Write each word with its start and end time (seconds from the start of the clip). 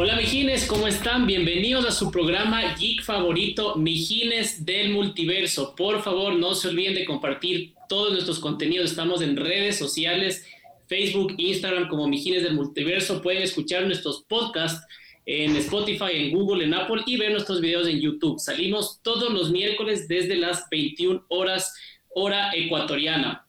Hola 0.00 0.14
Mijines, 0.14 0.64
¿cómo 0.66 0.86
están? 0.86 1.26
Bienvenidos 1.26 1.84
a 1.84 1.90
su 1.90 2.12
programa 2.12 2.76
Geek 2.76 3.02
favorito, 3.02 3.74
Mijines 3.74 4.64
del 4.64 4.90
Multiverso. 4.90 5.74
Por 5.74 6.04
favor, 6.04 6.34
no 6.34 6.54
se 6.54 6.68
olviden 6.68 6.94
de 6.94 7.04
compartir 7.04 7.74
todos 7.88 8.12
nuestros 8.12 8.38
contenidos. 8.38 8.90
Estamos 8.90 9.22
en 9.22 9.36
redes 9.36 9.76
sociales, 9.76 10.46
Facebook, 10.86 11.34
Instagram 11.36 11.88
como 11.88 12.06
Mijines 12.06 12.44
del 12.44 12.54
Multiverso. 12.54 13.20
Pueden 13.20 13.42
escuchar 13.42 13.86
nuestros 13.86 14.22
podcasts 14.22 14.86
en 15.26 15.56
Spotify, 15.56 16.12
en 16.12 16.30
Google, 16.30 16.66
en 16.66 16.74
Apple 16.74 17.02
y 17.04 17.16
ver 17.16 17.32
nuestros 17.32 17.60
videos 17.60 17.88
en 17.88 18.00
YouTube. 18.00 18.38
Salimos 18.38 19.00
todos 19.02 19.32
los 19.32 19.50
miércoles 19.50 20.06
desde 20.06 20.36
las 20.36 20.70
21 20.70 21.24
horas, 21.28 21.74
hora 22.10 22.52
ecuatoriana. 22.54 23.47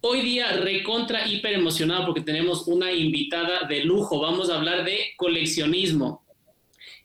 Hoy 0.00 0.20
día 0.20 0.52
recontra 0.52 1.26
hiper 1.26 1.54
emocionado 1.54 2.06
porque 2.06 2.20
tenemos 2.20 2.68
una 2.68 2.92
invitada 2.92 3.66
de 3.68 3.82
lujo. 3.82 4.20
Vamos 4.20 4.48
a 4.48 4.54
hablar 4.54 4.84
de 4.84 5.12
coleccionismo. 5.16 6.22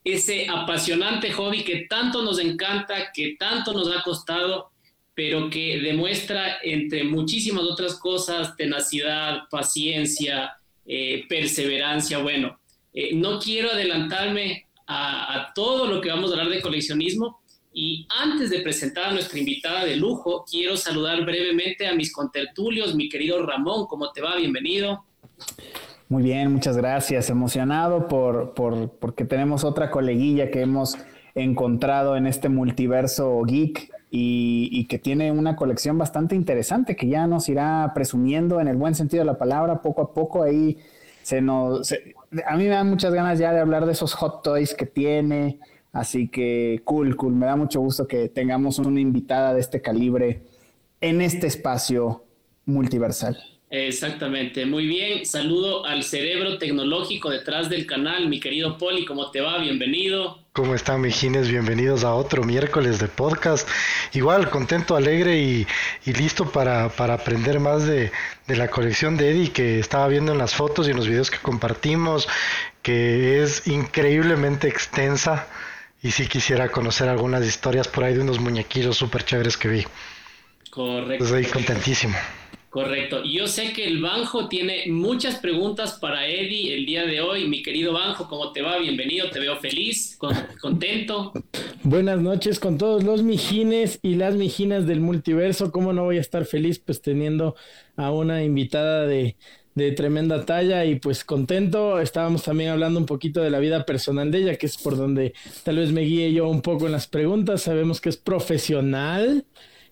Ese 0.03 0.47
apasionante 0.47 1.31
hobby 1.31 1.63
que 1.63 1.87
tanto 1.89 2.21
nos 2.21 2.37
encanta, 2.37 3.11
que 3.11 3.35
tanto 3.39 3.73
nos 3.73 3.89
ha 3.89 4.03
costado, 4.03 4.69
pero 5.15 5.49
que 5.49 5.79
demuestra 5.79 6.57
entre 6.61 7.03
muchísimas 7.03 7.63
otras 7.63 7.95
cosas 7.95 8.55
tenacidad, 8.55 9.49
paciencia, 9.49 10.53
eh, 10.85 11.25
perseverancia. 11.27 12.19
Bueno, 12.19 12.59
eh, 12.93 13.15
no 13.15 13.39
quiero 13.39 13.71
adelantarme 13.71 14.67
a 14.85 15.51
todo 15.55 15.87
lo 15.87 15.99
que 15.99 16.09
vamos 16.09 16.29
a 16.29 16.33
hablar 16.33 16.49
de 16.49 16.61
coleccionismo, 16.61 17.41
y 17.73 18.07
antes 18.21 18.49
de 18.49 18.59
presentar 18.59 19.05
a 19.05 19.11
nuestra 19.13 19.39
invitada 19.39 19.85
de 19.85 19.95
lujo, 19.95 20.45
quiero 20.49 20.77
saludar 20.77 21.25
brevemente 21.25 21.87
a 21.87 21.95
mis 21.95 22.13
contertulios, 22.13 22.95
mi 22.95 23.09
querido 23.09 23.43
Ramón, 23.45 23.87
¿cómo 23.87 24.11
te 24.11 24.21
va? 24.21 24.35
Bienvenido. 24.37 25.05
Muy 26.09 26.23
bien, 26.23 26.53
muchas 26.53 26.77
gracias. 26.77 27.29
Emocionado 27.29 28.07
por, 28.07 28.53
por, 28.53 28.91
porque 28.99 29.25
tenemos 29.25 29.63
otra 29.63 29.89
coleguilla 29.89 30.51
que 30.51 30.61
hemos 30.61 30.97
encontrado 31.33 32.15
en 32.15 32.27
este 32.27 32.49
multiverso 32.49 33.41
geek 33.41 33.89
y, 34.11 34.69
y, 34.71 34.85
que 34.85 34.99
tiene 34.99 35.31
una 35.31 35.55
colección 35.55 35.97
bastante 35.97 36.35
interesante 36.35 36.95
que 36.95 37.07
ya 37.07 37.25
nos 37.25 37.49
irá 37.49 37.91
presumiendo 37.95 38.61
en 38.61 38.67
el 38.67 38.75
buen 38.75 38.93
sentido 38.93 39.21
de 39.21 39.25
la 39.25 39.39
palabra 39.39 39.81
poco 39.81 40.03
a 40.03 40.13
poco 40.13 40.43
ahí 40.43 40.77
se 41.23 41.41
nos 41.41 41.91
a 42.45 42.55
mí 42.55 42.65
me 42.65 42.69
dan 42.69 42.87
muchas 42.87 43.11
ganas 43.11 43.39
ya 43.39 43.51
de 43.51 43.61
hablar 43.61 43.87
de 43.87 43.93
esos 43.93 44.13
hot 44.13 44.43
toys 44.43 44.75
que 44.75 44.85
tiene 44.85 45.57
Así 45.93 46.27
que 46.27 46.81
cool, 46.83 47.15
cool. 47.15 47.35
Me 47.35 47.45
da 47.45 47.55
mucho 47.55 47.79
gusto 47.79 48.07
que 48.07 48.27
tengamos 48.27 48.79
una 48.79 48.99
invitada 48.99 49.53
de 49.53 49.61
este 49.61 49.81
calibre 49.81 50.41
en 50.99 51.21
este 51.21 51.45
espacio 51.45 52.25
multiversal. 52.65 53.37
Exactamente, 53.69 54.65
muy 54.65 54.85
bien. 54.85 55.25
Saludo 55.25 55.85
al 55.85 56.03
cerebro 56.03 56.57
tecnológico 56.59 57.29
detrás 57.29 57.69
del 57.69 57.87
canal, 57.87 58.27
mi 58.29 58.39
querido 58.39 58.77
Poli, 58.77 59.03
¿cómo 59.03 59.31
te 59.31 59.41
va? 59.41 59.57
Bienvenido. 59.59 60.39
¿Cómo 60.51 60.75
están, 60.75 61.01
mijines? 61.01 61.49
Bienvenidos 61.49 62.03
a 62.03 62.13
otro 62.13 62.43
miércoles 62.43 62.99
de 62.99 63.07
podcast. 63.07 63.67
Igual, 64.13 64.51
contento, 64.51 64.95
alegre 64.95 65.41
y, 65.41 65.65
listo 66.05 66.51
para, 66.51 66.85
aprender 66.85 67.59
más 67.59 67.87
de, 67.87 68.11
de, 68.47 68.55
la 68.55 68.67
colección 68.67 69.17
de 69.17 69.31
Eddie 69.31 69.51
que 69.51 69.79
estaba 69.79 70.07
viendo 70.07 70.31
en 70.31 70.37
las 70.37 70.53
fotos 70.53 70.87
y 70.87 70.91
en 70.91 70.97
los 70.97 71.07
videos 71.07 71.31
que 71.31 71.39
compartimos, 71.39 72.27
que 72.83 73.41
es 73.41 73.65
increíblemente 73.67 74.67
extensa 74.67 75.47
y 76.03 76.11
sí 76.11 76.27
quisiera 76.27 76.69
conocer 76.69 77.07
algunas 77.07 77.47
historias 77.47 77.87
por 77.87 78.03
ahí 78.03 78.13
de 78.13 78.19
unos 78.19 78.39
muñequillos 78.39 78.97
súper 78.97 79.23
chéveres 79.23 79.55
que 79.55 79.69
vi. 79.69 79.83
Correcto. 80.69 81.23
Estoy 81.23 81.45
contentísimo. 81.45 82.15
Correcto. 82.69 83.23
Yo 83.23 83.47
sé 83.47 83.71
que 83.71 83.85
el 83.85 84.01
Banjo 84.01 84.49
tiene 84.49 84.85
muchas 84.87 85.35
preguntas 85.35 85.93
para 86.01 86.27
Eddie 86.27 86.73
el 86.73 86.85
día 86.85 87.05
de 87.05 87.21
hoy. 87.21 87.47
Mi 87.47 87.61
querido 87.61 87.93
Banjo, 87.93 88.27
¿cómo 88.27 88.51
te 88.51 88.63
va? 88.63 88.79
Bienvenido, 88.79 89.29
te 89.29 89.39
veo 89.39 89.55
feliz, 89.57 90.17
contento. 90.59 91.31
Buenas 91.83 92.19
noches 92.19 92.59
con 92.59 92.77
todos 92.77 93.03
los 93.03 93.21
mijines 93.21 93.99
y 94.01 94.15
las 94.15 94.35
mijinas 94.35 94.87
del 94.87 94.99
multiverso. 94.99 95.71
¿Cómo 95.71 95.93
no 95.93 96.03
voy 96.03 96.17
a 96.17 96.21
estar 96.21 96.45
feliz 96.45 96.79
pues 96.79 97.01
teniendo 97.01 97.55
a 97.95 98.11
una 98.11 98.43
invitada 98.43 99.05
de, 99.05 99.37
de 99.75 99.91
tremenda 99.91 100.45
talla 100.45 100.85
y 100.85 100.99
pues 100.99 101.23
contento. 101.23 101.99
Estábamos 101.99 102.43
también 102.43 102.71
hablando 102.71 102.99
un 102.99 103.05
poquito 103.05 103.41
de 103.41 103.49
la 103.49 103.59
vida 103.59 103.85
personal 103.85 104.31
de 104.31 104.39
ella, 104.39 104.55
que 104.57 104.65
es 104.65 104.77
por 104.77 104.97
donde 104.97 105.33
tal 105.63 105.77
vez 105.77 105.91
me 105.91 106.01
guíe 106.01 106.31
yo 106.33 106.47
un 106.47 106.61
poco 106.61 106.85
en 106.85 106.91
las 106.91 107.07
preguntas. 107.07 107.63
Sabemos 107.63 107.99
que 107.99 108.09
es 108.09 108.17
profesional 108.17 109.45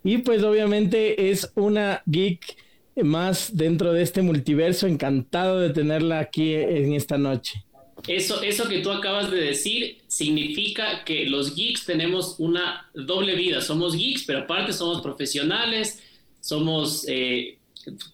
y 0.03 0.19
pues 0.19 0.43
obviamente 0.43 1.31
es 1.31 1.51
una 1.55 2.03
geek 2.05 2.57
más 3.03 3.55
dentro 3.55 3.93
de 3.93 4.03
este 4.03 4.21
multiverso. 4.21 4.87
Encantado 4.87 5.59
de 5.59 5.71
tenerla 5.71 6.19
aquí 6.19 6.53
en 6.53 6.93
esta 6.93 7.17
noche. 7.17 7.63
Eso, 8.07 8.41
eso 8.41 8.67
que 8.67 8.79
tú 8.79 8.91
acabas 8.91 9.29
de 9.29 9.39
decir 9.39 9.99
significa 10.07 11.03
que 11.05 11.25
los 11.25 11.55
geeks 11.55 11.85
tenemos 11.85 12.35
una 12.39 12.89
doble 12.93 13.35
vida. 13.35 13.61
Somos 13.61 13.95
geeks, 13.95 14.23
pero 14.25 14.39
aparte 14.39 14.73
somos 14.73 15.01
profesionales, 15.01 16.01
somos 16.39 17.05
eh, 17.07 17.59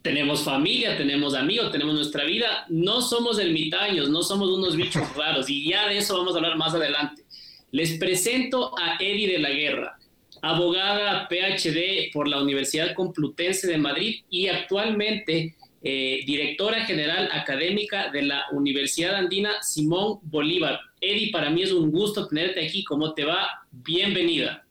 tenemos 0.02 0.44
familia, 0.44 0.98
tenemos 0.98 1.34
amigos, 1.34 1.72
tenemos 1.72 1.96
nuestra 1.96 2.24
vida, 2.24 2.66
no 2.70 3.02
somos 3.02 3.40
ermitaños, 3.40 4.10
no 4.10 4.24
somos 4.24 4.50
unos 4.50 4.76
bichos 4.76 5.04
raros 5.16 5.50
y 5.50 5.70
ya 5.70 5.88
de 5.88 5.98
eso 5.98 6.18
vamos 6.18 6.34
a 6.34 6.38
hablar 6.38 6.58
más 6.58 6.74
adelante. 6.74 7.24
Les 7.72 7.98
presento 7.98 8.78
a 8.80 8.98
Eddie 9.00 9.28
de 9.28 9.40
la 9.40 9.50
Guerra, 9.50 9.98
abogada 10.42 11.28
PhD 11.28 12.12
por 12.14 12.28
la 12.28 12.42
Universidad 12.42 12.94
Complutense 12.94 13.68
de 13.68 13.78
Madrid 13.78 14.22
y 14.30 14.48
actualmente 14.48 15.56
eh, 15.84 16.22
directora 16.26 16.86
general 16.86 17.30
académica 17.32 18.10
de 18.10 18.24
la 18.24 18.46
Universidad 18.52 19.16
Andina 19.16 19.62
Simón 19.62 20.20
Bolívar. 20.24 20.80
Eddie, 21.00 21.32
para 21.32 21.50
mí 21.50 21.62
es 21.62 21.72
un 21.72 21.92
gusto 21.92 22.28
tenerte 22.28 22.66
aquí. 22.66 22.84
¿Cómo 22.84 23.14
te 23.14 23.26
va? 23.26 23.48
Bienvenida. 23.72 24.67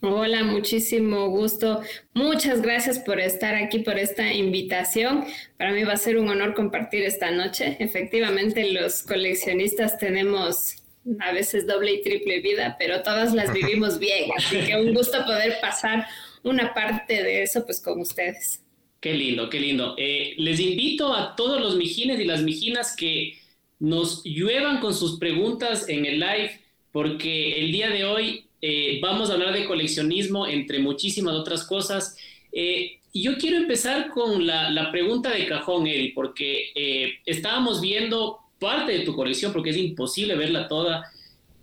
Hola, 0.00 0.42
muchísimo 0.42 1.28
gusto. 1.28 1.80
Muchas 2.14 2.62
gracias 2.62 2.98
por 2.98 3.20
estar 3.20 3.54
aquí, 3.54 3.80
por 3.80 3.98
esta 3.98 4.32
invitación. 4.32 5.24
Para 5.56 5.72
mí 5.72 5.84
va 5.84 5.92
a 5.92 5.96
ser 5.96 6.18
un 6.18 6.28
honor 6.28 6.54
compartir 6.54 7.04
esta 7.04 7.30
noche. 7.30 7.76
Efectivamente, 7.78 8.72
los 8.72 9.02
coleccionistas 9.02 9.98
tenemos 9.98 10.76
a 11.20 11.32
veces 11.32 11.66
doble 11.66 11.94
y 11.94 12.02
triple 12.02 12.40
vida, 12.40 12.76
pero 12.78 13.02
todas 13.02 13.34
las 13.34 13.52
vivimos 13.54 13.98
bien. 13.98 14.30
Así 14.36 14.58
que 14.60 14.76
un 14.76 14.94
gusto 14.94 15.24
poder 15.24 15.60
pasar 15.60 16.06
una 16.42 16.74
parte 16.74 17.22
de 17.22 17.42
eso 17.42 17.64
pues 17.64 17.80
con 17.80 18.00
ustedes. 18.00 18.62
Qué 19.00 19.14
lindo, 19.14 19.50
qué 19.50 19.60
lindo. 19.60 19.94
Eh, 19.98 20.34
les 20.38 20.60
invito 20.60 21.12
a 21.12 21.34
todos 21.34 21.60
los 21.60 21.76
mijines 21.76 22.20
y 22.20 22.24
las 22.24 22.42
mijinas 22.42 22.94
que 22.96 23.38
nos 23.80 24.22
lluevan 24.24 24.78
con 24.78 24.94
sus 24.94 25.18
preguntas 25.18 25.88
en 25.88 26.06
el 26.06 26.20
live, 26.20 26.60
porque 26.92 27.58
el 27.58 27.72
día 27.72 27.90
de 27.90 28.04
hoy 28.04 28.46
eh, 28.64 29.00
vamos 29.02 29.28
a 29.28 29.32
hablar 29.32 29.52
de 29.52 29.64
coleccionismo, 29.64 30.46
entre 30.46 30.78
muchísimas 30.78 31.34
otras 31.34 31.64
cosas. 31.64 32.16
Eh, 32.52 33.00
yo 33.12 33.36
quiero 33.36 33.56
empezar 33.56 34.08
con 34.10 34.46
la, 34.46 34.88
pregunta 34.92 35.30
de 35.30 35.46
cajón, 35.46 35.88
Eddie, 35.88 36.12
porque 36.14 36.70
eh, 36.76 37.14
estábamos 37.26 37.80
viendo 37.80 38.38
parte 38.60 38.92
de 38.92 39.00
tu 39.00 39.16
colección, 39.16 39.52
porque 39.52 39.70
es 39.70 39.76
imposible 39.76 40.36
verla 40.36 40.68
toda. 40.68 41.10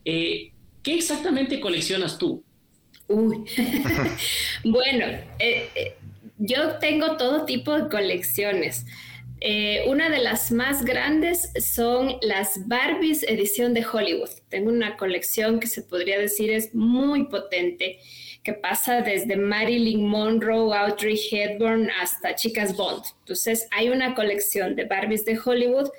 ¿Qué 0.04 0.52
exactamente 0.84 1.62
coleccionas 1.62 2.18
tú? 2.18 2.44
Uy. 3.08 3.46
bueno, 4.66 5.06
yo 6.38 6.78
tengo 6.80 7.16
todo 7.16 7.46
tipo 7.46 7.74
de 7.74 7.90
colecciones. 7.90 8.86
Eh, 9.42 9.86
una 9.88 10.10
de 10.10 10.20
las 10.20 10.52
más 10.52 10.84
grandes 10.84 11.52
son 11.62 12.18
las 12.22 12.68
Barbies 12.68 13.24
edición 13.24 13.74
de 13.74 13.86
Hollywood. 13.86 14.30
Tengo 14.50 14.70
una 14.70 14.98
colección 14.98 15.60
que 15.60 15.68
se 15.68 15.82
podría 15.82 16.20
decir 16.20 16.52
es 16.52 16.76
muy 16.76 17.26
potente, 17.26 18.00
que 18.44 18.54
pasa 18.54 19.02
desde 19.02 19.38
Marilyn 19.38 20.06
Monroe, 20.06 20.76
Audrey 20.76 21.20
Hepburn 21.32 21.90
hasta 22.02 22.36
Chicas 22.36 22.76
Bond. 22.76 23.04
Entonces 23.20 23.68
hay 23.72 23.90
una 23.90 24.14
colección 24.14 24.76
de 24.76 24.86
Barbies 24.86 25.24
de 25.24 25.40
Hollywood 25.44 25.90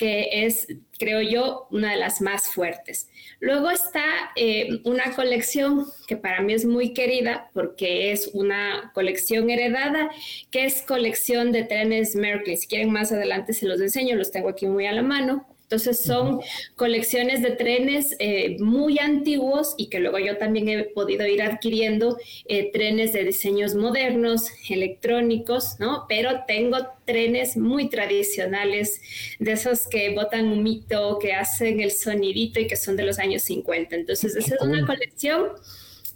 que 0.00 0.46
es, 0.46 0.66
creo 0.98 1.20
yo, 1.20 1.66
una 1.70 1.90
de 1.90 1.98
las 1.98 2.22
más 2.22 2.44
fuertes. 2.54 3.10
Luego 3.38 3.70
está 3.70 4.02
eh, 4.34 4.80
una 4.84 5.14
colección 5.14 5.84
que 6.06 6.16
para 6.16 6.40
mí 6.40 6.54
es 6.54 6.64
muy 6.64 6.94
querida 6.94 7.50
porque 7.52 8.10
es 8.10 8.30
una 8.32 8.92
colección 8.94 9.50
heredada, 9.50 10.08
que 10.50 10.64
es 10.64 10.80
colección 10.80 11.52
de 11.52 11.64
trenes 11.64 12.16
Mercury. 12.16 12.56
Si 12.56 12.66
quieren 12.66 12.90
más 12.90 13.12
adelante 13.12 13.52
se 13.52 13.66
los 13.66 13.78
enseño, 13.78 14.16
los 14.16 14.30
tengo 14.30 14.48
aquí 14.48 14.64
muy 14.64 14.86
a 14.86 14.92
la 14.92 15.02
mano. 15.02 15.46
Entonces 15.70 16.02
son 16.02 16.40
colecciones 16.74 17.42
de 17.42 17.52
trenes 17.52 18.16
eh, 18.18 18.56
muy 18.58 18.98
antiguos 18.98 19.76
y 19.78 19.86
que 19.86 20.00
luego 20.00 20.18
yo 20.18 20.36
también 20.36 20.68
he 20.68 20.82
podido 20.82 21.24
ir 21.28 21.42
adquiriendo 21.42 22.18
eh, 22.46 22.72
trenes 22.72 23.12
de 23.12 23.22
diseños 23.22 23.76
modernos, 23.76 24.50
electrónicos, 24.68 25.78
¿no? 25.78 26.06
Pero 26.08 26.40
tengo 26.48 26.78
trenes 27.04 27.56
muy 27.56 27.88
tradicionales, 27.88 29.00
de 29.38 29.52
esos 29.52 29.86
que 29.86 30.12
botan 30.12 30.48
un 30.48 30.64
mito, 30.64 31.20
que 31.20 31.34
hacen 31.34 31.80
el 31.80 31.92
sonidito 31.92 32.58
y 32.58 32.66
que 32.66 32.74
son 32.74 32.96
de 32.96 33.04
los 33.04 33.20
años 33.20 33.42
50. 33.42 33.94
Entonces 33.94 34.34
esa 34.34 34.56
es 34.56 34.60
una 34.62 34.84
colección 34.84 35.52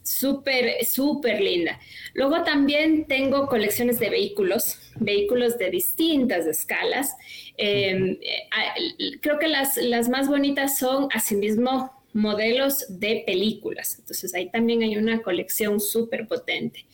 súper, 0.04 0.84
súper 0.84 1.40
linda. 1.40 1.80
Luego 2.12 2.44
también 2.44 3.06
tengo 3.06 3.46
colecciones 3.46 3.98
de 3.98 4.10
vehículos, 4.10 4.78
vehículos 4.96 5.58
de 5.58 5.70
distintas 5.70 6.46
escalas. 6.46 7.16
Em, 7.56 8.18
eh, 8.20 9.18
creo 9.20 9.38
que 9.38 9.48
las, 9.48 9.76
las 9.76 10.08
más 10.08 10.28
bonitas 10.28 10.78
son 10.78 11.08
asimismo 11.12 11.92
modelos 12.14 12.84
de 12.88 13.24
películas. 13.26 13.96
Entonces 13.98 14.34
ahí 14.34 14.48
también 14.48 14.82
hay 14.82 14.96
una 14.96 15.20
colección 15.20 15.80
súper 15.80 16.26
potente. 16.26 16.86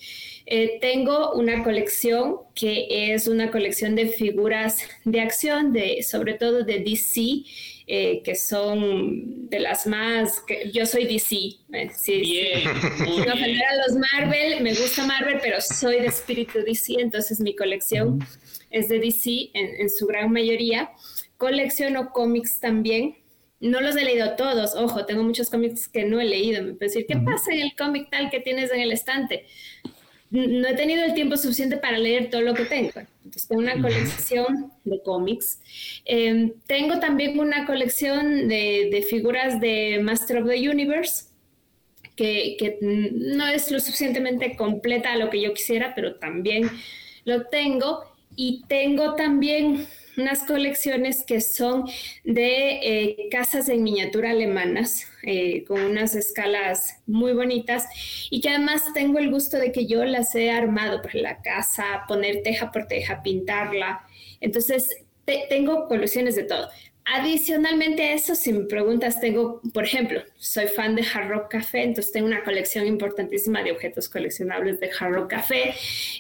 Eh, 0.46 0.78
tengo 0.80 1.32
una 1.34 1.62
colección 1.62 2.38
que 2.54 3.12
es 3.14 3.28
una 3.28 3.50
colección 3.50 3.94
de 3.94 4.08
figuras 4.08 4.82
de 5.04 5.20
acción, 5.20 5.72
de, 5.72 6.02
sobre 6.02 6.34
todo 6.34 6.64
de 6.64 6.80
DC, 6.80 7.44
eh, 7.86 8.22
que 8.24 8.34
son 8.34 9.48
de 9.48 9.60
las 9.60 9.86
más... 9.86 10.40
Que, 10.40 10.70
yo 10.72 10.86
soy 10.86 11.04
DC. 11.04 11.36
Eh, 11.72 11.90
sí, 11.94 12.20
bien. 12.20 12.62
No 13.26 13.32
a 13.32 13.86
los 13.86 13.96
Marvel, 14.12 14.62
me 14.62 14.70
gusta 14.70 15.06
Marvel, 15.06 15.38
pero 15.42 15.60
soy 15.60 16.00
de 16.00 16.06
espíritu 16.06 16.60
DC, 16.64 16.94
entonces 16.98 17.40
mi 17.40 17.54
colección 17.54 18.18
es 18.70 18.88
de 18.88 19.00
DC 19.00 19.50
en, 19.54 19.80
en 19.80 19.90
su 19.90 20.06
gran 20.06 20.32
mayoría. 20.32 20.90
Colecciono 21.36 22.10
cómics 22.12 22.60
también, 22.60 23.16
no 23.60 23.80
los 23.80 23.94
he 23.96 24.04
leído 24.04 24.36
todos, 24.36 24.74
ojo, 24.74 25.04
tengo 25.04 25.22
muchos 25.22 25.50
cómics 25.50 25.86
que 25.86 26.04
no 26.04 26.18
he 26.18 26.24
leído. 26.24 26.62
Me 26.62 26.72
puedo 26.72 26.88
decir, 26.88 27.04
¿qué 27.06 27.16
pasa 27.16 27.52
en 27.52 27.60
el 27.60 27.76
cómic 27.76 28.08
tal 28.10 28.30
que 28.30 28.40
tienes 28.40 28.72
en 28.72 28.80
el 28.80 28.90
estante? 28.90 29.44
No 30.30 30.66
he 30.66 30.74
tenido 30.74 31.04
el 31.04 31.12
tiempo 31.12 31.36
suficiente 31.36 31.76
para 31.76 31.98
leer 31.98 32.30
todo 32.30 32.40
lo 32.40 32.54
que 32.54 32.64
tengo. 32.64 32.92
Entonces, 33.24 33.48
tengo 33.48 33.60
una 33.60 33.80
colección 33.80 34.72
de 34.84 35.02
cómics. 35.02 35.60
Em, 36.06 36.52
tengo 36.66 37.00
también 37.00 37.38
una 37.38 37.66
colección 37.66 38.48
de, 38.48 39.04
figuras 39.10 39.60
de 39.60 39.98
Master 40.02 40.38
of 40.38 40.48
the 40.48 40.70
Universe, 40.70 41.26
que, 42.16 42.56
que 42.58 42.78
no 42.80 43.46
es 43.46 43.70
lo 43.70 43.80
suficientemente 43.80 44.56
completa 44.56 45.12
a 45.12 45.16
lo 45.16 45.28
que 45.28 45.42
yo 45.42 45.52
quisiera, 45.52 45.94
pero 45.94 46.14
también 46.14 46.70
lo 47.24 47.46
tengo. 47.46 48.09
Y 48.42 48.64
tengo 48.68 49.16
también 49.16 49.86
unas 50.16 50.44
colecciones 50.44 51.24
que 51.26 51.42
son 51.42 51.84
de 52.24 52.80
eh, 52.82 53.28
casas 53.30 53.68
en 53.68 53.82
miniatura 53.82 54.30
alemanas, 54.30 55.06
eh, 55.24 55.66
con 55.66 55.82
unas 55.82 56.14
escalas 56.14 57.02
muy 57.06 57.34
bonitas 57.34 57.84
y 58.30 58.40
que 58.40 58.48
además 58.48 58.94
tengo 58.94 59.18
el 59.18 59.30
gusto 59.30 59.58
de 59.58 59.72
que 59.72 59.84
yo 59.84 60.06
las 60.06 60.34
he 60.34 60.50
armado 60.50 61.02
para 61.02 61.20
la 61.20 61.42
casa, 61.42 62.04
poner 62.08 62.42
teja 62.42 62.72
por 62.72 62.86
teja, 62.86 63.22
pintarla. 63.22 64.06
Entonces, 64.40 64.88
tengo 65.50 65.86
colecciones 65.86 66.34
de 66.34 66.44
todo. 66.44 66.70
Adicionalmente 67.04 68.04
a 68.04 68.12
eso, 68.12 68.34
si 68.34 68.52
me 68.52 68.64
preguntas, 68.66 69.20
tengo, 69.20 69.60
por 69.74 69.84
ejemplo, 69.84 70.22
soy 70.36 70.68
fan 70.68 70.94
de 70.94 71.02
Hard 71.02 71.48
Café, 71.48 71.82
entonces 71.82 72.12
tengo 72.12 72.26
una 72.28 72.44
colección 72.44 72.86
importantísima 72.86 73.62
de 73.62 73.72
objetos 73.72 74.08
coleccionables 74.08 74.78
de 74.78 74.90
Hard 74.96 75.14
Rock 75.14 75.30
Café, 75.30 75.74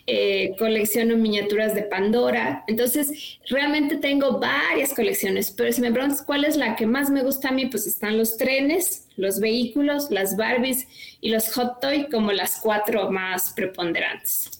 eh, 0.06 0.52
colecciono 0.58 1.16
miniaturas 1.16 1.74
de 1.74 1.82
Pandora, 1.82 2.64
entonces 2.66 3.38
realmente 3.48 3.98
tengo 3.98 4.40
varias 4.40 4.92
colecciones, 4.92 5.52
pero 5.52 5.72
si 5.72 5.80
me 5.80 5.92
preguntas 5.92 6.22
cuál 6.22 6.44
es 6.44 6.56
la 6.56 6.74
que 6.74 6.86
más 6.86 7.08
me 7.10 7.22
gusta 7.22 7.50
a 7.50 7.52
mí, 7.52 7.66
pues 7.66 7.86
están 7.86 8.18
los 8.18 8.36
trenes, 8.36 9.06
los 9.16 9.38
vehículos, 9.38 10.10
las 10.10 10.36
Barbies 10.36 10.88
y 11.20 11.30
los 11.30 11.54
Hot 11.54 11.80
Toy 11.80 12.08
como 12.10 12.32
las 12.32 12.60
cuatro 12.60 13.10
más 13.10 13.52
preponderantes. 13.52 14.59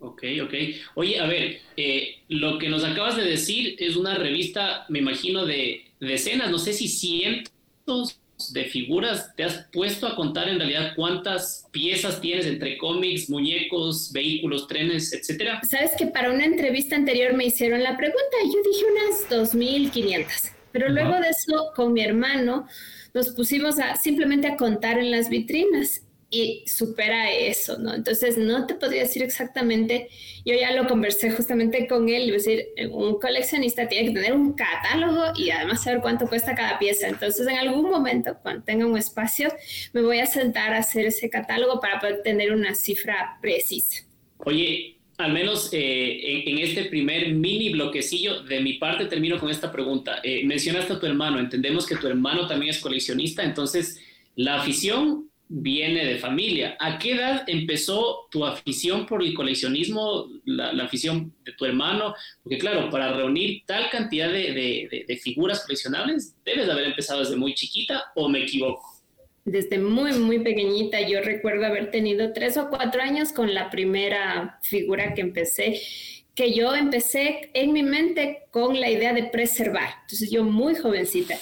Ok, 0.00 0.22
ok. 0.42 0.54
Oye, 0.94 1.18
a 1.18 1.26
ver, 1.26 1.60
eh, 1.76 2.16
lo 2.28 2.58
que 2.58 2.68
nos 2.68 2.84
acabas 2.84 3.16
de 3.16 3.24
decir 3.24 3.76
es 3.78 3.96
una 3.96 4.14
revista, 4.14 4.84
me 4.88 4.98
imagino, 4.98 5.46
de 5.46 5.84
decenas, 6.00 6.50
no 6.50 6.58
sé 6.58 6.72
si 6.72 6.88
cientos 6.88 8.20
de 8.52 8.64
figuras. 8.64 9.34
¿Te 9.36 9.44
has 9.44 9.66
puesto 9.72 10.06
a 10.06 10.14
contar 10.14 10.48
en 10.48 10.58
realidad 10.58 10.92
cuántas 10.94 11.66
piezas 11.70 12.20
tienes 12.20 12.46
entre 12.46 12.76
cómics, 12.76 13.30
muñecos, 13.30 14.12
vehículos, 14.12 14.68
trenes, 14.68 15.12
etcétera? 15.12 15.60
Sabes 15.62 15.92
que 15.98 16.06
para 16.06 16.30
una 16.30 16.44
entrevista 16.44 16.96
anterior 16.96 17.34
me 17.34 17.46
hicieron 17.46 17.82
la 17.82 17.96
pregunta 17.96 18.36
y 18.44 18.48
yo 18.48 18.62
dije 18.70 18.84
unas 18.92 19.54
2.500. 19.54 20.52
Pero 20.72 20.90
luego 20.90 21.14
de 21.14 21.30
eso, 21.30 21.72
con 21.74 21.94
mi 21.94 22.02
hermano, 22.02 22.68
nos 23.14 23.30
pusimos 23.30 23.78
a 23.78 23.96
simplemente 23.96 24.46
a 24.46 24.56
contar 24.56 24.98
en 24.98 25.10
las 25.10 25.30
vitrinas 25.30 26.02
y 26.28 26.64
supera 26.66 27.32
eso, 27.32 27.78
¿no? 27.78 27.94
Entonces, 27.94 28.36
no 28.36 28.66
te 28.66 28.74
podría 28.74 29.02
decir 29.02 29.22
exactamente, 29.22 30.08
yo 30.44 30.54
ya 30.54 30.72
lo 30.72 30.88
conversé 30.88 31.30
justamente 31.30 31.86
con 31.86 32.08
él, 32.08 32.30
es 32.34 32.44
decir, 32.44 32.66
un 32.90 33.20
coleccionista 33.20 33.88
tiene 33.88 34.08
que 34.08 34.14
tener 34.14 34.32
un 34.32 34.52
catálogo 34.54 35.32
y 35.36 35.50
además 35.50 35.84
saber 35.84 36.00
cuánto 36.00 36.26
cuesta 36.26 36.54
cada 36.54 36.78
pieza. 36.78 37.08
Entonces, 37.08 37.46
en 37.46 37.56
algún 37.56 37.90
momento, 37.90 38.36
cuando 38.42 38.64
tenga 38.64 38.86
un 38.86 38.98
espacio, 38.98 39.52
me 39.92 40.02
voy 40.02 40.18
a 40.18 40.26
sentar 40.26 40.74
a 40.74 40.78
hacer 40.78 41.06
ese 41.06 41.30
catálogo 41.30 41.80
para 41.80 42.00
poder 42.00 42.22
tener 42.22 42.52
una 42.52 42.74
cifra 42.74 43.38
precisa. 43.40 44.04
Oye, 44.38 44.96
al 45.18 45.32
menos 45.32 45.70
eh, 45.72 46.42
en, 46.46 46.58
este 46.58 46.84
primer 46.86 47.32
mini 47.32 47.72
bloquecillo, 47.72 48.42
de 48.42 48.60
mi 48.60 48.74
parte 48.74 49.06
termino 49.06 49.38
con 49.38 49.48
esta 49.48 49.72
pregunta. 49.72 50.20
Eh, 50.22 50.44
mencionaste 50.44 50.94
a 50.94 51.00
tu 51.00 51.06
hermano, 51.06 51.38
entendemos 51.38 51.86
que 51.86 51.96
tu 51.96 52.06
hermano 52.06 52.46
también 52.46 52.70
es 52.70 52.80
coleccionista, 52.80 53.42
entonces, 53.42 54.00
la 54.34 54.60
afición 54.60 55.30
viene 55.48 56.04
de 56.04 56.18
familia. 56.18 56.76
¿A 56.80 56.98
qué 56.98 57.12
edad 57.12 57.44
empezó 57.46 58.26
tu 58.30 58.44
afición 58.44 59.06
por 59.06 59.22
el 59.22 59.34
coleccionismo, 59.34 60.26
la, 60.44 60.84
afición 60.84 61.32
de 61.44 61.52
tu 61.52 61.64
hermano? 61.64 62.14
Porque 62.42 62.58
claro, 62.58 62.90
para 62.90 63.12
reunir 63.12 63.62
tal 63.66 63.88
cantidad 63.90 64.30
de, 64.30 65.20
figuras 65.22 65.64
coleccionables, 65.64 66.34
debes 66.44 66.66
de 66.66 66.72
haber 66.72 66.86
empezado 66.86 67.20
desde 67.20 67.36
muy 67.36 67.54
chiquita 67.54 68.04
o 68.14 68.28
me 68.28 68.42
equivoco. 68.42 68.82
Desde 69.44 69.78
muy, 69.78 70.12
muy 70.18 70.40
pequeñita, 70.40 71.06
yo 71.08 71.20
recuerdo 71.20 71.66
haber 71.66 71.92
tenido 71.92 72.32
tres 72.32 72.56
o 72.56 72.68
cuatro 72.68 73.00
años 73.00 73.32
con 73.32 73.54
la 73.54 73.70
primera 73.70 74.58
figura 74.62 75.14
que 75.14 75.20
empecé 75.20 75.80
que 76.36 76.52
yo 76.52 76.74
empecé 76.74 77.50
en 77.54 77.72
mi 77.72 77.82
mente 77.82 78.42
con 78.50 78.78
la 78.78 78.90
idea 78.90 79.14
de 79.14 79.24
preservar. 79.24 79.88
Entonces 80.02 80.30
yo 80.30 80.44
muy 80.44 80.74
jovencita, 80.74 81.34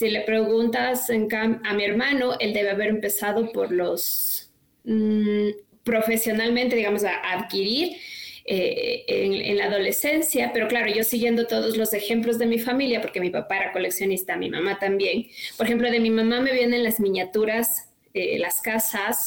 si 0.00 0.08
le 0.08 0.22
preguntas 0.22 1.10
a 1.10 1.74
mi 1.74 1.84
hermano, 1.84 2.38
él 2.40 2.54
debe 2.54 2.70
haber 2.70 2.88
empezado 2.88 3.52
por 3.52 3.70
los 3.70 4.50
mm, 4.84 5.48
profesionalmente, 5.84 6.74
digamos, 6.74 7.04
a, 7.04 7.16
adquirir 7.34 7.98
eh, 8.46 9.04
en, 9.06 9.58
la 9.58 9.66
adolescencia, 9.66 10.52
pero 10.54 10.68
claro, 10.68 10.90
yo 10.90 11.04
siguiendo 11.04 11.46
todos 11.46 11.76
los 11.76 11.92
ejemplos 11.92 12.38
de 12.38 12.46
mi 12.46 12.58
familia, 12.58 13.02
porque 13.02 13.20
mi 13.20 13.28
papá 13.28 13.58
era 13.58 13.72
coleccionista, 13.72 14.38
mi 14.38 14.48
mamá 14.48 14.78
también. 14.78 15.26
Por 15.58 15.66
ejemplo, 15.66 15.90
de 15.90 16.00
mi 16.00 16.08
mamá 16.08 16.40
me 16.40 16.54
vienen 16.54 16.82
las 16.82 16.98
miniaturas, 16.98 17.90
eh, 18.14 18.38
las 18.38 18.62
casas, 18.62 19.26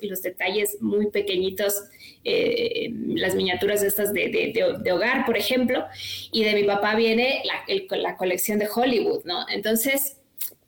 los 0.00 0.22
detalles 0.22 0.78
muy 0.80 1.10
pequeñitos, 1.10 1.82
eh, 2.24 2.90
las 3.14 3.34
miniaturas 3.34 3.82
estas 3.82 4.12
de, 4.12 4.52
de, 4.82 4.92
hogar, 4.92 5.24
por 5.26 5.36
ejemplo, 5.36 5.84
y 6.32 6.44
de 6.44 6.54
mi 6.54 6.64
papá 6.64 6.94
viene 6.94 7.42
la, 7.44 7.96
la 7.98 8.16
colección 8.16 8.58
de 8.58 8.68
Hollywood, 8.74 9.24
¿no? 9.24 9.48
Entonces, 9.48 10.16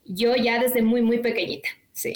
yo 0.05 0.35
ya 0.35 0.59
desde 0.61 0.81
muy, 0.81 1.01
muy 1.01 1.19
pequeñita. 1.19 1.69
Sí. 1.93 2.13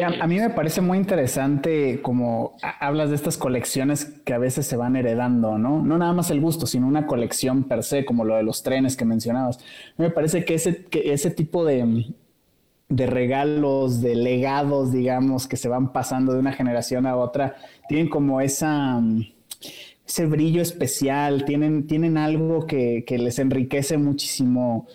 a, 0.00 0.26
mí 0.26 0.38
me 0.38 0.48
parece 0.50 0.80
muy 0.80 0.96
interesante 0.96 2.00
como 2.00 2.56
hablas 2.62 3.10
de 3.10 3.16
estas 3.16 3.36
colecciones 3.36 4.06
que 4.24 4.32
a 4.32 4.38
veces 4.38 4.66
se 4.66 4.76
van 4.76 4.96
heredando, 4.96 5.58
¿no? 5.58 5.82
No 5.82 5.98
nada 5.98 6.14
más 6.14 6.30
el 6.30 6.40
gusto, 6.40 6.66
sino 6.66 6.86
una 6.86 7.06
colección 7.06 7.64
per 7.64 7.82
se, 7.82 8.06
como 8.06 8.24
lo 8.24 8.36
de 8.36 8.42
los 8.42 8.62
trenes 8.62 8.96
que 8.96 9.04
mencionabas. 9.04 9.58
Me 9.98 10.10
parece 10.10 10.44
que 10.44 10.54
ese, 10.54 10.84
que 10.86 11.12
ese 11.12 11.30
tipo 11.30 11.64
de, 11.64 12.06
de 12.96 13.06
regalos, 13.06 14.02
de 14.02 14.14
legados, 14.14 14.92
digamos, 14.92 15.48
que 15.48 15.56
se 15.56 15.68
van 15.68 15.92
pasando 15.92 16.34
de 16.34 16.40
una 16.40 16.52
generación 16.52 17.06
a 17.06 17.16
otra, 17.16 17.56
tienen 17.88 18.08
como 18.10 18.40
esa, 18.42 19.00
mm, 19.00 19.22
ese 20.06 20.26
brillo 20.26 20.60
especial, 20.60 21.46
tienen, 21.46 21.86
tienen 21.86 22.18
algo 22.18 22.66
que, 22.66 23.04
les 23.08 23.38
enriquece 23.38 23.96
muchísimo. 23.96 24.86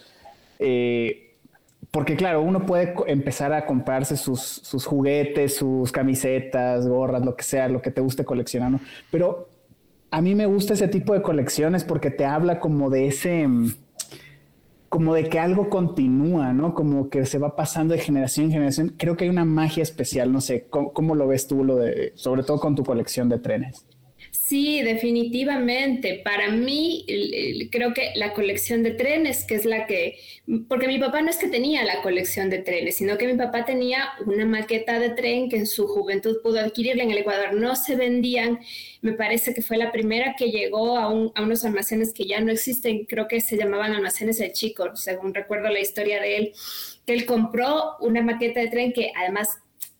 Eh, 0.60 1.38
porque 1.90 2.16
claro, 2.16 2.44
uno 2.44 2.68
puede 2.68 2.94
empezar 3.08 3.52
a 3.54 3.66
comprarse 3.66 4.16
sus, 4.16 4.86
juguetes, 4.86 5.56
sus 5.56 5.92
camisetas, 5.92 6.88
gorras, 6.88 7.26
lo 7.26 7.36
que 7.36 7.44
sea, 7.44 7.68
lo 7.68 7.82
que 7.82 7.90
te 7.90 8.02
guste 8.02 8.26
coleccionar, 8.26 8.80
Pero 9.10 9.50
a 10.12 10.22
mí 10.22 10.36
me 10.36 10.46
gusta 10.46 10.74
ese 10.74 10.88
tipo 10.88 11.14
de 11.14 11.24
colecciones 11.24 11.84
porque 11.84 12.12
te 12.12 12.26
habla 12.26 12.60
como 12.60 12.92
de 12.92 13.08
ese 13.08 13.48
mm, 13.48 13.72
como 14.90 15.14
de 15.14 15.30
que 15.30 15.40
algo 15.40 15.70
continúa, 15.70 16.54
¿no? 16.54 16.74
Como 16.74 17.10
que 17.10 17.26
se 17.26 17.38
va 17.38 17.56
pasando 17.56 17.94
de 17.94 18.00
generación 18.00 18.48
en 18.48 18.52
generación. 18.52 18.96
Creo 18.98 19.18
que 19.18 19.26
hay 19.26 19.30
una 19.30 19.46
magia 19.46 19.84
especial, 19.84 20.32
no 20.32 20.42
sé, 20.42 20.68
¿cómo, 20.70 21.16
lo 21.16 21.28
ves 21.28 21.48
tú, 21.48 21.64
lo 21.64 21.76
de, 21.78 22.14
sobre 22.16 22.44
todo 22.44 22.60
con 22.60 22.76
tu 22.76 22.84
colección 22.84 23.30
de 23.30 23.40
trenes? 23.40 23.86
Sí, 24.48 24.82
definitivamente. 24.82 26.22
Para 26.24 26.50
mí, 26.52 27.06
creo 27.70 27.94
que 27.94 28.14
la 28.16 28.32
colección 28.32 28.82
de 28.82 28.92
trenes, 28.92 29.44
que 29.44 29.56
es 29.56 29.66
la 29.66 29.86
que, 29.88 30.20
porque 30.70 30.88
mi 30.88 31.00
papá 31.00 31.22
no 31.22 31.30
es 31.30 31.36
que 31.36 31.50
tenía 31.50 31.84
la 31.84 32.02
colección 32.02 32.50
de 32.50 32.60
trenes, 32.60 32.96
sino 32.96 33.18
que 33.18 33.28
mi 33.28 33.34
papá 33.34 33.66
tenía 33.66 34.08
una 34.26 34.46
maqueta 34.46 35.00
de 35.00 35.10
tren 35.10 35.50
que 35.50 35.58
en 35.58 35.68
su 35.68 35.86
juventud 35.86 36.38
pudo 36.42 36.62
adquirirla 36.62 37.04
en 37.04 37.12
el 37.12 37.18
Ecuador. 37.18 37.56
No 37.56 37.76
se 37.76 37.98
vendían, 37.98 38.60
me 39.02 39.12
parece 39.12 39.54
que 39.54 39.62
fue 39.62 39.76
la 39.76 39.92
primera 39.92 40.34
que 40.38 40.50
llegó 40.50 40.98
a, 40.98 41.10
unos 41.10 41.66
almacenes 41.66 42.14
que 42.14 42.26
ya 42.26 42.40
no 42.40 42.54
existen, 42.54 43.04
creo 43.04 43.28
que 43.28 43.42
se 43.42 43.58
llamaban 43.58 43.92
almacenes 43.92 44.38
de 44.38 44.54
Chico, 44.54 44.96
según 44.96 45.34
recuerdo 45.34 45.68
la 45.68 45.82
historia 45.82 46.22
de 46.22 46.38
él, 46.38 46.54
que 47.06 47.12
él 47.12 47.26
compró 47.26 47.98
una 48.00 48.22
maqueta 48.22 48.62
de 48.62 48.70
tren 48.70 48.94
que 48.94 49.12
además 49.14 49.50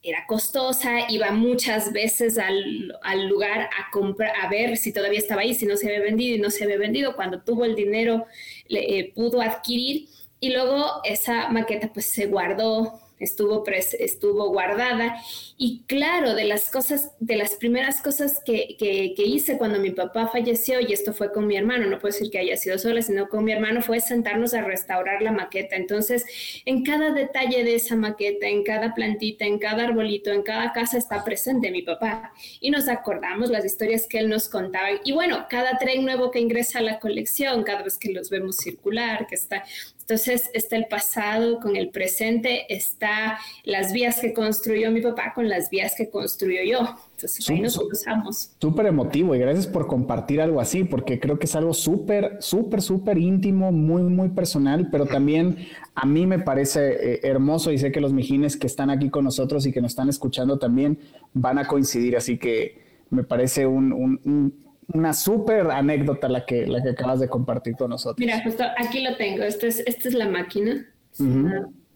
era 0.10 0.26
costosa, 0.26 1.10
iba 1.10 1.32
muchas 1.32 1.92
veces 1.92 2.38
al, 2.38 2.98
al, 3.02 3.28
lugar 3.28 3.62
a 3.62 3.92
comprar, 3.92 4.32
a 4.42 4.50
ver 4.50 4.78
si 4.78 4.94
todavía 4.94 5.20
estaba 5.20 5.42
ahí, 5.42 5.54
si 5.54 5.66
no 5.66 5.76
se 5.76 5.88
había 5.88 6.02
vendido 6.02 6.36
y 6.36 6.40
no 6.40 6.50
se 6.50 6.64
había 6.64 6.78
vendido. 6.78 7.16
Cuando 7.16 7.42
tuvo 7.42 7.66
el 7.66 7.76
dinero, 7.76 8.26
le, 8.68 9.00
eh, 9.00 9.12
pudo 9.14 9.42
adquirir 9.42 10.08
y 10.40 10.52
luego 10.52 11.02
esa 11.04 11.50
maqueta 11.50 11.92
pues 11.92 12.06
se 12.06 12.28
guardó 12.28 13.00
estuvo, 13.20 13.64
estuvo 13.68 14.50
guardada. 14.50 15.18
Y 15.58 15.84
claro, 15.88 16.36
de 16.36 16.46
las 16.46 16.70
cosas, 16.70 17.12
de 17.20 17.36
las 17.36 17.56
primeras 17.56 18.02
cosas 18.02 18.42
que, 18.46 18.76
que, 18.78 19.24
hice 19.24 19.58
cuando 19.58 19.80
mi 19.80 19.92
papá 19.92 20.28
falleció, 20.28 20.80
y 20.80 20.94
esto 20.94 21.14
fue 21.14 21.32
con 21.32 21.48
mi 21.48 21.58
hermano, 21.58 21.88
no 21.88 22.00
puedo 22.00 22.14
decir 22.14 22.32
que 22.32 22.40
haya 22.40 22.56
sido 22.58 22.78
sola, 22.78 23.02
sino 23.02 23.28
con 23.28 23.44
mi 23.44 23.52
hermano, 23.52 23.82
fue 23.82 24.00
sentarnos 24.00 24.54
a 24.54 24.62
restaurar 24.62 25.22
la 25.22 25.32
maqueta. 25.32 25.76
Entonces, 25.76 26.26
en 26.66 26.84
cada 26.84 27.12
detalle 27.12 27.64
de 27.64 27.76
esa 27.76 27.96
maqueta, 27.96 28.48
en 28.48 28.64
cada 28.64 28.94
plantita, 28.94 29.46
en 29.46 29.60
cada 29.60 29.86
arbolito, 29.86 30.32
en 30.32 30.44
cada 30.44 30.72
casa 30.74 30.98
está 30.98 31.24
presente 31.24 31.72
mi 31.72 31.82
papá. 31.82 32.32
Y 32.60 32.72
nos 32.72 32.88
acordamos 32.88 33.50
las 33.50 33.66
historias 33.66 34.08
que 34.08 34.20
él 34.20 34.30
nos 34.30 34.50
contaba. 34.50 34.88
Y 35.04 35.12
bueno, 35.12 35.46
cada 35.50 35.78
tren 35.78 36.06
nuevo 36.06 36.32
que 36.32 36.40
ingresa 36.40 36.80
a 36.80 36.84
la 36.84 37.00
colección, 37.00 37.64
cada 37.64 37.84
vez 37.84 37.98
que 37.98 38.12
los 38.12 38.30
vemos 38.30 38.58
circular, 38.58 39.28
que 39.28 39.36
está, 39.36 39.64
entonces 40.10 40.50
está 40.54 40.78
el 40.78 40.86
pasado 40.86 41.60
con 41.60 41.76
el 41.76 41.90
presente, 41.90 42.74
está 42.74 43.40
las 43.66 43.92
vías 43.92 44.22
que 44.22 44.32
construyó 44.32 44.90
mi 44.90 45.02
papá 45.02 45.34
con 45.36 45.50
las 45.50 45.70
vías 45.70 45.96
que 45.98 46.10
construyó 46.10 46.62
yo. 46.64 46.96
Entonces 47.12 47.50
ahí 47.50 47.60
nos 47.60 47.78
cruzamos. 47.78 48.52
Súper 48.62 48.86
emotivo 48.86 49.36
y 49.36 49.40
gracias 49.40 49.68
por 49.68 49.86
compartir 49.86 50.40
algo 50.40 50.62
así, 50.62 50.86
porque 50.86 51.20
creo 51.20 51.38
que 51.38 51.46
es 51.46 51.56
algo 51.58 51.74
súper, 51.74 52.38
súper, 52.40 52.82
súper 52.82 53.18
íntimo, 53.18 53.74
muy, 53.74 54.02
muy 54.04 54.30
personal, 54.30 54.88
pero 54.90 55.08
también 55.08 55.68
a 55.94 56.06
mí 56.06 56.26
me 56.26 56.40
parece 56.40 57.16
eh, 57.16 57.20
hermoso 57.24 57.74
y 57.74 57.78
sé 57.78 57.92
que 57.92 58.00
los 58.00 58.14
mijines 58.14 58.56
que 58.56 58.68
están 58.68 58.90
aquí 58.90 59.10
con 59.10 59.26
nosotros 59.26 59.66
y 59.66 59.74
que 59.74 59.82
nos 59.82 59.92
están 59.92 60.08
escuchando 60.08 60.58
también 60.58 61.00
van 61.34 61.58
a 61.58 61.68
coincidir, 61.68 62.16
así 62.16 62.38
que 62.38 62.80
me 63.10 63.26
parece 63.26 63.68
un 63.68 64.67
una 64.94 65.14
súper 65.14 65.70
anécdota 65.70 66.30
la 66.30 66.46
que, 66.46 66.66
la 66.66 66.82
que 66.82 66.90
acabas 66.90 67.20
de 67.20 67.28
compartir 67.28 67.76
con 67.76 67.90
nosotros. 67.90 68.20
Mira, 68.20 68.42
justo 68.44 68.64
aquí 68.78 69.02
lo 69.02 69.16
tengo. 69.18 69.44
Esta 69.44 69.68
es, 69.68 69.84
esta 69.86 70.08
es 70.08 70.14
la 70.14 70.28
máquina. 70.28 70.86
Es, 71.12 71.20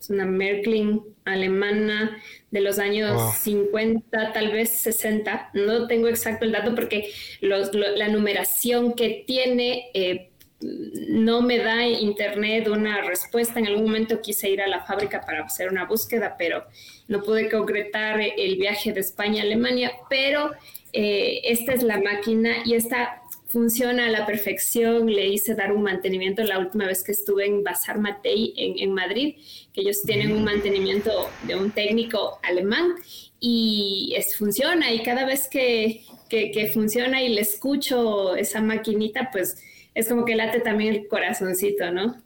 una, 0.10 0.25
Merklin 0.25 1.01
alemana 1.25 2.17
de 2.50 2.62
los 2.62 2.79
años 2.79 3.36
50, 3.38 4.33
tal 4.33 4.51
vez 4.51 4.69
60. 4.79 5.51
No 5.53 5.88
tengo 5.88 6.07
exacto 6.07 6.43
el 6.43 6.51
dato 6.51 6.74
porque 6.74 7.12
la 7.39 8.07
numeración 8.10 8.93
que 8.93 9.24
tiene 9.27 9.91
eh, 9.93 10.31
no 10.62 11.41
me 11.41 11.57
da 11.60 11.86
internet 11.86 12.67
una 12.67 13.01
respuesta. 13.01 13.60
En 13.60 13.67
algún 13.67 13.86
momento 13.86 14.21
quise 14.21 14.50
ir 14.50 14.62
a 14.62 14.67
la 14.67 14.81
fábrica 14.81 15.21
para 15.21 15.43
hacer 15.43 15.69
una 15.69 15.86
búsqueda, 15.86 16.36
pero 16.38 16.65
no 17.07 17.21
pude 17.24 17.50
concretar 17.50 18.19
el 18.19 18.55
viaje 18.57 18.93
de 18.93 19.00
España 19.00 19.41
a 19.41 19.45
Alemania. 19.45 19.91
Pero 20.10 20.51
eh, 20.93 21.41
esta 21.43 21.74
es 21.74 21.83
la 21.83 22.00
máquina 22.00 22.57
y 22.65 22.75
esta 22.75 23.21
funciona 23.48 24.07
a 24.07 24.10
la 24.10 24.25
perfección. 24.25 25.07
Le 25.07 25.27
hice 25.27 25.55
dar 25.55 25.71
un 25.71 25.83
mantenimiento 25.83 26.43
la 26.43 26.60
última 26.60 26.86
vez 26.86 27.03
que 27.03 27.12
estuve 27.12 27.45
en 27.45 27.63
Bazar 27.63 28.00
Matei 28.00 28.53
en, 28.55 28.93
Madrid, 28.93 29.36
que 29.74 29.81
ellos 29.81 30.01
tienen 30.03 30.31
un 30.31 30.43
mantenimiento 30.43 31.29
de 31.48 31.55
un 31.55 31.71
técnico 31.71 32.39
alemán 32.43 32.95
y 33.39 34.13
es, 34.15 34.38
funciona 34.38 34.91
y 34.93 35.03
cada 35.03 35.25
vez 35.25 35.48
que, 35.48 36.03
que 36.29 36.71
funciona 36.74 37.21
y 37.21 37.29
le 37.29 37.41
escucho 37.41 38.36
esa 38.36 38.62
maquinita, 38.62 39.29
pues 39.31 39.62
es 39.93 40.07
como 40.07 40.25
que 40.25 40.36
late 40.36 40.62
también 40.62 40.95
el 40.95 41.07
corazoncito, 41.07 41.91
¿no? 41.91 42.21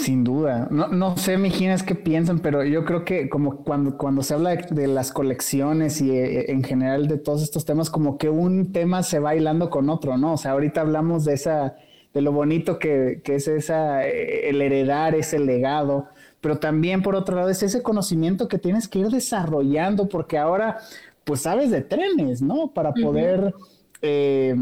Sin 0.00 0.24
duda. 0.24 0.68
No, 0.70 0.88
no 0.88 1.16
sé, 1.16 1.36
Mijines, 1.36 1.82
qué 1.82 1.94
piensan, 1.94 2.40
pero 2.40 2.64
yo 2.64 2.84
creo 2.84 3.04
que 3.04 3.28
como 3.28 3.64
cuando, 3.64 3.98
cuando 3.98 4.22
se 4.22 4.34
habla 4.34 4.56
de, 4.56 4.86
las 4.86 5.12
colecciones 5.12 6.00
y 6.00 6.10
eh, 6.10 6.50
en 6.50 6.64
general 6.64 7.06
de 7.06 7.18
todos 7.18 7.42
estos 7.42 7.64
temas, 7.64 7.90
como 7.90 8.16
que 8.16 8.28
un 8.28 8.72
tema 8.72 9.02
se 9.02 9.18
va 9.18 9.34
hilando 9.34 9.68
con 9.68 9.90
otro, 9.90 10.16
¿no? 10.16 10.34
O 10.34 10.36
sea, 10.36 10.52
ahorita 10.52 10.80
hablamos 10.80 11.24
de 11.24 11.34
esa, 11.34 11.76
de 12.14 12.20
lo 12.22 12.32
bonito 12.32 12.78
que, 12.78 13.20
que 13.22 13.36
es 13.36 13.48
esa, 13.48 14.06
eh, 14.06 14.48
el 14.48 14.62
heredar 14.62 15.14
ese 15.14 15.38
legado, 15.38 16.08
pero 16.40 16.58
también 16.58 17.02
por 17.02 17.14
otro 17.14 17.36
lado 17.36 17.50
es 17.50 17.62
ese 17.62 17.82
conocimiento 17.82 18.48
que 18.48 18.58
tienes 18.58 18.88
que 18.88 19.00
ir 19.00 19.08
desarrollando, 19.08 20.08
porque 20.08 20.38
ahora, 20.38 20.78
pues 21.24 21.42
sabes 21.42 21.70
de 21.70 21.82
trenes, 21.82 22.40
¿no? 22.40 22.72
Para 22.72 22.92
poder 22.94 23.54
eh, 24.02 24.54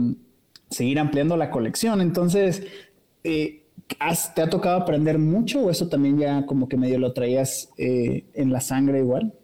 seguir 0.71 0.99
ampliando 0.99 1.37
la 1.37 1.51
colección. 1.51 2.01
Entonces, 2.01 2.67
eh, 3.25 3.58
¿Te 4.35 4.43
ha 4.43 4.51
tocado 4.51 4.77
aprender 4.77 5.19
mucho 5.19 5.61
o 5.61 5.71
eso 5.71 5.89
también 5.89 6.19
ya 6.19 6.45
como 6.47 6.69
que 6.69 6.77
medio 6.77 6.99
lo 6.99 7.13
traías 7.13 7.71
eh, 7.79 8.27
en 8.35 8.53
la 8.53 8.61
sangre 8.61 8.99
igual? 9.01 9.35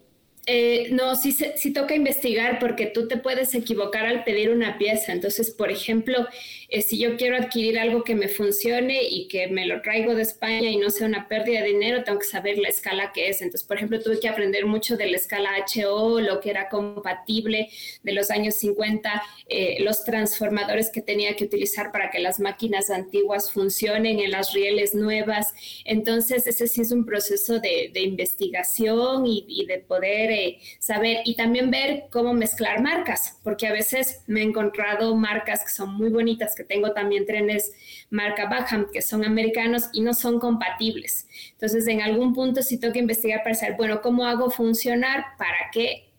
Eh, 0.47 0.89
no, 0.91 1.17
sí, 1.17 1.73
toca 1.73 1.95
investigar 1.95 2.59
porque 2.59 2.87
tú 2.87 3.09
te 3.09 3.17
puedes 3.17 3.55
equivocar 3.55 4.05
al 4.05 4.25
pedir 4.25 4.51
una 4.51 4.77
pieza. 4.77 5.13
Entonces, 5.13 5.51
por 5.51 5.71
ejemplo, 5.71 6.29
eh, 6.69 6.83
si 6.83 6.99
yo 6.99 7.17
quiero 7.17 7.37
adquirir 7.37 7.79
algo 7.79 8.05
que 8.05 8.15
me 8.15 8.29
funcione 8.29 9.05
y 9.05 9.27
que 9.29 9.49
me 9.49 9.65
lo 9.67 9.81
traigo 9.81 10.15
de 10.15 10.23
España 10.23 10.69
y 10.69 10.77
no 10.77 10.91
sea 10.91 11.07
una 11.07 11.29
pérdida 11.29 11.63
de 11.63 11.69
dinero, 11.69 12.05
tengo 12.05 12.19
que 12.19 12.27
saber 12.27 12.59
la 12.59 12.69
escala 12.69 13.13
que 13.13 13.31
es. 13.31 13.41
Entonces, 13.41 13.67
por 13.67 13.79
ejemplo, 13.79 14.03
tuve 14.03 14.21
que 14.21 14.29
aprender 14.29 14.67
mucho 14.67 14.99
de 14.99 15.07
la 15.07 15.17
escala 15.17 15.51
HO, 15.75 16.21
lo 16.21 16.41
que 16.41 16.51
era 16.51 16.69
compatible 16.69 17.71
de 18.03 18.13
los 18.13 18.31
años 18.31 18.55
50, 18.57 19.23
eh, 19.49 19.79
los 19.81 20.05
transformadores 20.05 20.91
que 20.91 21.01
tenía 21.01 21.37
que 21.37 21.45
utilizar 21.45 21.91
para 21.91 22.11
que 22.11 22.19
las 22.19 22.39
máquinas 22.39 22.91
antiguas 22.91 23.51
funcionen 23.51 24.21
en 24.21 24.31
las 24.31 24.53
rieles 24.53 24.95
nuevas. 24.95 25.55
Entonces, 25.87 26.47
ese 26.47 26.69
sí 26.69 26.83
es 26.83 26.93
un 26.93 27.07
proceso 27.07 27.61
de, 27.61 27.93
investigación 27.95 29.25
y 29.27 29.65
de 29.67 29.79
poder 29.79 30.34
saber 30.79 31.19
y 31.25 31.37
también 31.37 31.71
ver 31.71 32.05
cómo 32.11 32.33
mezclar 32.33 32.83
marcas, 32.83 33.39
porque 33.43 33.67
a 33.67 33.73
veces 33.73 34.23
me 34.27 34.41
he 34.41 34.45
encontrado 34.45 35.15
marcas 35.17 35.65
que 35.65 35.71
son 35.71 35.95
muy 35.95 36.11
bonitas, 36.11 36.55
que 36.55 36.65
tengo 36.65 36.93
también 36.93 37.27
trenes 37.27 37.73
marca 38.11 38.47
Baham, 38.47 38.87
que 38.93 39.03
son 39.03 39.25
americanos 39.25 39.89
y 39.93 40.01
no 40.01 40.15
son 40.15 40.39
compatibles. 40.39 41.29
Entonces, 41.53 41.87
en 41.89 42.03
algún 42.03 42.35
punto 42.35 42.63
sí 42.63 42.79
tengo 42.79 42.93
que 42.93 43.01
investigar 43.01 43.43
para 43.43 43.55
saber, 43.55 43.77
bueno, 43.77 44.01
¿cómo 44.01 44.25
hago 44.27 44.51
funcionar 44.51 45.25
para 45.39 45.71
que 45.73 46.15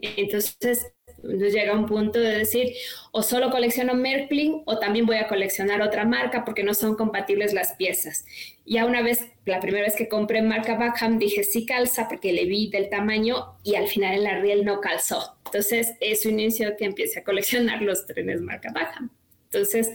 entonces, 0.00 0.92
llega 1.22 1.74
un 1.74 1.86
punto 1.86 2.18
de 2.18 2.38
decir, 2.38 2.74
o 3.12 3.22
solo 3.22 3.50
colecciono 3.50 3.94
Merklin 3.94 4.62
o 4.66 4.78
también 4.78 5.06
voy 5.06 5.16
a 5.16 5.28
coleccionar 5.28 5.82
otra 5.82 6.04
marca 6.04 6.44
porque 6.44 6.62
no 6.62 6.74
son 6.74 6.96
compatibles 6.96 7.52
las 7.52 7.72
piezas. 7.72 8.24
Ya 8.64 8.84
una 8.84 9.02
vez, 9.02 9.26
la 9.44 9.60
primera 9.60 9.84
vez 9.84 9.96
que 9.96 10.08
compré 10.08 10.42
marca 10.42 10.76
Backham, 10.76 11.18
dije 11.18 11.42
sí 11.42 11.66
calza 11.66 12.08
porque 12.08 12.32
le 12.32 12.44
vi 12.44 12.70
del 12.70 12.88
tamaño 12.88 13.56
y 13.64 13.74
al 13.74 13.88
final 13.88 14.14
en 14.14 14.24
la 14.24 14.38
riel 14.40 14.64
no 14.64 14.80
calzó. 14.80 15.36
Entonces, 15.46 15.94
eso 16.00 16.28
inició 16.28 16.76
que 16.76 16.84
empiece 16.84 17.20
a 17.20 17.24
coleccionar 17.24 17.82
los 17.82 18.06
trenes 18.06 18.40
marca 18.40 18.70
Backham. 18.72 19.10
Entonces, 19.50 19.90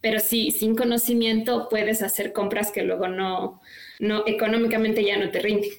pero 0.00 0.18
sí, 0.18 0.50
sin 0.50 0.74
conocimiento 0.74 1.68
puedes 1.68 2.02
hacer 2.02 2.32
compras 2.32 2.72
que 2.72 2.82
luego 2.82 3.06
no, 3.08 3.60
no 4.00 4.24
económicamente 4.26 5.04
ya 5.04 5.18
no 5.18 5.30
te 5.30 5.40
rinden. 5.40 5.70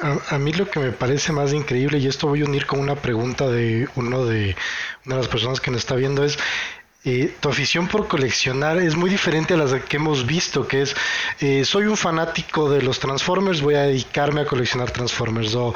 A, 0.00 0.38
mí 0.38 0.52
lo 0.54 0.70
que 0.70 0.80
me 0.80 0.92
parece 0.92 1.30
más 1.30 1.52
increíble, 1.52 1.98
y 1.98 2.06
esto 2.06 2.26
voy 2.26 2.40
a 2.40 2.46
unir 2.46 2.64
con 2.64 2.80
una 2.80 2.94
pregunta 2.94 3.46
de 3.48 3.86
uno 3.96 4.24
de 4.24 4.56
una 5.04 5.16
de 5.16 5.20
las 5.20 5.28
personas 5.28 5.60
que 5.60 5.70
nos 5.70 5.80
está 5.80 5.94
viendo, 5.94 6.24
es 6.24 6.38
eh, 7.04 7.32
tu 7.38 7.48
afición 7.48 7.86
por 7.86 8.08
coleccionar 8.08 8.78
es 8.78 8.96
muy 8.96 9.08
diferente 9.08 9.54
a 9.54 9.56
las 9.56 9.72
que 9.84 9.98
hemos 9.98 10.26
visto, 10.26 10.66
que 10.66 10.82
es, 10.82 10.96
eh, 11.38 11.64
soy 11.64 11.86
un 11.86 11.96
fanático 11.96 12.68
de 12.68 12.82
los 12.82 12.98
Transformers, 12.98 13.62
voy 13.62 13.76
a 13.76 13.82
dedicarme 13.82 14.40
a 14.40 14.46
coleccionar 14.46 14.90
Transformers, 14.90 15.54
o 15.54 15.72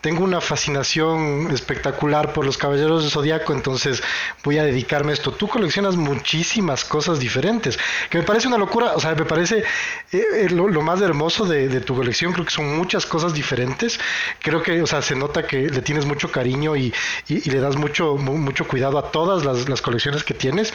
tengo 0.00 0.24
una 0.24 0.40
fascinación 0.40 1.50
espectacular 1.52 2.32
por 2.32 2.46
los 2.46 2.56
Caballeros 2.56 3.04
de 3.04 3.10
Zodíaco, 3.10 3.52
entonces 3.52 4.02
voy 4.42 4.56
a 4.56 4.64
dedicarme 4.64 5.10
a 5.10 5.14
esto. 5.14 5.32
Tú 5.32 5.46
coleccionas 5.46 5.96
muchísimas 5.96 6.86
cosas 6.86 7.20
diferentes, 7.20 7.78
que 8.08 8.16
me 8.16 8.24
parece 8.24 8.48
una 8.48 8.56
locura, 8.56 8.94
o 8.94 9.00
sea, 9.00 9.14
me 9.14 9.26
parece 9.26 9.64
eh, 10.10 10.48
lo, 10.50 10.80
más 10.80 11.02
hermoso 11.02 11.44
de, 11.44 11.82
tu 11.82 11.94
colección, 11.94 12.32
creo 12.32 12.46
que 12.46 12.50
son 12.50 12.78
muchas 12.78 13.04
cosas 13.04 13.34
diferentes, 13.34 14.00
creo 14.40 14.62
que, 14.62 14.80
o 14.80 14.86
sea, 14.86 15.02
se 15.02 15.16
nota 15.16 15.46
que 15.46 15.68
le 15.68 15.82
tienes 15.82 16.06
mucho 16.06 16.32
cariño 16.32 16.76
y, 16.76 16.94
le 17.28 17.60
das 17.60 17.76
mucho, 17.76 18.16
mucho 18.16 18.66
cuidado 18.66 18.98
a 18.98 19.10
todas 19.10 19.44
las 19.44 19.82
colecciones 19.82 20.24
que 20.24 20.32
tienes 20.32 20.71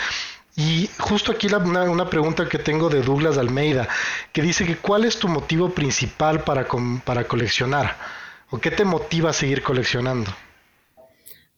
y 0.56 0.90
justo 0.98 1.32
aquí 1.32 1.48
una, 1.48 2.10
pregunta 2.10 2.50
que 2.50 2.58
tengo 2.58 2.90
de 2.90 3.04
Douglas 3.04 3.38
Almeida, 3.38 3.88
que 4.34 4.42
dice 4.42 4.66
que 4.66 4.78
cuál 4.78 5.06
es 5.06 5.20
tu 5.20 5.28
motivo 5.28 5.70
principal 5.70 6.44
para, 6.44 6.68
para 7.06 7.26
coleccionar 7.26 7.96
o 8.50 8.60
qué 8.60 8.72
te 8.72 8.84
motiva 8.84 9.30
a 9.30 9.34
seguir 9.34 9.62
coleccionando. 9.62 10.34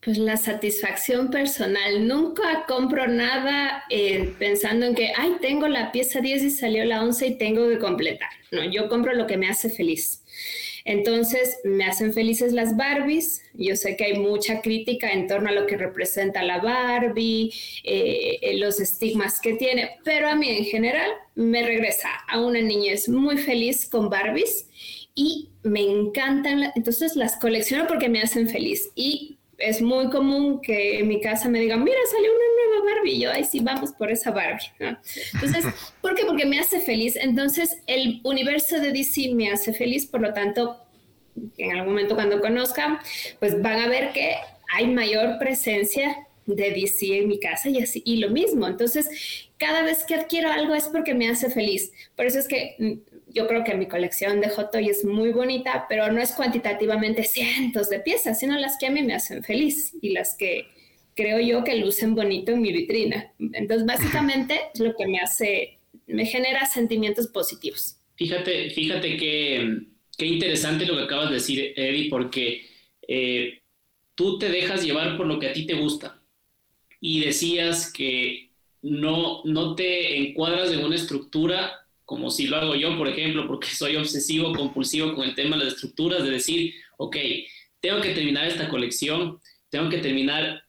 Pues 0.01 0.17
la 0.17 0.37
satisfacción 0.37 1.29
personal. 1.29 2.07
Nunca 2.07 2.65
compro 2.67 3.07
nada 3.07 3.83
eh, 3.89 4.33
pensando 4.39 4.85
en 4.85 4.95
que, 4.95 5.11
ay, 5.15 5.33
tengo 5.41 5.67
la 5.67 5.91
pieza 5.91 6.21
10 6.21 6.43
y 6.43 6.49
salió 6.51 6.85
la 6.85 7.03
11 7.03 7.27
y 7.27 7.37
tengo 7.37 7.67
que 7.67 7.79
completar. 7.79 8.29
No, 8.51 8.63
yo 8.63 8.87
compro 8.87 9.13
lo 9.13 9.27
que 9.27 9.35
me 9.35 9.49
hace 9.49 9.69
feliz. 9.69 10.23
Entonces, 10.85 11.59
me 11.65 11.83
hacen 11.83 12.13
felices 12.13 12.53
las 12.53 12.77
Barbies. 12.77 13.43
Yo 13.53 13.75
sé 13.75 13.97
que 13.97 14.05
hay 14.05 14.19
mucha 14.19 14.61
crítica 14.61 15.11
en 15.11 15.27
torno 15.27 15.49
a 15.49 15.51
lo 15.51 15.67
que 15.67 15.75
representa 15.75 16.43
la 16.43 16.59
Barbie, 16.59 17.53
eh, 17.83 18.57
los 18.57 18.79
estigmas 18.79 19.41
que 19.41 19.55
tiene, 19.55 19.97
pero 20.05 20.29
a 20.29 20.35
mí 20.35 20.49
en 20.49 20.63
general 20.63 21.11
me 21.35 21.63
regresa 21.63 22.09
a 22.29 22.39
una 22.39 22.61
niñez 22.61 23.09
muy 23.09 23.37
feliz 23.37 23.85
con 23.85 24.09
Barbies 24.09 24.65
y 25.13 25.49
me 25.63 25.81
encantan, 25.81 26.71
entonces 26.75 27.17
las 27.17 27.35
colecciono 27.35 27.85
porque 27.87 28.07
me 28.07 28.21
hacen 28.21 28.47
feliz 28.47 28.89
y 28.95 29.38
es 29.59 29.81
muy 29.81 30.09
común 30.09 30.61
que 30.61 30.99
en 30.99 31.07
mi 31.07 31.21
casa 31.21 31.49
me 31.49 31.59
digan, 31.59 31.83
mira, 31.83 31.97
salió 32.11 32.31
una 32.31 32.79
nueva 32.79 32.93
Barbie. 32.93 33.11
Y 33.11 33.19
yo, 33.21 33.31
ay, 33.31 33.43
sí, 33.43 33.59
vamos 33.59 33.91
por 33.91 34.11
esa 34.11 34.31
Barbie. 34.31 34.71
Entonces, 35.33 35.65
¿por 36.01 36.15
qué? 36.15 36.25
Porque 36.25 36.45
me 36.45 36.59
hace 36.59 36.79
feliz. 36.79 37.15
Entonces, 37.15 37.77
el 37.87 38.21
universo 38.23 38.79
de 38.79 38.91
DC 38.91 39.33
me 39.33 39.51
hace 39.51 39.73
feliz, 39.73 40.05
por 40.05 40.21
lo 40.21 40.33
tanto, 40.33 40.77
en 41.57 41.71
algún 41.71 41.93
momento 41.93 42.15
cuando 42.15 42.41
conozcan, 42.41 42.99
pues 43.39 43.61
van 43.61 43.79
a 43.79 43.87
ver 43.87 44.11
que 44.13 44.35
hay 44.73 44.87
mayor 44.87 45.37
presencia 45.39 46.27
de 46.45 46.71
DC 46.71 47.19
en 47.19 47.27
mi 47.27 47.39
casa 47.39 47.69
y 47.69 47.79
así, 47.79 48.01
y 48.05 48.17
lo 48.17 48.29
mismo. 48.29 48.67
Entonces, 48.67 49.09
cada 49.57 49.83
vez 49.83 50.03
que 50.03 50.15
adquiero 50.15 50.51
algo 50.51 50.73
es 50.73 50.85
porque 50.85 51.13
me 51.13 51.29
hace 51.29 51.49
feliz. 51.49 51.91
Por 52.15 52.25
eso 52.25 52.39
es 52.39 52.47
que 52.47 52.75
mm, 52.79 52.93
yo 53.33 53.47
creo 53.47 53.63
que 53.63 53.75
mi 53.75 53.87
colección 53.87 54.41
de 54.41 54.49
Hot 54.49 54.71
Toy 54.71 54.89
es 54.89 55.05
muy 55.05 55.31
bonita, 55.31 55.85
pero 55.87 56.11
no 56.11 56.21
es 56.21 56.31
cuantitativamente 56.31 57.23
cientos 57.23 57.89
de 57.89 57.99
piezas, 57.99 58.39
sino 58.39 58.57
las 58.57 58.77
que 58.77 58.87
a 58.87 58.91
mí 58.91 59.01
me 59.01 59.13
hacen 59.13 59.43
feliz 59.43 59.93
y 60.01 60.09
las 60.09 60.35
que 60.37 60.67
creo 61.15 61.39
yo 61.39 61.63
que 61.63 61.75
lucen 61.75 62.15
bonito 62.15 62.51
en 62.51 62.61
mi 62.61 62.71
vitrina. 62.71 63.31
Entonces, 63.39 63.85
básicamente 63.85 64.59
es 64.73 64.79
lo 64.79 64.95
que 64.95 65.07
me 65.07 65.19
hace, 65.19 65.79
me 66.07 66.25
genera 66.25 66.65
sentimientos 66.65 67.27
positivos. 67.27 67.97
Fíjate, 68.15 68.69
fíjate 68.71 69.17
que 69.17 69.79
qué 70.17 70.25
interesante 70.25 70.85
lo 70.85 70.97
que 70.97 71.03
acabas 71.03 71.29
de 71.29 71.35
decir, 71.35 71.73
Eddie, 71.75 72.09
porque 72.09 72.65
eh, 73.07 73.61
tú 74.15 74.37
te 74.37 74.49
dejas 74.49 74.83
llevar 74.83 75.15
por 75.17 75.25
lo 75.25 75.39
que 75.39 75.47
a 75.47 75.53
ti 75.53 75.65
te 75.65 75.75
gusta 75.75 76.21
y 76.99 77.21
decías 77.21 77.91
que 77.91 78.49
no, 78.81 79.41
no 79.45 79.75
te 79.75 80.17
encuadras 80.17 80.71
en 80.71 80.83
una 80.83 80.95
estructura 80.95 81.87
como 82.09 82.31
si 82.31 82.47
lo 82.47 82.57
hago 82.57 82.73
yo, 82.73 82.97
por 82.97 83.07
ejemplo, 83.07 83.45
porque 83.45 83.67
soy 83.81 83.95
obsesivo, 83.95 84.51
compulsivo 84.55 85.13
con 85.13 85.29
el 85.29 85.35
tema 85.35 85.55
de 85.55 85.65
las 85.65 85.75
estructuras, 85.75 86.23
de 86.23 86.31
decir, 86.31 86.73
ok, 86.97 87.15
tengo 87.79 88.01
que 88.01 88.15
terminar 88.15 88.47
esta 88.47 88.67
colección, 88.67 89.39
tengo 89.69 89.89
que 89.89 89.99
terminar 89.99 90.63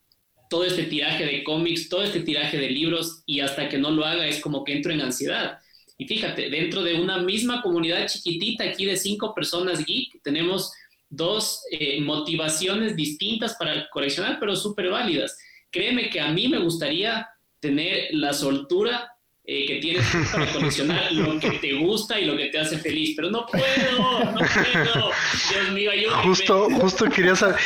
todo 0.50 0.66
este 0.66 0.82
tiraje 0.82 1.24
de 1.24 1.42
cómics, 1.42 1.88
todo 1.88 2.02
este 2.02 2.20
tiraje 2.20 2.58
de 2.58 2.68
libros, 2.68 3.22
y 3.24 3.40
hasta 3.40 3.70
que 3.70 3.78
no 3.78 3.90
lo 3.90 4.04
haga 4.04 4.26
es 4.26 4.38
como 4.40 4.64
que 4.64 4.74
entro 4.74 4.92
en 4.92 5.00
ansiedad. 5.00 5.58
Y 5.96 6.06
fíjate, 6.06 6.50
dentro 6.50 6.82
de 6.82 7.00
una 7.00 7.16
misma 7.22 7.62
comunidad 7.62 8.06
chiquitita 8.06 8.64
aquí 8.64 8.84
de 8.84 8.98
cinco 8.98 9.34
personas 9.34 9.82
geek, 9.82 10.20
tenemos 10.22 10.70
dos 11.08 11.62
eh, 11.70 12.02
motivaciones 12.02 12.94
distintas 12.96 13.54
para 13.54 13.88
coleccionar, 13.88 14.38
pero 14.38 14.54
súper 14.54 14.90
válidas. 14.90 15.38
Créeme 15.70 16.10
que 16.10 16.20
a 16.20 16.30
mí 16.32 16.48
me 16.48 16.58
gustaría 16.58 17.26
tener 17.60 18.08
la 18.12 18.34
soltura 18.34 19.10
eh, 19.52 19.66
que 19.66 19.80
tienes 19.80 20.06
para 20.30 20.46
coleccionar 20.52 21.10
lo 21.10 21.40
que 21.40 21.50
te 21.50 21.72
gusta 21.72 22.20
y 22.20 22.24
lo 22.24 22.36
que 22.36 22.50
te 22.50 22.60
hace 22.60 22.78
feliz, 22.78 23.14
pero 23.16 23.32
no 23.32 23.46
puedo, 23.46 24.24
no 24.24 24.38
puedo. 24.38 25.10
Dios 25.50 25.70
mío, 25.72 25.90
ayúdame. 25.90 26.22
Justo, 26.22 26.68
justo 26.70 27.06
quería 27.06 27.34
saber, 27.34 27.56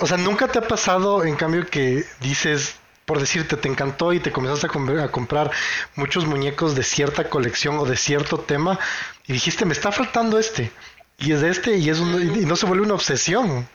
o 0.00 0.06
sea, 0.06 0.16
¿nunca 0.16 0.48
te 0.48 0.58
ha 0.58 0.66
pasado, 0.66 1.22
en 1.22 1.36
cambio, 1.36 1.66
que 1.66 2.02
dices, 2.22 2.76
por 3.04 3.20
decirte, 3.20 3.58
te 3.58 3.68
encantó 3.68 4.14
y 4.14 4.20
te 4.20 4.32
comenzaste 4.32 4.68
a, 4.68 5.04
a 5.04 5.08
comprar 5.10 5.50
muchos 5.96 6.24
muñecos 6.24 6.74
de 6.74 6.82
cierta 6.82 7.28
colección 7.28 7.78
o 7.78 7.84
de 7.84 7.98
cierto 7.98 8.38
tema 8.38 8.78
y 9.26 9.34
dijiste, 9.34 9.66
me 9.66 9.74
está 9.74 9.92
faltando 9.92 10.38
este, 10.38 10.70
y 11.18 11.32
es 11.32 11.42
de 11.42 11.50
este 11.50 11.76
y, 11.76 11.90
es 11.90 11.98
y 11.98 12.46
no 12.46 12.56
se 12.56 12.64
vuelve 12.64 12.86
una 12.86 12.94
obsesión? 12.94 13.68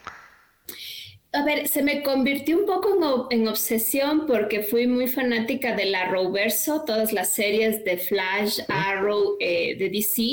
A 1.31 1.43
ver, 1.43 1.67
se 1.67 1.83
me 1.83 2.01
convirtió 2.01 2.57
un 2.57 2.65
poco 2.65 3.27
en, 3.29 3.47
obsesión 3.47 4.25
porque 4.25 4.63
fui 4.63 4.87
muy 4.87 5.07
fanática 5.07 5.75
de 5.75 5.85
la 5.85 6.01
Arrowverso, 6.01 6.83
todas 6.85 7.13
las 7.13 7.29
series 7.33 7.83
de 7.85 7.97
Flash, 7.97 8.61
Arrow, 8.67 9.37
eh, 9.39 9.75
de 9.77 9.89
DC. 9.89 10.23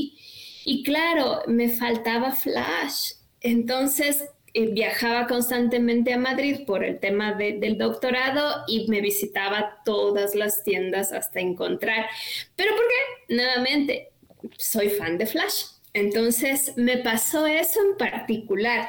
Y 0.65 0.83
claro, 0.85 1.43
me 1.49 1.69
faltaba 1.69 2.33
Flash. 2.33 3.13
Entonces 3.43 4.25
eh, 4.55 4.69
viajaba 4.73 5.27
constantemente 5.27 6.15
a 6.15 6.19
Madrid 6.19 6.61
por 6.67 6.83
el 6.83 6.99
tema 6.99 7.35
del 7.35 7.77
doctorado 7.77 8.65
y 8.67 8.89
me 8.89 9.03
visitaba 9.03 9.83
todas 9.85 10.35
las 10.35 10.65
tiendas 10.65 11.13
hasta 11.13 11.41
encontrar. 11.41 12.07
¿Pero 12.57 12.75
por 12.75 12.85
qué? 12.87 13.35
Nuevamente, 13.35 14.13
soy 14.57 14.89
fan 14.89 15.19
de 15.19 15.27
Flash. 15.27 15.65
Entonces 15.93 16.73
me 16.77 16.99
pasó 16.99 17.47
eso 17.47 17.81
en 17.81 17.97
particular 17.99 18.89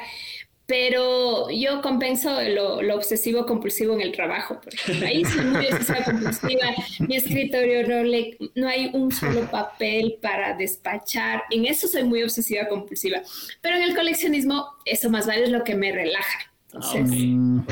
pero 0.68 1.48
yo 1.50 1.80
compenso 1.80 2.30
lo, 2.42 2.94
obsesivo 2.94 3.46
compulsivo 3.46 3.94
en 3.94 4.02
el 4.02 4.12
trabajo, 4.12 4.60
porque 4.62 5.06
ahí 5.06 5.24
soy 5.24 5.46
muy 5.46 5.66
obsesiva 5.66 6.04
compulsiva, 6.04 6.74
mi 7.08 7.16
escritorio 7.16 7.88
no, 7.88 8.04
le, 8.04 8.36
no 8.54 8.68
hay 8.68 8.90
un 8.92 9.10
solo 9.10 9.50
papel 9.50 10.18
para 10.20 10.54
despachar, 10.58 11.44
en 11.50 11.64
eso 11.64 11.88
soy 11.88 12.04
muy 12.04 12.22
obsesiva 12.22 12.68
compulsiva, 12.68 13.22
pero 13.62 13.76
en 13.76 13.82
el 13.84 13.96
coleccionismo 13.96 14.66
eso 14.84 15.08
más 15.08 15.26
vale 15.26 15.44
es 15.44 15.50
lo 15.50 15.64
que 15.64 15.74
me 15.74 15.90
relaja. 15.90 16.52
Entonces, 16.70 17.02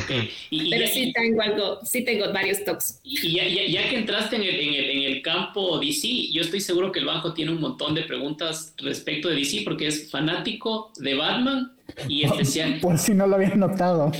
okay. 0.02 0.30
pero 0.70 0.86
sí 0.86 1.12
tengo 1.12 1.42
algo, 1.42 1.80
sí 1.84 2.02
tengo 2.02 2.32
varios 2.32 2.64
toques. 2.64 2.98
Y 3.04 3.34
ya, 3.34 3.46
ya, 3.46 3.90
que 3.90 3.98
entraste 3.98 4.36
en 4.36 4.42
el, 4.42 4.58
en, 4.58 4.74
el, 4.74 4.90
en 4.90 5.02
el, 5.02 5.20
campo 5.20 5.78
DC, 5.78 6.32
yo 6.32 6.40
estoy 6.40 6.60
seguro 6.60 6.92
que 6.92 7.00
el 7.00 7.04
banco 7.04 7.34
tiene 7.34 7.52
un 7.52 7.60
montón 7.60 7.94
de 7.94 8.04
preguntas 8.04 8.72
respecto 8.78 9.28
de 9.28 9.36
DC, 9.36 9.60
porque 9.64 9.88
es 9.88 10.10
fanático 10.10 10.92
de 10.96 11.14
Batman 11.14 11.75
y 12.08 12.24
especial. 12.24 12.78
Por 12.82 12.98
si 12.98 13.14
no 13.14 13.26
lo 13.26 13.36
habían 13.36 13.58
notado. 13.58 14.12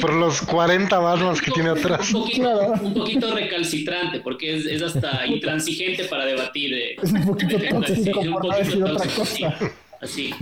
por 0.00 0.14
los 0.14 0.40
40 0.42 0.98
Batman 0.98 1.36
que 1.44 1.50
tiene 1.50 1.70
atrás. 1.70 2.12
Un 2.12 2.22
poquito, 2.22 2.72
un 2.82 2.94
poquito 2.94 3.34
recalcitrante, 3.34 4.20
porque 4.20 4.56
es, 4.56 4.66
es, 4.66 4.82
hasta 4.82 5.26
intransigente 5.26 6.04
para 6.04 6.26
debatir. 6.26 6.74
Eh, 6.74 6.96
es 7.02 7.12
un 7.12 7.26
poquito 7.26 7.58
tóxico, 7.70 8.20
un 8.20 8.34
poquito 8.34 8.84
otra 8.84 9.08
cosa. 9.14 9.58
así. 10.00 10.34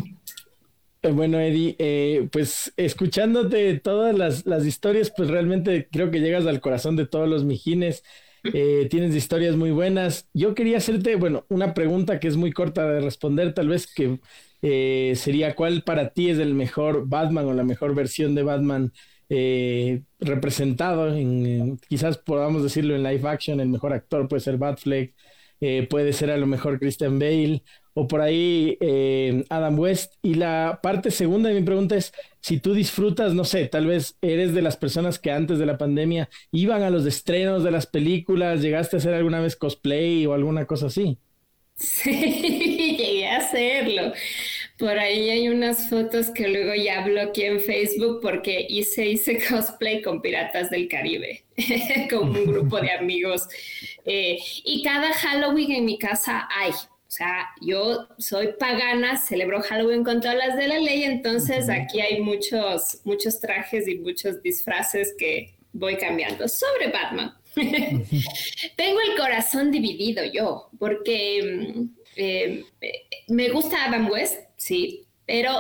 Eh, 1.03 1.11
bueno, 1.13 1.39
Eddie, 1.39 1.77
eh, 1.79 2.29
pues 2.33 2.73
escuchándote 2.77 3.79
todas 3.79 4.17
las, 4.17 4.47
las, 4.47 4.67
historias, 4.67 5.13
pues 5.17 5.29
realmente 5.29 5.89
creo 5.91 6.11
que 6.11 6.21
llegas 6.21 6.47
al 6.47 6.61
corazón 6.61 6.97
de 6.97 7.07
todos 7.07 7.29
los 7.29 7.45
mijines. 7.45 8.03
Eh, 8.55 8.89
tienes 8.91 9.15
historias 9.15 9.57
muy 9.57 9.71
buenas. 9.71 10.29
Yo 10.33 10.55
quería 10.55 10.79
hacerte, 10.79 11.17
bueno, 11.17 11.45
una 11.49 11.75
pregunta 11.75 12.21
que 12.21 12.29
es 12.29 12.37
muy 12.37 12.53
corta 12.53 12.89
de 12.89 13.01
responder, 13.01 13.55
tal 13.55 13.69
vez 13.69 13.87
que 13.87 14.19
sería 14.61 15.55
cuál 15.55 15.83
para 15.83 16.11
ti 16.11 16.31
es 16.31 16.39
el 16.39 16.55
mejor 16.55 17.09
Batman 17.09 17.47
o 17.47 17.53
la 17.55 17.65
mejor 17.65 17.95
versión 17.95 18.35
de 18.35 18.43
Batman 18.43 18.93
representado. 20.21 21.15
En, 21.15 21.79
quizás 21.89 22.19
podamos 22.19 22.63
decirlo 22.63 22.95
en 22.95 23.03
live 23.03 23.29
action, 23.29 23.61
el 23.61 23.69
mejor 23.69 23.93
actor 23.93 24.29
puede 24.29 24.41
ser 24.41 24.59
Batfleck, 24.59 25.15
puede 25.89 26.13
ser 26.13 26.31
a 26.31 26.37
lo 26.37 26.47
mejor 26.47 26.79
Christian 26.79 27.19
Bale 27.19 27.63
o 27.99 28.07
por 28.07 28.21
ahí 28.21 28.77
eh, 28.81 29.45
Adam 29.49 29.79
West. 29.79 30.15
Y 30.23 30.35
la 30.35 30.79
parte 30.83 31.11
segunda 31.11 31.49
de 31.49 31.57
mi 31.57 31.67
pregunta 31.67 31.97
es, 31.97 32.13
si 32.41 32.61
tú 32.61 32.73
disfrutas, 32.73 33.35
no 33.35 33.45
sé, 33.45 33.67
tal 33.67 33.87
vez 33.87 34.17
eres 34.23 34.55
de 34.55 34.63
las 34.63 34.77
personas 34.77 35.19
que 35.19 35.33
antes 35.33 35.59
de 35.59 35.67
la 35.67 35.79
pandemia 35.79 36.29
iban 36.53 36.83
a 36.83 36.91
los 36.91 37.07
estrenos 37.07 37.65
de 37.65 37.73
las 37.73 37.87
películas, 37.87 38.63
llegaste 38.63 38.97
a 38.97 38.99
hacer 38.99 39.15
alguna 39.15 39.41
vez 39.41 39.57
cosplay 39.57 40.25
o 40.27 40.33
alguna 40.33 40.65
cosa 40.67 40.87
así. 40.87 41.19
Sí, 41.81 42.98
hacerlo. 43.37 44.13
Por 44.79 44.97
ahí 44.97 45.31
hay 45.31 45.49
unas 45.49 45.89
fotos 45.89 46.31
que 46.31 46.47
luego 46.49 46.75
ya 46.75 47.05
bloqueé 47.05 47.49
en 47.49 47.61
Facebook 47.61 48.21
porque 48.23 48.65
hice, 48.69 49.07
hice 49.07 49.43
cosplay 49.49 50.03
con 50.03 50.23
Piratas 50.23 50.71
del 50.71 50.89
Caribe, 50.89 51.45
con 52.11 52.31
un 52.31 52.47
grupo 52.47 52.81
de 52.81 52.91
amigos. 52.99 53.49
Eh, 54.05 54.39
y 54.65 54.83
cada 54.83 55.13
Halloween 55.13 55.73
en 55.73 55.85
mi 55.85 55.99
casa 55.99 56.49
hay, 56.57 56.71
o 56.71 57.11
sea, 57.11 57.49
yo 57.61 58.09
soy 58.19 58.51
pagana, 58.59 59.17
celebro 59.17 59.63
Halloween 59.63 60.05
con 60.05 60.21
todas 60.21 60.37
las 60.37 60.57
de 60.57 60.69
la 60.69 60.79
ley, 60.79 61.03
entonces 61.03 61.69
aquí 61.69 62.01
hay 62.01 62.21
muchos, 62.21 63.01
muchos 63.05 63.41
trajes 63.41 63.89
y 63.89 63.97
muchos 63.97 64.41
disfraces 64.43 65.15
que 65.19 65.57
voy 65.73 65.97
cambiando 65.97 66.47
sobre 66.47 66.89
Batman. 66.93 67.35
Tengo 68.77 69.01
el 69.01 69.17
corazón 69.17 69.71
dividido 69.71 70.23
yo, 70.25 70.71
porque 70.79 71.75
mm, 71.75 71.98
eh, 72.19 72.65
me 73.29 73.49
gusta 73.51 73.85
Adam 73.85 74.11
West, 74.11 74.41
sí, 74.57 75.07
pero 75.25 75.51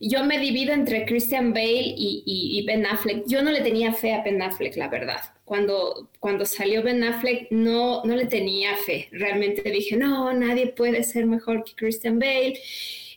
yo 0.00 0.24
me 0.24 0.38
divido 0.38 0.72
entre 0.72 1.06
Christian 1.06 1.52
Bale 1.52 1.94
y, 1.96 2.62
Ben 2.66 2.84
Affleck. 2.84 3.24
Yo 3.26 3.42
no 3.42 3.50
le 3.50 3.60
tenía 3.60 3.92
fe 3.92 4.12
a 4.12 4.22
Ben 4.22 4.42
Affleck, 4.42 4.76
la 4.76 4.88
verdad. 4.88 5.20
Cuando, 5.44 6.10
cuando 6.20 6.44
salió 6.44 6.82
Ben 6.82 7.02
Affleck 7.04 7.50
no, 7.50 8.04
no 8.04 8.16
le 8.16 8.26
tenía 8.26 8.76
fe. 8.76 9.08
Realmente 9.12 9.70
dije, 9.70 9.96
no, 9.96 10.32
nadie 10.34 10.68
puede 10.68 11.04
ser 11.04 11.26
mejor 11.26 11.64
que 11.64 11.74
Christian 11.74 12.18
Bale. 12.18 12.58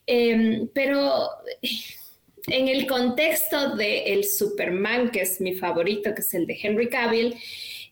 Em, 0.06 0.70
pero 0.74 1.30
en 2.48 2.68
el 2.70 2.88
contexto 2.88 3.76
de 3.76 4.14
el 4.14 4.24
Superman, 4.24 5.10
que 5.10 5.22
es 5.22 5.42
mi 5.42 5.54
favorito, 5.54 6.14
que 6.14 6.22
es 6.22 6.34
el 6.34 6.46
de 6.46 6.58
Henry 6.62 6.90
Cavill, 6.90 7.36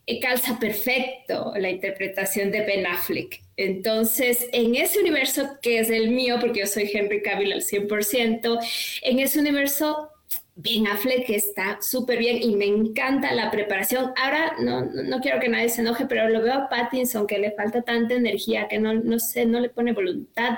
eh, 0.07 0.19
calza 0.19 0.59
perfecto 0.59 1.53
la 1.57 1.69
interpretación 1.69 2.51
de 2.51 2.61
Ben 2.61 2.85
Affleck. 2.85 3.41
Entonces, 3.57 4.49
en 4.51 4.75
ese 4.75 4.99
universo 4.99 5.57
que 5.61 5.79
es 5.79 5.89
el 5.89 6.09
mío, 6.09 6.37
porque 6.41 6.61
yo 6.61 6.67
soy 6.67 6.89
Henry 6.93 7.21
Cavill 7.21 7.53
al 7.53 7.61
100%, 7.61 8.59
en 9.03 9.19
ese 9.19 9.39
universo 9.39 10.11
Ben 10.57 10.87
Affleck 10.87 11.29
está 11.31 11.79
súper 11.81 12.17
bien 12.17 12.41
y 12.41 12.55
me 12.55 12.65
encanta 12.65 13.33
la 13.33 13.51
preparación. 13.51 14.13
Ahora 14.15 14.53
no, 14.59 14.85
no, 14.85 15.19
quiero 15.19 15.39
que 15.41 15.49
nadie 15.49 15.67
se 15.67 15.81
enoje, 15.81 16.05
pero 16.05 16.29
lo 16.29 16.41
veo 16.41 16.53
a 16.53 16.69
Pattinson 16.69 17.27
que 17.27 17.39
le 17.39 17.51
falta 17.51 17.81
tanta 17.81 18.13
energía, 18.13 18.69
que 18.69 18.79
no, 18.79 18.93
no 18.93 19.17
no 19.47 19.59
le 19.59 19.69
pone 19.69 19.91
voluntad, 19.91 20.57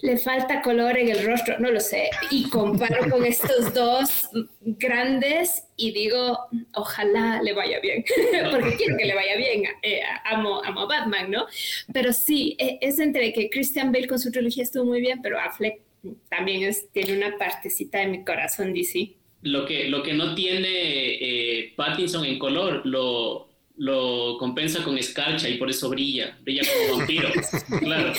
le 0.00 0.16
falta 0.18 0.62
color 0.62 0.98
en 0.98 1.08
el 1.08 1.24
rostro, 1.24 1.58
no 1.58 1.70
lo 1.70 1.80
sé. 1.80 2.10
Y 2.30 2.48
comparo 2.48 3.10
con 3.10 3.24
estos 3.24 3.72
dos 3.72 4.28
grandes 4.60 5.64
y 5.76 5.92
digo, 5.92 6.38
ojalá 6.74 7.40
le 7.42 7.52
vaya 7.52 7.80
bien, 7.80 8.04
porque 8.50 8.76
quiero 8.76 8.96
que 8.96 9.06
le 9.06 9.14
vaya 9.14 9.36
bien. 9.36 9.64
Eh, 9.82 10.00
amo, 10.24 10.62
amo 10.64 10.82
a 10.82 10.86
Batman, 10.86 11.30
¿no? 11.30 11.46
Pero 11.92 12.12
sí, 12.12 12.56
e, 12.58 12.78
es 12.80 12.98
entre 12.98 13.32
que 13.32 13.48
Christian 13.50 13.92
Bale 13.92 14.06
con 14.06 14.18
su 14.18 14.30
trilogía 14.30 14.62
estuvo 14.62 14.84
muy 14.84 15.00
bien, 15.00 15.20
pero 15.22 15.38
Affleck 15.38 15.80
también 16.28 16.62
es, 16.62 16.90
tiene 16.92 17.16
una 17.16 17.36
partecita 17.36 17.98
de 17.98 18.06
mi 18.06 18.24
corazón 18.24 18.72
DC 18.72 19.16
lo 19.42 19.64
que, 19.64 19.88
lo 19.88 20.02
que 20.02 20.12
no 20.12 20.34
tiene 20.34 20.68
eh, 20.68 21.72
Pattinson 21.76 22.24
en 22.24 22.38
color 22.38 22.84
lo, 22.84 23.48
lo 23.76 24.36
compensa 24.38 24.82
con 24.82 24.98
escarcha 24.98 25.48
y 25.48 25.56
por 25.56 25.70
eso 25.70 25.88
brilla, 25.88 26.36
brilla 26.42 26.62
como 26.62 26.98
vampiro. 26.98 27.28
claro. 27.80 28.12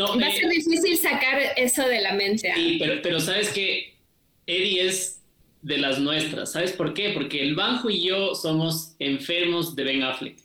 No, 0.00 0.18
Va 0.18 0.28
a 0.28 0.32
ser 0.32 0.44
eh, 0.44 0.48
difícil 0.48 0.96
sacar 0.96 1.38
eso 1.58 1.86
de 1.86 2.00
la 2.00 2.14
mente. 2.14 2.50
Sí, 2.54 2.76
pero, 2.80 3.02
pero 3.02 3.20
sabes 3.20 3.50
que 3.50 3.98
Eddie 4.46 4.86
es 4.86 5.20
de 5.60 5.76
las 5.76 5.98
nuestras. 5.98 6.52
¿Sabes 6.52 6.72
por 6.72 6.94
qué? 6.94 7.10
Porque 7.10 7.42
el 7.42 7.54
Banjo 7.54 7.90
y 7.90 8.00
yo 8.00 8.34
somos 8.34 8.94
enfermos 8.98 9.76
de 9.76 9.84
Ben 9.84 10.02
Affleck. 10.02 10.38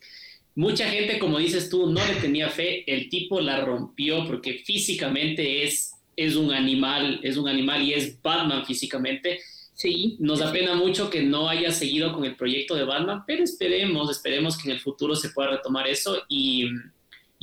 Mucha 0.56 0.89
gente, 0.89 1.20
como 1.20 1.39
dices 1.39 1.70
tú, 1.70 1.88
no 1.88 2.06
le 2.06 2.15
tenía 2.15 2.50
fe. 2.50 2.84
El 2.86 3.08
tipo 3.08 3.39
la 3.39 3.63
rompió 3.63 4.28
porque 4.28 4.56
físicamente 4.56 5.63
es, 5.63 5.94
es 6.18 6.36
un 6.36 6.52
animal, 6.52 7.22
es 7.24 7.38
un 7.38 7.48
animal 7.48 7.82
y 7.82 7.94
es 7.94 8.22
Batman 8.22 8.65
físicamente 8.65 9.39
Sí, 9.76 10.15
nos 10.20 10.39
da 10.39 10.54
pena 10.54 10.74
mucho 10.74 11.10
que 11.10 11.22
no 11.22 11.50
haya 11.50 11.70
seguido 11.70 12.13
con 12.13 12.24
el 12.24 12.38
proyecto 12.38 12.76
de 12.76 12.86
Batman, 12.86 13.26
pero 13.28 13.44
esperemos, 13.44 14.10
esperemos 14.10 14.58
que 14.58 14.70
en 14.70 14.76
el 14.76 14.80
futuro 14.82 15.18
se 15.18 15.32
pueda 15.32 15.50
retomar 15.50 15.86
eso. 15.86 16.24
Y 16.30 16.70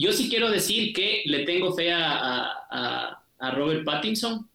yo 0.03 0.13
sí 0.13 0.29
quiero 0.29 0.51
decir 0.51 0.93
que 0.93 1.23
le 1.27 1.45
tengo 1.45 1.73
fe 1.73 1.93
a, 1.93 3.19
Robert 3.55 3.85
Pattinson 3.85 4.49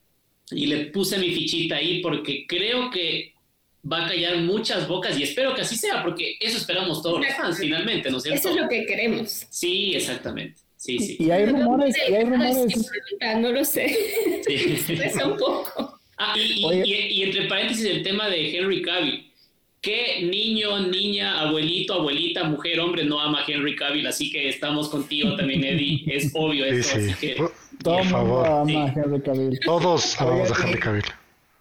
y 0.50 0.66
le 0.66 0.86
puse 0.86 1.18
mi 1.18 1.32
fichita 1.32 1.76
ahí 1.76 2.02
porque 2.02 2.46
creo 2.48 2.90
que 2.90 3.34
va 3.92 4.06
a 4.06 4.08
callar 4.08 4.38
muchas 4.38 4.88
bocas 4.88 5.20
y 5.20 5.24
espero 5.24 5.54
que 5.54 5.62
así 5.62 5.76
sea, 5.76 6.02
porque 6.04 6.38
eso 6.40 6.58
esperamos 6.58 7.02
todos 7.02 7.20
los 7.20 7.36
fans 7.36 7.58
finalmente, 7.60 8.10
¿no 8.10 8.18
es 8.18 8.24
cierto? 8.24 8.40
Eso 8.40 8.50
es 8.52 8.56
lo 8.56 8.70
que 8.70 8.86
queremos. 8.86 9.46
Sí, 9.50 9.94
exactamente. 9.94 10.62
Sí, 10.78 11.00
sí. 11.00 11.18
Y 11.20 11.32
hay 11.32 11.48
rumores, 11.48 11.96
y 12.10 12.14
hay 12.14 12.24
rumores. 12.24 12.92
No 13.40 13.52
lo 13.52 13.66
sé. 13.66 13.98
Sí. 14.48 14.98
un 15.26 15.38
poco. 15.38 16.00
Ah, 16.18 16.34
y, 16.38 17.24
entre 17.24 17.48
paréntesis 17.48 17.86
el 17.86 18.04
tema 18.04 18.30
de 18.30 18.58
Henry 18.58 18.82
Cavill. 18.82 19.32
¿Qué 19.82 20.24
niño, 20.24 20.88
niña, 20.88 21.40
abuelito, 21.40 21.94
abuelita, 21.94 22.44
mujer, 22.44 22.80
hombre 22.80 23.06
no 23.06 23.20
ama 23.20 23.42
a 23.42 23.44
Henry 23.48 23.76
Cavill? 23.76 24.08
Así 24.08 24.32
que 24.32 24.50
estamos 24.50 24.90
contigo 24.90 25.36
también, 25.36 25.64
Eddie. 25.64 26.04
Es 26.08 26.32
obvio 26.34 26.66
eso. 26.66 26.98
Así 26.98 27.14
que, 27.14 27.38
Todo 27.84 28.46
ama 28.46 28.86
a 28.86 28.94
Henry 28.94 29.22
Cavill. 29.22 29.60
Todos 29.64 30.20
amamos 30.20 30.52
a 30.52 30.66
Henry 30.68 30.80
Cavill. 30.80 31.04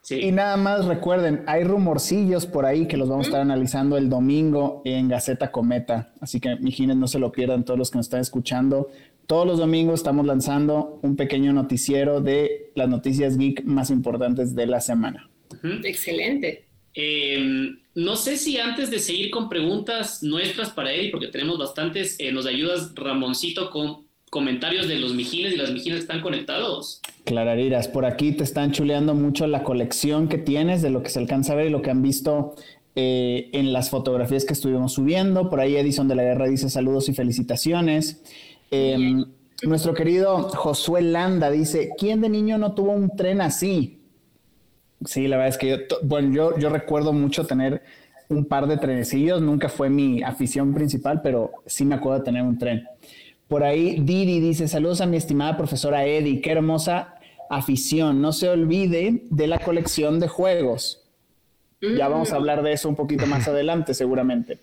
Y 0.09 0.31
nada 0.31 0.57
más 0.57 0.85
recuerden, 0.85 1.43
hay 1.47 1.65
rumorcillos 1.65 2.47
por 2.47 2.65
ahí 2.65 2.87
que 2.87 2.97
los 2.97 3.09
vamos 3.09 3.27
a 3.27 3.29
estar 3.29 3.41
analizando 3.41 3.97
el 3.97 4.09
domingo 4.09 4.83
en 4.85 5.09
Gaceta 5.09 5.51
Cometa. 5.51 6.13
Así 6.21 6.39
que, 6.39 6.55
mijines, 6.57 6.97
no 6.97 7.09
se 7.09 7.19
lo 7.19 7.33
pierdan 7.33 7.65
todos 7.65 7.79
los 7.79 7.91
que 7.91 7.99
nos 7.99 8.07
están 8.07 8.21
escuchando. 8.21 8.89
Todos 9.27 9.47
los 9.47 9.59
domingos 9.59 10.01
estamos 10.01 10.25
lanzando 10.25 11.01
un 11.03 11.17
pequeño 11.17 11.53
noticiero 11.53 12.21
de 12.21 12.71
las 12.77 12.89
noticias 12.89 13.37
geek 13.37 13.65
más 13.65 13.91
importantes 13.91 14.55
de 14.55 14.67
la 14.67 14.81
semana. 14.81 15.29
Excelente. 15.83 16.66
Em, 16.99 17.79
no 17.95 18.17
sé 18.17 18.39
si 18.39 18.57
antes 18.57 18.91
de 18.91 18.99
seguir 18.99 19.31
con 19.31 19.51
preguntas 19.51 20.23
nuestras 20.23 20.71
para 20.71 20.95
Eddie, 20.95 21.11
porque 21.11 21.29
tenemos 21.29 21.59
bastantes, 21.59 22.17
eh, 22.19 22.33
nos 22.33 22.47
ayudas 22.47 22.93
Ramoncito 22.95 23.71
con 23.71 24.07
comentarios 24.31 24.89
de 24.89 24.99
los 24.99 25.15
mijines 25.15 25.53
y 25.53 25.57
las 25.57 25.71
mijines 25.71 25.99
que 25.99 26.03
están 26.03 26.23
conectados. 26.23 27.03
Clarariras, 27.25 27.89
por 27.89 28.07
aquí 28.07 28.33
te 28.33 28.45
están 28.45 28.73
chuleando 28.73 29.15
mucho 29.15 29.47
la 29.47 29.63
colección 29.63 30.29
que 30.29 30.39
tienes 30.39 30.81
de 30.81 30.89
lo 30.89 31.03
que 31.03 31.11
se 31.11 31.19
alcanza 31.19 31.53
a 31.53 31.57
ver 31.57 31.67
y 31.67 31.71
lo 31.71 31.83
que 31.83 31.91
han 31.91 32.03
visto 32.03 32.55
eh, 32.95 33.51
en 33.53 33.75
las 33.75 33.91
fotografías 33.91 34.47
que 34.47 34.55
estuvimos 34.55 34.95
subiendo. 34.95 35.51
Por 35.51 35.61
ahí 35.61 35.77
Edison 35.77 36.09
de 36.09 36.15
la 36.15 36.23
Guerra 36.23 36.49
dice 36.49 36.71
saludos 36.71 37.11
y 37.11 37.15
felicitaciones. 37.15 38.23
Em, 38.71 39.27
nuestro 39.63 39.93
querido 39.93 40.49
Josué 40.49 41.03
Landa 41.03 41.51
dice, 41.51 41.91
¿quién 41.99 42.23
de 42.23 42.31
niño 42.31 42.57
no 42.57 42.75
tuvo 42.75 42.93
un 42.93 43.15
tren 43.15 43.43
así? 43.43 43.96
Sí, 45.05 45.29
la 45.29 45.37
verdad 45.37 45.51
es 45.51 45.59
que 45.59 45.69
yo, 45.69 45.77
bueno, 46.03 46.35
yo, 46.35 46.59
yo 46.59 46.69
recuerdo 46.71 47.13
mucho 47.13 47.47
tener 47.47 47.83
un 48.29 48.45
par 48.47 48.67
de 48.67 48.77
trenecillos, 48.77 49.41
nunca 49.41 49.69
fue 49.69 49.91
mi 49.91 50.23
afición 50.23 50.75
principal, 50.75 51.21
pero 51.23 51.53
sí 51.67 51.85
me 51.85 51.95
acuerdo 51.95 52.21
de 52.21 52.25
tener 52.25 52.43
un 52.43 52.59
tren. 52.59 52.87
Por 53.49 53.63
ahí 53.63 54.01
Didi 54.01 54.41
dice, 54.41 54.67
saludos 54.67 55.01
a 55.01 55.07
mi 55.07 55.17
estimada 55.17 55.57
profesora 55.57 56.05
Eddie, 56.05 56.41
qué 56.41 56.53
hermosa 56.53 57.15
afición, 57.49 58.21
no 58.21 58.33
se 58.33 58.49
olvide 58.49 59.23
de 59.31 59.47
la 59.47 59.59
colección 59.59 60.19
de 60.19 60.29
juegos. 60.29 61.03
Ya 61.81 62.09
vamos 62.09 62.33
a 62.33 62.37
hablar 62.37 62.63
de 62.63 62.73
eso 62.73 62.89
un 62.89 62.97
poquito 62.97 63.27
más 63.27 63.47
adelante, 63.49 63.95
seguramente. 63.95 64.59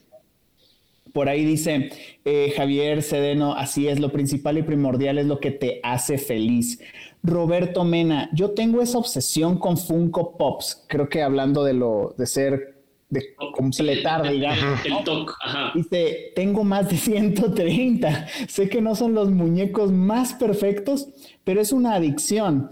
Por 1.13 1.30
ahí 1.30 1.46
dice 1.46 1.91
eh, 2.26 2.54
Javier 2.58 3.04
Sedeno, 3.04 3.54
así 3.54 3.88
es, 3.88 4.00
lo 4.00 4.12
principal 4.12 4.58
y 4.58 4.63
primordial 4.63 5.19
es 5.19 5.28
lo 5.28 5.39
que 5.39 5.52
te 5.52 5.80
hace 5.84 6.17
feliz. 6.17 6.80
Roberto 7.23 7.86
Mena, 7.86 8.29
yo 8.33 8.51
tengo 8.51 8.81
esa 8.81 8.97
obsesión 8.97 9.57
con 9.57 9.77
Funko 9.77 10.38
Pops, 10.38 10.83
creo 10.88 11.07
que 11.07 11.23
hablando 11.23 11.63
de 11.63 11.73
lo 11.73 12.13
de 12.17 12.25
ser 12.27 12.73
de 13.13 13.36
completar, 13.55 14.29
digamos. 14.29 14.86
El 14.86 15.03
TOC, 15.03 15.38
Dice, 15.75 16.31
tengo 16.36 16.63
más 16.63 16.89
de 16.89 16.97
130. 16.97 18.27
Sé 18.47 18.69
que 18.69 18.81
no 18.81 18.95
son 18.95 19.13
los 19.13 19.29
muñecos 19.29 19.91
más 19.91 20.33
perfectos, 20.33 21.07
pero 21.43 21.62
es 21.62 21.71
una 21.71 21.93
adicción. 21.93 22.71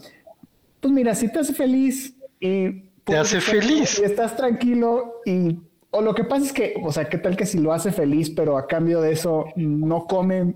Pues 0.79 0.91
mira, 0.91 1.13
si 1.13 1.31
te 1.31 1.39
hace 1.39 1.53
feliz 1.53 2.15
y... 2.39 2.89
Te 3.03 3.17
hace 3.17 3.39
feliz. 3.39 3.99
Y 3.99 4.03
estás 4.03 4.35
tranquilo 4.35 5.21
y 5.25 5.57
o 5.93 6.01
lo 6.01 6.15
que 6.15 6.23
pasa 6.23 6.45
es 6.45 6.53
que, 6.53 6.73
o 6.81 6.91
sea, 6.91 7.09
¿qué 7.09 7.17
tal 7.17 7.35
que 7.35 7.45
si 7.45 7.59
lo 7.59 7.73
hace 7.73 7.91
feliz, 7.91 8.29
pero 8.29 8.57
a 8.57 8.65
cambio 8.65 9.01
de 9.01 9.11
eso 9.11 9.47
no 9.57 10.05
come 10.07 10.55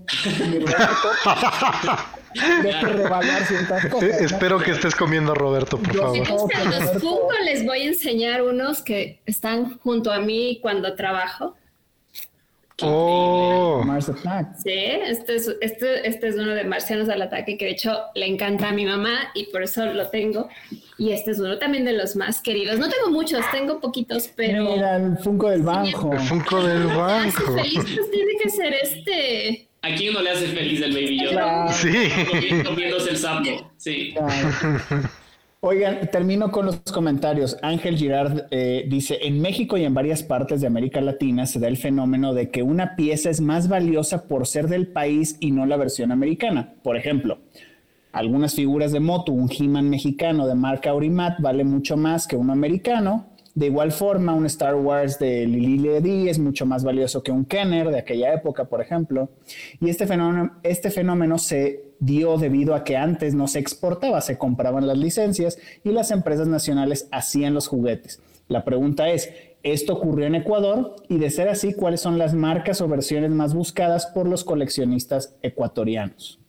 Roberto? 2.40 3.90
cosas, 3.90 4.20
Espero 4.20 4.58
que 4.58 4.72
estés 4.72 4.94
comiendo 4.94 5.34
Roberto, 5.34 5.78
por 5.78 5.94
favor. 5.94 6.18
los 6.18 6.92
Funko 6.92 7.32
les 7.44 7.64
voy 7.64 7.82
a 7.82 7.84
enseñar 7.84 8.42
unos 8.42 8.82
que 8.82 9.20
están 9.26 9.78
junto 9.78 10.12
a 10.12 10.20
mí 10.20 10.58
cuando 10.62 10.94
trabajo. 10.94 11.54
Oh. 12.82 13.82
Mars 13.86 14.10
Attack. 14.10 14.54
Sí, 14.58 14.70
este 14.70 15.36
es, 15.36 15.56
este, 15.62 16.06
este 16.06 16.28
es 16.28 16.36
uno 16.36 16.54
de 16.54 16.64
Marcianos 16.64 17.08
al 17.08 17.22
Ataque 17.22 17.56
que 17.56 17.64
de 17.64 17.70
hecho 17.70 17.98
le 18.14 18.26
encanta 18.26 18.68
a 18.68 18.72
mi 18.72 18.84
mamá 18.84 19.30
y 19.34 19.46
por 19.46 19.62
eso 19.62 19.86
lo 19.86 20.08
tengo. 20.08 20.48
Y 20.98 21.12
este 21.12 21.30
es 21.30 21.38
uno 21.38 21.58
también 21.58 21.86
de 21.86 21.92
los 21.92 22.16
más 22.16 22.42
queridos. 22.42 22.78
No 22.78 22.90
tengo 22.90 23.10
muchos, 23.10 23.42
tengo 23.50 23.80
poquitos, 23.80 24.28
pero. 24.36 24.64
Mira, 24.64 24.96
el 24.96 25.16
Funko 25.18 25.48
del 25.50 25.62
Banjo. 25.62 26.12
El 26.12 26.20
Funko 26.20 26.62
del 26.62 26.86
Banjo. 26.88 27.54
feliz, 27.54 27.84
pues 27.94 28.10
tiene 28.10 28.32
que 28.42 28.50
ser 28.50 28.74
este. 28.74 29.68
¿A 29.86 29.94
quién 29.94 30.14
no 30.14 30.20
le 30.20 30.30
hace 30.30 30.48
feliz 30.48 30.82
el 30.82 30.92
Baby 30.92 31.22
Yoda? 31.22 31.68
Sí. 31.68 31.92
Comiéndose 32.64 33.10
el 33.10 33.16
sapo. 33.16 33.70
Sí. 33.76 34.14
Oigan, 35.60 36.10
termino 36.10 36.50
con 36.50 36.66
los 36.66 36.80
comentarios. 36.92 37.56
Ángel 37.62 37.96
Girard 37.96 38.46
eh, 38.50 38.84
dice, 38.88 39.18
en 39.22 39.40
México 39.40 39.76
y 39.76 39.84
en 39.84 39.94
varias 39.94 40.24
partes 40.24 40.60
de 40.60 40.66
América 40.66 41.00
Latina 41.00 41.46
se 41.46 41.60
da 41.60 41.68
el 41.68 41.76
fenómeno 41.76 42.34
de 42.34 42.50
que 42.50 42.62
una 42.62 42.96
pieza 42.96 43.30
es 43.30 43.40
más 43.40 43.68
valiosa 43.68 44.26
por 44.26 44.46
ser 44.46 44.66
del 44.66 44.88
país 44.88 45.36
y 45.38 45.52
no 45.52 45.66
la 45.66 45.76
versión 45.76 46.10
americana. 46.10 46.74
Por 46.82 46.96
ejemplo, 46.96 47.38
algunas 48.12 48.54
figuras 48.54 48.90
de 48.90 49.00
moto, 49.00 49.32
un 49.32 49.50
He-Man 49.50 49.88
mexicano 49.88 50.48
de 50.48 50.56
marca 50.56 50.90
Aurimat 50.90 51.40
vale 51.40 51.62
mucho 51.62 51.96
más 51.96 52.26
que 52.26 52.34
uno 52.34 52.52
americano. 52.52 53.35
De 53.56 53.64
igual 53.64 53.90
forma, 53.90 54.34
un 54.34 54.44
Star 54.44 54.74
Wars 54.74 55.18
de 55.18 55.46
Lili 55.46 55.78
Ledy 55.78 56.28
es 56.28 56.38
mucho 56.38 56.66
más 56.66 56.84
valioso 56.84 57.22
que 57.22 57.32
un 57.32 57.46
Kenner 57.46 57.88
de 57.88 57.98
aquella 57.98 58.34
época, 58.34 58.66
por 58.66 58.82
ejemplo. 58.82 59.30
Y 59.80 59.88
este 59.88 60.06
fenómeno, 60.06 60.58
este 60.62 60.90
fenómeno 60.90 61.38
se 61.38 61.94
dio 61.98 62.36
debido 62.36 62.74
a 62.74 62.84
que 62.84 62.98
antes 62.98 63.34
no 63.34 63.48
se 63.48 63.58
exportaba, 63.58 64.20
se 64.20 64.36
compraban 64.36 64.86
las 64.86 64.98
licencias 64.98 65.58
y 65.82 65.92
las 65.92 66.10
empresas 66.10 66.48
nacionales 66.48 67.08
hacían 67.10 67.54
los 67.54 67.66
juguetes. 67.66 68.20
La 68.48 68.62
pregunta 68.62 69.08
es, 69.08 69.32
¿esto 69.62 69.94
ocurrió 69.94 70.26
en 70.26 70.34
Ecuador? 70.34 70.94
Y 71.08 71.16
de 71.16 71.30
ser 71.30 71.48
así, 71.48 71.72
¿cuáles 71.72 72.02
son 72.02 72.18
las 72.18 72.34
marcas 72.34 72.82
o 72.82 72.88
versiones 72.88 73.30
más 73.30 73.54
buscadas 73.54 74.04
por 74.04 74.28
los 74.28 74.44
coleccionistas 74.44 75.34
ecuatorianos? 75.40 76.40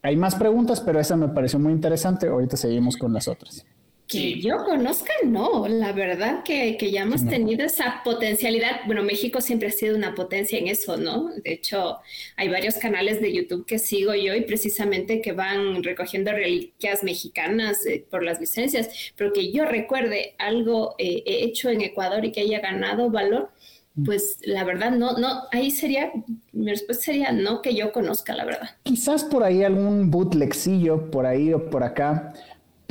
Hay 0.00 0.14
más 0.14 0.36
preguntas, 0.36 0.80
pero 0.80 1.00
esa 1.00 1.16
me 1.16 1.26
pareció 1.26 1.58
muy 1.58 1.72
interesante. 1.72 2.28
Ahorita 2.28 2.56
seguimos 2.56 2.96
con 2.96 3.12
las 3.12 3.26
otras. 3.26 3.66
Que 4.12 4.40
yo 4.40 4.58
conozca, 4.64 5.12
no, 5.24 5.66
la 5.68 5.92
verdad 5.92 6.42
que, 6.42 6.76
que 6.76 6.90
ya 6.90 7.02
hemos 7.02 7.26
tenido 7.26 7.64
esa 7.64 8.02
potencialidad. 8.04 8.80
Bueno, 8.86 9.02
México 9.02 9.40
siempre 9.40 9.68
ha 9.68 9.72
sido 9.72 9.96
una 9.96 10.14
potencia 10.14 10.58
en 10.58 10.68
eso, 10.68 10.96
¿no? 10.96 11.30
De 11.42 11.52
hecho, 11.52 11.98
hay 12.36 12.48
varios 12.48 12.76
canales 12.76 13.20
de 13.20 13.32
YouTube 13.32 13.66
que 13.66 13.78
sigo 13.78 14.14
yo 14.14 14.34
y 14.34 14.42
precisamente 14.42 15.20
que 15.20 15.32
van 15.32 15.82
recogiendo 15.82 16.32
reliquias 16.32 17.02
mexicanas 17.02 17.84
eh, 17.86 18.04
por 18.10 18.22
las 18.22 18.40
licencias, 18.40 19.12
pero 19.16 19.32
que 19.32 19.52
yo 19.52 19.64
recuerde 19.64 20.34
algo 20.38 20.94
eh, 20.98 21.22
hecho 21.26 21.70
en 21.70 21.80
Ecuador 21.80 22.24
y 22.24 22.32
que 22.32 22.40
haya 22.40 22.60
ganado 22.60 23.10
valor, 23.10 23.50
mm. 23.94 24.04
pues 24.04 24.38
la 24.42 24.64
verdad 24.64 24.92
no, 24.92 25.18
no, 25.18 25.42
ahí 25.52 25.70
sería, 25.70 26.12
mi 26.52 26.70
respuesta 26.70 27.04
sería 27.04 27.32
no 27.32 27.62
que 27.62 27.74
yo 27.74 27.92
conozca, 27.92 28.34
la 28.34 28.44
verdad. 28.44 28.70
Quizás 28.82 29.24
por 29.24 29.44
ahí 29.44 29.62
algún 29.62 30.10
bootlegcillo, 30.10 31.10
por 31.10 31.26
ahí 31.26 31.52
o 31.52 31.70
por 31.70 31.82
acá 31.82 32.34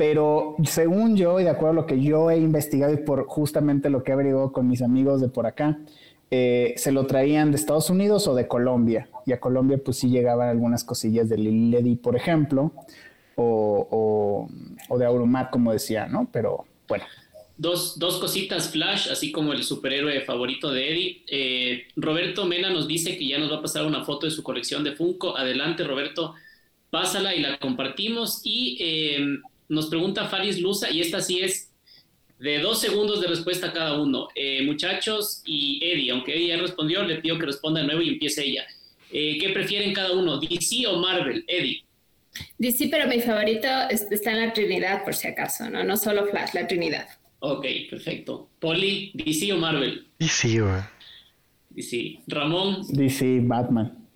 pero 0.02 0.56
según 0.64 1.16
yo 1.16 1.38
y 1.38 1.44
de 1.44 1.50
acuerdo 1.50 1.78
a 1.78 1.82
lo 1.82 1.86
que 1.86 2.02
yo 2.02 2.28
he 2.28 2.36
investigado 2.36 2.92
y 2.92 2.96
por 2.96 3.24
justamente 3.26 3.88
lo 3.88 4.02
que 4.02 4.10
he 4.10 4.14
averiguado 4.14 4.50
con 4.50 4.66
mis 4.66 4.82
amigos 4.82 5.20
de 5.20 5.28
por 5.28 5.46
acá, 5.46 5.78
eh, 6.28 6.74
se 6.76 6.90
lo 6.90 7.06
traían 7.06 7.52
de 7.52 7.56
Estados 7.56 7.88
Unidos 7.88 8.26
o 8.26 8.34
de 8.34 8.48
Colombia. 8.48 9.08
Y 9.26 9.32
a 9.32 9.38
Colombia 9.38 9.78
pues 9.78 9.98
sí 9.98 10.10
llegaban 10.10 10.48
algunas 10.48 10.82
cosillas 10.82 11.28
de 11.28 11.38
Lady, 11.38 11.94
por 11.94 12.16
ejemplo, 12.16 12.72
o, 13.36 14.48
de 14.98 15.04
Auromat, 15.04 15.50
como 15.50 15.72
decía, 15.72 16.06
¿no? 16.06 16.28
Pero 16.32 16.64
bueno. 16.88 17.04
Dos, 17.56 17.96
dos, 17.96 18.18
cositas 18.18 18.70
flash, 18.70 19.08
así 19.08 19.30
como 19.30 19.52
el 19.52 19.62
superhéroe 19.62 20.22
favorito 20.22 20.72
de 20.72 20.90
Eddie. 20.90 21.24
Eh, 21.28 21.82
Roberto 21.94 22.44
Mena 22.44 22.70
nos 22.70 22.88
dice 22.88 23.16
que 23.16 23.28
ya 23.28 23.38
nos 23.38 23.52
va 23.52 23.58
a 23.58 23.62
pasar 23.62 23.86
una 23.86 24.04
foto 24.04 24.26
de 24.26 24.32
su 24.32 24.42
colección 24.42 24.82
de 24.82 24.96
Funko. 24.96 25.36
Adelante, 25.36 25.84
Roberto, 25.84 26.34
pásala 26.90 27.36
y 27.36 27.40
la 27.40 27.56
compartimos. 27.58 28.40
Y 28.42 28.78
eh, 28.80 29.38
nos 29.72 29.86
pregunta 29.86 30.26
Faris 30.26 30.60
Luza, 30.60 30.90
y 30.90 31.00
esta 31.00 31.20
sí 31.20 31.40
es 31.40 31.72
de 32.38 32.58
dos 32.58 32.80
segundos 32.80 33.20
de 33.22 33.28
respuesta 33.28 33.72
cada 33.72 34.00
uno. 34.00 34.28
Eh, 34.34 34.62
muchachos 34.64 35.42
y 35.46 35.80
Eddie, 35.82 36.10
aunque 36.10 36.34
Eddie 36.34 36.48
ya 36.48 36.56
respondió, 36.58 37.02
le 37.02 37.16
pido 37.16 37.38
que 37.38 37.46
responda 37.46 37.80
de 37.80 37.86
nuevo 37.86 38.02
y 38.02 38.10
empiece 38.10 38.44
ella. 38.44 38.64
Eh, 39.10 39.38
¿Qué 39.40 39.48
prefieren 39.50 39.94
cada 39.94 40.12
uno, 40.12 40.38
DC 40.38 40.86
o 40.86 40.98
Marvel? 40.98 41.44
Eddie. 41.46 41.84
DC, 42.58 42.88
pero 42.90 43.08
mi 43.08 43.20
favorito 43.20 43.68
está 43.90 44.32
en 44.32 44.40
la 44.40 44.52
Trinidad, 44.52 45.04
por 45.04 45.14
si 45.14 45.28
acaso, 45.28 45.68
¿no? 45.70 45.82
No 45.84 45.96
solo 45.96 46.26
Flash, 46.26 46.50
la 46.54 46.66
Trinidad. 46.66 47.06
Ok, 47.38 47.66
perfecto. 47.88 48.50
Poli, 48.60 49.10
DC 49.14 49.52
o 49.52 49.56
Marvel? 49.56 50.06
DC, 50.18 50.60
güey. 50.60 50.82
DC. 51.70 52.20
Ramón. 52.26 52.82
DC, 52.90 53.40
Batman. 53.42 54.06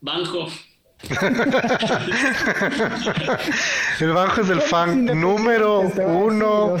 Banjo. 0.00 0.48
El 4.00 4.12
Banjo 4.12 4.42
es 4.42 4.50
el 4.50 4.60
fan 4.60 5.06
número 5.06 5.80
uno 5.80 6.76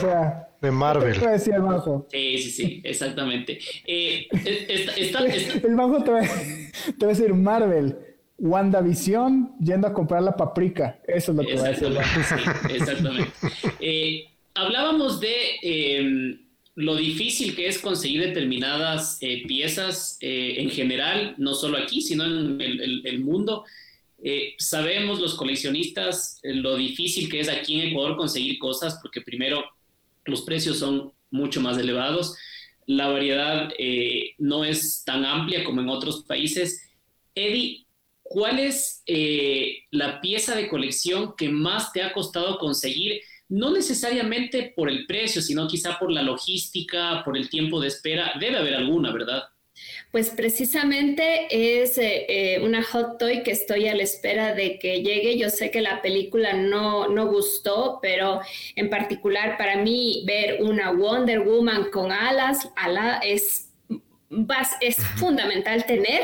de 0.60 0.70
Marvel. 0.70 1.18
decir 1.18 1.54
el 1.54 1.62
Banjo? 1.62 2.06
Sí, 2.10 2.38
sí, 2.38 2.50
sí, 2.50 2.80
exactamente. 2.84 3.58
Eh, 3.86 4.28
el 5.64 5.74
Banjo 5.74 6.04
te 6.04 6.10
va, 6.10 6.20
a 6.20 7.06
decir 7.06 7.32
Marvel. 7.34 7.96
WandaVision 8.38 9.56
yendo 9.60 9.86
a 9.86 9.92
comprar 9.92 10.22
la 10.22 10.34
paprika. 10.34 10.98
Eso 11.06 11.32
es 11.32 11.36
lo 11.36 11.44
que 11.44 11.56
va 11.56 11.66
a 11.66 11.68
decir. 11.70 11.88
Sí, 11.88 12.74
exactamente. 12.74 13.32
Eh, 13.80 14.24
hablábamos 14.54 15.20
de 15.20 15.34
em, 15.62 16.40
lo 16.74 16.96
difícil 16.96 17.54
que 17.54 17.68
es 17.68 17.78
conseguir 17.78 18.20
determinadas 18.22 19.18
eh, 19.20 19.42
piezas 19.46 20.16
en 20.20 20.70
general, 20.70 21.34
no 21.36 21.54
solo 21.54 21.76
aquí, 21.78 22.00
sino 22.00 22.24
en 22.24 22.60
el 22.60 23.20
mundo. 23.20 23.64
Eh, 24.22 24.54
sabemos 24.58 25.18
los 25.18 25.34
coleccionistas 25.34 26.38
eh, 26.42 26.54
lo 26.54 26.76
difícil 26.76 27.30
que 27.30 27.40
es 27.40 27.48
aquí 27.48 27.80
en 27.80 27.88
Ecuador 27.88 28.16
conseguir 28.16 28.58
cosas, 28.58 28.98
porque 29.00 29.22
primero 29.22 29.64
los 30.24 30.42
precios 30.42 30.78
son 30.78 31.12
mucho 31.30 31.60
más 31.60 31.78
elevados, 31.78 32.36
la 32.86 33.08
variedad 33.08 33.72
eh, 33.78 34.34
no 34.38 34.64
es 34.64 35.04
tan 35.04 35.24
amplia 35.24 35.64
como 35.64 35.80
en 35.80 35.88
otros 35.88 36.24
países. 36.24 36.82
Eddie, 37.34 37.86
¿cuál 38.22 38.58
es 38.58 39.02
la 39.90 40.20
pieza 40.20 40.56
de 40.56 40.68
colección 40.68 41.34
que 41.36 41.48
más 41.48 41.92
te 41.92 42.02
ha 42.02 42.12
costado 42.12 42.58
conseguir? 42.58 43.20
No 43.48 43.70
necesariamente 43.70 44.72
por 44.74 44.90
el 44.90 45.06
precio, 45.06 45.40
sino 45.40 45.68
quizá 45.68 45.98
por 45.98 46.10
la 46.10 46.22
logística, 46.22 47.22
por 47.24 47.36
el 47.36 47.48
tiempo 47.48 47.80
de 47.80 47.88
espera. 47.88 48.32
Debe 48.40 48.58
haber 48.58 48.74
alguna, 48.74 49.12
¿verdad? 49.12 49.44
Pues 50.10 50.30
precisamente 50.30 51.46
es 51.80 51.96
eh, 51.98 52.26
eh, 52.28 52.60
una 52.60 52.82
hot 52.82 53.18
toy 53.18 53.42
que 53.42 53.52
estoy 53.52 53.86
a 53.86 53.94
la 53.94 54.02
espera 54.02 54.54
de 54.54 54.78
que 54.78 55.02
llegue. 55.02 55.38
Yo 55.38 55.50
sé 55.50 55.70
que 55.70 55.80
la 55.80 56.02
película 56.02 56.52
no, 56.52 57.08
no 57.08 57.26
gustó, 57.26 57.98
pero 58.02 58.40
en 58.76 58.90
particular 58.90 59.56
para 59.56 59.76
mí 59.76 60.24
ver 60.26 60.62
una 60.62 60.90
Wonder 60.92 61.40
Woman 61.40 61.90
con 61.90 62.10
alas, 62.10 62.68
ala 62.76 63.20
es 63.24 63.69
es 64.80 64.96
fundamental 65.16 65.84
tener. 65.86 66.22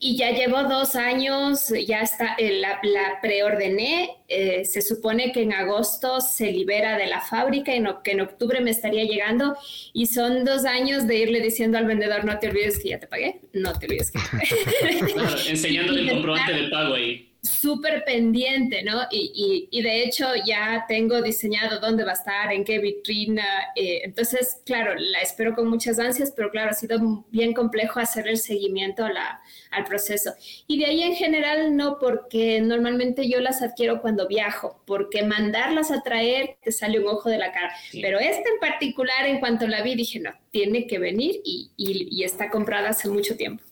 Y 0.00 0.16
ya 0.16 0.32
llevo 0.32 0.64
dos 0.64 0.96
años, 0.96 1.72
ya 1.86 2.00
está, 2.00 2.34
eh, 2.36 2.60
la, 2.60 3.20
preordené, 3.22 4.10
eh, 4.28 4.64
se 4.64 4.82
supone 4.82 5.32
que 5.32 5.42
en 5.42 5.52
agosto 5.52 6.20
se 6.20 6.50
libera 6.50 6.98
de 6.98 7.06
la 7.06 7.20
fábrica 7.20 7.74
y 7.74 7.82
que 8.02 8.10
en 8.12 8.20
octubre 8.20 8.60
me 8.60 8.70
estaría 8.70 9.04
llegando. 9.04 9.56
Y 9.92 10.06
son 10.06 10.44
dos 10.44 10.64
años 10.64 11.06
de 11.06 11.16
irle 11.16 11.40
diciendo 11.40 11.78
al 11.78 11.86
vendedor 11.86 12.24
no 12.24 12.38
te 12.38 12.48
olvides 12.48 12.78
que 12.78 12.90
ya 12.90 12.98
te 12.98 13.06
pagué, 13.06 13.40
no 13.52 13.72
te 13.72 13.86
olvides 13.86 14.10
que 14.10 14.18
enseñándole 15.50 16.00
el 16.02 16.10
comprobante 16.10 16.52
de 16.52 16.68
pago 16.68 16.94
ahí 16.94 17.33
súper 17.44 18.04
pendiente, 18.04 18.82
¿no? 18.82 19.02
Y, 19.10 19.68
y, 19.70 19.82
de 19.82 20.02
hecho 20.02 20.26
ya 20.46 20.86
tengo 20.88 21.20
diseñado 21.20 21.78
dónde 21.78 22.02
va 22.02 22.12
a 22.12 22.14
estar, 22.14 22.52
en 22.52 22.64
qué 22.64 22.78
vitrina. 22.78 23.44
Eh, 23.76 24.00
entonces, 24.04 24.60
claro, 24.64 24.94
la 24.96 25.20
espero 25.20 25.54
con 25.54 25.68
muchas 25.68 25.98
ansias, 25.98 26.32
pero 26.34 26.50
claro, 26.50 26.70
ha 26.70 26.74
sido 26.74 27.24
bien 27.30 27.52
complejo 27.52 28.00
hacer 28.00 28.28
el 28.28 28.38
seguimiento 28.38 29.04
a 29.04 29.12
la, 29.12 29.40
al 29.70 29.84
proceso. 29.84 30.32
Y 30.66 30.78
de 30.78 30.86
ahí 30.86 31.02
en 31.02 31.14
general 31.14 31.76
no, 31.76 31.98
porque 31.98 32.60
normalmente 32.62 33.28
yo 33.28 33.40
las 33.40 33.60
adquiero 33.62 34.00
cuando 34.00 34.26
viajo, 34.26 34.82
porque 34.86 35.22
mandarlas 35.22 35.90
a 35.90 36.02
traer 36.02 36.56
te 36.62 36.72
sale 36.72 36.98
un 36.98 37.08
ojo 37.08 37.28
de 37.28 37.38
la 37.38 37.52
cara. 37.52 37.74
Pero 37.92 38.18
esta 38.20 38.48
en 38.48 38.60
particular, 38.60 39.26
en 39.26 39.38
cuanto 39.38 39.66
la 39.66 39.82
vi, 39.82 39.94
dije, 39.94 40.18
no, 40.18 40.30
tiene 40.50 40.86
que 40.86 40.98
venir 40.98 41.42
y, 41.44 41.70
y 41.76 42.24
está 42.24 42.48
comprada 42.48 42.90
hace 42.90 43.08
mucho 43.08 43.36
tiempo. 43.36 43.62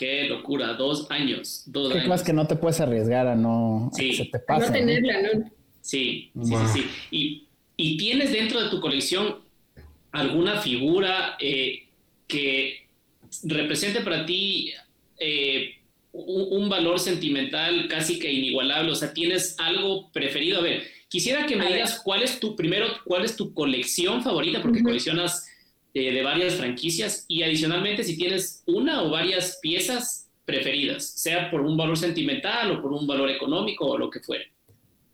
Qué 0.00 0.24
locura, 0.24 0.72
dos 0.72 1.10
años. 1.10 1.64
Dos 1.66 1.92
¿Qué 1.92 1.98
años. 1.98 2.22
que 2.22 2.32
no 2.32 2.46
te 2.46 2.56
puedes 2.56 2.80
arriesgar 2.80 3.26
a 3.26 3.34
no 3.34 3.90
sí. 3.94 4.14
se 4.14 4.24
te 4.24 4.38
pase, 4.38 4.68
no 4.68 4.72
tenerla, 4.72 5.20
¿no? 5.20 5.50
Sí, 5.82 6.30
sí, 6.42 6.54
sí, 6.72 6.86
Y, 7.10 7.46
y, 7.76 7.98
tienes 7.98 8.32
dentro 8.32 8.62
de 8.62 8.70
tu 8.70 8.80
colección 8.80 9.40
alguna 10.10 10.62
figura 10.62 11.36
eh, 11.38 11.86
que 12.26 12.88
represente 13.42 14.00
para 14.00 14.24
ti 14.24 14.72
eh, 15.18 15.74
un, 16.12 16.70
valor 16.70 16.98
sentimental 16.98 17.86
casi 17.86 18.18
que 18.18 18.32
inigualable? 18.32 18.92
O 18.92 18.94
sea, 18.94 19.12
¿tienes 19.12 19.54
algo 19.58 20.10
preferido? 20.12 20.60
A 20.60 20.62
ver, 20.62 20.82
quisiera 21.10 21.44
que 21.44 21.56
me 21.56 21.66
digas 21.66 22.00
cuál 22.02 22.22
es 22.22 22.40
tu, 22.40 22.56
primero, 22.56 22.86
cuál 23.04 23.26
es 23.26 23.36
tu 23.36 23.52
colección 23.52 24.22
favorita, 24.22 24.62
porque 24.62 24.82
coleccionas 24.82 25.46
eh, 25.94 26.12
de 26.12 26.22
varias 26.22 26.54
franquicias 26.54 27.24
y 27.28 27.42
adicionalmente 27.42 28.04
si 28.04 28.16
tienes 28.16 28.62
una 28.66 29.02
o 29.02 29.10
varias 29.10 29.58
piezas 29.60 30.30
preferidas, 30.44 31.04
sea 31.04 31.50
por 31.50 31.60
un 31.60 31.76
valor 31.76 31.96
sentimental 31.96 32.72
o 32.72 32.82
por 32.82 32.92
un 32.92 33.06
valor 33.06 33.30
económico 33.30 33.86
o 33.86 33.98
lo 33.98 34.10
que 34.10 34.20
fuere. 34.20 34.52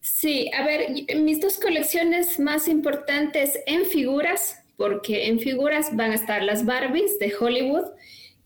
Sí, 0.00 0.50
a 0.54 0.64
ver, 0.64 0.88
mis 1.16 1.40
dos 1.40 1.58
colecciones 1.58 2.38
más 2.38 2.68
importantes 2.68 3.58
en 3.66 3.86
figuras, 3.86 4.62
porque 4.76 5.26
en 5.26 5.40
figuras 5.40 5.94
van 5.96 6.12
a 6.12 6.14
estar 6.14 6.42
las 6.42 6.64
Barbies 6.64 7.18
de 7.18 7.34
Hollywood, 7.38 7.86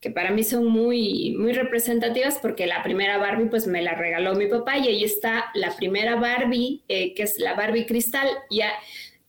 que 0.01 0.11
para 0.11 0.31
mí 0.31 0.43
son 0.43 0.67
muy, 0.67 1.37
muy 1.39 1.53
representativas 1.53 2.39
porque 2.41 2.67
la 2.67 2.83
primera 2.83 3.19
Barbie 3.19 3.51
pues 3.51 3.67
me 3.67 3.83
la 3.83 3.95
regaló 3.95 4.35
mi 4.35 4.47
papá 4.47 4.79
y 4.79 4.89
ahí 4.89 5.05
está 5.05 5.51
la 5.55 5.77
primera 5.77 6.17
Barbie, 6.17 6.83
eh, 6.89 7.13
que 7.13 7.25
es 7.25 7.39
la 7.39 7.55
Barbie 7.55 7.85
Cristal. 7.85 8.27
Ya 8.51 8.73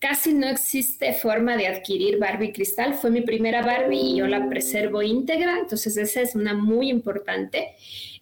Casi 0.01 0.33
no 0.33 0.47
existe 0.47 1.13
forma 1.13 1.55
de 1.55 1.67
adquirir 1.67 2.17
Barbie 2.17 2.51
cristal. 2.51 2.95
Fue 2.95 3.11
mi 3.11 3.21
primera 3.21 3.61
Barbie 3.61 3.99
y 3.99 4.15
yo 4.15 4.25
la 4.25 4.49
preservo 4.49 5.03
íntegra, 5.03 5.59
entonces 5.59 5.95
esa 5.95 6.21
es 6.21 6.33
una 6.33 6.55
muy 6.55 6.89
importante. 6.89 7.75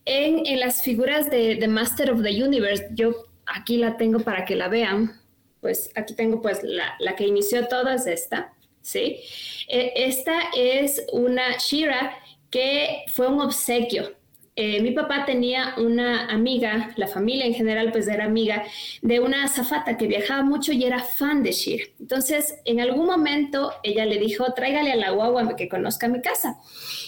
En, 0.03 0.59
las 0.59 0.81
figuras 0.81 1.31
de, 1.31 1.55
The 1.55 1.69
Master 1.69 2.11
of 2.11 2.21
the 2.21 2.43
Universe, 2.43 2.89
yo 2.95 3.15
aquí 3.45 3.77
la 3.77 3.95
tengo 3.95 4.19
para 4.19 4.43
que 4.43 4.57
la 4.57 4.67
vean. 4.67 5.21
Pues 5.61 5.89
aquí 5.95 6.13
tengo 6.15 6.41
pues 6.41 6.59
la, 6.63 7.15
que 7.15 7.25
inició 7.25 7.65
todas 7.69 8.07
esta, 8.07 8.53
¿sí? 8.81 9.21
E, 9.69 9.93
esta 9.95 10.37
es 10.57 11.05
una 11.13 11.57
Shira 11.59 12.13
que 12.49 13.05
fue 13.07 13.29
un 13.29 13.39
obsequio 13.39 14.18
eh, 14.61 14.81
mi 14.81 14.91
papá 14.91 15.23
tenía 15.23 15.73
una 15.77 16.25
amiga, 16.25 16.91
la 16.97 17.07
familia 17.07 17.45
en 17.45 17.53
general 17.53 17.93
pues 17.93 18.09
era 18.09 18.25
amiga 18.25 18.65
de 19.01 19.21
una 19.21 19.45
azafata 19.45 19.95
que 19.95 20.05
viajaba 20.05 20.43
mucho 20.43 20.73
y 20.73 20.83
era 20.83 20.99
fan 20.99 21.43
de 21.43 21.53
Shir. 21.53 21.93
Entonces, 21.97 22.59
en 22.65 22.81
algún 22.81 23.05
momento 23.05 23.71
ella 23.83 24.05
le 24.05 24.17
dijo, 24.17 24.51
tráigale 24.53 24.91
a 24.91 24.97
la 24.97 25.11
guagua 25.11 25.55
que 25.55 25.69
conozca 25.69 26.09
mi 26.09 26.19
casa. 26.19 26.57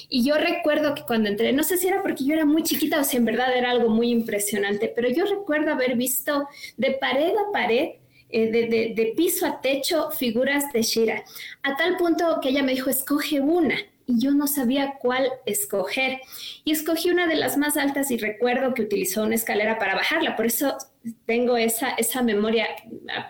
Y 0.08 0.24
yo 0.24 0.36
recuerdo 0.38 0.96
que 0.96 1.02
cuando 1.02 1.28
entré, 1.28 1.52
no 1.52 1.64
sé 1.64 1.76
si 1.76 1.90
era 1.90 2.02
porque 2.02 2.24
yo 2.24 2.34
era 2.34 2.46
muy 2.46 2.64
chiquita 2.64 3.02
o 3.02 3.04
si 3.04 3.18
en 3.18 3.26
verdad 3.26 3.54
era 3.54 3.72
algo 3.72 3.90
muy 3.90 4.12
impresionante, 4.12 4.90
pero 4.96 5.10
yo 5.10 5.26
recuerdo 5.26 5.74
haber 5.74 5.98
visto 5.98 6.48
de 6.78 6.92
pared 6.92 7.34
a 7.36 7.52
pared 7.52 7.96
eh, 8.30 8.94
de, 8.96 9.14
piso 9.18 9.46
a 9.46 9.60
techo 9.60 10.10
figuras 10.12 10.72
de 10.72 10.84
Shira, 10.84 11.26
a 11.64 11.76
tal 11.76 11.98
punto 11.98 12.40
que 12.42 12.48
ella 12.48 12.64
me 12.64 12.72
dijo, 12.72 12.90
escoge 12.90 13.42
una. 13.42 13.76
Y 14.12 14.19
yo 14.19 14.32
no 14.32 14.47
sabía 14.47 14.95
cuál 15.00 15.30
escoger. 15.45 16.19
Y 16.65 16.71
escogí 16.71 17.10
una 17.12 17.28
de 17.28 17.36
las 17.36 17.58
más 17.58 17.78
altas 17.78 18.12
y 18.12 18.17
recuerdo 18.17 18.74
que 18.74 18.82
utilizó 18.82 19.24
una 19.24 19.36
escalera 19.36 19.80
para 19.80 19.95
bajarla. 19.95 20.36
Por 20.36 20.45
eso 20.45 20.78
tengo 21.26 21.56
esa, 21.58 21.91
esa 21.91 22.21
memoria. 22.21 22.67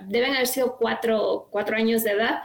Deben 0.08 0.34
haber 0.34 0.48
sido 0.48 0.78
cuatro, 0.78 1.48
cuatro 1.52 1.78
años 1.78 2.04
de 2.04 2.12
edad 2.12 2.42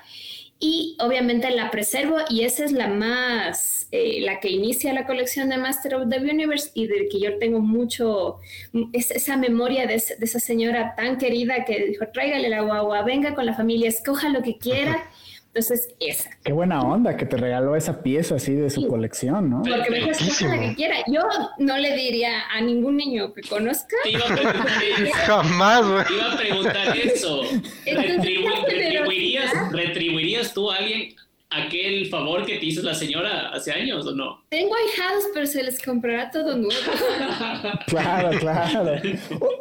y 0.58 0.96
obviamente 1.00 1.50
la 1.50 1.70
preservo 1.70 2.16
y 2.30 2.42
esa 2.44 2.64
es 2.64 2.72
la 2.72 2.88
más, 2.88 3.88
eh, 3.90 4.22
la 4.22 4.40
que 4.40 4.48
inicia 4.48 4.94
la 4.94 5.06
colección 5.06 5.50
de 5.50 5.58
Master 5.58 5.96
of 5.96 6.08
the 6.08 6.18
Universe 6.18 6.70
y 6.72 6.86
de 6.86 7.08
que 7.10 7.20
yo 7.20 7.36
tengo 7.38 7.60
mucho, 7.60 8.38
es, 8.92 9.10
esa 9.10 9.36
memoria 9.36 9.86
de, 9.86 9.94
esa 9.94 10.40
señora 10.40 10.94
tan 10.96 11.18
querida 11.18 11.64
que 11.66 11.86
dijo, 11.86 12.06
tráigale 12.12 12.48
la 12.48 12.62
guagua, 12.62 13.02
venga 13.02 13.34
con 13.34 13.44
la 13.44 13.54
familia, 13.54 13.88
escoja 13.88 14.30
lo 14.30 14.42
que 14.42 14.56
quiera. 14.56 15.10
Entonces, 15.56 15.94
esa. 16.00 16.28
Qué 16.44 16.52
buena 16.52 16.82
onda 16.82 17.16
que 17.16 17.24
te 17.24 17.38
regaló 17.38 17.76
esa 17.76 18.02
pieza 18.02 18.34
así 18.34 18.52
de 18.54 18.68
su 18.68 18.86
colección, 18.88 19.48
¿no? 19.48 19.62
Porque 19.62 19.90
me 19.90 20.00
dijo, 20.00 20.46
la 20.48 20.60
que 20.60 20.74
quiera. 20.74 20.96
Yo 21.06 21.22
no 21.56 21.78
le 21.78 21.96
diría 21.96 22.42
a 22.52 22.60
ningún 22.60 22.98
niño 22.98 23.32
que 23.32 23.40
conozca. 23.40 23.96
Te 24.02 24.10
iba 24.10 24.26
a 24.26 24.34
preguntar 24.34 24.66
Jamás, 25.14 25.88
güey. 25.88 26.04
Te 26.04 26.12
iba 26.12 26.32
a 26.32 26.36
preguntar 26.36 26.98
eso. 26.98 27.42
retribuirías, 27.86 29.72
¿Retribuirías 29.72 30.52
tú 30.52 30.70
a 30.70 30.76
alguien 30.76 31.14
aquel 31.48 32.06
favor 32.10 32.44
que 32.44 32.58
te 32.58 32.66
hizo 32.66 32.82
la 32.82 32.94
señora 32.94 33.48
hace 33.54 33.72
años 33.72 34.06
o 34.06 34.12
no? 34.12 34.44
Tengo 34.50 34.74
ahijados, 34.74 35.24
pero 35.32 35.46
se 35.46 35.62
les 35.62 35.82
comprará 35.82 36.30
todo 36.30 36.54
nuevo. 36.54 36.74
claro, 37.86 38.38
claro. 38.38 39.00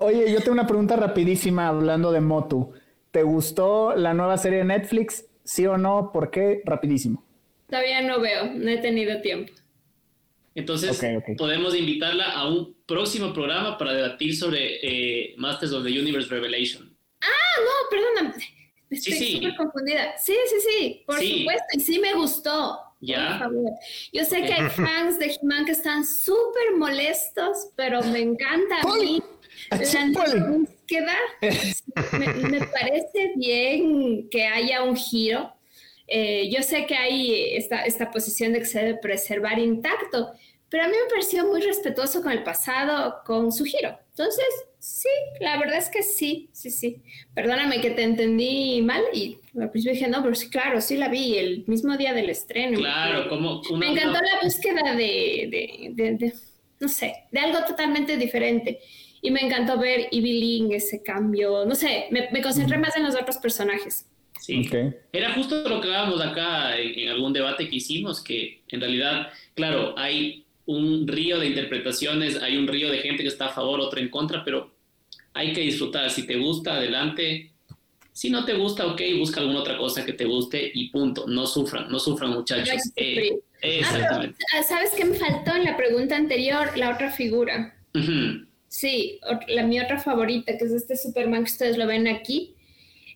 oye, 0.01 0.29
yo 0.29 0.39
tengo 0.39 0.51
una 0.51 0.67
pregunta 0.67 0.97
rapidísima 0.97 1.69
hablando 1.69 2.11
de 2.11 2.19
Motu. 2.19 2.73
¿Te 3.11 3.23
gustó 3.23 3.95
la 3.95 4.13
nueva 4.13 4.37
serie 4.37 4.57
de 4.57 4.65
Netflix? 4.65 5.23
¿Sí 5.45 5.65
o 5.67 5.77
no? 5.77 6.11
¿Por 6.11 6.31
qué? 6.31 6.61
Rapidísimo. 6.65 7.23
Todavía 7.69 8.01
no 8.01 8.19
veo, 8.19 8.47
no 8.47 8.69
he 8.69 8.77
tenido 8.77 9.21
tiempo. 9.21 9.53
Entonces, 10.55 10.99
podemos 11.37 11.75
invitarla 11.75 12.31
a 12.31 12.47
un 12.47 12.75
próximo 12.85 13.33
programa 13.33 13.77
para 13.77 13.93
debatir 13.93 14.35
sobre 14.35 14.79
eh, 14.81 15.35
Masters 15.37 15.73
of 15.73 15.83
the 15.83 15.89
Universe 15.89 16.29
Revelation. 16.29 16.95
Ah, 17.21 17.61
no, 17.61 17.89
perdóname. 17.89 18.43
Estoy 18.89 19.33
súper 19.33 19.55
confundida. 19.55 20.17
Sí, 20.17 20.35
sí, 20.47 20.55
sí, 20.61 21.03
por 21.05 21.15
supuesto. 21.15 21.65
Y 21.73 21.79
sí 21.81 21.99
me 21.99 22.13
gustó. 22.13 22.79
Ya. 23.01 23.37
Por 23.37 23.49
favor. 23.49 23.71
Yo 24.13 24.23
sé 24.23 24.43
que 24.43 24.53
hay 24.53 24.69
fans 24.69 25.19
de 25.19 25.25
He-Man 25.25 25.65
que 25.65 25.73
están 25.73 26.05
súper 26.05 26.75
molestos, 26.77 27.69
pero 27.75 28.01
me 28.03 28.19
encanta 28.19 28.81
a 28.81 28.95
mí 28.95 29.21
la 29.71 29.77
búsqueda. 30.85 31.13
me, 32.19 32.49
me, 32.49 32.65
parece 32.67 33.33
bien 33.35 34.29
que 34.29 34.45
haya 34.45 34.83
un 34.83 34.95
giro. 34.95 35.53
Eh, 36.07 36.49
yo 36.51 36.61
sé 36.61 36.85
que 36.85 36.95
hay 36.95 37.55
esta, 37.55 37.83
esta 37.83 38.11
posición 38.11 38.53
de 38.53 38.59
que 38.59 38.65
se 38.65 38.79
debe 38.79 38.99
preservar 38.99 39.57
intacto, 39.57 40.33
pero 40.69 40.83
a 40.83 40.87
mí 40.87 40.93
me 40.93 41.09
pareció 41.09 41.47
muy 41.47 41.61
respetuoso 41.61 42.21
con 42.21 42.31
el 42.31 42.43
pasado, 42.43 43.21
con 43.25 43.51
su 43.51 43.65
giro. 43.65 43.97
Entonces, 44.09 44.45
sí, 44.77 45.09
la 45.39 45.57
verdad 45.57 45.77
es 45.77 45.89
que 45.89 46.03
sí, 46.03 46.49
sí, 46.51 46.69
sí. 46.69 47.01
Perdóname 47.33 47.81
que 47.81 47.91
te 47.91 48.03
entendí 48.03 48.81
mal 48.81 49.01
y 49.13 49.39
al 49.59 49.71
principio 49.71 49.93
dije, 49.93 50.07
no, 50.07 50.21
pero 50.21 50.35
sí, 50.35 50.49
claro, 50.49 50.79
sí 50.81 50.97
la 50.97 51.09
vi 51.09 51.37
el 51.37 51.63
mismo 51.67 51.97
día 51.97 52.13
del 52.13 52.29
estreno. 52.29 52.77
Claro, 52.77 53.27
como 53.29 53.61
Me 53.77 53.91
encantó 53.91 54.19
la 54.21 54.41
búsqueda 54.43 54.95
de, 54.95 55.91
de, 55.93 56.15
de, 56.17 56.33
no 56.79 56.87
sé, 56.87 57.25
de 57.31 57.39
algo 57.39 57.59
totalmente 57.65 58.17
diferente. 58.17 58.79
Y 59.25 59.31
me 59.31 59.41
encantó 59.41 59.79
ver 59.79 60.07
Evie 60.11 60.67
ese 60.75 61.01
cambio. 61.01 61.65
No 61.65 61.73
sé, 61.73 62.05
me, 62.11 62.41
concentré 62.43 62.77
más 62.77 62.95
en 62.95 63.03
los 63.03 63.15
otros 63.15 63.37
personajes. 63.37 64.05
Sí. 64.39 64.69
Era 65.11 65.33
justo 65.33 65.67
lo 65.67 65.81
que 65.81 65.87
hablábamos 65.87 66.21
acá 66.21 66.77
en, 66.77 67.09
algún 67.09 67.33
debate 67.33 67.67
que 67.67 67.77
hicimos, 67.77 68.21
que 68.21 68.61
en 68.67 68.81
realidad, 68.81 69.29
claro, 69.55 69.97
hay 69.97 70.45
un 70.67 71.07
río 71.07 71.39
de 71.39 71.47
interpretaciones, 71.47 72.39
hay 72.39 72.55
un 72.55 72.67
río 72.67 72.91
de 72.91 72.99
gente 72.99 73.23
que 73.23 73.29
está 73.29 73.47
a 73.47 73.49
favor, 73.49 73.79
otro 73.79 73.99
en 73.99 74.09
contra, 74.09 74.43
pero 74.45 74.71
hay 75.33 75.53
que 75.53 75.61
disfrutar. 75.61 76.11
Si 76.11 76.27
te 76.27 76.37
gusta, 76.37 76.75
adelante. 76.75 77.51
Si 78.11 78.29
no 78.29 78.45
te 78.45 78.53
gusta, 78.53 78.85
ok, 78.85 79.01
busca 79.17 79.39
alguna 79.39 79.61
otra 79.61 79.75
cosa 79.75 80.05
que 80.05 80.13
te 80.13 80.25
guste 80.25 80.71
y 80.71 80.89
punto. 80.89 81.25
No 81.25 81.47
sufran, 81.47 81.89
no 81.89 81.97
sufran, 81.97 82.29
muchachos. 82.29 82.91
Eh, 82.95 83.39
exactamente. 83.59 84.37
Ah, 84.53 84.61
¿Sabes 84.61 84.91
qué 84.95 85.03
me 85.03 85.15
faltó 85.15 85.55
en 85.55 85.63
la 85.63 85.75
pregunta 85.75 86.15
anterior? 86.15 86.77
La 86.77 86.93
otra 86.93 87.09
figura. 87.09 87.75
Sí, 88.75 89.21
la, 89.47 89.63
mi 89.63 89.79
otra 89.79 89.97
favorita, 89.97 90.57
que 90.57 90.65
es 90.65 90.73
este 90.73 90.97
Superman 90.97 91.45
que 91.45 91.51
ustedes 91.51 91.77
lo 91.77 91.87
ven 91.87 92.09
aquí. 92.09 92.55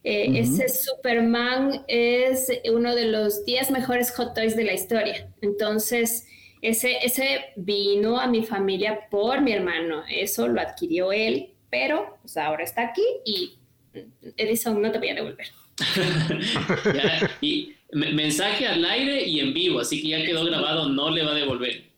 Eh, 0.06 0.40
ese 0.40 0.70
Superman 0.70 1.84
es 1.90 2.50
uno 2.72 2.96
de 2.96 3.08
los 3.08 3.44
10 3.44 3.72
mejores 3.72 4.16
hot 4.16 4.34
toys 4.34 4.56
de 4.56 4.64
la 4.64 4.72
historia. 4.72 5.30
Entonces, 5.42 6.26
ese, 6.62 7.00
ese 7.04 7.42
vino 7.58 8.22
a 8.22 8.28
mi 8.28 8.46
familia 8.46 9.10
por 9.12 9.42
mi 9.42 9.52
hermano. 9.52 10.06
Eso 10.10 10.48
lo 10.48 10.62
adquirió 10.62 11.12
él, 11.12 11.50
pero 11.70 12.18
pues, 12.22 12.38
ahora 12.38 12.64
está 12.64 12.84
aquí 12.84 13.04
y 13.26 13.58
Edison 14.38 14.82
no 14.82 14.94
te 14.94 15.00
voy 15.00 15.10
a 15.10 15.16
devolver. 15.16 15.48
y 17.42 17.74
mensaje 17.92 18.66
al 18.66 18.86
aire 18.86 19.28
y 19.28 19.42
en 19.42 19.54
vivo, 19.54 19.82
así 19.82 20.02
que 20.02 20.08
ya 20.08 20.24
quedó 20.24 20.46
grabado, 20.46 20.88
no 20.88 21.10
le 21.10 21.26
va 21.26 21.32
a 21.32 21.36
devolver. 21.36 21.89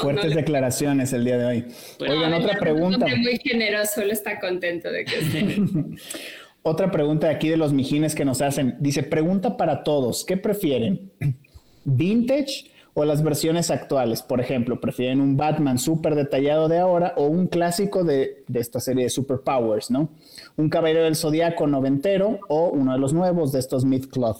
Fuertes 0.00 0.34
declaraciones 0.34 1.12
el 1.12 1.24
día 1.24 1.38
de 1.38 1.44
hoy. 1.44 1.64
Oigan, 2.00 2.34
otra 2.34 2.58
pregunta. 2.58 3.06
Muy 3.06 3.38
generoso, 3.38 4.02
él 4.02 4.10
está 4.10 4.38
contento 4.38 4.90
de 4.90 5.04
que 5.04 5.18
esté. 5.18 5.56
otra 6.62 6.90
pregunta 6.90 7.28
de 7.28 7.34
aquí 7.34 7.48
de 7.48 7.56
los 7.56 7.72
mijines 7.72 8.14
que 8.14 8.24
nos 8.24 8.42
hacen. 8.42 8.76
Dice, 8.80 9.02
pregunta 9.02 9.56
para 9.56 9.82
todos, 9.82 10.24
¿qué 10.24 10.36
prefieren? 10.36 11.10
¿Vintage 11.84 12.70
o 12.94 13.04
las 13.04 13.22
versiones 13.22 13.70
actuales? 13.70 14.22
Por 14.22 14.40
ejemplo, 14.40 14.80
¿prefieren 14.80 15.20
un 15.20 15.36
Batman 15.36 15.78
súper 15.78 16.14
detallado 16.14 16.68
de 16.68 16.78
ahora 16.78 17.14
o 17.16 17.26
un 17.26 17.46
clásico 17.46 18.04
de, 18.04 18.44
de 18.46 18.60
esta 18.60 18.80
serie 18.80 19.04
de 19.04 19.10
Superpowers, 19.10 19.90
¿no? 19.90 20.10
Un 20.56 20.68
Caballero 20.68 21.04
del 21.04 21.16
Zodíaco 21.16 21.66
noventero 21.66 22.40
o 22.48 22.68
uno 22.68 22.92
de 22.92 22.98
los 22.98 23.12
nuevos 23.12 23.52
de 23.52 23.58
estos 23.58 23.84
Myth 23.84 24.06
Club. 24.10 24.36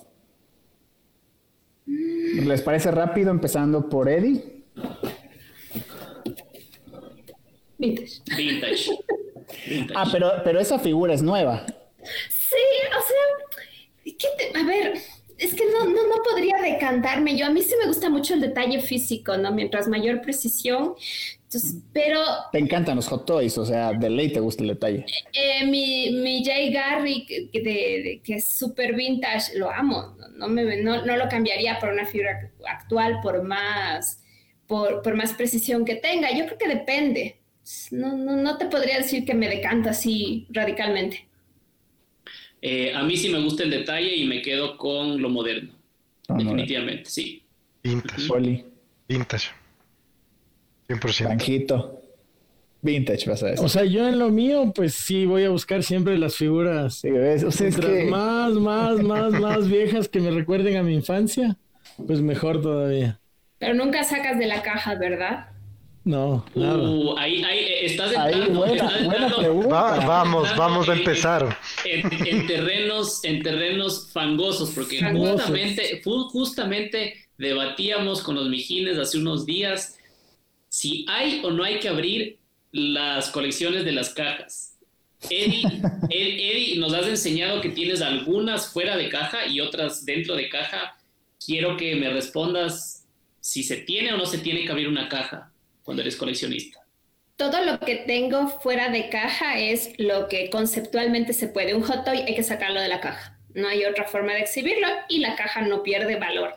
¿Les 1.87 2.63
parece 2.63 2.91
rápido 2.91 3.31
empezando 3.31 3.89
por 3.89 4.09
Eddie? 4.09 4.60
Vintage. 7.79 8.21
Vintage. 8.37 8.91
Ah, 9.95 10.09
pero, 10.11 10.33
pero 10.45 10.61
esa 10.61 10.79
figura 10.79 11.15
es 11.15 11.23
nueva. 11.23 11.67
Sí, 12.29 12.57
o 12.97 13.03
sea, 13.03 14.61
a 14.61 14.67
ver, 14.67 14.95
es 15.39 15.55
que 15.55 15.65
no, 15.73 15.87
no, 15.87 16.07
no, 16.07 16.23
podría 16.23 16.59
decantarme. 16.63 17.37
Yo 17.37 17.47
a 17.47 17.51
mí 17.51 17.63
sí 17.63 17.75
me 17.81 17.87
gusta 17.87 18.11
mucho 18.11 18.35
el 18.35 18.41
detalle 18.41 18.81
físico, 18.81 19.37
¿no? 19.37 19.53
Mientras 19.53 19.89
mayor 19.89 20.21
precisión. 20.21 20.95
Entonces, 21.45 21.77
pero... 21.93 22.21
Te 22.53 22.59
encantan 22.59 22.97
los 22.97 23.09
hot 23.09 23.27
toys, 23.27 23.57
o 23.59 23.65
sea, 23.65 23.93
de 23.93 24.11
ley 24.11 24.33
te 24.33 24.41
gusta 24.41 24.63
el 24.63 24.69
detalle. 24.69 25.07
Eh, 25.33 25.67
mi, 25.67 26.11
mi 26.11 26.45
Jay 26.45 26.73
Garrick, 26.73 27.29
de, 27.53 28.21
que 28.23 28.35
es 28.35 28.53
súper 28.53 28.95
vintage, 28.95 29.59
lo 29.59 29.71
amo. 29.71 30.17
No, 30.37 30.49
me, 30.49 30.83
no, 30.83 31.05
no 31.05 31.17
lo 31.17 31.29
cambiaría 31.29 31.79
por 31.79 31.89
una 31.89 32.07
figura 32.07 32.53
actual, 32.67 33.21
por 33.23 33.43
más 33.43 34.20
por, 34.71 35.17
más 35.17 35.33
precisión 35.33 35.85
que 35.85 35.97
tenga. 35.97 36.31
Yo 36.31 36.47
creo 36.47 36.59
que 36.59 36.69
depende. 36.69 37.37
No, 37.91 38.17
no, 38.17 38.57
te 38.57 38.67
podría 38.67 38.99
decir 38.99 39.25
que 39.25 39.35
me 39.35 39.49
decanta 39.49 39.91
así 39.91 40.47
radicalmente. 40.51 41.27
Eh, 42.63 42.93
a 42.95 43.03
mí 43.03 43.17
sí 43.17 43.29
me 43.31 43.43
gusta 43.43 43.65
el 43.65 43.71
detalle 43.71 44.15
y 44.15 44.27
me 44.27 44.41
quedo 44.43 44.77
con 44.77 45.21
lo 45.21 45.29
moderno. 45.29 45.75
Ah, 46.29 46.35
definitivamente, 46.39 47.11
sí. 47.11 47.43
Vintage. 47.83 48.65
Vintage. 49.09 49.49
100%. 50.89 51.25
Banjito. 51.25 52.03
Vintage, 52.83 53.29
vas 53.29 53.43
a 53.43 53.47
decir. 53.49 53.65
O 53.65 53.69
sea, 53.69 53.85
yo 53.85 54.09
en 54.09 54.19
lo 54.19 54.31
mío, 54.31 54.73
pues 54.75 54.95
sí, 54.95 55.27
voy 55.27 55.45
a 55.45 55.51
buscar 55.51 55.83
siempre 55.83 56.17
las 56.17 56.37
figuras 56.37 57.03
más, 58.09 58.55
más, 58.55 59.03
más, 59.03 59.33
más 59.33 59.69
viejas 59.69 60.09
que 60.09 60.21
me 60.21 60.31
recuerden 60.31 60.77
a 60.77 60.83
mi 60.83 60.95
infancia, 60.95 61.57
pues 62.07 62.21
mejor 62.21 62.63
todavía. 62.63 63.20
Pero 63.61 63.75
nunca 63.75 64.03
sacas 64.03 64.39
de 64.39 64.47
la 64.47 64.63
caja, 64.63 64.95
¿verdad? 64.95 65.51
No, 66.03 66.47
uh, 66.55 67.19
ahí, 67.19 67.45
ahí 67.45 67.67
estás 67.83 68.11
entrando, 68.11 68.65
vamos, 69.69 70.57
vamos 70.57 70.89
a 70.89 70.95
empezar. 70.95 71.59
En, 71.85 72.47
terrenos, 72.47 73.23
en 73.23 73.43
terrenos 73.43 74.09
fangosos, 74.11 74.71
porque 74.71 74.99
justamente, 75.13 76.01
justamente 76.03 77.29
debatíamos 77.37 78.23
con 78.23 78.37
los 78.37 78.49
mijines 78.49 78.99
hace 78.99 79.19
unos 79.19 79.45
días 79.45 79.99
si 80.71 81.05
hay 81.07 81.43
o 81.45 81.51
no 81.51 81.63
hay 81.63 81.81
que 81.81 81.91
abrir 81.91 82.39
las 82.73 83.29
colecciones 83.29 83.85
de 83.85 83.93
las 83.93 84.15
cajas. 84.15 84.79
Eddie, 85.29 85.65
Eddie, 86.09 86.79
nos 86.79 86.95
has 86.95 87.09
enseñado 87.09 87.61
que 87.61 87.69
tienes 87.69 88.01
algunas 88.01 88.73
fuera 88.73 88.97
de 88.97 89.11
caja 89.11 89.47
y 89.47 89.61
otras 89.61 90.07
dentro 90.07 90.35
de 90.35 90.49
caja. 90.49 90.97
Quiero 91.45 91.77
que 91.77 91.95
me 91.97 92.09
respondas 92.09 93.00
si 93.41 93.63
se 93.63 93.79
tiene 93.79 94.13
o 94.13 94.17
no 94.17 94.27
se 94.27 94.39
tiene 94.39 94.65
que 94.65 94.71
abrir 94.73 94.89
una 94.89 95.09
caja 95.09 95.53
cuando 95.83 96.03
eres 96.03 96.17
coleccionista. 96.17 96.81
todo 97.37 97.65
lo 97.65 97.81
que 97.81 97.97
tengo 97.97 98.49
fuera 98.49 98.91
de 98.91 99.09
caja 99.09 99.59
es 99.59 99.93
lo 99.99 100.29
que 100.29 100.51
conceptualmente 100.51 101.33
se 101.33 101.49
puede. 101.49 101.75
Un 101.75 101.83
hot 101.83 102.05
toy 102.05 102.19
hay 102.19 102.35
que 102.35 102.43
sacarlo 102.43 102.81
de 102.81 102.89
la 102.89 103.01
caja. 103.01 103.39
No 103.55 103.67
hay 103.69 103.85
otra 103.87 104.05
forma 104.05 104.35
de 104.35 104.41
exhibirlo 104.41 104.87
y 105.09 105.21
la 105.21 105.37
caja 105.37 105.63
no 105.63 105.83
pierde 105.83 106.17
valor. 106.17 106.55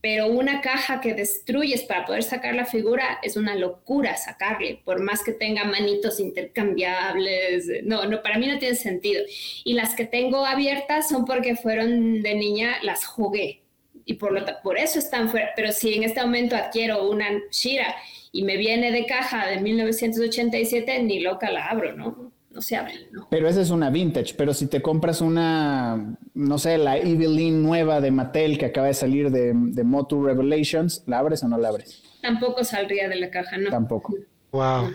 Pero 0.00 0.26
una 0.28 0.60
caja 0.60 1.00
que 1.00 1.14
destruyes 1.14 1.82
para 1.84 2.04
poder 2.06 2.22
sacar 2.22 2.54
la 2.54 2.66
figura 2.66 3.18
es 3.22 3.36
una 3.36 3.56
locura 3.56 4.16
sacarle, 4.16 4.80
por 4.84 5.00
más 5.02 5.24
que 5.24 5.32
tenga 5.32 5.64
manitos 5.64 6.20
intercambiables. 6.20 7.66
No, 7.84 8.04
no, 8.06 8.22
para 8.22 8.38
mí 8.38 8.46
no 8.46 8.58
tiene 8.58 8.76
sentido. 8.76 9.24
Y 9.64 9.72
las 9.74 9.94
que 9.94 10.04
tengo 10.06 10.44
abiertas 10.46 11.08
son 11.08 11.24
porque 11.24 11.56
fueron 11.56 12.22
de 12.22 12.34
niña, 12.34 12.78
las 12.82 13.06
jugué. 13.06 13.62
Y 14.08 14.14
por, 14.14 14.32
lo, 14.32 14.40
por 14.62 14.78
eso 14.78 14.98
están 14.98 15.28
fuera. 15.28 15.50
Pero 15.54 15.70
si 15.70 15.92
en 15.92 16.02
este 16.02 16.22
momento 16.22 16.56
adquiero 16.56 17.10
una 17.10 17.26
Shira 17.50 17.94
y 18.32 18.42
me 18.42 18.56
viene 18.56 18.90
de 18.90 19.04
caja 19.04 19.46
de 19.46 19.60
1987, 19.60 21.02
ni 21.02 21.20
loca 21.20 21.50
la 21.50 21.66
abro, 21.66 21.94
¿no? 21.94 22.32
No 22.50 22.62
se 22.62 22.76
abre, 22.76 22.94
¿no? 23.12 23.28
Pero 23.30 23.46
esa 23.50 23.60
es 23.60 23.68
una 23.68 23.90
vintage, 23.90 24.32
pero 24.34 24.54
si 24.54 24.66
te 24.66 24.80
compras 24.80 25.20
una, 25.20 26.16
no 26.32 26.58
sé, 26.58 26.78
la 26.78 26.96
Evelyn 26.96 27.62
nueva 27.62 28.00
de 28.00 28.10
Mattel 28.10 28.56
que 28.56 28.64
acaba 28.64 28.86
de 28.86 28.94
salir 28.94 29.30
de, 29.30 29.52
de 29.54 29.84
Motu 29.84 30.24
Revelations, 30.24 31.04
¿la 31.06 31.18
abres 31.18 31.42
o 31.42 31.48
no 31.48 31.58
la 31.58 31.68
abres? 31.68 32.02
Tampoco 32.22 32.64
saldría 32.64 33.10
de 33.10 33.16
la 33.16 33.28
caja, 33.28 33.58
¿no? 33.58 33.68
Tampoco. 33.68 34.14
Wow. 34.52 34.90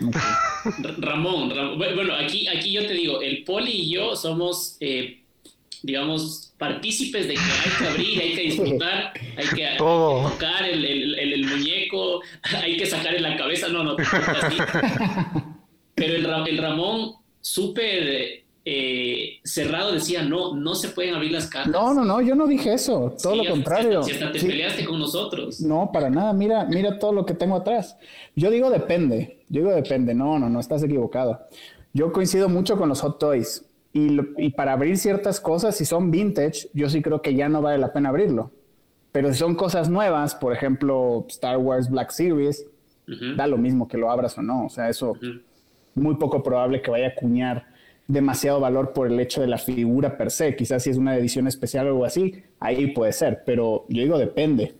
Ramón, 0.98 1.52
bueno, 1.78 2.14
aquí, 2.14 2.48
aquí 2.48 2.72
yo 2.72 2.84
te 2.84 2.94
digo, 2.94 3.22
el 3.22 3.44
Poli 3.44 3.70
y 3.70 3.90
yo 3.94 4.16
somos, 4.16 4.76
eh, 4.80 5.22
digamos, 5.84 6.53
partícipes 6.58 7.28
de 7.28 7.34
que 7.34 7.40
hay 7.40 7.78
que 7.78 7.86
abrir, 7.86 8.20
hay 8.20 8.34
que 8.34 8.42
disfrutar, 8.42 9.12
hay 9.36 9.46
que, 9.48 9.76
tocar 9.76 10.64
el, 10.64 10.84
el, 10.84 11.14
el, 11.32 11.46
muñeco, 11.46 12.20
hay 12.62 12.76
que 12.76 12.86
sacarle 12.86 13.20
la 13.20 13.36
cabeza, 13.36 13.68
no, 13.68 13.82
no, 13.82 13.96
así. 13.98 14.56
Pero 15.94 16.14
el, 16.14 16.48
el 16.48 16.58
Ramón, 16.58 17.14
súper 17.40 18.44
eh, 18.66 19.40
cerrado, 19.44 19.92
decía, 19.92 20.22
no, 20.22 20.54
no 20.56 20.74
se 20.74 20.88
pueden 20.88 21.14
abrir 21.14 21.32
las 21.32 21.48
cajas. 21.48 21.68
No, 21.68 21.92
no, 21.92 22.04
no, 22.04 22.22
yo 22.22 22.34
no 22.34 22.46
dije 22.46 22.72
eso, 22.72 23.14
todo 23.22 23.36
lo 23.36 23.44
contrario. 23.50 24.02
Si 24.02 24.12
hasta 24.12 24.32
te 24.32 24.40
peleaste 24.40 24.84
con 24.84 24.98
nosotros. 24.98 25.60
No, 25.60 25.90
para 25.92 26.08
nada, 26.08 26.32
mira, 26.32 26.64
mira 26.64 26.98
todo 26.98 27.12
lo 27.12 27.26
que 27.26 27.34
tengo 27.34 27.56
atrás. 27.56 27.96
Yo 28.34 28.50
digo 28.50 28.70
depende, 28.70 29.40
yo 29.48 29.62
digo 29.62 29.74
depende, 29.74 30.14
no, 30.14 30.38
no, 30.38 30.48
no, 30.48 30.60
estás 30.60 30.82
equivocado. 30.82 31.46
Yo 31.92 32.10
coincido 32.12 32.48
mucho 32.48 32.78
con 32.78 32.88
los 32.88 33.00
hot 33.02 33.18
toys. 33.18 33.64
Y, 33.96 34.50
para 34.50 34.72
abrir 34.72 34.98
ciertas 34.98 35.40
cosas, 35.40 35.76
si 35.76 35.84
son 35.84 36.10
vintage, 36.10 36.68
yo 36.72 36.90
sí 36.90 37.00
creo 37.00 37.22
que 37.22 37.34
ya 37.34 37.48
no 37.48 37.62
vale 37.62 37.78
la 37.78 37.92
pena 37.92 38.08
abrirlo. 38.08 38.50
Pero 39.12 39.32
si 39.32 39.38
son 39.38 39.54
cosas 39.54 39.88
nuevas, 39.88 40.34
por 40.34 40.52
ejemplo, 40.52 41.24
Star 41.28 41.58
Wars 41.58 41.88
Black 41.88 42.10
Series, 42.10 42.66
da 43.36 43.46
lo 43.46 43.56
mismo 43.56 43.86
que 43.86 43.96
lo 43.96 44.10
abras 44.10 44.36
o 44.36 44.42
no. 44.42 44.66
O 44.66 44.68
sea, 44.68 44.88
eso 44.88 45.16
muy 45.94 46.16
poco 46.16 46.42
probable 46.42 46.82
que 46.82 46.90
vaya 46.90 47.06
a 47.06 47.10
acuñar 47.10 47.68
demasiado 48.08 48.58
valor 48.58 48.92
por 48.92 49.06
el 49.06 49.18
hecho 49.20 49.40
de 49.40 49.46
la 49.46 49.58
figura 49.58 50.18
per 50.18 50.32
se. 50.32 50.56
Quizás 50.56 50.82
si 50.82 50.90
es 50.90 50.96
una 50.96 51.16
edición 51.16 51.46
especial 51.46 51.86
o 51.86 51.90
algo 51.90 52.04
así, 52.04 52.42
ahí 52.58 52.88
puede 52.88 53.12
ser. 53.12 53.42
Pero 53.46 53.86
yo 53.88 54.02
digo, 54.02 54.18
depende. 54.18 54.74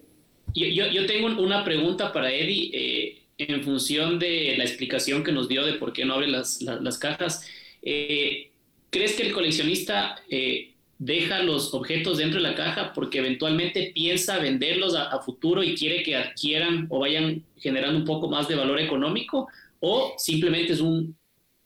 Yo, 0.54 0.66
yo, 0.66 1.06
tengo 1.06 1.28
una 1.40 1.64
pregunta 1.64 2.12
para 2.12 2.32
Eddie. 2.32 2.70
Eh, 2.72 3.20
en 3.38 3.62
función 3.62 4.18
de 4.18 4.54
la 4.56 4.64
explicación 4.64 5.24
que 5.24 5.32
nos 5.32 5.48
dio 5.48 5.64
de 5.64 5.74
por 5.74 5.92
qué 5.92 6.04
no 6.04 6.14
abre 6.14 6.28
las, 6.28 6.62
las, 6.62 6.98
cajas. 6.98 7.48
Eh, 7.82 8.50
¿Crees 8.94 9.16
que 9.16 9.24
el 9.24 9.32
coleccionista 9.32 10.22
eh, 10.30 10.72
deja 11.00 11.42
los 11.42 11.74
objetos 11.74 12.18
dentro 12.18 12.40
de 12.40 12.48
la 12.48 12.54
caja 12.54 12.92
porque 12.92 13.18
eventualmente 13.18 13.90
piensa 13.92 14.38
venderlos 14.38 14.94
a, 14.94 15.18
futuro 15.18 15.64
y 15.64 15.74
quiere 15.74 16.04
que 16.04 16.14
adquieran 16.14 16.86
o 16.90 17.00
vayan 17.00 17.42
generando 17.58 17.98
un 17.98 18.04
poco 18.04 18.30
más 18.30 18.46
de 18.46 18.54
valor 18.54 18.78
económico? 18.78 19.48
¿O 19.80 20.14
simplemente 20.16 20.74
es 20.74 20.80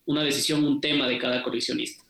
una 0.06 0.22
decisión, 0.22 0.64
un 0.64 0.80
tema 0.80 1.06
de 1.06 1.18
cada 1.18 1.42
coleccionista? 1.42 2.02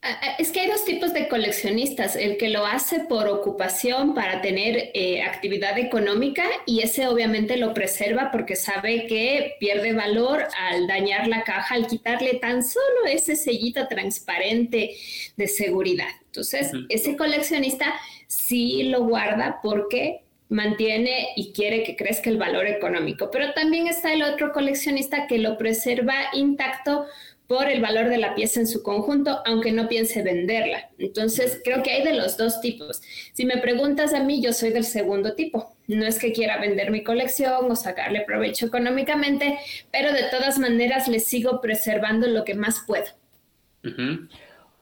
Ah, 0.00 0.16
ah, 0.22 0.36
es 0.38 0.52
que 0.52 0.60
hay 0.60 0.68
dos 0.68 0.84
tipos 0.84 1.12
de 1.12 1.26
coleccionistas, 1.26 2.14
el 2.14 2.36
que 2.36 2.50
lo 2.50 2.64
hace 2.64 3.00
por 3.00 3.26
ocupación 3.26 4.14
para 4.14 4.40
tener 4.40 4.92
eh, 4.94 5.22
actividad 5.22 5.76
económica 5.76 6.44
y 6.66 6.82
ese 6.82 7.08
obviamente 7.08 7.56
lo 7.56 7.74
preserva 7.74 8.30
porque 8.30 8.54
sabe 8.54 9.06
que 9.06 9.56
pierde 9.58 9.92
valor 9.94 10.44
al 10.56 10.86
dañar 10.86 11.26
la 11.26 11.42
caja, 11.42 11.74
al 11.74 11.88
quitarle 11.88 12.34
tan 12.34 12.62
solo 12.62 13.06
ese 13.08 13.34
sellito 13.34 13.88
transparente 13.88 14.94
de 15.36 15.48
seguridad. 15.48 16.10
Entonces, 16.26 16.70
ese 16.90 17.16
coleccionista 17.16 17.92
sí 18.28 18.84
lo 18.84 19.04
guarda 19.04 19.58
porque 19.60 20.20
mantiene 20.48 21.30
y 21.34 21.52
quiere 21.52 21.82
que 21.82 21.96
crezca 21.96 22.30
el 22.30 22.38
valor 22.38 22.66
económico, 22.68 23.30
pero 23.32 23.52
también 23.52 23.88
está 23.88 24.12
el 24.12 24.22
otro 24.22 24.52
coleccionista 24.52 25.26
que 25.26 25.38
lo 25.38 25.58
preserva 25.58 26.14
intacto 26.32 27.06
por 27.48 27.66
el 27.66 27.80
valor 27.80 28.10
de 28.10 28.18
la 28.18 28.34
pieza 28.34 28.60
en 28.60 28.66
su 28.66 28.82
conjunto, 28.82 29.40
aunque 29.46 29.72
no 29.72 29.88
piense 29.88 30.22
venderla. 30.22 30.90
Entonces, 30.98 31.60
creo 31.64 31.82
que 31.82 31.90
hay 31.90 32.04
de 32.04 32.12
los 32.12 32.36
dos 32.36 32.60
tipos. 32.60 33.00
Si 33.32 33.46
me 33.46 33.56
preguntas 33.56 34.12
a 34.12 34.22
mí, 34.22 34.42
yo 34.42 34.52
soy 34.52 34.70
del 34.70 34.84
segundo 34.84 35.34
tipo. 35.34 35.74
No 35.86 36.06
es 36.06 36.18
que 36.18 36.32
quiera 36.32 36.60
vender 36.60 36.90
mi 36.90 37.02
colección 37.02 37.70
o 37.70 37.74
sacarle 37.74 38.20
provecho 38.20 38.66
económicamente, 38.66 39.58
pero 39.90 40.12
de 40.12 40.24
todas 40.30 40.58
maneras 40.58 41.08
le 41.08 41.20
sigo 41.20 41.62
preservando 41.62 42.28
lo 42.28 42.44
que 42.44 42.54
más 42.54 42.84
puedo. 42.86 43.06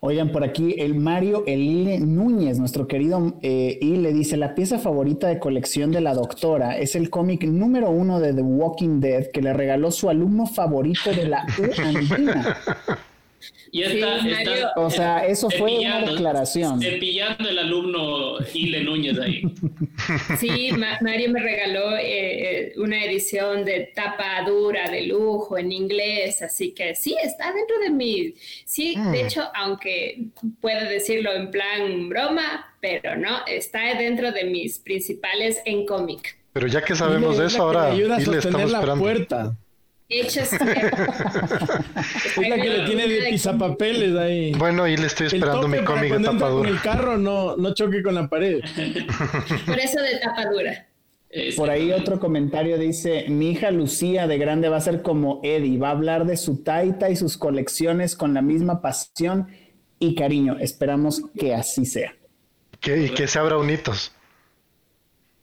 Oigan, 0.09 0.31
por 0.31 0.45
aquí 0.45 0.77
el 0.79 0.95
Mario 0.95 1.43
Elile 1.49 1.99
Núñez, 1.99 2.61
nuestro 2.61 2.87
querido 2.87 3.39
eh, 3.43 3.77
y 3.83 3.97
le 3.97 4.13
dice, 4.13 4.37
la 4.37 4.55
pieza 4.55 4.79
favorita 4.79 5.27
de 5.27 5.41
colección 5.41 5.91
de 5.91 6.01
la 6.01 6.15
doctora 6.15 6.79
es 6.79 6.95
el 6.95 7.11
cómic 7.11 7.43
número 7.43 7.91
uno 7.91 8.21
de 8.21 8.33
The 8.33 8.41
Walking 8.41 9.01
Dead 9.01 9.33
que 9.33 9.43
le 9.43 9.53
regaló 9.53 9.91
su 9.91 10.09
alumno 10.09 10.47
favorito 10.47 11.11
de 11.11 11.27
la 11.27 11.45
U 11.59 11.83
Andina. 11.83 12.57
Y 13.70 13.82
está, 13.82 14.72
o 14.76 14.90
sea, 14.90 15.26
eso 15.26 15.51
fue 15.51 15.78
una 15.78 16.03
declaración. 16.03 16.80
Cepillando 16.80 17.49
el 17.49 17.59
alumno 17.59 18.38
Ile 18.55 18.82
Núñez 18.82 19.18
ahí. 19.18 19.42
Sí, 20.38 20.70
Mario 21.01 21.30
me 21.30 21.40
regaló 21.40 21.97
eh, 21.97 22.05
eh, 22.05 22.72
una 22.76 23.03
edición 23.05 23.64
de 23.64 23.90
tapa 23.94 24.42
dura, 24.47 24.90
de 24.90 25.07
lujo, 25.07 25.59
en 25.59 25.72
inglés, 25.72 26.42
así 26.42 26.72
que 26.72 26.94
sí, 26.94 27.16
está 27.22 27.53
dentro 27.53 27.78
de 27.80 27.90
mi... 27.90 28.34
Sí, 28.64 28.94
de 28.94 29.01
mm. 29.01 29.14
hecho, 29.14 29.42
aunque 29.55 30.26
puedo 30.61 30.88
decirlo 30.88 31.32
en 31.32 31.51
plan 31.51 32.09
broma, 32.09 32.74
pero 32.80 33.16
no, 33.16 33.44
está 33.47 33.94
dentro 33.94 34.32
de 34.32 34.44
mis 34.44 34.78
principales 34.78 35.61
en 35.64 35.86
cómic. 35.86 36.38
Pero 36.53 36.68
ya 36.68 36.82
que 36.82 36.94
sabemos 36.94 37.38
de 37.38 37.47
eso, 37.47 37.62
ahora 37.62 37.94
y 37.94 38.01
le 38.01 38.38
estamos 38.38 38.70
la 38.70 38.94
puerta. 38.94 39.57
Hechas. 40.09 40.53
es 40.53 40.61
la 42.49 42.57
que 42.57 42.69
le 42.69 42.87
tiene 42.87 43.09
de 43.09 43.31
pisapapeles 43.31 44.17
ahí. 44.17 44.53
Bueno, 44.53 44.87
y 44.87 44.97
le 44.97 45.07
estoy 45.07 45.27
esperando 45.27 45.67
mi 45.67 45.79
cómic 45.79 46.13
de 46.13 46.25
tapadura. 46.25 46.71
el 46.71 46.81
carro 46.81 47.19
no, 47.19 47.57
no 47.57 47.75
choque 47.75 48.03
con 48.03 48.15
la 48.15 48.29
pared. 48.29 48.61
Por 49.67 49.79
eso 49.79 50.01
de 50.01 50.19
tapadura. 50.23 50.87
Por 51.57 51.71
ahí 51.71 51.93
otro 51.93 52.19
comentario 52.21 52.79
dice, 52.79 53.27
mi 53.29 53.51
hija 53.51 53.71
Lucía 53.71 54.27
de 54.27 54.39
grande 54.39 54.69
va 54.69 54.77
a 54.79 54.81
ser 54.81 55.03
como 55.03 55.41
Eddie, 55.43 55.77
va 55.77 55.89
a 55.89 55.91
hablar 55.91 56.25
de 56.25 56.37
su 56.37 56.63
taita 56.63 57.11
y 57.11 57.17
sus 57.17 57.37
colecciones 57.37 58.17
con 58.17 58.33
la 58.33 58.43
misma 58.43 58.81
pasión 58.81 59.49
y 59.99 60.15
cariño. 60.15 60.57
Esperamos 60.61 61.23
que 61.39 61.55
así 61.55 61.85
sea. 61.85 62.15
Que, 62.81 63.05
y 63.05 63.11
que 63.11 63.27
se 63.27 63.39
abra 63.39 63.59
unitos. 63.59 64.13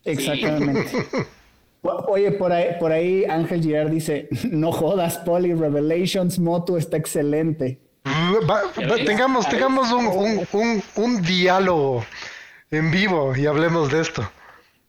Exactamente. 0.04 0.90
Oye, 1.84 2.32
por 2.32 2.52
ahí, 2.52 2.76
por 2.80 2.92
ahí 2.92 3.26
Ángel 3.26 3.62
Girard 3.62 3.90
dice, 3.90 4.30
no 4.50 4.72
jodas, 4.72 5.18
Poly 5.20 5.54
Revelations 5.54 6.40
Moto 6.40 6.78
está 6.78 6.98
excelente. 6.98 7.80
tengamos 9.06 9.48
tengamos 9.50 9.92
un, 9.92 11.22
diálogo 11.22 12.06
en 12.72 12.92
vivo 12.92 13.36
y 13.36 13.46
hablemos 13.46 13.92
de 13.92 14.02
esto. 14.02 14.30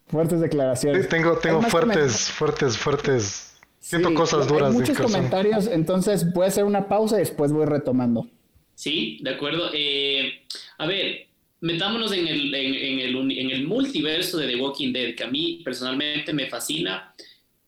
Fuertes 0.07 0.41
declaraciones. 0.41 1.09
tengo 1.09 1.37
tengo 1.39 1.63
fuertes, 1.63 2.31
fuertes, 2.31 2.79
fuertes. 2.79 3.61
Siento 3.81 4.15
cosas 4.15 4.47
duras. 4.47 4.71
Hay 4.71 4.79
muchos 4.79 4.99
comentarios, 4.99 5.67
entonces 5.67 6.33
voy 6.33 6.45
a 6.45 6.49
hacer 6.49 6.65
una 6.65 6.89
pausa 6.89 7.17
y 7.17 7.21
después 7.21 7.53
voy 7.53 7.67
retomando. 7.67 8.29
Sí, 8.75 9.19
de 9.23 9.35
acuerdo. 9.35 9.71
Eh, 9.75 10.43
a 10.79 10.87
ver, 10.87 11.29
metámonos 11.65 12.13
en 12.13 12.29
el, 12.29 12.55
en, 12.55 13.01
el, 13.01 13.17
en 13.39 13.51
el 13.51 13.67
multiverso 13.67 14.37
de 14.37 14.49
The 14.49 14.57
Walking 14.57 14.93
Dead, 14.93 15.15
que 15.15 15.25
a 15.25 15.29
mí 15.29 15.63
personalmente 15.65 16.35
me 16.35 16.47
fascina. 16.47 17.15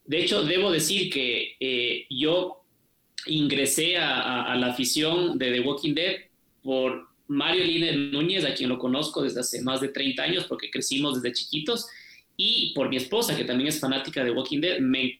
De 0.05 0.19
hecho, 0.19 0.43
debo 0.43 0.69
decir 0.69 1.11
que 1.11 1.55
eh, 1.59 2.05
yo 2.07 2.63
ingresé 3.25 3.97
a, 3.97 4.55
la 4.55 4.67
afición 4.67 5.39
de 5.39 5.51
The 5.51 5.61
Walking 5.61 5.95
Dead 5.95 6.15
por 6.61 7.07
Mario 7.27 7.63
Line 7.63 8.11
Núñez, 8.11 8.45
a 8.45 8.53
quien 8.53 8.69
lo 8.69 8.77
conozco 8.77 9.23
desde 9.23 9.39
hace 9.39 9.63
más 9.63 9.81
de 9.81 9.87
30 9.87 10.21
años 10.21 10.45
porque 10.45 10.69
crecimos 10.69 11.19
desde 11.19 11.35
chiquitos, 11.35 11.87
y 12.37 12.73
por 12.75 12.89
mi 12.89 12.97
esposa, 12.97 13.35
que 13.35 13.45
también 13.45 13.69
es 13.69 13.79
fanática 13.79 14.23
de 14.23 14.29
The 14.29 14.37
Walking 14.37 14.61
Dead, 14.61 14.79
me 14.79 15.19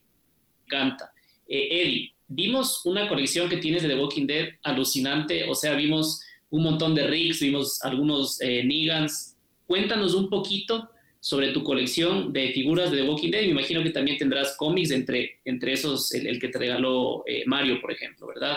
encanta. 0.67 1.11
Eh, 1.47 1.82
Eddie, 1.82 2.13
vimos 2.28 2.86
una 2.86 3.09
colección 3.09 3.49
que 3.49 3.57
tienes 3.57 3.82
de 3.82 3.89
The 3.89 3.99
Walking 3.99 4.28
Dead 4.28 4.49
alucinante, 4.61 5.49
o 5.49 5.55
sea, 5.55 5.73
vimos 5.73 6.21
un 6.50 6.64
montón 6.64 6.95
de 6.95 7.08
Ricks, 7.08 7.41
vimos 7.41 7.84
algunos 7.84 8.41
eh, 8.41 8.64
Negans. 8.64 9.36
Cuéntanos 9.66 10.14
un 10.14 10.30
poquito 10.30 10.89
sobre 11.20 11.52
tu 11.52 11.64
colección 11.64 12.32
de 12.32 12.52
figuras 12.52 12.91
de 12.91 12.98
The 12.98 13.10
Walking 13.10 13.32
Dead. 13.32 13.41
Me 13.41 13.50
imagino 13.50 13.84
que 13.84 13.89
también 13.89 14.18
tendrás 14.18 14.56
cómics 14.56 14.91
entre, 14.91 15.39
entre 15.45 15.74
esos, 15.74 16.14
el, 16.14 16.39
que 16.39 16.48
te 16.48 16.58
regaló 16.58 17.24
eh, 17.26 17.43
Mario, 17.45 17.82
por 17.82 17.91
ejemplo, 17.91 18.28
¿verdad? 18.28 18.56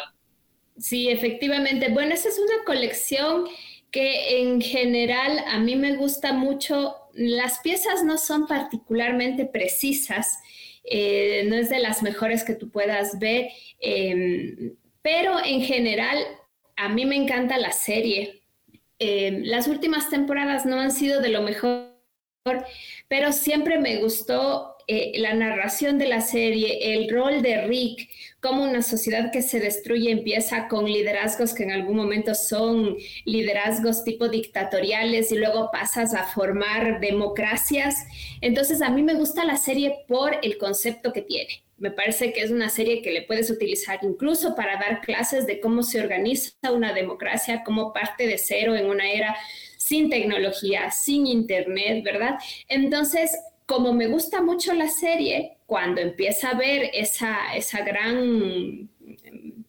Sí, 0.79 1.09
efectivamente. 1.09 1.89
Bueno, 1.91 2.15
esa 2.15 2.29
es 2.29 2.39
una 2.39 2.65
colección 2.65 3.47
que 3.91 4.41
en 4.41 4.61
general 4.61 5.41
a 5.47 5.59
mí 5.59 5.75
me 5.77 5.97
gusta 5.97 6.33
mucho. 6.33 6.95
Las 7.15 7.59
piezas 7.59 8.05
no 8.05 8.19
son 8.19 8.47
particularmente 8.47 9.47
precisas, 9.47 10.39
eh, 10.85 11.45
no 11.49 11.57
es 11.57 11.69
de 11.71 11.81
las 11.81 12.03
mejores 12.03 12.45
que 12.45 12.55
tú 12.55 12.71
puedas 12.71 13.19
ver, 13.19 13.49
em, 13.81 14.75
pero 15.03 15.45
en 15.45 15.63
general 15.63 16.19
a 16.81 16.89
mí 16.89 17.05
me 17.05 17.17
encanta 17.17 17.59
la 17.59 17.73
serie. 17.73 18.43
Em, 18.99 19.43
las 19.45 19.69
últimas 19.69 20.09
temporadas 20.09 20.65
no 20.65 20.81
han 20.81 20.93
sido 20.93 21.21
de 21.21 21.29
lo 21.29 21.43
mejor, 21.43 21.91
pero 23.07 23.33
siempre 23.33 23.79
me 23.79 23.99
gustó 23.99 24.77
eh, 24.89 25.13
la 25.21 25.35
narración 25.35 25.99
de 25.99 26.09
la 26.09 26.23
serie, 26.23 26.95
el 26.95 27.11
rol 27.11 27.43
de 27.43 27.67
Rick, 27.67 28.09
como 28.41 28.65
una 28.65 28.81
sociedad 28.81 29.31
que 29.31 29.43
se 29.43 29.61
destruye 29.61 30.11
empieza 30.11 30.69
con 30.69 30.87
liderazgos 30.87 31.53
que 31.53 31.65
en 31.65 31.73
algún 31.73 31.97
momento 31.97 32.35
son 32.35 32.97
liderazgos 33.27 34.03
tipo 34.03 34.29
dictatoriales 34.29 35.31
y 35.33 35.37
luego 35.37 35.71
pasas 35.71 36.15
a 36.15 36.25
formar 36.25 36.99
democracias. 36.99 38.07
Entonces 38.41 38.81
a 38.81 38.89
mí 38.89 39.03
me 39.03 39.15
gusta 39.15 39.45
la 39.45 39.59
serie 39.59 40.07
por 40.09 40.39
el 40.43 40.57
concepto 40.57 41.13
que 41.13 41.21
tiene. 41.21 41.63
Me 41.81 41.91
parece 41.91 42.33
que 42.33 42.43
es 42.43 42.51
una 42.51 42.69
serie 42.69 43.03
que 43.03 43.11
le 43.11 43.23
puedes 43.23 43.51
utilizar 43.51 43.99
incluso 44.03 44.55
para 44.55 44.79
dar 44.79 45.01
clases 45.01 45.47
de 45.47 45.61
cómo 45.61 45.83
se 45.83 46.01
organiza 46.01 46.53
una 46.73 46.93
democracia, 46.93 47.63
cómo 47.65 47.93
parte 47.93 48.27
de 48.27 48.39
cero 48.39 48.77
en 48.77 48.87
una 48.87 49.11
era 49.11 49.35
sin 49.79 50.11
tecnología, 50.11 50.91
sin 50.91 51.27
internet, 51.27 52.05
¿verdad? 52.05 52.39
Entonces, 52.69 53.37
como 53.65 53.93
me 53.95 54.09
gusta 54.09 54.43
mucho 54.43 54.75
la 54.75 54.89
serie, 54.89 55.57
cuando 55.65 56.01
empieza 56.01 56.51
a 56.51 56.55
ver 56.55 56.91
esa, 56.93 57.55
esa 57.57 57.83
gran 57.83 58.91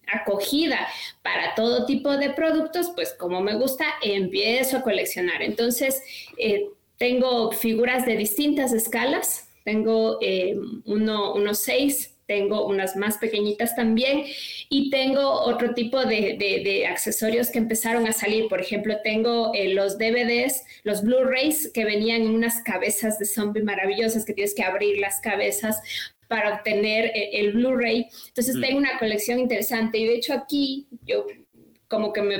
acogida 0.06 0.86
para 1.22 1.54
todo 1.54 1.86
tipo 1.86 2.16
de 2.16 2.30
productos, 2.30 2.90
pues 2.94 3.14
como 3.14 3.40
me 3.40 3.54
gusta, 3.54 3.86
empiezo 4.02 4.76
a 4.76 4.82
coleccionar. 4.82 5.42
Entonces, 5.42 6.02
eh, 6.36 6.68
tengo 6.98 7.52
figuras 7.52 8.04
de 8.04 8.16
distintas 8.16 8.72
escalas, 8.72 9.48
tengo 9.64 10.18
eh, 10.20 10.56
uno, 10.84 11.34
unos 11.34 11.58
seis 11.58 12.12
tengo 12.26 12.66
unas 12.66 12.96
más 12.96 13.18
pequeñitas 13.18 13.76
también 13.76 14.24
y 14.68 14.90
tengo 14.90 15.42
otro 15.42 15.74
tipo 15.74 16.02
de, 16.04 16.86
accesorios 16.88 17.50
que 17.50 17.58
empezaron 17.58 18.06
a 18.06 18.12
salir. 18.12 18.48
Por 18.48 18.60
ejemplo, 18.60 18.96
tengo 19.02 19.52
eh, 19.54 19.74
los 19.74 19.98
DVDs, 19.98 20.64
los 20.82 21.02
Blu-rays 21.02 21.70
que 21.74 21.84
venían 21.84 22.22
en 22.22 22.30
unas 22.30 22.62
cabezas 22.62 23.18
de 23.18 23.26
zombie 23.26 23.62
maravillosas 23.62 24.24
que 24.24 24.32
tienes 24.32 24.54
que 24.54 24.62
abrir 24.62 24.98
las 24.98 25.20
cabezas 25.20 25.82
para 26.28 26.54
obtener 26.54 27.06
eh, 27.06 27.30
el, 27.34 27.52
Blu-ray. 27.52 28.08
Entonces 28.28 28.56
tengo 28.60 28.78
una 28.78 28.98
colección 28.98 29.38
interesante 29.38 29.98
y 29.98 30.06
de 30.06 30.14
hecho 30.14 30.32
aquí 30.32 30.86
yo 31.04 31.26
como 31.88 32.14
que 32.14 32.22
me 32.22 32.38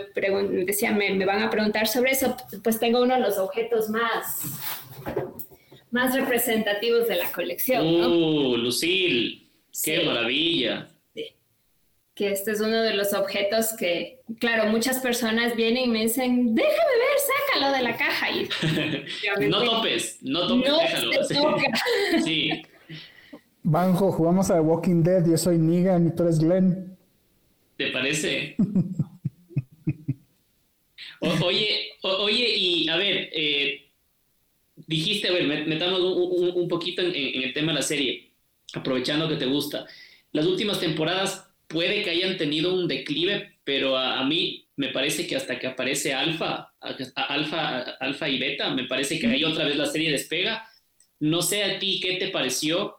decía, 0.65 0.93
me, 0.93 1.13
me 1.13 1.27
van 1.27 1.43
a 1.43 1.51
preguntar 1.51 1.87
sobre 1.87 2.13
eso, 2.13 2.35
pues 2.65 2.79
tengo 2.81 3.03
uno 3.03 3.17
de 3.17 3.21
los 3.21 3.37
objetos 3.37 3.91
más 3.91 4.41
más 5.93 6.15
representativos 6.15 7.07
de 7.07 7.17
la 7.17 7.31
colección. 7.31 7.87
Uh, 7.87 8.57
Lucille. 8.57 9.51
¡Qué 9.85 10.05
maravilla! 10.05 10.89
Que 12.15 12.31
este 12.31 12.51
es 12.51 12.61
uno 12.61 12.83
de 12.83 12.93
los 12.93 13.15
objetos 13.15 13.73
que, 13.79 14.21
claro, 14.39 14.71
muchas 14.71 14.99
personas 14.99 15.57
vienen 15.57 15.85
y 15.85 15.89
me 15.89 16.03
dicen, 16.03 16.55
déjame 16.55 16.93
ver, 16.99 17.19
sácalo 17.49 17.75
de 17.75 17.83
la 17.83 17.97
caja. 17.97 18.31
Y, 18.31 18.49
no 19.49 19.65
topes, 19.65 20.19
no 20.21 20.47
topes, 20.47 20.69
no 20.69 20.79
déjalo. 20.79 21.13
sí. 22.25 22.63
Banjo, 23.63 24.13
jugamos 24.13 24.51
a 24.51 24.55
The 24.55 24.61
Walking 24.61 25.03
Dead, 25.03 25.25
yo 25.27 25.39
soy 25.39 25.57
Negan 25.57 26.09
y 26.09 26.15
tú 26.15 26.25
eres 26.25 26.39
Glenn. 26.39 26.99
¿Te 27.79 27.91
parece? 27.91 28.57
oye, 31.21 31.93
oye, 32.03 32.57
y 32.57 32.89
a 32.91 32.97
ver, 32.97 33.31
eh, 33.33 33.82
dijiste, 34.87 35.29
a 35.29 35.33
ver, 35.33 35.67
metamos 35.67 36.01
un, 36.01 36.69
poquito 36.69 37.03
en, 37.03 37.43
el 37.43 37.53
tema 37.53 37.73
de 37.73 37.77
la 37.77 37.83
serie 37.83 38.33
aprovechando 38.75 39.29
que 39.29 39.37
te 39.37 39.47
gusta. 39.47 39.87
Las 40.33 40.47
últimas 40.47 40.81
temporadas 40.81 41.49
puede 41.67 42.03
que 42.03 42.11
hayan 42.11 42.37
tenido 42.37 42.75
un 42.75 42.89
declive, 42.89 43.59
pero 43.65 43.97
a, 43.97 44.25
mí 44.25 44.67
me 44.77 44.89
parece 44.89 45.27
que 45.27 45.37
hasta 45.37 45.59
que 45.59 45.67
aparece 45.67 46.15
Alfa, 46.15 46.73
Alfa, 46.81 47.81
Alfa 48.01 48.29
y 48.29 48.39
Beta, 48.39 48.71
me 48.71 48.85
parece 48.85 49.19
que 49.19 49.27
ahí 49.27 49.45
otra 49.45 49.65
vez 49.65 49.77
la 49.77 49.87
serie 49.87 50.11
despega. 50.11 50.67
No 51.21 51.43
sé 51.43 51.65
a 51.65 51.79
ti 51.79 52.01
qué 52.01 52.15
te 52.15 52.29
pareció, 52.29 52.97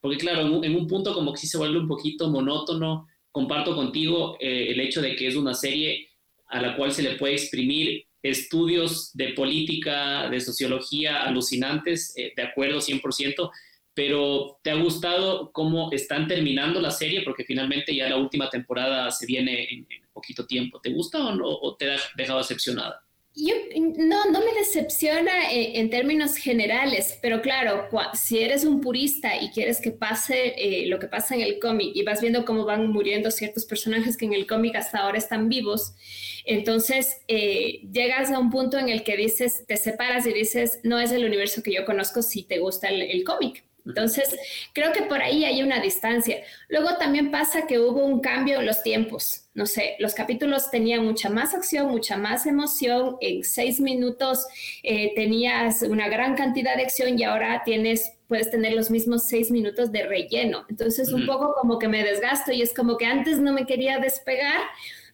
porque 0.00 0.18
claro, 0.18 0.62
en 0.62 0.74
un, 0.74 0.86
punto 0.86 1.14
como 1.14 1.32
que 1.32 1.38
sí 1.38 1.46
se 1.46 1.58
vuelve 1.58 1.78
un 1.78 1.88
poquito 1.88 2.28
monótono. 2.28 3.06
Comparto 3.30 3.76
contigo 3.76 4.36
eh, 4.40 4.70
el 4.70 4.80
hecho 4.80 5.00
de 5.00 5.14
que 5.14 5.28
es 5.28 5.36
una 5.36 5.54
serie 5.54 6.08
a 6.48 6.60
la 6.60 6.76
cual 6.76 6.90
se 6.92 7.02
le 7.02 7.14
puede 7.14 7.34
exprimir 7.34 8.06
estudios 8.22 9.10
de 9.14 9.28
política, 9.28 10.28
de 10.28 10.40
sociología 10.40 11.22
alucinantes, 11.22 12.12
eh, 12.16 12.32
de 12.36 12.42
acuerdo 12.42 12.80
100%, 12.80 13.50
pero 13.94 14.58
¿te 14.62 14.70
ha 14.70 14.74
gustado 14.74 15.50
cómo 15.52 15.90
están 15.92 16.28
terminando 16.28 16.80
la 16.80 16.90
serie? 16.90 17.22
Porque 17.22 17.44
finalmente 17.44 17.94
ya 17.94 18.08
la 18.08 18.16
última 18.16 18.48
temporada 18.48 19.10
se 19.10 19.26
viene 19.26 19.64
en, 19.70 19.86
poquito 20.12 20.46
tiempo. 20.46 20.80
¿Te 20.80 20.92
gusta 20.92 21.18
o, 21.18 21.34
no, 21.34 21.46
o 21.46 21.76
te 21.76 21.92
ha 21.92 21.96
dejado 22.16 22.38
decepcionada? 22.38 23.02
No, 23.36 24.24
no 24.30 24.40
me 24.40 24.52
decepciona 24.58 25.52
en, 25.52 25.88
términos 25.88 26.36
generales, 26.36 27.18
pero 27.22 27.40
claro, 27.40 27.88
si 28.12 28.40
eres 28.40 28.64
un 28.64 28.80
purista 28.80 29.40
y 29.40 29.50
quieres 29.50 29.80
que 29.80 29.92
pase 29.92 30.54
eh, 30.56 30.86
lo 30.88 30.98
que 30.98 31.06
pasa 31.06 31.36
en 31.36 31.42
el 31.42 31.60
cómic 31.60 31.92
y 31.94 32.02
vas 32.02 32.20
viendo 32.20 32.44
cómo 32.44 32.64
van 32.64 32.90
muriendo 32.90 33.30
ciertos 33.30 33.64
personajes 33.66 34.16
que 34.16 34.24
en 34.26 34.32
el 34.32 34.46
cómic 34.46 34.74
hasta 34.74 34.98
ahora 34.98 35.18
están 35.18 35.48
vivos, 35.48 35.94
entonces 36.44 37.18
eh, 37.28 37.80
llegas 37.92 38.32
a 38.32 38.38
un 38.38 38.50
punto 38.50 38.78
en 38.78 38.88
el 38.88 39.04
que 39.04 39.16
dices, 39.16 39.64
te 39.66 39.76
separas 39.76 40.26
y 40.26 40.32
dices, 40.32 40.80
no 40.82 40.98
es 40.98 41.12
el 41.12 41.24
universo 41.24 41.62
que 41.62 41.72
yo 41.72 41.84
conozco 41.84 42.22
si 42.22 42.42
te 42.42 42.58
gusta 42.58 42.88
el 42.88 43.22
cómic. 43.24 43.64
Entonces, 43.86 44.36
creo 44.72 44.92
que 44.92 45.02
por 45.02 45.20
ahí 45.20 45.44
hay 45.44 45.62
una 45.62 45.80
distancia. 45.80 46.38
Luego 46.68 46.96
también 46.98 47.30
pasa 47.30 47.66
que 47.66 47.78
hubo 47.78 48.04
un 48.04 48.20
cambio 48.20 48.60
en 48.60 48.66
los 48.66 48.82
tiempos. 48.82 49.48
No 49.54 49.66
sé, 49.66 49.96
los 49.98 50.14
capítulos 50.14 50.70
tenían 50.70 51.04
mucha 51.04 51.28
más 51.28 51.54
acción, 51.54 51.88
mucha 51.90 52.16
más 52.16 52.46
emoción. 52.46 53.16
En 53.20 53.44
seis 53.44 53.80
minutos 53.80 54.46
eh, 54.82 55.12
tenías 55.14 55.82
una 55.82 56.08
gran 56.08 56.36
cantidad 56.36 56.76
de 56.76 56.82
acción 56.82 57.18
y 57.18 57.24
ahora 57.24 57.62
tienes, 57.64 58.12
puedes 58.28 58.50
tener 58.50 58.74
los 58.74 58.90
mismos 58.90 59.26
seis 59.26 59.50
minutos 59.50 59.90
de 59.92 60.06
relleno. 60.06 60.64
Entonces, 60.68 61.12
un 61.12 61.26
poco 61.26 61.54
como 61.60 61.78
que 61.78 61.88
me 61.88 62.04
desgasto 62.04 62.52
y 62.52 62.62
es 62.62 62.72
como 62.72 62.96
que 62.96 63.06
antes 63.06 63.38
no 63.40 63.52
me 63.52 63.66
quería 63.66 63.98
despegar, 63.98 64.60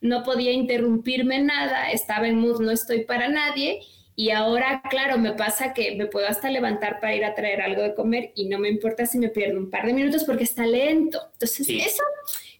no 0.00 0.22
podía 0.22 0.52
interrumpirme 0.52 1.40
nada, 1.40 1.90
estaba 1.90 2.28
en 2.28 2.38
mood, 2.38 2.60
no 2.60 2.70
estoy 2.70 3.04
para 3.04 3.28
nadie 3.28 3.80
y 4.18 4.30
ahora, 4.30 4.82
claro, 4.88 5.18
me 5.18 5.34
pasa 5.34 5.74
que 5.74 5.94
me 5.94 6.06
puedo 6.06 6.26
hasta 6.26 6.50
levantar 6.50 7.00
para 7.00 7.14
ir 7.14 7.24
a 7.26 7.34
traer 7.34 7.60
algo 7.60 7.82
de 7.82 7.94
comer 7.94 8.32
y 8.34 8.48
no 8.48 8.58
me 8.58 8.70
importa 8.70 9.04
si 9.04 9.18
me 9.18 9.28
pierdo 9.28 9.58
un 9.58 9.70
par 9.70 9.86
de 9.86 9.92
minutos 9.92 10.24
porque 10.24 10.44
está 10.44 10.66
lento. 10.66 11.20
Entonces, 11.34 11.68
eso 11.68 12.02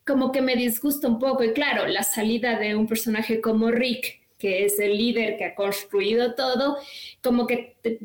como 0.07 0.33
que 0.33 0.43
me 0.43 0.55
disgusta 0.55 1.09
un 1.09 1.19
poco. 1.19 1.43
Y 1.45 1.55
claro, 1.55 1.87
la 1.87 2.03
salida 2.03 2.59
de 2.59 2.77
un 2.77 2.87
personaje 2.87 3.41
como 3.41 3.71
Rick, 3.71 4.21
que 4.39 4.67
es 4.67 4.79
el 4.79 4.99
líder 4.99 5.39
que 5.39 5.47
ha 5.47 5.55
construido 5.55 6.35
todo, 6.35 6.77
como 7.23 7.47
que 7.47 7.77
te, 7.81 8.01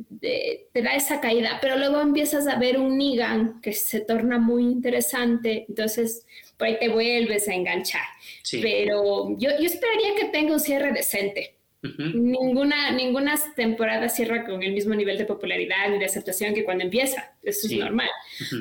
da 0.81 0.95
esa 0.95 1.19
caída. 1.19 1.59
Pero 1.61 1.77
luego 1.77 1.99
empiezas 1.99 2.47
a 2.47 2.57
ver 2.57 2.79
un 2.79 2.97
Negan 2.97 3.59
que 3.59 3.73
se 3.73 3.99
torna 3.99 4.39
muy 4.39 4.63
interesante. 4.63 5.65
Entonces, 5.67 6.25
por 6.55 6.69
ahí 6.69 6.79
te 6.79 6.87
vuelves 6.87 7.49
a 7.49 7.53
enganchar. 7.53 8.05
Pero 8.49 9.35
yo, 9.37 9.49
yo 9.59 9.65
esperaría 9.65 10.15
que 10.17 10.29
tenga 10.29 10.53
un 10.53 10.61
cierre 10.61 10.93
decente 10.93 11.57
Ninguna, 11.83 12.91
ninguna 12.91 13.35
temporada 13.55 14.07
cierra 14.07 14.45
con 14.45 14.61
el 14.61 14.73
mismo 14.73 14.93
nivel 14.93 15.17
de 15.17 15.25
popularidad 15.25 15.93
y 15.93 15.97
de 15.97 16.05
aceptación 16.05 16.53
que 16.53 16.63
cuando 16.63 16.83
empieza. 16.83 17.33
Eso 17.41 17.67
es 17.67 17.73
normal. 17.77 18.09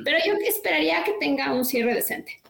Pero 0.04 0.18
yo 0.26 0.34
esperaría 0.46 1.04
que 1.04 1.12
tenga 1.20 1.52
un 1.52 1.64
cierre 1.64 1.94
decente. 1.94 2.40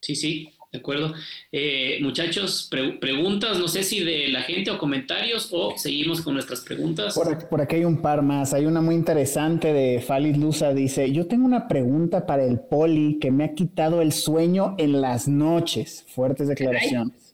Sí, 0.00 0.14
sí, 0.14 0.52
de 0.72 0.78
acuerdo. 0.78 1.12
Eh, 1.50 1.98
muchachos, 2.00 2.70
preguntas, 3.00 3.58
no 3.58 3.66
sé 3.66 3.82
si 3.82 4.04
de 4.04 4.28
la 4.28 4.42
gente 4.42 4.70
o 4.70 4.78
comentarios 4.78 5.48
o 5.50 5.76
seguimos 5.76 6.22
con 6.22 6.34
nuestras 6.34 6.60
preguntas. 6.60 7.18
Por, 7.50 7.60
aquí 7.60 7.76
hay 7.76 7.84
un 7.84 8.00
par 8.00 8.22
más. 8.22 8.54
Hay 8.54 8.66
una 8.66 8.80
muy 8.80 8.94
interesante 8.94 9.72
de 9.72 10.00
Falis 10.00 10.38
Lusa. 10.38 10.72
Dice, 10.72 11.10
yo 11.10 11.26
tengo 11.26 11.44
una 11.44 11.66
pregunta 11.66 12.26
para 12.26 12.44
el 12.44 12.60
poli 12.60 13.18
que 13.20 13.32
me 13.32 13.44
ha 13.44 13.54
quitado 13.54 14.00
el 14.00 14.12
sueño 14.12 14.76
en 14.78 15.00
las 15.00 15.26
noches. 15.26 16.04
Fuertes 16.08 16.46
declaraciones. 16.46 17.29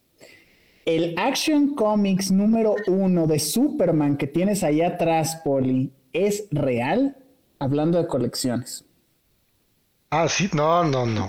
El 0.86 1.14
Action 1.18 1.74
Comics 1.74 2.30
número 2.30 2.76
uno 2.86 3.26
de 3.26 3.38
Superman 3.40 4.16
que 4.16 4.26
tienes 4.26 4.62
ahí 4.62 4.82
atrás, 4.82 5.40
Poli, 5.44 5.92
¿es 6.12 6.44
real? 6.50 7.16
Hablando 7.58 7.98
de 7.98 8.06
colecciones. 8.06 8.84
Ah, 10.10 10.28
sí, 10.28 10.48
no, 10.54 10.84
no, 10.84 11.04
no. 11.04 11.28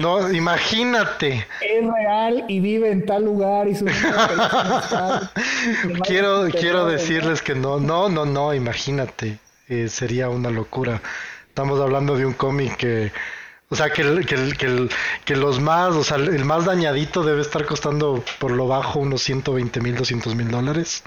no, 0.00 0.32
imagínate. 0.32 1.46
Es 1.60 1.86
real 1.86 2.44
y 2.48 2.60
vive 2.60 2.90
en 2.90 3.04
tal 3.04 3.26
lugar 3.26 3.68
y 3.68 3.74
su 3.74 3.84
quiero 6.04 6.48
quiero 6.50 6.86
decirles 6.86 7.42
que 7.42 7.54
no, 7.54 7.78
no, 7.78 8.08
no, 8.08 8.24
no, 8.24 8.54
imagínate. 8.54 9.38
eh, 9.68 9.88
sería 9.88 10.30
una 10.30 10.50
locura. 10.50 11.02
Estamos 11.48 11.78
hablando 11.80 12.16
de 12.16 12.24
un 12.24 12.32
cómic 12.34 12.76
que, 12.76 13.12
o 13.70 13.76
sea, 13.76 13.90
que, 13.90 14.02
el, 14.02 14.24
que, 14.24 14.34
el, 14.34 14.56
que, 14.56 14.66
el, 14.66 14.90
que 15.24 15.36
los 15.36 15.60
más, 15.60 15.94
o 15.94 16.02
sea, 16.02 16.16
el 16.16 16.44
más 16.44 16.64
dañadito 16.64 17.22
debe 17.22 17.42
estar 17.42 17.66
costando 17.66 18.24
por 18.38 18.50
lo 18.50 18.66
bajo 18.66 19.00
unos 19.00 19.22
120 19.22 19.80
mil, 19.80 19.94
200 19.94 20.34
mil 20.34 20.50
dólares. 20.50 21.02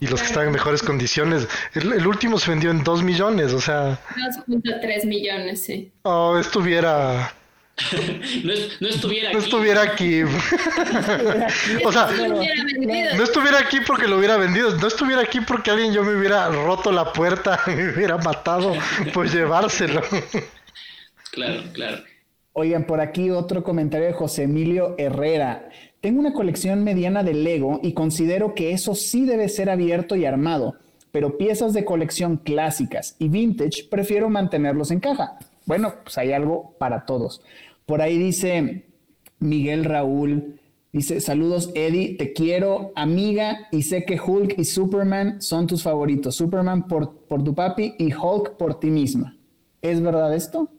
Y 0.00 0.06
los 0.06 0.20
que 0.20 0.28
están 0.28 0.46
en 0.46 0.52
mejores 0.52 0.82
condiciones, 0.82 1.46
el, 1.74 1.92
el 1.92 2.06
último 2.06 2.38
se 2.38 2.50
vendió 2.50 2.70
en 2.70 2.82
2 2.82 3.02
millones, 3.02 3.52
o 3.52 3.60
sea... 3.60 3.98
2.3 4.48 5.04
millones, 5.06 5.62
sí. 5.62 5.92
Oh, 6.02 6.38
estuviera... 6.38 7.34
no, 8.42 8.52
no, 8.80 8.88
estuviera 8.88 9.28
aquí. 9.28 9.36
No 9.36 9.42
estuviera 9.44 9.82
aquí. 9.82 10.22
o 11.84 11.92
sea, 11.92 12.08
no 12.10 13.22
estuviera 13.22 13.58
aquí 13.58 13.80
porque 13.86 14.06
lo 14.06 14.16
hubiera 14.16 14.38
vendido. 14.38 14.74
No 14.78 14.86
estuviera 14.86 15.20
aquí 15.20 15.40
porque 15.40 15.70
alguien 15.70 15.92
yo 15.92 16.02
me 16.02 16.14
hubiera 16.14 16.48
roto 16.48 16.90
la 16.92 17.12
puerta, 17.12 17.60
me 17.66 17.92
hubiera 17.92 18.16
matado 18.16 18.74
por 19.12 19.28
llevárselo. 19.30 20.00
Claro, 21.32 21.62
claro. 21.72 22.02
Oigan, 22.52 22.84
por 22.84 23.00
aquí 23.00 23.30
otro 23.30 23.62
comentario 23.62 24.08
de 24.08 24.12
José 24.12 24.42
Emilio 24.42 24.96
Herrera. 24.98 25.68
Tengo 26.00 26.18
una 26.18 26.32
colección 26.32 26.82
mediana 26.82 27.22
de 27.22 27.34
Lego 27.34 27.78
y 27.82 27.92
considero 27.92 28.54
que 28.54 28.72
eso 28.72 28.94
sí 28.94 29.24
debe 29.24 29.48
ser 29.48 29.70
abierto 29.70 30.16
y 30.16 30.24
armado, 30.24 30.74
pero 31.12 31.38
piezas 31.38 31.74
de 31.74 31.84
colección 31.84 32.38
clásicas 32.38 33.16
y 33.18 33.28
vintage 33.28 33.84
prefiero 33.88 34.30
mantenerlos 34.30 34.90
en 34.90 35.00
caja. 35.00 35.38
Bueno, 35.66 35.94
pues 36.02 36.18
hay 36.18 36.32
algo 36.32 36.74
para 36.78 37.06
todos. 37.06 37.42
Por 37.86 38.02
ahí 38.02 38.18
dice 38.18 38.86
Miguel 39.38 39.84
Raúl, 39.84 40.58
dice, 40.92 41.20
saludos 41.20 41.70
Eddie, 41.74 42.16
te 42.16 42.32
quiero, 42.32 42.92
amiga, 42.96 43.68
y 43.70 43.82
sé 43.82 44.04
que 44.04 44.18
Hulk 44.20 44.58
y 44.58 44.64
Superman 44.64 45.40
son 45.40 45.66
tus 45.66 45.82
favoritos. 45.82 46.34
Superman 46.34 46.88
por, 46.88 47.26
por 47.28 47.44
tu 47.44 47.54
papi 47.54 47.94
y 47.98 48.12
Hulk 48.12 48.56
por 48.56 48.80
ti 48.80 48.90
misma. 48.90 49.36
¿Es 49.82 50.00
verdad 50.02 50.34
esto? 50.34 50.70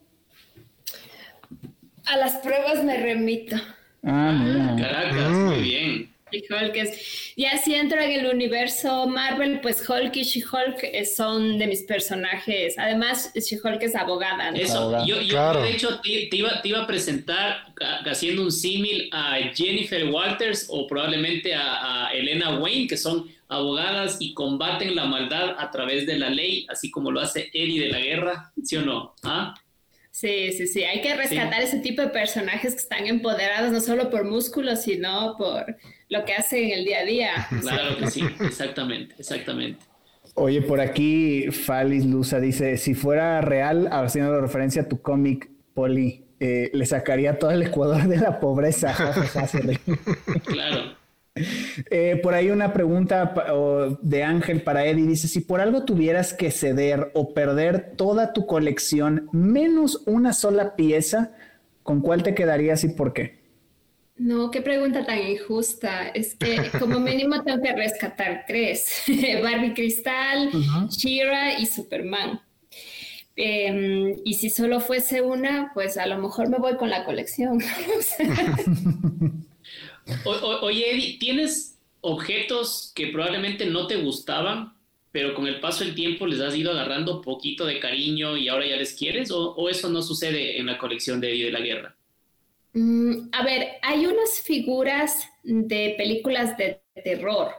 A 2.12 2.18
las 2.18 2.36
pruebas 2.38 2.84
me 2.84 2.97
remito. 2.97 3.55
Ah, 4.03 4.38
mira. 4.38 4.76
Caracas, 4.76 5.30
muy 5.30 5.62
bien. 5.62 6.14
Y 6.30 6.39
Hulk 6.39 6.76
es, 6.76 7.34
ya 7.38 7.57
si 7.57 7.74
entro 7.74 8.01
en 8.01 8.12
el 8.12 8.34
universo 8.34 9.07
Marvel, 9.07 9.62
pues 9.62 9.88
Hulk 9.88 10.14
y 10.18 10.24
She-Hulk 10.24 11.05
son 11.05 11.57
de 11.57 11.68
mis 11.68 11.84
personajes. 11.84 12.78
Además, 12.78 13.32
She-Hulk 13.34 13.82
es 13.84 13.95
abogada. 13.95 14.51
¿no? 14.51 14.57
Eso, 14.57 15.05
yo, 15.05 15.22
yo 15.22 15.30
claro. 15.30 15.62
de 15.62 15.72
hecho 15.72 16.01
te, 16.01 16.28
te, 16.30 16.36
iba, 16.36 16.62
te, 16.62 16.68
iba, 16.70 16.84
a 16.84 16.88
presentar 16.88 17.74
haciendo 18.05 18.43
un 18.43 18.51
símil 18.51 19.09
a 19.14 19.38
Jennifer 19.55 20.09
Walters 20.09 20.68
o 20.70 20.88
probablemente 20.88 21.55
a, 21.55 22.07
a, 22.07 22.12
Elena 22.12 22.59
Wayne, 22.59 22.88
que 22.88 22.97
son 22.97 23.30
abogadas 23.47 24.18
y 24.20 24.34
combaten 24.34 24.97
la 24.97 25.05
maldad 25.05 25.55
a 25.57 25.72
través 25.72 26.05
de 26.05 26.20
la 26.20 26.30
ley, 26.30 26.66
así 26.70 26.91
como 26.91 27.09
lo 27.09 27.22
hace 27.22 27.49
Eddie 27.53 27.86
de 27.86 27.89
la 27.89 27.99
Guerra, 27.99 28.51
¿sí 28.62 28.76
o 28.76 28.82
no? 28.82 29.16
¿Ah? 29.24 29.53
Sí, 30.22 30.51
sí, 30.51 30.67
sí. 30.67 30.84
Hay 30.84 31.01
que 31.01 31.15
rescatar 31.15 31.61
sí. 31.61 31.67
ese 31.67 31.80
tipo 31.80 32.03
de 32.03 32.09
personajes 32.09 32.76
que 32.76 32.80
están 32.80 33.07
empoderados 33.07 33.72
no 33.72 33.82
solo 33.82 34.11
por 34.11 34.24
músculos, 34.24 34.84
sino 34.84 35.36
por 35.36 35.78
lo 36.09 36.26
que 36.26 36.34
hacen 36.34 36.65
en 36.65 36.78
el 36.78 36.86
día 36.86 36.99
a 36.99 37.05
día. 37.05 37.47
Claro 37.61 37.97
que 37.97 38.05
sí, 38.05 38.24
exactamente, 38.39 39.15
exactamente. 39.17 39.84
Oye, 40.36 40.61
por 40.61 40.80
aquí 40.80 41.49
Falis 41.49 42.05
Luza 42.05 42.39
dice, 42.39 42.78
si 42.78 42.93
fuera 42.93 43.41
real, 43.41 43.89
haciendo 43.91 44.39
referencia 44.39 44.84
a 44.84 44.88
tu 44.88 45.01
cómic, 45.01 45.49
Poli, 45.74 46.24
eh, 46.39 46.69
le 46.72 46.86
sacaría 46.86 47.39
todo 47.39 47.49
el 47.49 47.63
Ecuador 47.63 48.07
de 48.07 48.17
la 48.17 48.39
pobreza. 48.39 48.95
claro. 50.45 51.01
Eh, 51.89 52.19
por 52.21 52.34
ahí 52.34 52.49
una 52.49 52.73
pregunta 52.73 53.34
de 54.01 54.23
Ángel 54.23 54.61
para 54.63 54.86
Eddie. 54.86 55.07
Dice, 55.07 55.27
si 55.27 55.41
por 55.41 55.61
algo 55.61 55.86
tuvieras 55.86 56.34
que 56.34 56.51
ceder 56.51 57.11
o 57.13 57.34
perder 57.34 57.93
toda 57.95 58.34
tu 58.34 58.45
colección 58.45 59.29
menos 59.32 60.03
una 60.05 60.34
sola 60.34 60.75
pieza, 60.75 61.32
¿con 61.84 62.01
cuál 62.01 62.23
te 62.23 62.36
quedarías 62.36 62.84
y 62.84 62.89
por 62.89 63.13
qué? 63.13 63.39
No, 64.17 64.51
qué 64.51 64.61
pregunta 64.61 65.05
tan 65.05 65.19
injusta. 65.19 66.09
Es 66.09 66.36
que 66.36 66.69
como 66.77 66.99
mínimo 66.99 67.41
tengo 67.43 67.61
que 67.61 67.73
rescatar 67.73 68.43
tres. 68.45 69.03
Barbie 69.43 69.73
Cristal, 69.73 70.49
uh 70.53 70.57
-huh. 70.57 70.89
Shira 70.89 71.59
y 71.59 71.65
Superman. 71.65 72.41
Eh, 73.36 74.15
y 74.23 74.34
si 74.36 74.49
solo 74.49 74.82
fuese 74.82 75.21
una, 75.21 75.71
pues 75.73 75.97
a 75.97 76.05
lo 76.05 76.17
mejor 76.19 76.49
me 76.49 76.57
voy 76.57 76.75
con 76.75 76.89
la 76.89 77.05
colección. 77.05 77.59
Oye, 80.62 80.91
Eddie, 80.91 81.18
¿tienes 81.20 81.80
objetos 82.02 82.91
que 82.95 83.08
probablemente 83.08 83.66
no 83.66 83.88
te 83.88 83.97
gustaban, 83.97 84.74
pero 85.12 85.34
con 85.34 85.47
el 85.47 85.60
paso 85.60 85.84
del 85.84 85.95
tiempo 85.95 86.26
les 86.26 86.39
has 86.41 86.56
ido 86.56 86.72
agarrando 86.72 87.22
poquito 87.22 87.66
de 87.66 87.80
cariño 87.80 88.38
y 88.38 88.47
ahora 88.47 88.68
ya 88.68 88.78
les 88.78 88.93
quieres? 88.93 89.32
¿O, 89.32 89.54
o 89.56 89.70
eso 89.70 89.89
no 89.89 90.02
sucede 90.02 90.60
en 90.60 90.68
la 90.68 90.78
colección 90.78 91.20
de 91.22 91.32
Eddie 91.32 91.45
de 91.45 91.52
la 91.52 91.60
Guerra? 91.60 91.95
Mm, 92.74 93.30
a 93.34 93.43
ver, 93.43 93.68
hay 93.82 94.06
unas 94.06 94.41
figuras 94.41 95.28
de 95.43 95.95
películas 95.97 96.58
de 96.58 96.82
terror. 97.04 97.52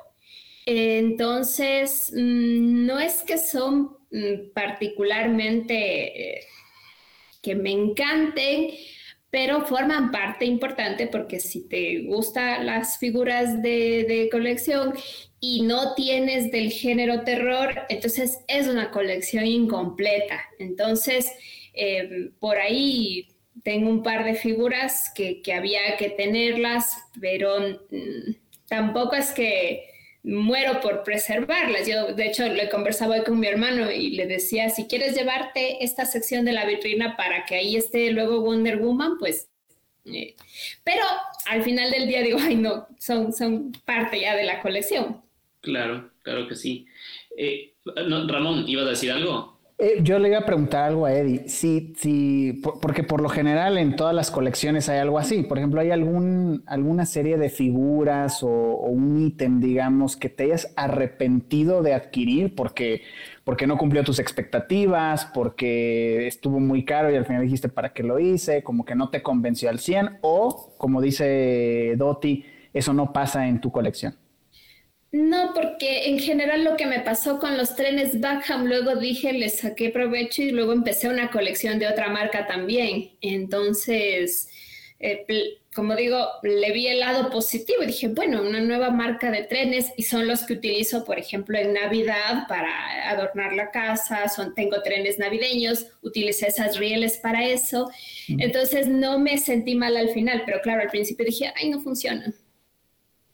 Entonces, 0.64 2.12
mm, 2.14 2.86
no 2.86 2.98
es 2.98 3.22
que 3.22 3.38
son 3.38 3.96
mm, 4.10 4.52
particularmente 4.54 6.38
eh, 6.38 6.44
que 7.42 7.54
me 7.54 7.72
encanten, 7.72 8.70
pero 9.32 9.64
forman 9.64 10.10
parte 10.10 10.44
importante 10.44 11.06
porque 11.06 11.40
si 11.40 11.66
te 11.66 12.02
gustan 12.02 12.66
las 12.66 12.98
figuras 12.98 13.62
de, 13.62 14.04
de, 14.06 14.28
colección 14.30 14.92
y 15.40 15.62
no 15.62 15.94
tienes 15.94 16.52
del 16.52 16.70
género 16.70 17.22
terror, 17.22 17.86
entonces 17.88 18.40
es 18.46 18.68
una 18.68 18.90
colección 18.90 19.46
incompleta. 19.46 20.38
Entonces, 20.58 21.32
eh, 21.72 22.28
por 22.40 22.58
ahí 22.58 23.28
tengo 23.64 23.88
un 23.88 24.02
par 24.02 24.26
de 24.26 24.34
figuras 24.34 25.10
que, 25.14 25.40
que 25.40 25.54
había 25.54 25.96
que 25.96 26.10
tenerlas, 26.10 26.94
pero 27.18 27.58
mmm, 27.90 28.34
tampoco 28.68 29.16
es 29.16 29.30
que 29.30 29.91
muero 30.22 30.80
por 30.80 31.02
preservarlas. 31.02 31.86
Yo, 31.86 32.14
de 32.14 32.26
hecho, 32.26 32.46
le 32.48 32.68
conversaba 32.68 33.16
hoy 33.16 33.24
con 33.24 33.40
mi 33.40 33.46
hermano 33.46 33.90
y 33.90 34.10
le 34.10 34.26
decía, 34.26 34.68
si 34.70 34.86
quieres 34.86 35.16
llevarte 35.16 35.84
esta 35.84 36.04
sección 36.04 36.44
de 36.44 36.52
la 36.52 36.64
vitrina 36.64 37.16
para 37.16 37.44
que 37.44 37.56
ahí 37.56 37.76
esté 37.76 38.10
luego 38.10 38.40
Wonder 38.40 38.78
Woman, 38.78 39.18
pues... 39.18 39.48
Eh. 40.04 40.34
Pero 40.82 41.04
al 41.46 41.62
final 41.62 41.92
del 41.92 42.08
día 42.08 42.22
digo, 42.22 42.38
ay 42.40 42.56
no, 42.56 42.88
son, 42.98 43.32
son 43.32 43.70
parte 43.84 44.20
ya 44.20 44.34
de 44.34 44.44
la 44.44 44.60
colección. 44.60 45.22
Claro, 45.60 46.10
claro 46.22 46.48
que 46.48 46.56
sí. 46.56 46.86
Eh, 47.36 47.74
no, 48.06 48.26
Ramón, 48.26 48.64
¿ibas 48.66 48.86
a 48.86 48.90
decir 48.90 49.12
algo? 49.12 49.51
Eh, 49.84 49.98
yo 50.04 50.20
le 50.20 50.28
iba 50.28 50.38
a 50.38 50.46
preguntar 50.46 50.84
algo 50.84 51.06
a 51.06 51.12
Eddie, 51.12 51.48
sí, 51.48 51.92
sí, 51.98 52.60
por, 52.62 52.78
porque 52.78 53.02
por 53.02 53.20
lo 53.20 53.28
general 53.28 53.78
en 53.78 53.96
todas 53.96 54.14
las 54.14 54.30
colecciones 54.30 54.88
hay 54.88 55.00
algo 55.00 55.18
así. 55.18 55.42
Por 55.42 55.58
ejemplo, 55.58 55.80
¿hay 55.80 55.90
algún, 55.90 56.62
alguna 56.66 57.04
serie 57.04 57.36
de 57.36 57.48
figuras 57.48 58.44
o, 58.44 58.48
o 58.48 58.86
un 58.90 59.18
ítem, 59.26 59.58
digamos, 59.58 60.16
que 60.16 60.28
te 60.28 60.44
hayas 60.44 60.72
arrepentido 60.76 61.82
de 61.82 61.94
adquirir 61.94 62.54
porque, 62.54 63.02
porque 63.42 63.66
no 63.66 63.76
cumplió 63.76 64.04
tus 64.04 64.20
expectativas, 64.20 65.26
porque 65.34 66.28
estuvo 66.28 66.60
muy 66.60 66.84
caro 66.84 67.10
y 67.10 67.16
al 67.16 67.26
final 67.26 67.42
dijiste 67.42 67.68
para 67.68 67.92
qué 67.92 68.04
lo 68.04 68.20
hice, 68.20 68.62
como 68.62 68.84
que 68.84 68.94
no 68.94 69.10
te 69.10 69.20
convenció 69.20 69.68
al 69.68 69.80
100 69.80 70.18
o, 70.20 70.74
como 70.78 71.00
dice 71.00 71.94
Doti, 71.96 72.44
eso 72.72 72.92
no 72.92 73.12
pasa 73.12 73.48
en 73.48 73.60
tu 73.60 73.72
colección? 73.72 74.21
No, 75.12 75.52
porque 75.52 76.08
en 76.08 76.18
general 76.18 76.64
lo 76.64 76.74
que 76.78 76.86
me 76.86 77.00
pasó 77.00 77.38
con 77.38 77.58
los 77.58 77.76
trenes 77.76 78.18
Backham, 78.18 78.64
luego 78.64 78.96
dije, 78.96 79.34
le 79.34 79.50
saqué 79.50 79.90
provecho 79.90 80.40
y 80.40 80.52
luego 80.52 80.72
empecé 80.72 81.08
una 81.08 81.30
colección 81.30 81.78
de 81.78 81.86
otra 81.86 82.08
marca 82.08 82.46
también. 82.46 83.10
Entonces, 83.20 84.48
eh, 84.98 85.26
como 85.74 85.96
digo, 85.96 86.16
le 86.42 86.72
vi 86.72 86.86
el 86.86 87.00
lado 87.00 87.28
positivo 87.28 87.82
y 87.82 87.88
dije, 87.88 88.08
bueno, 88.08 88.40
una 88.40 88.60
nueva 88.60 88.88
marca 88.88 89.30
de 89.30 89.42
trenes 89.42 89.92
y 89.98 90.04
son 90.04 90.26
los 90.26 90.44
que 90.44 90.54
utilizo, 90.54 91.04
por 91.04 91.18
ejemplo, 91.18 91.58
en 91.58 91.74
Navidad 91.74 92.46
para 92.48 93.10
adornar 93.10 93.52
la 93.52 93.70
casa, 93.70 94.30
son, 94.30 94.54
tengo 94.54 94.80
trenes 94.80 95.18
navideños, 95.18 95.88
utilicé 96.00 96.46
esas 96.46 96.78
rieles 96.78 97.18
para 97.18 97.44
eso. 97.44 97.90
Entonces, 98.28 98.88
no 98.88 99.18
me 99.18 99.36
sentí 99.36 99.74
mal 99.74 99.94
al 99.98 100.08
final, 100.08 100.44
pero 100.46 100.62
claro, 100.62 100.80
al 100.80 100.88
principio 100.88 101.26
dije, 101.26 101.52
ay, 101.54 101.68
no 101.68 101.80
funciona. 101.80 102.32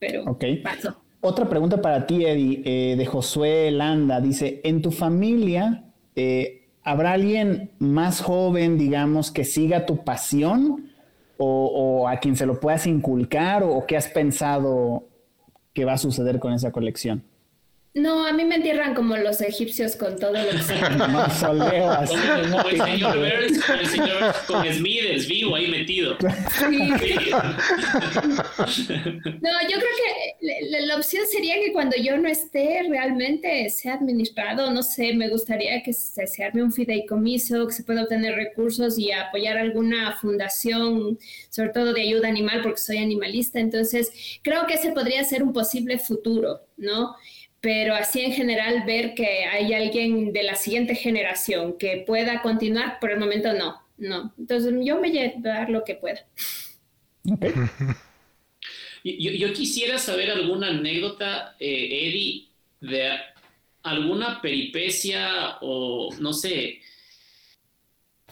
Pero 0.00 0.24
okay. 0.24 0.56
pasó. 0.56 1.07
Otra 1.28 1.46
pregunta 1.46 1.82
para 1.82 2.06
ti, 2.06 2.24
Eddie, 2.24 2.62
eh, 2.64 2.96
de 2.96 3.04
Josué 3.04 3.70
Landa. 3.70 4.18
Dice, 4.18 4.62
¿en 4.64 4.80
tu 4.80 4.90
familia 4.90 5.84
eh, 6.16 6.70
habrá 6.82 7.12
alguien 7.12 7.70
más 7.78 8.22
joven, 8.22 8.78
digamos, 8.78 9.30
que 9.30 9.44
siga 9.44 9.84
tu 9.84 10.04
pasión 10.04 10.88
o, 11.36 12.08
a 12.08 12.16
quien 12.16 12.34
se 12.34 12.46
lo 12.46 12.58
puedas 12.58 12.86
inculcar 12.86 13.62
o, 13.62 13.76
o 13.76 13.86
qué 13.86 13.98
has 13.98 14.08
pensado 14.08 15.04
que 15.74 15.84
va 15.84 15.92
a 15.92 15.98
suceder 15.98 16.38
con 16.38 16.54
esa 16.54 16.72
colección? 16.72 17.22
No, 17.98 18.24
a 18.24 18.32
mí 18.32 18.44
me 18.44 18.54
entierran 18.56 18.94
como 18.94 19.16
los 19.16 19.40
egipcios 19.40 19.96
con 19.96 20.16
todo 20.16 20.32
lo 20.32 20.50
que 20.50 20.62
sea. 20.62 20.90
Mausoleos. 20.90 22.10
Como, 22.18 22.56
como 22.56 22.68
el 22.68 22.80
señor 22.80 23.18
Burns, 23.18 23.64
con 23.64 23.78
el 23.78 23.86
señor 23.86 24.34
con 24.46 24.72
Smithers 24.72 25.26
vivo 25.26 25.56
ahí 25.56 25.66
metido. 25.68 26.16
Sí. 26.18 26.26
no, 29.40 29.50
yo 29.68 29.78
creo 29.78 29.94
que 29.98 30.36
la, 30.86 30.96
opción 30.96 31.24
sería 31.30 31.54
que 31.56 31.72
cuando 31.72 31.96
yo 31.96 32.16
no 32.18 32.28
esté 32.28 32.82
realmente 32.88 33.68
sea 33.70 33.94
administrado, 33.94 34.70
no 34.72 34.82
sé, 34.82 35.14
me 35.14 35.28
gustaría 35.28 35.82
que 35.82 35.92
se, 35.92 36.26
se, 36.26 36.44
arme 36.44 36.62
un 36.62 36.72
fideicomiso, 36.72 37.66
que 37.66 37.72
se 37.72 37.84
pueda 37.84 38.02
obtener 38.02 38.34
recursos 38.34 38.98
y 38.98 39.12
apoyar 39.12 39.58
alguna 39.58 40.16
fundación, 40.16 41.18
sobre 41.50 41.70
todo 41.70 41.92
de 41.92 42.02
ayuda 42.02 42.28
animal, 42.28 42.60
porque 42.62 42.78
soy 42.78 42.98
animalista. 42.98 43.58
Entonces, 43.60 44.10
creo 44.42 44.66
que 44.66 44.74
ese 44.74 44.92
podría 44.92 45.24
ser 45.24 45.42
un 45.42 45.52
posible 45.52 45.98
futuro, 45.98 46.60
¿no? 46.76 47.16
Pero 47.60 47.94
así 47.94 48.20
en 48.20 48.32
general 48.32 48.84
ver 48.86 49.14
que 49.14 49.44
hay 49.44 49.74
alguien 49.74 50.32
de 50.32 50.44
la 50.44 50.54
siguiente 50.54 50.94
generación 50.94 51.76
que 51.76 52.04
pueda 52.06 52.40
continuar, 52.40 53.00
por 53.00 53.10
el 53.10 53.18
momento 53.18 53.52
no, 53.52 53.82
no. 53.96 54.32
Entonces, 54.38 54.72
yo 54.82 55.00
me 55.00 55.10
llevo 55.10 55.38
a 55.38 55.40
dar 55.42 55.70
lo 55.70 55.84
que 55.84 55.94
pueda. 55.96 56.24
Okay. 57.30 57.52
Yo, 59.04 59.52
quisiera 59.52 59.96
saber 59.98 60.30
alguna 60.30 60.68
anécdota, 60.68 61.56
eh, 61.60 62.08
Eddie, 62.08 62.48
de 62.80 63.12
alguna 63.82 64.42
peripecia 64.42 65.56
o 65.60 66.10
no 66.20 66.32
sé, 66.32 66.80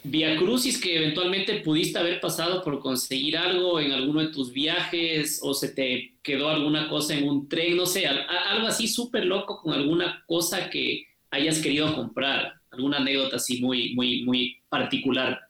via 0.09 0.37
crucis 0.37 0.81
que 0.81 0.97
eventualmente 0.97 1.61
pudiste 1.61 1.99
haber 1.99 2.21
pasado 2.21 2.63
por 2.63 2.81
conseguir 2.81 3.37
algo 3.37 3.81
en 3.81 3.93
alguno 3.93 4.21
de 4.21 4.29
tus 4.29 4.53
viajes 4.53 5.41
o 5.43 5.55
se 5.55 5.71
te 5.71 6.15
quedó 6.23 6.49
alguna 6.49 6.89
cosa 6.89 7.15
en 7.15 7.29
un 7.29 7.49
tren, 7.49 7.77
no 7.77 7.87
sé, 7.87 8.07
algo 8.07 8.67
así 8.67 8.89
súper 8.89 9.27
loco 9.27 9.61
con 9.63 9.73
alguna 9.73 10.25
cosa 10.27 10.71
que 10.71 11.07
hayas 11.31 11.61
querido 11.61 11.95
comprar, 11.95 12.55
alguna 12.71 12.99
anécdota 12.99 13.37
así 13.37 13.61
muy, 13.61 13.95
muy, 13.95 14.25
muy 14.25 14.57
particular. 14.69 15.41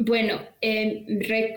Bueno, 0.00 0.40
em, 0.60 1.04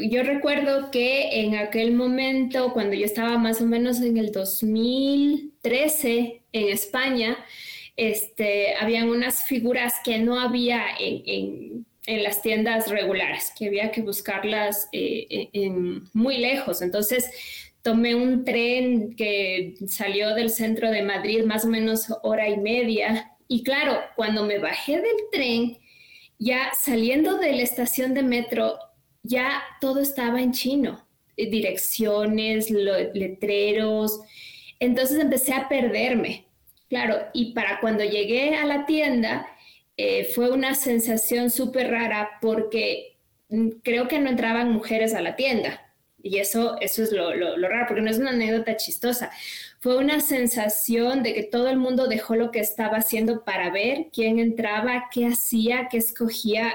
yo 0.09 0.23
recuerdo 0.23 0.89
que 0.89 1.41
en 1.41 1.53
aquel 1.55 1.93
momento, 1.93 2.73
cuando 2.73 2.95
yo 2.95 3.05
estaba 3.05 3.37
más 3.37 3.61
o 3.61 3.67
menos 3.67 4.01
en 4.01 4.17
el 4.17 4.31
2013 4.31 6.41
en 6.51 6.69
España, 6.69 7.37
este, 7.97 8.75
habían 8.77 9.09
unas 9.09 9.43
figuras 9.43 9.93
que 10.03 10.17
no 10.17 10.39
había 10.39 10.83
en, 10.99 11.85
las 12.07 12.41
tiendas 12.41 12.89
regulares, 12.89 13.53
que 13.57 13.67
había 13.67 13.91
que 13.91 14.01
buscarlas 14.01 14.89
eh, 14.91 15.49
en, 15.53 16.03
muy 16.13 16.37
lejos. 16.37 16.81
Entonces, 16.81 17.29
tomé 17.81 18.15
un 18.15 18.43
tren 18.43 19.15
que 19.15 19.75
salió 19.87 20.33
del 20.33 20.49
centro 20.49 20.89
de 20.89 21.03
Madrid 21.03 21.43
más 21.45 21.65
o 21.65 21.67
menos 21.67 22.07
hora 22.23 22.49
y 22.49 22.57
media. 22.57 23.31
Y 23.47 23.63
claro, 23.63 23.99
cuando 24.15 24.45
me 24.45 24.57
bajé 24.59 24.97
del 24.97 25.17
tren, 25.31 25.77
ya 26.39 26.71
saliendo 26.79 27.37
de 27.37 27.53
la 27.53 27.61
estación 27.61 28.13
de 28.13 28.23
metro, 28.23 28.79
ya 29.23 29.61
todo 29.79 29.99
estaba 29.99 30.41
en 30.41 30.53
chino, 30.53 31.05
eh, 31.37 31.49
direcciones, 31.49 32.71
letreros. 32.71 34.21
Entonces 34.79 35.19
empecé 35.19 35.53
a 35.53 35.69
perderme. 35.69 36.45
Claro, 36.89 37.19
y 37.33 37.53
para 37.53 37.79
cuando 37.79 38.03
llegué 38.03 38.55
a 38.55 38.65
la 38.65 38.85
tienda, 38.85 39.47
eh, 40.01 40.25
fue 40.25 40.51
una 40.51 40.75
sensación 40.75 41.49
súper 41.49 41.91
rara 41.91 42.31
porque 42.41 43.17
mm, 43.49 43.69
creo 43.83 44.07
que 44.07 44.19
no 44.19 44.29
entraban 44.29 44.71
mujeres 44.71 45.13
a 45.13 45.21
la 45.21 45.35
tienda. 45.35 45.81
Y 46.23 46.37
eso, 46.37 46.77
eso 46.79 47.01
es 47.01 47.11
lo, 47.11 47.33
lo, 47.35 47.67
raro, 47.67 47.85
porque 47.87 48.01
no 48.03 48.11
es 48.11 48.19
una 48.19 48.29
anécdota 48.29 48.77
chistosa 48.77 49.31
fue 49.81 49.97
una 49.97 50.19
sensación 50.19 51.23
de 51.23 51.33
que 51.33 51.41
todo 51.41 51.67
el 51.67 51.77
mundo 51.77 52.07
dejó 52.07 52.35
lo 52.35 52.51
que 52.51 52.59
estaba 52.59 52.97
haciendo 52.97 53.43
para 53.43 53.71
ver 53.71 54.09
quién 54.13 54.37
entraba, 54.37 55.09
qué 55.11 55.25
hacía, 55.25 55.87
qué 55.89 55.97
escogía. 55.97 56.71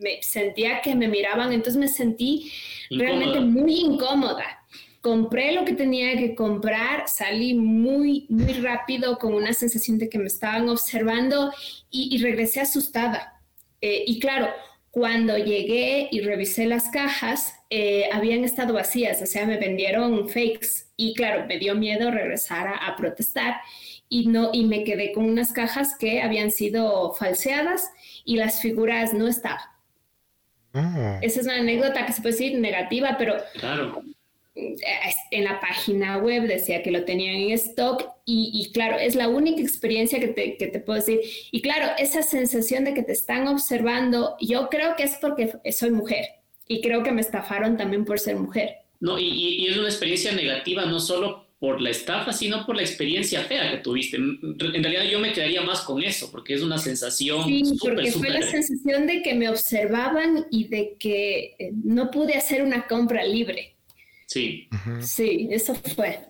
Me 0.00 0.20
sentía 0.22 0.80
que 0.82 0.96
me 0.96 1.06
miraban, 1.06 1.52
entonces 1.52 1.78
me 1.78 1.86
sentí 1.86 2.52
realmente 2.90 3.38
muy 3.38 3.74
incómoda. 3.74 4.66
Compré 5.00 5.52
lo 5.52 5.64
que 5.64 5.72
tenía 5.72 6.16
que 6.16 6.34
comprar, 6.34 7.08
salí 7.08 7.54
muy, 7.54 8.26
muy 8.28 8.52
rápido 8.54 9.18
con 9.18 9.32
una 9.32 9.54
sensación 9.54 9.96
de 9.98 10.10
que 10.10 10.18
me 10.18 10.26
estaban 10.26 10.68
observando 10.68 11.52
y, 11.90 12.18
regresé 12.22 12.60
asustada. 12.60 13.40
Eh, 13.80 14.04
y 14.06 14.20
claro, 14.20 14.50
cuando 14.90 15.38
llegué 15.38 16.08
y 16.10 16.20
revisé 16.20 16.66
las 16.66 16.90
cajas, 16.90 17.54
eh, 17.70 18.10
habían 18.12 18.44
estado 18.44 18.74
vacías, 18.74 19.22
o 19.22 19.26
sea, 19.26 19.46
me 19.46 19.56
vendieron 19.56 20.28
fakes 20.28 20.86
y 20.96 21.14
claro, 21.14 21.46
me 21.46 21.58
dio 21.58 21.76
miedo 21.76 22.10
regresar 22.10 22.68
a, 22.68 22.96
protestar 22.96 23.60
y, 24.08 24.26
no, 24.26 24.50
y 24.52 24.64
me 24.64 24.82
quedé 24.82 25.12
con 25.12 25.24
unas 25.24 25.52
cajas 25.52 25.96
que 25.96 26.20
habían 26.20 26.50
sido 26.50 27.12
falseadas 27.12 27.92
y 28.24 28.36
las 28.36 28.60
figuras 28.60 29.14
no 29.14 29.28
estaban. 29.28 29.62
Ah. 30.74 31.20
Esa 31.22 31.40
es 31.40 31.46
una 31.46 31.56
anécdota 31.56 32.04
que 32.04 32.12
se 32.12 32.22
puede 32.22 32.34
decir 32.34 32.58
negativa, 32.58 33.14
pero 33.16 33.36
claro. 33.54 34.02
Eh, 34.60 35.14
en 35.30 35.44
la 35.44 35.60
página 35.60 36.18
web 36.18 36.46
decía 36.46 36.82
que 36.82 36.90
lo 36.90 37.04
tenían 37.04 37.36
en 37.36 37.50
stock 37.52 38.04
y, 38.24 38.70
claro, 38.72 38.96
es 38.96 39.16
la 39.16 39.28
única 39.28 39.60
experiencia 39.60 40.20
que 40.20 40.28
te, 40.28 40.56
que 40.56 40.68
te, 40.68 40.78
puedo 40.78 41.00
decir. 41.00 41.20
Y 41.50 41.62
claro, 41.62 41.92
esa 41.98 42.22
sensación 42.22 42.84
de 42.84 42.94
que 42.94 43.02
te 43.02 43.12
están 43.12 43.48
observando, 43.48 44.36
yo 44.40 44.68
creo 44.68 44.94
que 44.96 45.02
es 45.02 45.16
porque 45.20 45.52
soy 45.72 45.90
mujer 45.90 46.26
y 46.68 46.80
creo 46.80 47.02
que 47.02 47.10
me 47.10 47.20
estafaron 47.20 47.76
también 47.76 48.04
por 48.04 48.20
ser 48.20 48.36
mujer. 48.36 48.76
No, 49.00 49.18
y, 49.18 49.66
es 49.66 49.76
una 49.76 49.88
experiencia 49.88 50.32
negativa 50.32 50.84
no 50.86 51.00
solo 51.00 51.46
por 51.58 51.80
la 51.80 51.90
estafa, 51.90 52.32
sino 52.32 52.64
por 52.64 52.76
la 52.76 52.82
experiencia 52.82 53.42
fea 53.42 53.70
que 53.70 53.78
tuviste. 53.78 54.16
En 54.16 54.58
realidad 54.58 55.04
yo 55.04 55.18
me 55.18 55.32
quedaría 55.32 55.62
más 55.62 55.80
con 55.80 56.02
eso, 56.02 56.30
porque 56.30 56.54
es 56.54 56.62
una 56.62 56.78
sensación. 56.78 57.44
Sí, 57.44 57.62
porque 57.80 58.12
fue 58.12 58.30
la 58.30 58.42
sensación 58.42 59.06
de 59.06 59.22
que 59.22 59.34
me 59.34 59.48
observaban 59.48 60.46
y 60.50 60.68
de 60.68 60.96
que 60.98 61.56
eh, 61.58 61.72
no 61.84 62.10
pude 62.10 62.34
hacer 62.34 62.62
una 62.62 62.86
compra 62.86 63.24
libre. 63.24 63.76
Sí. 64.30 64.68
Sí, 65.00 65.48
eso 65.50 65.74
fue. 65.74 66.20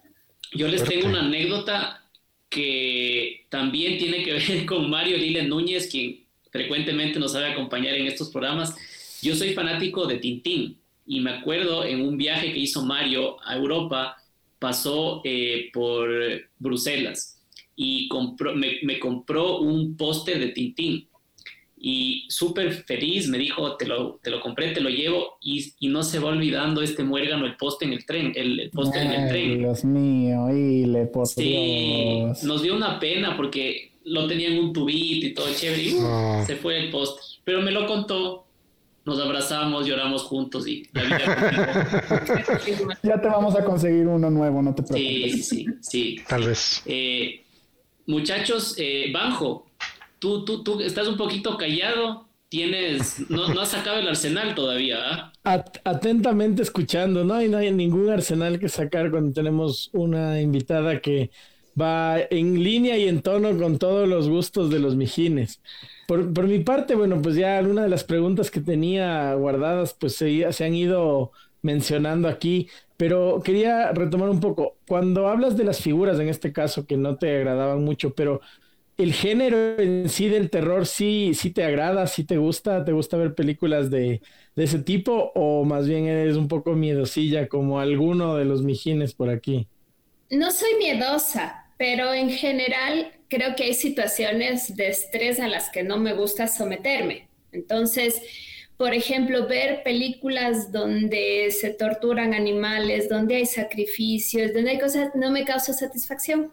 Yo 0.54 0.68
les 0.68 0.82
tengo 0.84 1.06
una 1.06 1.20
anécdota 1.20 2.02
que 2.48 3.44
también 3.50 3.98
tiene 3.98 4.22
que 4.22 4.32
ver 4.48 4.64
con 4.64 4.88
Mario 4.88 5.18
Lile 5.18 5.42
Núñez, 5.42 5.86
quien 5.90 6.24
frecuentemente 6.50 7.18
nos 7.18 7.32
sabe 7.32 7.52
acompañar 7.52 7.94
en 7.94 8.06
estos 8.06 8.30
programas. 8.30 8.74
Yo 9.20 9.36
soy 9.36 9.52
fanático 9.52 10.06
de 10.06 10.16
Tintín 10.16 10.78
y 11.04 11.20
me 11.20 11.32
acuerdo 11.32 11.84
en 11.84 12.00
un 12.00 12.16
viaje 12.16 12.54
que 12.54 12.60
hizo 12.60 12.82
Mario 12.86 13.36
a 13.44 13.54
Europa, 13.54 14.16
pasó 14.58 15.20
eh, 15.22 15.68
por 15.70 16.08
Bruselas 16.58 17.38
y 17.76 18.08
compró, 18.08 18.54
me, 18.54 18.98
compró 18.98 19.58
un 19.58 19.94
póster 19.98 20.38
de 20.38 20.48
Tintín 20.48 21.06
y 21.82 22.26
súper 22.28 22.72
feliz 22.72 23.26
me 23.28 23.38
dijo, 23.38 23.76
te 23.76 23.86
lo, 23.86 24.20
te 24.22 24.30
lo 24.30 24.40
compré, 24.40 24.72
te 24.72 24.82
lo 24.82 24.90
llevo 24.90 25.38
y, 25.40 25.72
y 25.80 25.88
no 25.88 26.02
se 26.02 26.18
va 26.18 26.28
olvidando 26.28 26.82
este 26.82 27.02
muérgano 27.02 27.46
el 27.46 27.56
póster 27.56 27.88
en 27.88 27.94
el 27.94 28.04
tren, 28.04 28.32
el, 28.36 28.70
póster 28.70 29.02
en 29.02 29.12
el 29.12 29.28
tren. 29.30 29.58
Dios 29.58 29.84
mío, 29.84 30.50
y 30.54 30.84
le 30.84 31.06
por 31.06 31.26
Sí, 31.26 32.22
nos 32.42 32.62
dio 32.62 32.76
una 32.76 33.00
pena 33.00 33.34
porque 33.34 33.92
lo 34.04 34.26
tenía 34.26 34.48
en 34.48 34.58
un 34.58 34.72
tubito 34.74 35.26
y 35.26 35.32
todo 35.32 35.46
chévere 35.54 35.82
y 35.82 35.94
uh, 35.94 36.44
se 36.46 36.56
fue 36.56 36.78
el 36.78 36.90
póster, 36.90 37.24
pero 37.44 37.62
me 37.62 37.70
lo 37.70 37.86
contó 37.86 38.46
nos 39.06 39.18
abrazamos, 39.18 39.86
lloramos 39.86 40.22
juntos 40.24 40.68
y 40.68 40.86
la 40.92 41.02
vida 41.02 42.98
Ya 43.02 43.20
te 43.20 43.28
vamos 43.28 43.56
a 43.56 43.64
conseguir 43.64 44.06
uno 44.06 44.28
nuevo, 44.30 44.60
no 44.60 44.74
te 44.74 44.82
preocupes. 44.82 45.32
Sí, 45.32 45.42
sí, 45.42 45.66
sí. 45.80 46.20
Tal 46.28 46.46
vez. 46.46 46.82
Eh, 46.84 47.42
muchachos, 48.06 48.74
eh, 48.76 49.10
Banjo, 49.12 49.69
tú, 50.20 50.44
tú, 50.44 50.62
tú 50.62 50.80
estás 50.80 51.08
un 51.08 51.16
poquito 51.16 51.56
callado, 51.56 52.28
tienes, 52.48 53.28
no, 53.28 53.52
no 53.52 53.60
has 53.60 53.70
sacado 53.70 53.98
el 53.98 54.06
arsenal 54.06 54.54
todavía, 54.54 54.98
¿ah? 55.00 55.32
atentamente 55.84 56.62
escuchando, 56.62 57.24
no 57.24 57.34
hay, 57.34 57.48
no 57.48 57.58
hay 57.58 57.72
ningún 57.72 58.08
arsenal 58.10 58.60
que 58.60 58.68
sacar 58.68 59.10
cuando 59.10 59.32
tenemos 59.32 59.90
una 59.92 60.40
invitada 60.40 61.00
que 61.00 61.30
va 61.80 62.18
en 62.30 62.62
línea 62.62 62.96
y 62.98 63.08
en 63.08 63.22
tono 63.22 63.56
con 63.58 63.78
todos 63.78 64.08
los 64.08 64.28
gustos 64.28 64.70
de 64.70 64.78
los 64.78 64.96
mijines. 64.96 65.60
Por, 66.06 66.46
mi 66.48 66.58
parte, 66.58 66.96
bueno, 66.96 67.22
pues 67.22 67.36
ya 67.36 67.58
alguna 67.58 67.84
de 67.84 67.88
las 67.88 68.04
preguntas 68.04 68.50
que 68.50 68.60
tenía 68.60 69.32
guardadas, 69.34 69.94
pues 69.94 70.16
se, 70.16 70.52
se 70.52 70.64
han 70.64 70.74
ido 70.74 71.30
mencionando 71.62 72.26
aquí, 72.26 72.68
pero 72.96 73.40
quería 73.44 73.92
retomar 73.92 74.28
un 74.28 74.40
poco. 74.40 74.76
Cuando 74.88 75.28
hablas 75.28 75.56
de 75.56 75.64
las 75.64 75.80
figuras, 75.80 76.18
en 76.18 76.28
este 76.28 76.52
caso, 76.52 76.84
que 76.84 76.96
no 76.96 77.16
te 77.16 77.36
agradaban 77.36 77.84
mucho, 77.84 78.12
pero 78.12 78.40
el 79.02 79.12
género 79.14 79.78
en 79.78 80.08
sí 80.08 80.28
del 80.28 80.50
terror 80.50 80.86
sí, 80.86 81.32
sí 81.34 81.50
te 81.52 81.64
agrada, 81.64 82.06
sí 82.06 82.24
te 82.24 82.36
gusta, 82.38 82.84
te 82.84 82.92
gusta 82.92 83.16
ver 83.16 83.34
películas 83.34 83.90
de, 83.90 84.22
de 84.56 84.64
ese 84.64 84.80
tipo, 84.80 85.32
o 85.34 85.64
más 85.64 85.88
bien 85.88 86.06
eres 86.06 86.36
un 86.36 86.48
poco 86.48 86.72
miedosilla 86.74 87.48
como 87.48 87.80
alguno 87.80 88.36
de 88.36 88.44
los 88.44 88.62
mijines 88.62 89.14
por 89.14 89.30
aquí. 89.30 89.68
No 90.30 90.50
soy 90.52 90.74
miedosa, 90.78 91.72
pero 91.76 92.14
en 92.14 92.30
general 92.30 93.12
creo 93.28 93.54
que 93.56 93.64
hay 93.64 93.74
situaciones 93.74 94.76
de 94.76 94.88
estrés 94.88 95.40
a 95.40 95.48
las 95.48 95.70
que 95.70 95.82
no 95.82 95.98
me 95.98 96.14
gusta 96.14 96.46
someterme. 96.46 97.28
Entonces, 97.52 98.20
por 98.76 98.94
ejemplo, 98.94 99.46
ver 99.48 99.82
películas 99.82 100.72
donde 100.72 101.50
se 101.50 101.70
torturan 101.70 102.32
animales, 102.34 103.08
donde 103.08 103.36
hay 103.36 103.46
sacrificios, 103.46 104.54
donde 104.54 104.70
hay 104.72 104.78
cosas, 104.78 105.10
no 105.14 105.30
me 105.30 105.44
causa 105.44 105.72
satisfacción. 105.72 106.52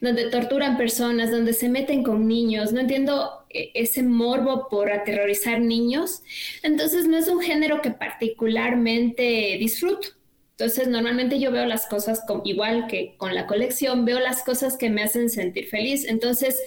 Donde 0.00 0.30
torturan 0.30 0.76
personas, 0.76 1.30
donde 1.30 1.52
se 1.52 1.68
meten 1.68 2.02
con 2.02 2.26
niños. 2.26 2.72
No 2.72 2.80
entiendo 2.80 3.44
e, 3.50 3.70
ese 3.74 4.02
morbo 4.02 4.68
por 4.68 4.90
aterrorizar 4.90 5.60
niños. 5.60 6.22
Entonces, 6.62 7.06
no 7.06 7.16
es 7.16 7.28
un 7.28 7.40
género 7.40 7.82
que 7.82 7.90
particularmente 7.90 9.56
disfruto. 9.58 10.08
Entonces, 10.58 10.88
normalmente 10.88 11.38
yo 11.38 11.52
veo 11.52 11.66
las 11.66 11.86
cosas 11.86 12.22
igual 12.44 12.86
que 12.86 13.14
con 13.18 13.34
la 13.34 13.46
colección, 13.46 14.06
veo 14.06 14.18
las 14.20 14.42
cosas 14.42 14.78
que 14.78 14.88
me 14.88 15.02
hacen 15.02 15.28
sentir 15.28 15.68
feliz. 15.68 16.06
Entonces, 16.08 16.58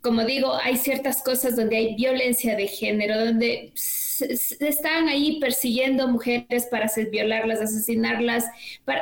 como 0.00 0.24
digo, 0.24 0.54
hay 0.54 0.76
ciertas 0.76 1.22
cosas 1.22 1.56
donde 1.56 1.76
hay 1.76 1.94
violencia 1.94 2.56
de 2.56 2.66
género, 2.66 3.24
donde 3.24 3.72
están 4.22 5.08
ahí 5.08 5.38
persiguiendo 5.40 6.08
mujeres 6.08 6.66
para 6.70 6.90
violarlas, 7.10 7.60
asesinarlas, 7.60 8.44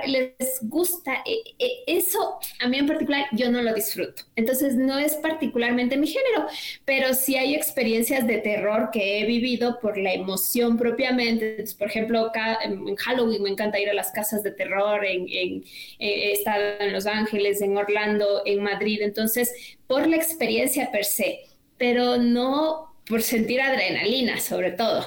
les 0.07 0.35
gusta. 0.63 1.23
E, 1.25 1.55
e, 1.59 1.85
eso 1.87 2.39
a 2.61 2.69
mí 2.69 2.79
en 2.79 2.87
particular 2.87 3.27
yo 3.33 3.51
no 3.51 3.63
lo 3.63 3.75
disfruto. 3.75 4.23
Entonces 4.37 4.75
no 4.75 4.99
es 4.99 5.15
particularmente 5.17 5.97
mi 5.97 6.07
género, 6.07 6.47
pero 6.85 7.15
sí 7.15 7.37
hay 7.37 7.55
experiencias 7.55 8.27
de 8.27 8.39
terror 8.39 8.91
que 8.93 9.21
he 9.21 9.27
vivido 9.27 9.79
por 9.81 9.99
la 9.99 10.13
emoción 10.13 10.77
propiamente. 10.77 11.65
por 11.79 11.89
ejemplo, 11.89 12.31
en 12.63 12.97
Halloween 12.97 13.43
me 13.43 13.51
encanta 13.51 13.81
ir 13.81 13.91
a 13.91 13.95
las 13.95 14.11
casas 14.11 14.43
de 14.43 14.51
terror, 14.53 15.05
en, 15.05 15.29
eh, 15.29 15.63
he 15.99 16.33
estado 16.33 16.81
en 16.81 16.93
Los 16.93 17.07
Ángeles, 17.07 17.61
en 17.61 17.77
Orlando, 17.77 18.43
en 18.45 18.63
Madrid. 18.63 19.01
Entonces, 19.03 19.77
por 19.87 20.07
la 20.07 20.17
experiencia 20.17 20.91
per 20.91 21.05
se, 21.05 21.41
pero 21.77 22.19
no 22.19 22.88
por 23.09 23.23
sentir 23.23 23.61
adrenalina, 23.61 24.39
sobre 24.39 24.73
todo, 24.73 25.03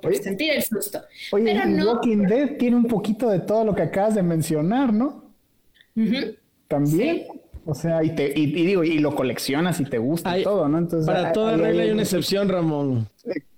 por, 0.00 0.14
sentir 0.16 0.52
el 0.52 0.62
susto. 0.62 1.02
Oye, 1.32 1.44
Pero 1.44 1.92
Walking 1.92 2.26
Dead 2.26 2.56
tiene 2.56 2.76
un 2.76 2.86
poquito 2.86 3.28
de 3.28 3.40
todo 3.40 3.64
lo 3.64 3.74
que 3.74 3.82
acabas 3.82 4.14
de 4.14 4.22
mencionar, 4.22 4.92
¿no? 4.92 5.24
También. 6.68 7.26
O 7.66 7.74
sea, 7.74 8.02
y, 8.02 8.14
te, 8.14 8.32
y, 8.38 8.46
digo, 8.46 8.84
y 8.84 8.98
lo 8.98 9.14
coleccionas 9.14 9.80
y 9.80 9.84
te 9.84 9.98
gusta 9.98 10.38
y 10.38 10.42
todo, 10.42 10.68
¿no? 10.68 10.78
Entonces, 10.78 11.06
para 11.06 11.32
toda 11.32 11.56
regla 11.56 11.82
hay 11.82 11.90
una 11.90 12.02
excepción, 12.02 12.48
Ramón. 12.48 13.08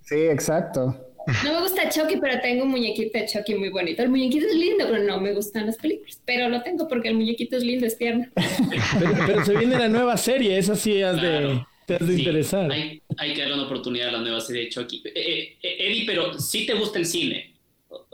Sí, 0.03 0.15
exacto. 0.15 0.95
No 1.43 1.53
me 1.53 1.61
gusta 1.61 1.89
Chucky, 1.89 2.17
pero 2.21 2.39
tengo 2.39 2.63
un 2.63 2.71
muñequito 2.71 3.17
de 3.19 3.25
Chucky 3.25 3.55
muy 3.55 3.67
bonito. 3.67 4.01
El 4.01 4.09
muñequito 4.09 4.47
es 4.47 4.55
lindo, 4.55 4.85
pero 4.89 5.03
no 5.03 5.19
me 5.19 5.33
gustan 5.33 5.65
las 5.65 5.75
películas. 5.75 6.21
Pero 6.23 6.47
lo 6.47 6.61
tengo 6.63 6.87
porque 6.87 7.09
el 7.09 7.15
muñequito 7.15 7.57
es 7.57 7.63
lindo, 7.63 7.85
es 7.85 7.97
tierno. 7.97 8.27
pero, 9.27 9.43
se 9.43 9.57
viene 9.57 9.77
la 9.77 9.89
nueva 9.89 10.15
serie, 10.15 10.57
esa 10.57 10.77
sí 10.77 11.01
es 11.01 11.21
de 11.21 11.65
te 11.87 11.95
has 11.95 12.05
de 12.05 12.15
interesar. 12.15 12.69
Hay, 12.69 13.01
que 13.33 13.39
darle 13.39 13.53
una 13.53 13.63
oportunidad 13.63 14.09
a 14.09 14.11
la 14.11 14.19
nueva 14.19 14.41
serie 14.41 14.63
de 14.63 14.69
Chucky. 14.69 15.01
Eh, 15.05 15.11
eh, 15.15 15.57
eh, 15.63 15.75
Eddie, 15.79 16.05
pero 16.05 16.37
sí 16.37 16.65
te 16.65 16.73
gusta 16.73 16.99
el 16.99 17.05
cine. 17.05 17.55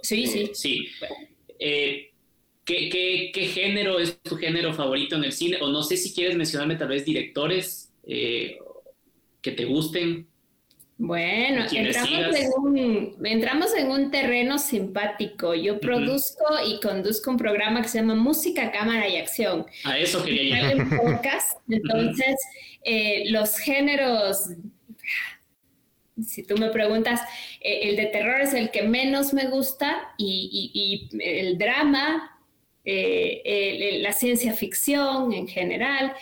Sí, 0.02 0.28
sí. 0.28 0.52
Sí. 0.54 0.88
¿qué, 1.58 3.32
qué, 3.34 3.48
género 3.48 4.00
es 4.00 4.22
tu 4.22 4.38
género 4.38 4.76
favorito 4.76 5.16
en 5.16 5.24
el 5.24 5.32
cine? 5.32 5.58
O 5.60 5.70
no 5.70 5.82
sé 5.82 5.98
si 5.98 6.14
quieres 6.14 6.38
mencionarme 6.38 6.76
tal 6.76 6.90
vez 6.90 7.04
directores 7.04 7.92
que 8.06 9.52
te 9.52 9.66
gusten. 9.66 10.28
Bueno, 10.98 11.66
entramos 11.72 12.36
en, 12.36 12.50
un, 12.56 13.26
entramos 13.26 13.74
en, 13.76 13.90
un, 13.90 14.12
terreno 14.12 14.60
simpático. 14.60 15.56
Yo 15.56 15.80
produzco 15.80 16.46
y 16.66 16.80
conduzco 16.80 17.32
un 17.32 17.38
programa 17.38 17.82
que 17.82 17.88
se 17.88 18.00
llama 18.00 18.16
Música, 18.16 18.72
Cámara 18.72 19.08
y 19.08 19.18
Acción. 19.18 19.66
A 19.84 19.98
eso 19.98 20.24
quería 20.24 20.74
llegar. 20.74 20.88
entonces, 21.68 22.36
eh, 22.84 23.24
los 23.32 23.58
géneros, 23.58 24.50
si 26.22 26.44
tú 26.44 26.58
me 26.58 26.70
preguntas, 26.70 27.22
eh, 27.60 27.90
el 27.90 27.96
de 27.96 28.06
terror 28.06 28.42
es 28.42 28.54
el 28.54 28.70
que 28.70 28.84
menos 28.84 29.34
me 29.34 29.48
gusta 29.48 30.14
y, 30.18 31.10
el 31.20 31.58
drama, 31.58 32.40
eh, 32.86 33.98
la 34.00 34.14
ciencia 34.14 34.54
ficción 34.54 35.34
en 35.34 35.48
general. 35.48 36.14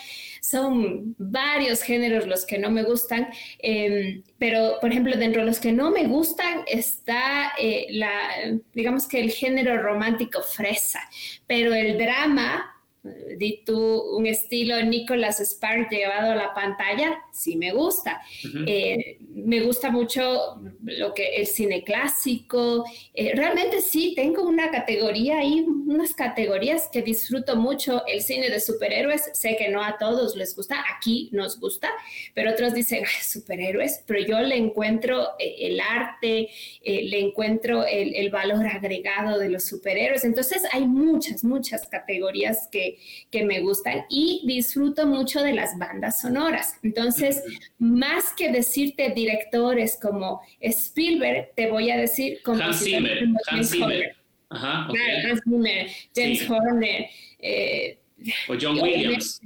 Son 0.52 1.16
varios 1.18 1.82
géneros 1.82 2.28
los 2.28 2.46
que 2.46 2.58
no 2.60 2.70
me 2.70 2.84
gustan, 2.84 3.30
em, 3.60 4.22
pero 4.38 4.78
por 4.82 4.92
ejemplo, 4.92 5.16
dentro 5.18 5.42
de 5.42 5.48
los 5.48 5.60
que 5.60 5.72
no 5.72 5.92
me 5.92 6.06
gustan 6.08 6.64
está 6.68 7.54
la, 7.90 8.60
digamos 8.74 9.08
que 9.08 9.22
el 9.22 9.32
género 9.32 9.82
romántico 9.82 10.42
fresa, 10.42 11.00
pero 11.48 11.74
el 11.74 11.98
drama 11.98 12.71
di 13.04 13.64
tú 13.66 14.16
un 14.16 14.28
estilo 14.28 14.80
Nicholas 14.84 15.40
Spark 15.40 15.90
llevado 15.90 16.32
a 16.32 16.36
la 16.36 16.54
pantalla, 16.54 17.20
sí 17.32 17.56
me 17.56 17.72
gusta. 17.72 18.22
Eh, 18.68 19.18
me 19.34 19.62
gusta 19.62 19.90
mucho 19.90 20.62
lo 20.84 21.14
que 21.14 21.36
el 21.38 21.48
cine 21.48 21.84
clásico. 21.84 22.86
Eh, 23.14 23.32
realmente 23.34 23.82
sí, 23.82 24.14
tengo 24.16 24.44
una 24.44 24.70
categoría 24.70 25.40
ahí, 25.40 25.62
unas 25.62 26.14
categorías 26.14 26.90
que 26.92 27.02
disfruto 27.02 27.56
mucho. 27.56 28.06
El 28.06 28.22
cine 28.22 28.50
de 28.52 28.60
superhéroes, 28.60 29.32
sé 29.34 29.56
que 29.58 29.70
no 29.70 29.84
a 29.84 29.98
todos 29.98 30.36
les 30.36 30.56
gusta, 30.56 30.84
aquí 30.96 31.30
nos 31.32 31.60
gusta, 31.60 31.90
pero 32.36 32.52
otros 32.52 32.74
dicen 32.76 33.04
superhéroes, 33.24 34.04
pero 34.06 34.20
yo 34.20 34.40
le 34.42 34.58
encuentro 34.58 35.30
eh, 35.40 35.56
el 35.62 35.80
arte, 35.80 36.50
le 36.84 37.20
encuentro 37.20 37.84
el, 37.86 38.16
el 38.16 38.30
valor 38.30 38.68
agregado 38.68 39.40
de 39.40 39.50
los 39.50 39.64
superhéroes. 39.64 40.24
Entonces 40.24 40.64
hay 40.72 40.86
muchas, 40.86 41.44
muchas 41.44 41.88
categorías 41.88 42.68
que 42.72 42.91
que, 43.30 43.46
me 43.46 43.62
gustan 43.62 44.06
y 44.10 44.42
disfruto 44.46 45.06
mucho 45.08 45.42
de 45.42 45.54
las 45.54 45.78
bandas 45.78 46.22
sonoras. 46.22 46.78
Entonces, 46.84 47.44
más 47.80 48.34
que 48.34 48.52
decirte 48.52 49.10
directores 49.10 49.98
como 50.02 50.42
Spielberg, 50.60 51.52
te 51.56 51.70
voy 51.70 51.92
a 51.92 51.98
decir 51.98 52.40
como 52.44 52.62
Hans 52.62 52.84
Zimmer, 52.84 53.26
Hans 53.48 53.72
Zimmer. 53.72 54.16
Ajá, 54.50 54.88
Hans 54.88 55.42
Zimmer, 55.44 55.88
James 56.16 56.50
Horner. 56.50 57.08
Eh, 57.40 58.00
o 58.48 58.56
John 58.60 58.80
Williams. 58.80 59.42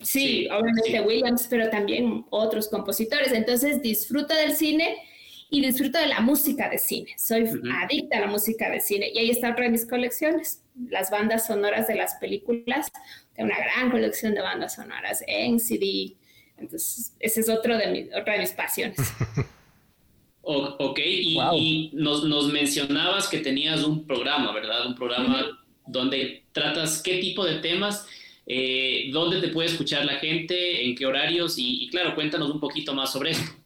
Sí, 0.00 0.46
obviamente 0.50 1.00
Williams, 1.00 1.46
pero 1.48 1.70
también 1.70 2.26
otros 2.30 2.68
compositores. 2.68 3.32
Entonces 3.32 3.80
disfruto 3.82 4.34
del 4.34 4.52
cine 4.52 4.96
y 5.50 5.64
disfruto 5.64 5.98
de 5.98 6.06
la 6.06 6.20
música 6.20 6.68
de 6.68 6.78
cine. 6.78 7.14
Soy 7.16 7.48
adicta 7.82 8.18
a 8.18 8.20
la 8.22 8.26
música 8.26 8.70
de 8.70 8.80
cine 8.80 9.10
y 9.12 9.18
ahí 9.18 9.30
está 9.30 9.52
otra 9.52 9.64
de 9.64 9.70
mis 9.70 9.86
colecciones 9.86 10.64
las 10.90 11.10
bandas 11.10 11.46
sonoras 11.46 11.86
de 11.86 11.94
las 11.94 12.14
películas. 12.16 12.90
Tengo 13.34 13.48
una 13.48 13.58
gran 13.58 13.90
colección 13.90 14.34
de 14.34 14.42
bandas 14.42 14.74
sonoras 14.74 15.22
en 15.26 15.58
CD. 15.60 16.16
Entonces, 16.56 17.14
ese 17.20 17.40
es 17.40 17.48
otro 17.48 17.76
de 17.76 18.10
otra 18.18 18.34
de 18.34 18.40
mis 18.40 18.52
pasiones. 18.52 18.98
ok, 20.42 21.00
y, 21.04 21.90
nos, 21.94 22.52
mencionabas 22.52 23.28
que 23.28 23.38
tenías 23.38 23.82
un 23.84 24.06
programa, 24.06 24.52
¿verdad? 24.52 24.86
Un 24.86 24.94
programa 24.94 25.60
donde 25.86 26.44
tratas 26.52 27.02
qué 27.02 27.18
tipo 27.18 27.44
de 27.44 27.56
temas, 27.56 28.06
eh, 28.46 29.10
dónde 29.12 29.40
te 29.40 29.48
puede 29.48 29.68
escuchar 29.68 30.04
la 30.04 30.16
gente, 30.16 30.84
en 30.84 30.94
qué 30.94 31.06
horarios, 31.06 31.58
y, 31.58 31.84
y 31.84 31.88
claro, 31.88 32.14
cuéntanos 32.14 32.50
un 32.50 32.60
poquito 32.60 32.94
más 32.94 33.12
sobre 33.12 33.30
esto. 33.32 33.63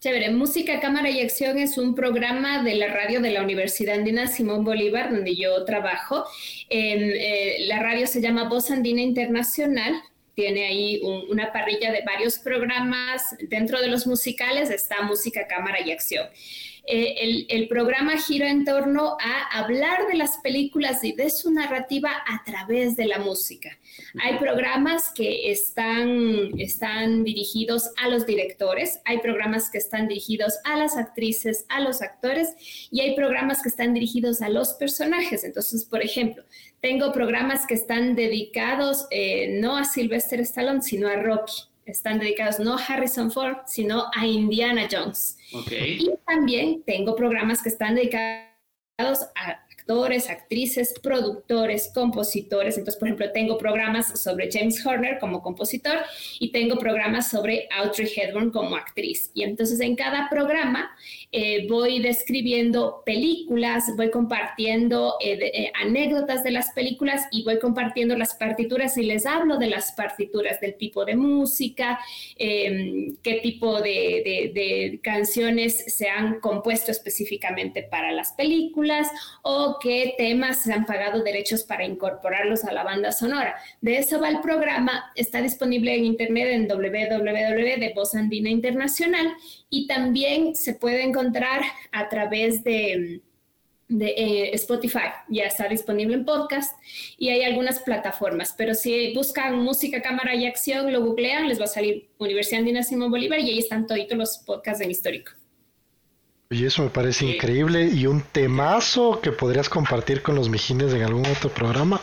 Chévere, 0.00 0.30
Música, 0.30 0.78
Cámara 0.78 1.10
y 1.10 1.20
Acción 1.20 1.58
es 1.58 1.76
un 1.76 1.96
programa 1.96 2.62
de 2.62 2.76
la 2.76 2.86
radio 2.86 3.20
de 3.20 3.32
la 3.32 3.42
Universidad 3.42 3.96
Andina 3.96 4.28
Simón 4.28 4.62
Bolívar, 4.64 5.10
donde 5.10 5.34
yo 5.34 5.64
trabajo. 5.64 6.24
Eh, 6.70 7.66
la 7.66 7.82
radio 7.82 8.06
se 8.06 8.20
llama 8.20 8.48
Voz 8.48 8.70
Andina 8.70 9.00
Internacional. 9.02 10.00
Tiene 10.34 10.66
ahí 10.66 11.00
una 11.02 11.52
parrilla 11.52 11.90
de 11.90 12.02
varios 12.06 12.38
programas. 12.38 13.34
Dentro 13.40 13.80
de 13.80 13.88
los 13.88 14.06
musicales 14.06 14.70
está 14.70 15.02
Música, 15.02 15.48
Cámara 15.48 15.80
y 15.84 15.90
Acción. 15.90 16.28
Eh, 16.90 17.44
el, 17.50 17.68
programa 17.68 18.16
gira 18.16 18.48
en 18.48 18.64
torno 18.64 19.18
a 19.20 19.58
hablar 19.58 20.06
de 20.08 20.14
las 20.14 20.38
películas 20.38 21.04
y 21.04 21.12
de 21.12 21.28
su 21.28 21.50
narrativa 21.50 22.10
a 22.26 22.42
través 22.44 22.96
de 22.96 23.04
la 23.04 23.18
música. 23.18 23.76
Hay 24.22 24.38
programas 24.38 25.10
que 25.10 25.52
están, 25.52 26.58
están 26.58 27.24
dirigidos 27.24 27.90
a 28.02 28.08
los 28.08 28.24
directores, 28.24 29.00
hay 29.04 29.18
programas 29.18 29.68
que 29.68 29.76
están 29.76 30.08
dirigidos 30.08 30.54
a 30.64 30.78
las 30.78 30.96
actrices, 30.96 31.66
a 31.68 31.80
los 31.80 32.00
actores 32.00 32.54
y 32.90 33.02
hay 33.02 33.14
programas 33.14 33.60
que 33.60 33.68
están 33.68 33.92
dirigidos 33.92 34.40
a 34.40 34.48
los 34.48 34.72
personajes. 34.72 35.44
Entonces, 35.44 35.84
por 35.84 36.02
ejemplo, 36.02 36.42
tengo 36.80 37.12
programas 37.12 37.66
que 37.66 37.74
están 37.74 38.14
dedicados 38.14 39.06
eh, 39.10 39.58
no 39.60 39.76
a 39.76 39.84
Sylvester 39.84 40.40
Stallone, 40.40 40.80
sino 40.80 41.06
a 41.06 41.16
Rocky 41.16 41.67
están 41.90 42.18
dedicados 42.18 42.58
no 42.58 42.76
a 42.76 42.84
Harrison 42.84 43.30
Ford, 43.30 43.58
sino 43.66 44.10
a 44.14 44.26
Indiana 44.26 44.88
Jones. 44.90 45.38
Y 45.70 46.10
también 46.26 46.82
tengo 46.84 47.16
programas 47.16 47.62
que 47.62 47.68
están 47.68 47.94
dedicados 47.94 48.48
a 48.98 49.68
actores, 49.88 50.28
actrices, 50.28 50.92
productores, 51.02 51.90
compositores. 51.94 52.76
Entonces, 52.76 52.98
por 52.98 53.08
ejemplo, 53.08 53.32
tengo 53.32 53.56
programas 53.56 54.20
sobre 54.20 54.50
James 54.52 54.84
Horner 54.84 55.18
como 55.18 55.40
compositor 55.40 55.96
y 56.38 56.52
tengo 56.52 56.76
programas 56.76 57.30
sobre 57.30 57.68
Audrey 57.74 58.10
Hepburn 58.14 58.50
como 58.50 58.76
actriz. 58.76 59.30
Y 59.32 59.44
entonces 59.44 59.80
en 59.80 59.96
cada 59.96 60.28
programa 60.28 60.90
eh, 61.32 61.66
voy 61.68 62.00
describiendo 62.00 63.02
películas, 63.06 63.84
voy 63.96 64.10
compartiendo 64.10 65.14
eh, 65.20 65.38
eh, 65.40 65.72
anécdotas 65.80 66.44
de 66.44 66.50
las 66.50 66.70
películas 66.72 67.26
y 67.30 67.44
voy 67.44 67.58
compartiendo 67.58 68.14
las 68.14 68.34
partituras 68.34 68.98
y 68.98 69.04
les 69.04 69.24
hablo 69.24 69.56
de 69.56 69.68
las 69.68 69.92
partituras, 69.92 70.60
del 70.60 70.76
tipo 70.76 71.06
de 71.06 71.16
música, 71.16 71.98
em, 72.36 73.16
qué 73.22 73.40
tipo 73.40 73.80
de, 73.80 74.52
de 74.54 75.00
canciones 75.02 75.84
se 75.94 76.10
han 76.10 76.40
compuesto 76.40 76.90
específicamente 76.90 77.82
para 77.84 78.12
las 78.12 78.32
películas 78.32 78.87
o 79.42 79.78
qué 79.80 80.14
temas 80.16 80.62
se 80.62 80.72
han 80.72 80.86
pagado 80.86 81.22
derechos 81.22 81.62
para 81.62 81.84
incorporarlos 81.84 82.64
a 82.64 82.72
la 82.72 82.84
banda 82.84 83.12
sonora. 83.12 83.56
De 83.80 83.98
eso 83.98 84.20
va 84.20 84.28
el 84.28 84.40
programa, 84.40 85.10
está 85.14 85.40
disponible 85.42 85.94
en 85.94 86.04
internet 86.04 86.48
en 86.50 86.68
www 86.68 87.78
de 87.78 88.48
Internacional 88.48 89.34
y 89.70 89.86
también 89.86 90.54
se 90.54 90.74
puede 90.74 91.02
encontrar 91.02 91.62
a 91.92 92.08
través 92.08 92.64
de 92.64 93.20
eh, 93.90 94.50
Spotify, 94.54 95.08
ya 95.28 95.44
está 95.44 95.68
disponible 95.68 96.14
en 96.14 96.24
podcast 96.24 96.78
y 97.16 97.30
hay 97.30 97.42
algunas 97.42 97.80
plataformas, 97.80 98.54
pero 98.56 98.74
si 98.74 99.14
buscan 99.14 99.58
música, 99.62 100.02
cámara 100.02 100.34
y 100.34 100.46
acción, 100.46 100.92
lo 100.92 101.02
googlean, 101.04 101.48
les 101.48 101.60
va 101.60 101.64
a 101.64 101.68
salir 101.68 102.10
Universidad 102.18 102.60
Andina 102.60 102.82
Simón 102.82 103.10
Bolívar 103.10 103.40
y 103.40 103.50
ahí 103.50 103.58
están 103.58 103.86
todos 103.86 104.00
los 104.10 104.38
podcasts 104.38 104.82
en 104.82 104.90
histórico. 104.90 105.32
Y 106.50 106.64
eso 106.64 106.82
me 106.82 106.88
parece 106.88 107.26
increíble 107.26 107.90
y 107.92 108.06
un 108.06 108.22
temazo 108.22 109.20
que 109.20 109.32
podrías 109.32 109.68
compartir 109.68 110.22
con 110.22 110.34
los 110.34 110.48
mijines 110.48 110.94
en 110.94 111.02
algún 111.02 111.26
otro 111.26 111.50
programa, 111.50 112.00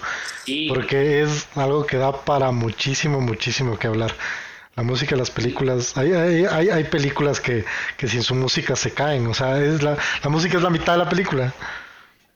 porque 0.70 1.24
es 1.24 1.48
algo 1.56 1.84
que 1.88 1.98
da 1.98 2.24
para 2.24 2.52
muchísimo, 2.52 3.20
muchísimo 3.22 3.80
que 3.80 3.88
hablar. 3.88 4.14
La 4.76 4.84
música, 4.84 5.16
las 5.16 5.32
películas, 5.32 5.98
hay, 5.98 6.12
hay, 6.12 6.70
hay, 6.70 6.84
películas 6.84 7.42
que, 7.42 7.66
que, 7.98 8.08
sin 8.08 8.22
su 8.22 8.36
música 8.36 8.76
se 8.76 8.92
caen, 8.92 9.26
o 9.26 9.34
sea, 9.34 9.60
es 9.64 9.82
la, 9.82 9.98
la 10.24 10.30
música 10.30 10.58
es 10.58 10.64
la 10.64 10.70
mitad 10.70 10.94
de 10.94 11.00
la 11.00 11.10
película. 11.10 11.52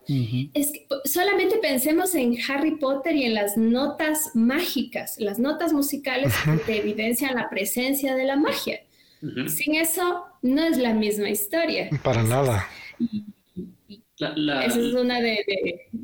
Es 0.07 0.72
que 0.72 0.88
solamente 1.05 1.57
pensemos 1.57 2.16
en 2.16 2.36
Harry 2.49 2.78
Potter 2.78 3.16
y 3.16 3.26
en 3.26 3.36
las 3.36 3.55
notas 3.55 4.32
mágicas, 4.34 5.18
las 5.20 5.38
notas 5.38 5.74
musicales 5.74 6.34
que 6.66 6.80
evidencian 6.80 7.36
la 7.36 7.51
presencia 7.51 8.16
de 8.16 8.24
la 8.24 8.36
magia. 8.36 8.80
Sin 9.47 9.76
eso, 9.76 10.26
no 10.42 10.64
es 10.64 10.78
la 10.78 10.94
misma 10.94 11.30
historia. 11.30 11.90
Para 12.04 12.24
nada. 12.24 12.68
ese, 14.20 14.88
es 14.88 14.94
una 14.94 15.22
de, 15.22 15.44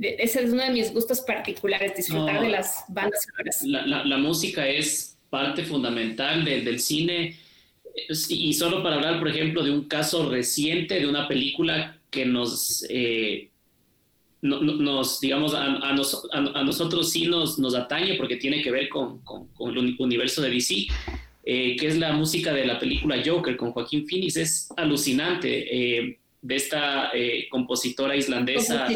ese 0.01 0.43
es 0.43 0.51
uno 0.51 0.63
de 0.63 0.71
mis 0.71 0.93
gustos 0.93 1.21
particulares, 1.21 1.95
disfrutar 1.95 2.41
de 2.41 2.49
las 2.49 2.85
bandas 2.89 3.25
sonoras. 3.25 3.61
La, 4.05 4.17
música 4.17 4.67
es 4.67 5.17
parte 5.29 5.63
fundamental 5.63 6.45
del 6.45 6.79
cine. 6.79 7.37
Y 8.29 8.53
solo 8.53 8.83
para 8.83 8.95
hablar, 8.95 9.19
por 9.19 9.29
ejemplo, 9.29 9.63
de 9.63 9.71
un 9.71 9.87
caso 9.87 10.29
reciente 10.29 10.99
de 10.99 11.07
una 11.07 11.29
película 11.29 11.97
que 12.09 12.25
nos, 12.25 12.85
eh, 12.89 13.49
nos 14.41 15.21
digamos, 15.21 15.53
a, 15.53 15.63
a, 15.63 16.63
nosotros 16.63 17.09
sí 17.09 17.27
nos, 17.27 17.57
nos 17.57 17.73
atañe 17.73 18.15
porque 18.15 18.35
tiene 18.35 18.61
que 18.61 18.69
ver 18.69 18.89
con, 18.89 19.19
con, 19.19 19.47
con 19.47 19.77
el 19.77 19.95
universo 19.97 20.41
de 20.41 20.49
DC 20.49 20.87
eh, 21.47 21.75
que 21.75 21.87
es 21.87 21.97
la 21.99 22.11
música 22.11 22.51
de 22.51 22.65
la 22.65 22.79
película 22.79 23.21
Joker 23.23 23.55
con 23.55 23.71
Joaquín 23.71 24.07
Phoenix. 24.07 24.35
Es 24.35 24.69
alucinante 24.75 25.99
eh, 25.99 26.17
de 26.41 26.55
esta 26.55 27.11
eh, 27.13 27.47
compositora 27.49 28.15
islandesa, 28.15 28.87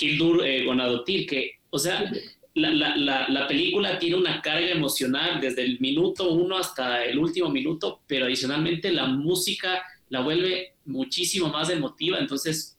Hildur 0.00 0.42
Gonadotir, 0.64 1.26
que, 1.26 1.58
o 1.68 1.78
sea, 1.78 2.10
la, 2.54 2.70
la, 2.70 3.28
la, 3.28 3.46
película 3.46 3.98
tiene 3.98 4.16
una 4.16 4.40
carga 4.40 4.70
emocional 4.70 5.38
desde 5.38 5.62
el 5.64 5.78
minuto 5.80 6.30
uno 6.30 6.56
hasta 6.56 7.04
el 7.04 7.18
último 7.18 7.50
minuto, 7.50 8.00
pero 8.06 8.24
adicionalmente 8.24 8.90
la 8.90 9.06
música 9.06 9.82
la 10.08 10.20
vuelve 10.20 10.72
muchísimo 10.86 11.48
más 11.48 11.68
emotiva. 11.68 12.18
Entonces, 12.18 12.78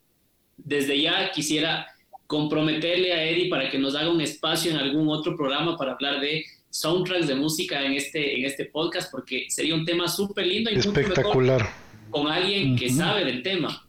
desde 0.57 0.99
ya 0.99 1.31
quisiera 1.31 1.85
comprometerle 2.27 3.13
a 3.13 3.23
Eddie 3.23 3.49
para 3.49 3.69
que 3.69 3.79
nos 3.79 3.95
haga 3.95 4.09
un 4.09 4.21
espacio 4.21 4.71
en 4.71 4.77
algún 4.77 5.07
otro 5.09 5.35
programa 5.35 5.77
para 5.77 5.93
hablar 5.93 6.19
de 6.19 6.45
soundtracks 6.69 7.27
de 7.27 7.35
música 7.35 7.83
en 7.83 7.93
este, 7.93 8.39
en 8.39 8.45
este 8.45 8.65
podcast 8.65 9.11
porque 9.11 9.45
sería 9.49 9.75
un 9.75 9.85
tema 9.85 10.07
súper 10.07 10.45
lindo 10.45 10.69
y 10.71 10.75
espectacular 10.75 11.67
con 12.09 12.27
alguien 12.27 12.75
que 12.75 12.89
sabe 12.89 13.25
del 13.25 13.43
tema. 13.43 13.85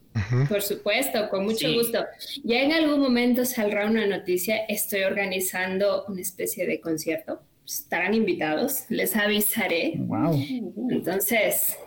Por 0.49 0.61
supuesto, 0.61 1.29
con 1.29 1.45
mucho 1.45 1.71
gusto. 1.73 2.05
Ya 2.43 2.61
en 2.61 2.73
algún 2.73 2.99
momento 2.99 3.45
saldrá 3.45 3.87
una 3.87 4.05
noticia, 4.05 4.57
estoy 4.67 5.03
organizando 5.03 6.05
una 6.07 6.21
especie 6.21 6.67
de 6.67 6.81
concierto, 6.81 7.41
estarán 7.65 8.13
invitados, 8.13 8.83
les 8.89 9.15
avisaré. 9.15 9.93
Wow. 9.97 10.43
Entonces, 10.89 11.77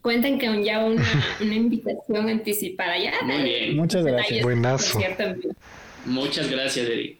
cuenten 0.00 0.38
que 0.38 0.64
ya 0.64 0.84
una, 0.84 1.04
una 1.40 1.54
invitación 1.54 2.28
anticipada. 2.28 2.98
Ya, 2.98 3.12
Muy 3.24 3.42
bien. 3.42 3.76
Muchas 3.76 4.04
gracias. 4.04 4.42
Buenazo. 4.42 4.98
Muchas 6.06 6.50
gracias, 6.50 6.86
Eddie. 6.86 7.18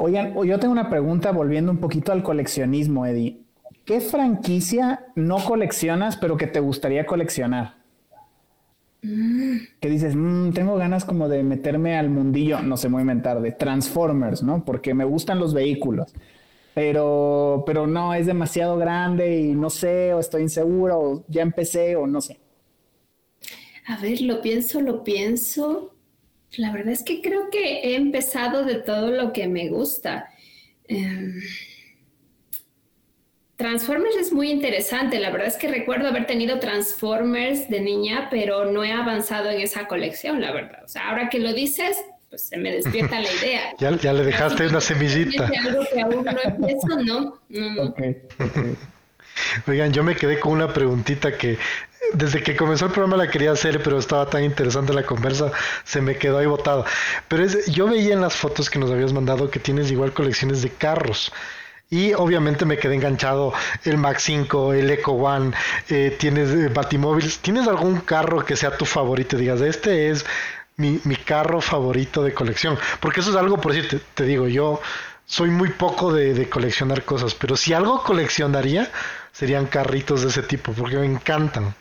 Oigan, 0.00 0.32
yo 0.46 0.60
tengo 0.60 0.70
una 0.70 0.88
pregunta 0.88 1.32
volviendo 1.32 1.72
un 1.72 1.78
poquito 1.78 2.12
al 2.12 2.22
coleccionismo, 2.22 3.04
Eddie. 3.04 3.42
¿Qué 3.84 4.00
franquicia 4.00 5.06
no 5.16 5.44
coleccionas 5.44 6.16
pero 6.16 6.36
que 6.36 6.46
te 6.46 6.60
gustaría 6.60 7.04
coleccionar? 7.04 7.74
Mm. 9.02 9.56
Que 9.80 9.88
dices, 9.90 10.14
mm, 10.14 10.52
tengo 10.52 10.76
ganas 10.76 11.04
como 11.04 11.28
de 11.28 11.42
meterme 11.42 11.98
al 11.98 12.10
mundillo, 12.10 12.60
no 12.60 12.76
sé, 12.76 12.88
muy 12.88 13.00
inventar, 13.00 13.40
de 13.40 13.50
Transformers, 13.50 14.44
¿no? 14.44 14.64
Porque 14.64 14.94
me 14.94 15.04
gustan 15.04 15.40
los 15.40 15.52
vehículos. 15.52 16.14
Pero, 16.74 17.64
pero 17.66 17.88
no, 17.88 18.14
es 18.14 18.26
demasiado 18.26 18.76
grande 18.76 19.40
y 19.40 19.54
no 19.56 19.68
sé, 19.68 20.14
o 20.14 20.20
estoy 20.20 20.42
inseguro, 20.42 21.00
o 21.00 21.24
ya 21.26 21.42
empecé, 21.42 21.96
o 21.96 22.06
no 22.06 22.20
sé. 22.20 22.38
A 23.88 24.00
ver, 24.00 24.20
lo 24.20 24.40
pienso, 24.42 24.80
lo 24.80 25.02
pienso. 25.02 25.97
La 26.56 26.72
verdad 26.72 26.92
es 26.92 27.02
que 27.02 27.20
creo 27.20 27.50
que 27.50 27.80
he 27.80 27.96
empezado 27.96 28.64
de 28.64 28.76
todo 28.76 29.10
lo 29.10 29.32
que 29.32 29.46
me 29.46 29.68
gusta. 29.68 30.30
Em, 30.86 31.40
Transformers 33.56 34.16
es 34.16 34.32
muy 34.32 34.50
interesante. 34.50 35.18
La 35.18 35.30
verdad 35.30 35.48
es 35.48 35.56
que 35.56 35.68
recuerdo 35.68 36.08
haber 36.08 36.26
tenido 36.26 36.60
Transformers 36.60 37.68
de 37.68 37.80
niña, 37.80 38.28
pero 38.30 38.64
no 38.70 38.84
he 38.84 38.92
avanzado 38.92 39.50
en 39.50 39.60
esa 39.60 39.86
colección, 39.88 40.40
la 40.40 40.52
verdad. 40.52 40.84
O 40.84 40.88
sea, 40.88 41.10
ahora 41.10 41.28
que 41.28 41.40
lo 41.40 41.52
dices, 41.52 41.96
pues 42.30 42.42
se 42.48 42.56
me 42.56 42.70
despierta 42.70 43.20
la 43.20 43.28
idea. 43.42 43.74
ya, 43.78 44.12
le 44.12 44.24
dejaste 44.24 44.68
una 44.68 44.80
semillita. 44.80 45.50
Algo 45.64 45.84
que 45.92 46.00
aún 46.00 46.24
no 46.24 46.40
empiezo, 46.42 47.02
no. 47.04 47.40
no, 47.48 47.70
no. 47.74 47.94
Oigan, 49.66 49.92
yo 49.92 50.02
me 50.02 50.16
quedé 50.16 50.40
con 50.40 50.52
una 50.52 50.72
preguntita 50.72 51.36
que 51.36 51.58
desde 52.14 52.42
que 52.42 52.56
comenzó 52.56 52.86
el 52.86 52.92
programa 52.92 53.16
la 53.16 53.30
quería 53.30 53.52
hacer, 53.52 53.82
pero 53.82 53.98
estaba 53.98 54.26
tan 54.26 54.44
interesante 54.44 54.92
la 54.92 55.04
conversa, 55.04 55.52
se 55.84 56.00
me 56.00 56.16
quedó 56.16 56.38
ahí 56.38 56.46
botada. 56.46 56.84
Pero 57.28 57.44
es, 57.44 57.66
yo 57.66 57.88
veía 57.88 58.14
en 58.14 58.20
las 58.20 58.34
fotos 58.34 58.70
que 58.70 58.78
nos 58.78 58.90
habías 58.90 59.12
mandado 59.12 59.50
que 59.50 59.58
tienes 59.60 59.90
igual 59.90 60.12
colecciones 60.12 60.62
de 60.62 60.70
carros. 60.70 61.32
Y 61.90 62.12
obviamente 62.12 62.66
me 62.66 62.76
quedé 62.76 62.96
enganchado 62.96 63.52
el 63.84 63.96
Max 63.96 64.24
5, 64.24 64.74
el 64.74 64.90
Eco 64.90 65.12
One, 65.12 65.52
eh, 65.88 66.14
tienes 66.18 66.50
eh, 66.50 66.68
Batimóviles. 66.68 67.38
¿Tienes 67.38 67.66
algún 67.66 68.00
carro 68.00 68.44
que 68.44 68.56
sea 68.56 68.76
tu 68.76 68.84
favorito? 68.84 69.38
Digas, 69.38 69.62
este 69.62 70.10
es 70.10 70.26
mi, 70.76 71.00
mi 71.04 71.16
carro 71.16 71.60
favorito 71.62 72.22
de 72.22 72.34
colección. 72.34 72.78
Porque 73.00 73.20
eso 73.20 73.30
es 73.30 73.36
algo, 73.36 73.58
por 73.58 73.72
decir, 73.72 74.02
te, 74.14 74.24
digo, 74.24 74.48
yo 74.48 74.82
soy 75.24 75.48
muy 75.48 75.70
poco 75.70 76.12
de, 76.12 76.34
de, 76.34 76.48
coleccionar 76.50 77.04
cosas, 77.04 77.34
pero 77.34 77.56
si 77.56 77.72
algo 77.72 78.02
coleccionaría, 78.02 78.90
serían 79.32 79.66
carritos 79.66 80.22
de 80.22 80.28
ese 80.28 80.42
tipo, 80.42 80.72
porque 80.72 80.96
me 80.96 81.06
encantan. 81.06 81.74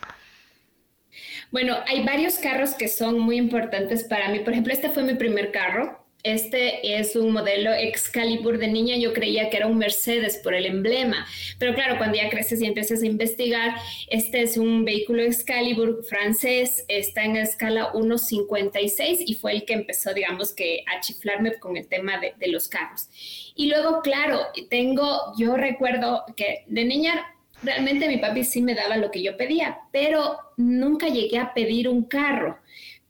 Bueno, 1.52 1.78
hay 1.88 2.04
varios 2.04 2.40
carros 2.40 2.74
que 2.74 2.88
son 2.88 3.20
muy 3.20 3.38
importantes 3.38 4.04
para 4.04 4.30
mí. 4.30 4.40
Por 4.40 4.54
ejemplo, 4.54 4.74
este 4.74 4.90
fue 4.90 5.04
mi 5.04 5.14
primer 5.16 5.52
carro. 5.52 6.06
Este 6.24 7.00
es 7.00 7.16
un 7.16 7.32
modelo 7.32 7.72
Excalibur 7.72 8.58
de 8.58 8.68
niña. 8.68 8.98
Yo 8.98 9.14
creía 9.14 9.50
que 9.50 9.58
era 9.58 9.68
un 9.68 9.78
Mercedes 9.78 10.42
por 10.44 10.54
el 10.54 10.66
emblema. 10.66 11.26
Pero 11.58 11.74
claro, 11.74 11.98
cuando 11.98 12.18
ya 12.18 12.30
creces 12.30 12.62
y 12.62 12.66
empiezas 12.66 13.02
a 13.02 13.06
investigar, 13.06 13.76
este 14.10 14.42
es 14.42 14.58
un 14.58 14.84
vehículo 14.84 15.22
Excalibur 15.24 16.04
francés. 16.04 16.84
Está 16.90 17.24
en 17.24 17.36
la 17.36 17.44
escala 17.44 17.94
1.56 17.94 19.24
y 19.26 19.36
fue 19.36 19.54
el 19.54 19.64
que 19.64 19.74
empezó, 19.74 20.14
digamos, 20.14 20.54
que 20.54 20.84
a 20.86 21.00
chiflarme 21.00 21.54
con 21.60 21.78
el 21.78 21.88
tema 21.88 22.20
de, 22.20 22.34
de 22.38 22.48
los 22.50 22.68
carros. 22.68 23.08
Y 23.56 23.68
luego, 23.68 24.02
claro, 24.02 24.42
tengo, 24.70 25.34
yo 25.38 25.56
recuerdo 25.56 26.26
que 26.36 26.66
de 26.68 26.84
niña 26.84 27.37
realmente 27.64 28.08
mi 28.08 28.18
papi 28.18 28.44
sí 28.44 28.62
me 28.62 28.76
daba 28.76 28.98
lo 28.98 29.12
que 29.12 29.24
yo 29.24 29.38
pedía, 29.38 29.80
pero 29.92 30.38
nunca 30.58 31.08
llegué 31.08 31.38
a 31.40 31.54
pedir 31.54 31.90
un 31.90 32.04
carro. 32.04 32.58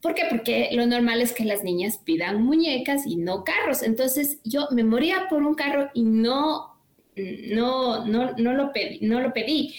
¿Por 0.01 0.13
qué? 0.13 0.23
Porque 0.29 0.69
lo 0.73 0.85
normal 0.85 1.21
es 1.21 1.33
que 1.33 1.43
las 1.43 1.63
niñas 1.63 1.97
pidan 1.97 2.43
muñecas 2.43 3.05
y 3.05 3.17
no 3.17 3.43
carros. 3.43 3.81
Entonces 3.81 4.39
yo 4.43 4.67
me 4.71 4.83
moría 4.83 5.27
por 5.29 5.43
un 5.43 5.55
carro 5.55 5.89
y 5.93 6.03
no, 6.03 6.77
no, 7.15 8.05
no, 8.05 8.33
no, 8.37 8.53
lo, 8.53 8.71
pedí, 8.71 8.99
no 9.01 9.19
lo 9.19 9.33
pedí. 9.33 9.75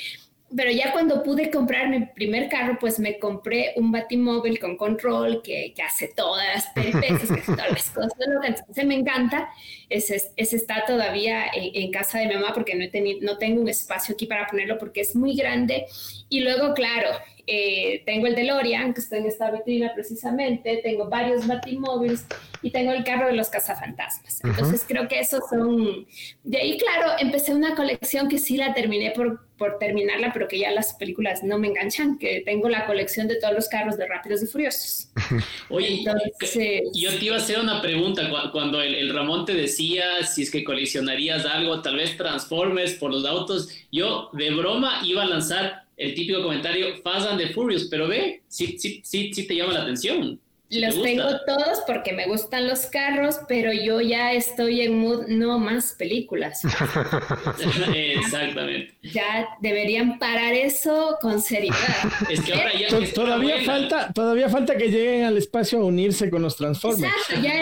Pero 0.55 0.71
ya 0.71 0.93
cuando 0.93 1.23
pude 1.23 1.51
comprar 1.51 1.91
mi 1.91 2.07
primer 2.07 2.49
carro, 2.49 2.79
pues 2.81 2.99
me 2.99 3.19
compré 3.19 3.75
un 3.77 3.93
batimóvil 3.93 4.59
con 4.59 4.77
control 4.77 5.43
que, 5.43 5.75
que 5.75 5.83
hace 5.83 6.09
todas 6.09 6.47
las 6.55 6.67
peripecias, 6.69 7.29
que 7.29 7.41
hace 7.41 7.53
todas 7.53 7.71
las 7.71 7.91
cosas. 7.91 8.13
Entonces 8.45 8.87
me 8.87 8.95
encanta. 8.95 9.51
Ese, 9.91 10.23
ese 10.37 10.57
está 10.57 10.85
todavía 10.87 11.47
en, 11.55 11.91
casa 11.91 12.19
de 12.19 12.29
mi 12.29 12.35
mamá 12.35 12.53
porque 12.55 12.75
no, 12.75 12.85
he 12.85 12.89
tenido, 12.89 13.21
no 13.23 13.39
tengo 13.39 13.61
un 13.61 13.69
espacio 13.69 14.15
aquí 14.15 14.27
para 14.27 14.47
ponerlo 14.47 14.79
porque 14.79 15.01
es 15.01 15.15
muy 15.15 15.35
grande. 15.35 15.87
Y 16.29 16.41
luego, 16.41 16.74
claro, 16.74 17.11
eh, 17.51 18.03
tengo 18.05 18.26
el 18.26 18.35
DeLorean, 18.35 18.93
que 18.93 19.01
está 19.01 19.16
en 19.16 19.24
esta 19.24 19.51
vitrina 19.51 19.93
precisamente, 19.95 20.81
tengo 20.83 21.09
varios 21.09 21.47
batimóviles 21.47 22.26
y 22.61 22.70
tengo 22.70 22.93
el 22.93 23.05
carro 23.05 23.29
de 23.29 23.33
los 23.33 23.49
cazafantasmas. 23.49 24.45
Entonces 24.45 24.85
creo 24.87 25.09
que 25.09 25.18
esos 25.18 25.41
son... 25.49 26.07
De 26.45 26.59
ahí, 26.59 26.76
claro, 26.76 27.12
empecé 27.18 27.55
una 27.55 27.74
colección 27.74 28.29
que 28.29 28.37
sí 28.37 28.59
la 28.59 28.74
terminé 28.74 29.12
por, 29.12 29.47
por 29.57 29.79
terminarla, 29.79 30.31
pero 30.35 30.47
que 30.47 30.59
ya 30.59 30.72
las 30.72 30.93
películas 30.95 31.43
no 31.43 31.59
me 31.59 31.68
enganchan, 31.68 32.18
que 32.18 32.43
tengo 32.45 32.68
la 32.68 32.85
colección 32.85 33.29
de 33.29 33.37
todos 33.37 33.55
los 33.55 33.68
carros 33.68 33.97
de 33.97 34.07
Rápidos 34.07 34.43
y 34.43 34.47
Furiosos. 34.47 35.11
Oye, 35.70 36.01
Entonces, 36.01 36.83
yo 36.93 37.18
te 37.18 37.24
iba 37.24 37.37
a 37.37 37.39
hacer 37.39 37.61
una 37.61 37.81
pregunta 37.81 38.29
cuando 38.53 38.83
el, 38.83 38.95
el 38.95 39.14
Ramón 39.14 39.47
te 39.47 39.55
decía 39.55 40.22
si 40.26 40.43
es 40.43 40.51
que 40.51 40.64
coleccionarías 40.64 41.47
algo, 41.47 41.81
tal 41.81 41.97
vez 41.97 42.14
Transformers 42.18 42.93
por 42.95 43.11
los 43.11 43.24
autos. 43.24 43.70
Yo 43.91 44.29
de 44.35 44.51
broma 44.51 45.01
iba 45.03 45.22
a 45.22 45.26
lanzar 45.26 45.88
el 45.99 46.15
típico 46.15 46.43
comentario 46.43 46.97
Fast 47.03 47.27
and 47.29 47.53
Furious, 47.53 47.89
pero 47.91 48.09
ve, 48.09 48.43
sí, 48.49 48.79
sí, 48.79 49.01
sí, 49.05 49.33
sí 49.35 49.47
te 49.47 49.55
llama 49.55 49.73
la 49.73 49.83
atención. 49.83 50.41
Los 50.71 51.03
tengo 51.03 51.25
todos 51.47 51.81
porque 51.87 52.12
me 52.12 52.27
gustan 52.27 52.69
los 52.69 52.87
carros, 52.87 53.41
pero 53.49 53.73
yo 53.73 54.01
ya 54.03 54.33
estoy 54.33 54.83
en 54.83 54.99
mood 54.99 55.27
no 55.29 55.59
más 55.59 55.93
películas. 55.93 56.62
Exactamente. 57.95 58.95
Ya 59.03 59.49
deberían 59.61 60.19
parar 60.19 60.53
eso 60.53 61.16
con 61.21 61.41
seriedad. 61.41 61.79
Es 62.31 62.43
que 62.43 62.53
ahora 62.53 62.73
ya 62.79 62.89
todavía 63.14 63.62
falta, 63.64 64.12
todavía 64.12 64.49
falta 64.49 64.77
que 64.77 64.91
lleguen 64.91 65.25
al 65.25 65.39
espacio 65.39 65.81
a 65.81 65.85
unirse 65.85 66.29
con 66.29 66.43
los 66.43 66.57
Transformers. 66.57 67.14
Exacto, 67.31 67.43
ya 67.43 67.61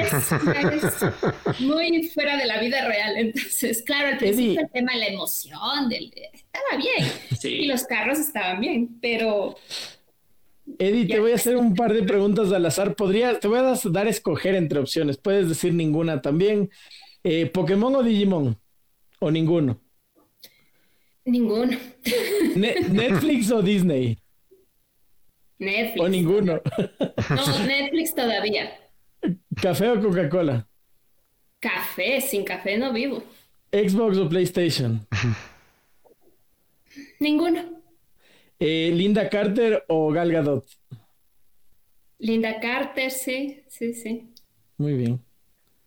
es, 1.53 1.61
muy 1.61 2.09
fuera 2.09 2.37
de 2.37 2.47
la 2.47 2.61
vida 2.61 2.87
real. 2.87 3.17
Entonces, 3.17 3.83
claro, 3.83 4.09
al 4.09 4.19
principio 4.19 4.61
el 4.63 4.71
tema 4.71 4.93
de 4.93 4.99
la 4.99 5.07
emoción, 5.07 5.89
del, 5.89 6.13
estaba 6.33 6.77
bien. 6.77 7.13
Y 7.43 7.67
los 7.67 7.85
carros 7.85 8.19
estaban 8.19 8.61
bien, 8.61 8.99
pero 9.01 9.57
Eddie, 10.79 11.07
te 11.07 11.21
voy 11.21 11.33
a 11.33 11.37
hacer 11.37 11.57
un 11.57 11.75
par 11.75 11.93
de 11.93 12.03
preguntas 12.03 12.53
al 12.53 12.67
azar. 12.67 12.95
Podría, 12.97 13.39
te 13.39 13.49
voy 13.49 13.59
a 13.59 13.75
dar 13.85 14.07
a 14.07 14.11
escoger 14.11 14.55
entre 14.55 14.79
opciones. 14.79 15.17
Puedes 15.17 15.49
decir 15.49 15.73
ninguna 15.73 16.21
también. 16.21 16.71
Eh, 17.23 17.47
¿Pokémon 17.47 17.95
o 17.95 18.03
Digimon? 18.03 18.59
¿O 19.21 19.31
ninguno? 19.31 19.81
Ninguno. 21.25 21.77
¿Netflix 22.55 23.51
o 23.51 23.63
Disney? 23.63 24.19
Netflix. 25.59 26.01
¿O 26.01 26.09
ninguno? 26.09 26.61
No, 27.31 27.67
Netflix 27.67 28.15
todavía. 28.15 28.79
¿Café 29.61 29.91
o 29.91 30.01
Coca-Cola? 30.01 30.69
Café, 31.59 32.21
sin 32.21 32.45
café 32.45 32.77
no 32.77 32.93
vivo. 32.93 33.23
¿Xbox 33.73 34.19
o 34.19 34.29
PlayStation? 34.29 35.07
Ninguno. 37.19 37.76
Eh, 38.59 38.91
¿Linda 38.95 39.29
Carter 39.29 39.85
o 39.89 40.11
Gal 40.11 40.33
Gadot? 40.33 40.67
Linda 42.19 42.59
Carter, 42.61 43.11
sí, 43.11 43.63
sí, 43.69 43.93
sí. 43.93 44.33
Muy 44.79 44.95
bien. 44.95 45.21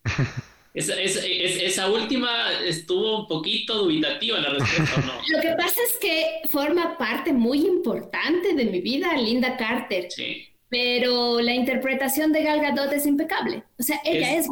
Esa, 0.74 1.89
última 1.89 2.30
estuvo 2.63 3.22
un 3.22 3.28
poquito 3.28 3.80
dubitativa 3.80 4.39
la 4.39 4.49
respuesta, 4.49 5.01
¿no? 5.01 5.13
Lo 5.36 5.41
que 5.41 5.55
pasa 5.57 5.82
es 5.88 5.97
que 5.99 6.47
forma 6.47 6.97
parte 6.97 7.34
muy 7.34 7.65
importante 7.65 8.53
de 8.53 8.65
mi 8.65 8.80
vida, 8.80 9.17
Linda 9.17 9.57
Carter. 9.57 10.11
Sí. 10.11 10.45
Pero 10.70 11.41
la 11.41 11.55
interpretación 11.55 12.32
de 12.32 12.43
Gal 12.43 12.61
Gadot 12.61 12.93
es 12.93 13.07
impecable. 13.07 13.63
O 13.80 13.84
sea, 13.84 13.99
ella 14.05 14.38
es, 14.38 14.45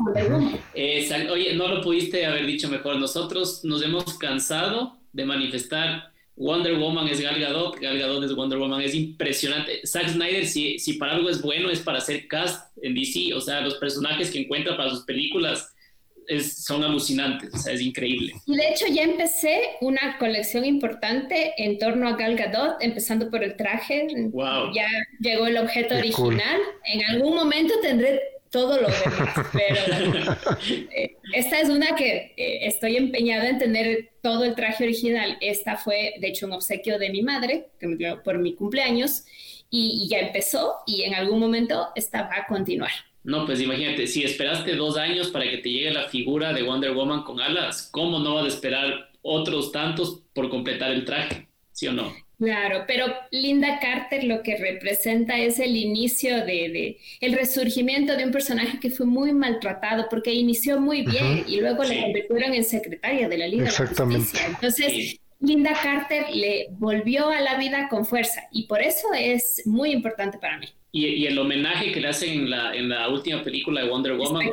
es 0.74 1.30
Oye, 1.30 1.54
no 1.54 1.68
lo 1.68 1.82
pudiste 1.84 2.26
haber 2.26 2.48
dicho 2.48 2.68
mejor. 2.68 2.96
Nosotros 2.96 3.64
nos 3.64 3.84
hemos 3.84 4.18
cansado 4.18 4.98
de 5.14 5.26
manifestar 5.26 6.12
Wonder 6.38 6.78
Woman 6.78 7.08
es 7.08 7.20
Gal 7.20 7.40
Gadot, 7.40 7.80
Gal 7.80 7.98
Gadot 7.98 8.24
es 8.24 8.36
Wonder 8.36 8.60
Woman, 8.60 8.82
es 8.82 8.94
impresionante. 8.94 9.82
Zack 9.86 10.10
Snyder, 10.10 10.46
si, 10.46 10.78
si 10.78 10.94
para 10.94 11.14
algo 11.14 11.30
es 11.30 11.42
bueno, 11.42 11.72
es 11.72 11.80
para 11.80 11.98
hacer 11.98 12.28
cast 12.28 12.78
en 12.82 12.94
DC, 12.94 13.34
o 13.34 13.42
sea, 13.42 13.62
los 13.62 13.76
personajes 13.76 14.30
que 14.30 14.42
encuentra 14.42 14.78
para 14.78 14.92
sus 14.92 15.04
películas 15.04 15.74
es, 16.28 16.64
son 16.64 16.84
alucinantes, 16.84 17.52
o 17.54 17.58
sea, 17.58 17.74
es 17.74 17.82
increíble. 17.82 18.34
Y 18.46 18.56
de 18.56 18.70
hecho 18.70 18.86
ya 18.88 19.02
empecé 19.02 19.62
una 19.82 20.18
colección 20.20 20.64
importante 20.64 21.54
en 21.58 21.80
torno 21.80 22.08
a 22.08 22.16
Gal 22.16 22.36
Gadot, 22.36 22.76
empezando 22.82 23.32
por 23.32 23.44
el 23.44 23.56
traje. 23.56 24.08
Wow. 24.32 24.74
Ya 24.74 24.88
llegó 25.20 25.48
el 25.48 25.58
objeto 25.58 25.96
original. 25.96 26.60
En 26.86 27.04
algún 27.06 27.34
momento 27.34 27.74
tendré 27.82 28.22
todo 28.52 28.82
lo 28.82 28.88
demás, 28.88 29.48
pero 29.54 30.46
eh, 30.96 31.18
esta 31.34 31.60
es 31.60 31.70
una 31.70 31.96
que 31.96 32.34
eh, 32.38 32.68
estoy 32.68 32.98
empeñada 32.98 33.50
en 33.50 33.60
tener 33.60 34.12
todo 34.22 34.44
el 34.44 34.56
traje 34.56 34.84
original. 34.84 35.38
Esta 35.42 35.78
fue, 35.78 36.16
de 36.20 36.28
hecho, 36.28 36.46
un 36.46 36.54
obsequio 36.54 37.00
de 37.00 37.10
mi 37.10 37.22
madre, 37.22 37.70
que 37.80 37.88
me 37.88 37.96
dio 37.96 38.24
por 38.24 38.38
mi 38.38 38.56
cumpleaños, 38.56 39.26
y, 39.70 40.08
ya 40.10 40.20
empezó 40.20 40.76
y 40.86 41.04
en 41.04 41.14
algún 41.14 41.40
momento 41.40 41.88
esta 41.96 42.24
va 42.24 42.38
a 42.38 42.48
continuar. 42.48 42.92
No, 43.24 43.46
pues 43.46 43.60
imagínate, 43.60 44.08
si 44.08 44.24
esperaste 44.24 44.76
dos 44.76 44.98
años 44.98 45.28
para 45.28 45.50
que 45.50 45.58
te 45.58 45.70
llegue 45.70 45.92
la 45.92 46.08
figura 46.08 46.54
de 46.54 46.64
Wonder 46.64 46.94
Woman 46.94 47.24
con 47.24 47.42
alas, 47.42 47.90
¿cómo 47.92 48.20
no 48.20 48.36
vas 48.36 48.46
a 48.46 48.48
esperar 48.48 49.12
otros 49.22 49.74
tantos 49.74 50.22
por 50.34 50.50
completar 50.50 50.92
el 50.92 51.04
traje? 51.04 51.48
¿Sí 51.74 51.88
o 51.88 51.94
no? 51.94 52.14
Claro, 52.40 52.84
pero 52.86 53.08
Linda 53.32 53.80
Carter 53.80 54.24
lo 54.24 54.44
que 54.44 54.58
representa 54.58 55.40
es 55.40 55.60
el 55.60 55.76
inicio 55.76 56.46
de, 56.46 57.00
el 57.20 57.34
resurgimiento 57.34 58.16
de 58.16 58.26
un 58.26 58.32
personaje 58.32 58.80
que 58.80 58.92
fue 58.92 59.08
muy 59.08 59.34
maltratado 59.34 60.08
porque 60.08 60.34
inició 60.34 60.80
muy 60.80 61.02
bien 61.02 61.46
y 61.48 61.60
luego 61.60 61.84
le 61.84 62.00
convirtieron 62.00 62.54
en 62.54 62.64
secretaria 62.64 63.28
de 63.28 63.38
la 63.40 63.48
Liga 63.48 63.66
de 63.66 63.72
la 63.72 63.88
Justicia. 63.88 64.40
Entonces, 64.50 65.20
Linda 65.40 65.74
Carter 65.82 66.28
le 66.32 66.68
volvió 66.72 67.30
a 67.30 67.42
la 67.42 67.58
vida 67.58 67.88
con 67.90 68.06
fuerza 68.06 68.44
y 68.52 68.68
por 68.68 68.84
eso 68.84 69.08
es 69.16 69.64
muy 69.66 69.92
importante 69.92 70.38
para 70.38 70.60
mí. 70.60 70.68
Y, 70.92 71.26
el 71.26 71.38
homenaje 71.38 71.92
que 71.92 72.00
le 72.00 72.08
hacen 72.08 72.32
en 72.32 72.50
la, 72.50 72.74
en 72.74 72.90
la 72.90 73.10
última 73.10 73.44
película 73.44 73.84
de 73.84 73.90
Wonder 73.90 74.16
Woman, 74.16 74.50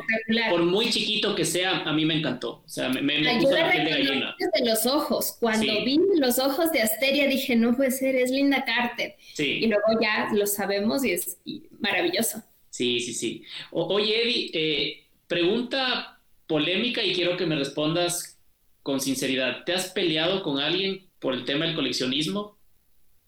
por 0.49 0.63
muy 0.63 0.89
chiquito 0.89 1.33
que 1.33 1.45
sea, 1.45 1.79
a 1.79 1.93
mí 1.93 2.05
me 2.05 2.15
encantó. 2.15 2.61
O 2.65 2.69
sea, 2.69 2.89
me, 2.89 3.01
me, 3.01 3.19
me 3.19 3.39
puso 3.39 3.55
la 3.55 3.71
piel 3.71 3.85
de 3.85 3.91
gallina. 3.91 4.35
de 4.37 4.65
los 4.65 4.85
ojos. 4.85 5.37
Cuando 5.39 5.73
vi 5.83 5.99
los 6.17 6.37
ojos 6.37 6.71
de 6.71 6.81
Asteria 6.81 7.27
dije, 7.27 7.55
no 7.55 7.75
puede 7.75 7.91
ser, 7.91 8.15
es 8.15 8.29
Linda 8.29 8.63
Carter. 8.65 9.15
Sí. 9.33 9.59
Y 9.63 9.67
luego 9.67 9.99
ya 10.01 10.29
lo 10.33 10.45
sabemos 10.45 11.03
y 11.03 11.11
es 11.11 11.37
maravilloso. 11.79 12.43
Sí, 12.69 12.99
sí, 12.99 13.13
sí. 13.13 13.43
oye, 13.71 14.21
Eddie, 14.21 14.51
eh, 14.53 15.05
pregunta 15.27 16.19
polémica 16.45 17.01
y 17.01 17.13
quiero 17.13 17.37
que 17.37 17.45
me 17.45 17.55
respondas 17.55 18.39
con 18.83 18.99
sinceridad, 18.99 19.63
¿te 19.63 19.73
has 19.73 19.89
peleado 19.89 20.43
con 20.43 20.59
alguien 20.59 21.07
por 21.19 21.33
el 21.33 21.45
tema 21.45 21.65
del 21.65 21.73
coleccionismo? 21.73 22.57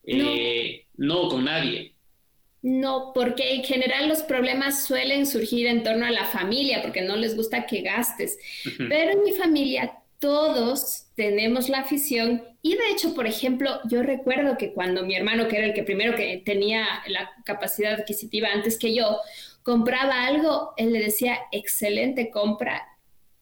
No, 0.03 0.33
eh, 0.35 0.85
no 0.97 1.27
con 1.29 1.45
nadie. 1.45 1.95
No, 2.61 3.11
porque 3.13 3.55
en 3.55 3.63
general 3.63 4.09
los 4.09 4.23
problemas 4.23 4.85
suelen 4.85 5.25
surgir 5.25 5.67
en 5.67 5.83
torno 5.83 6.05
a 6.05 6.11
la 6.11 6.25
familia, 6.25 6.81
porque 6.81 7.01
no 7.01 7.15
les 7.15 7.35
gusta 7.35 7.65
que 7.65 7.81
gastes. 7.81 8.37
Pero 8.77 9.11
en 9.11 9.23
mi 9.23 9.33
familia 9.33 9.99
todos 10.19 11.05
tenemos 11.15 11.69
la 11.69 11.79
afición 11.79 12.43
y 12.67 12.75
de 12.75 12.89
hecho, 12.91 13.13
por 13.13 13.27
ejemplo, 13.27 13.79
yo 13.89 14.03
recuerdo 14.03 14.57
que 14.57 14.73
cuando 14.73 15.05
mi 15.05 15.15
hermano, 15.15 15.47
que 15.47 15.55
era 15.55 15.67
el 15.67 15.73
que 15.73 15.83
primero 15.83 16.15
que 16.15 16.41
tenía 16.45 16.85
la 17.07 17.31
capacidad 17.45 17.93
adquisitiva 17.93 18.49
antes 18.49 18.77
que 18.77 18.93
yo, 18.93 19.19
compraba 19.63 20.25
algo, 20.25 20.73
él 20.75 20.91
le 20.91 20.99
decía, 20.99 21.39
excelente 21.53 22.29
compra, 22.29 22.85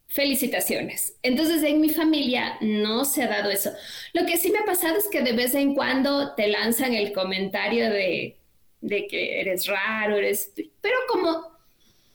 felicitaciones. 0.07 1.18
Entonces, 1.24 1.63
en 1.63 1.82
mi 1.82 1.89
familia 1.89 2.57
no 2.61 3.03
se 3.03 3.24
ha 3.24 3.28
dado 3.28 3.49
eso. 3.49 3.72
Lo 4.13 4.28
que 4.28 4.38
sí 4.38 4.51
me 4.51 4.59
ha 4.59 4.66
pasado 4.66 4.95
es 4.97 5.07
que 5.07 5.24
de 5.24 5.34
vez 5.34 5.55
en 5.55 5.74
cuando 5.74 6.36
te 6.36 6.47
lanzan 6.47 6.93
el 6.93 7.11
comentario 7.11 7.89
de, 7.89 8.38
que 8.82 9.42
eres 9.42 9.68
raro, 9.68 10.18
eres... 10.18 10.54
Pero 10.82 10.96
como 11.08 11.56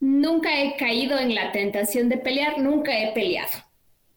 nunca 0.01 0.63
he 0.63 0.77
caído 0.77 1.19
en 1.19 1.35
la 1.35 1.53
tentación 1.53 2.09
de 2.09 2.19
pelear, 2.19 2.59
nunca 2.61 2.99
he 2.99 3.13
peleado. 3.13 3.65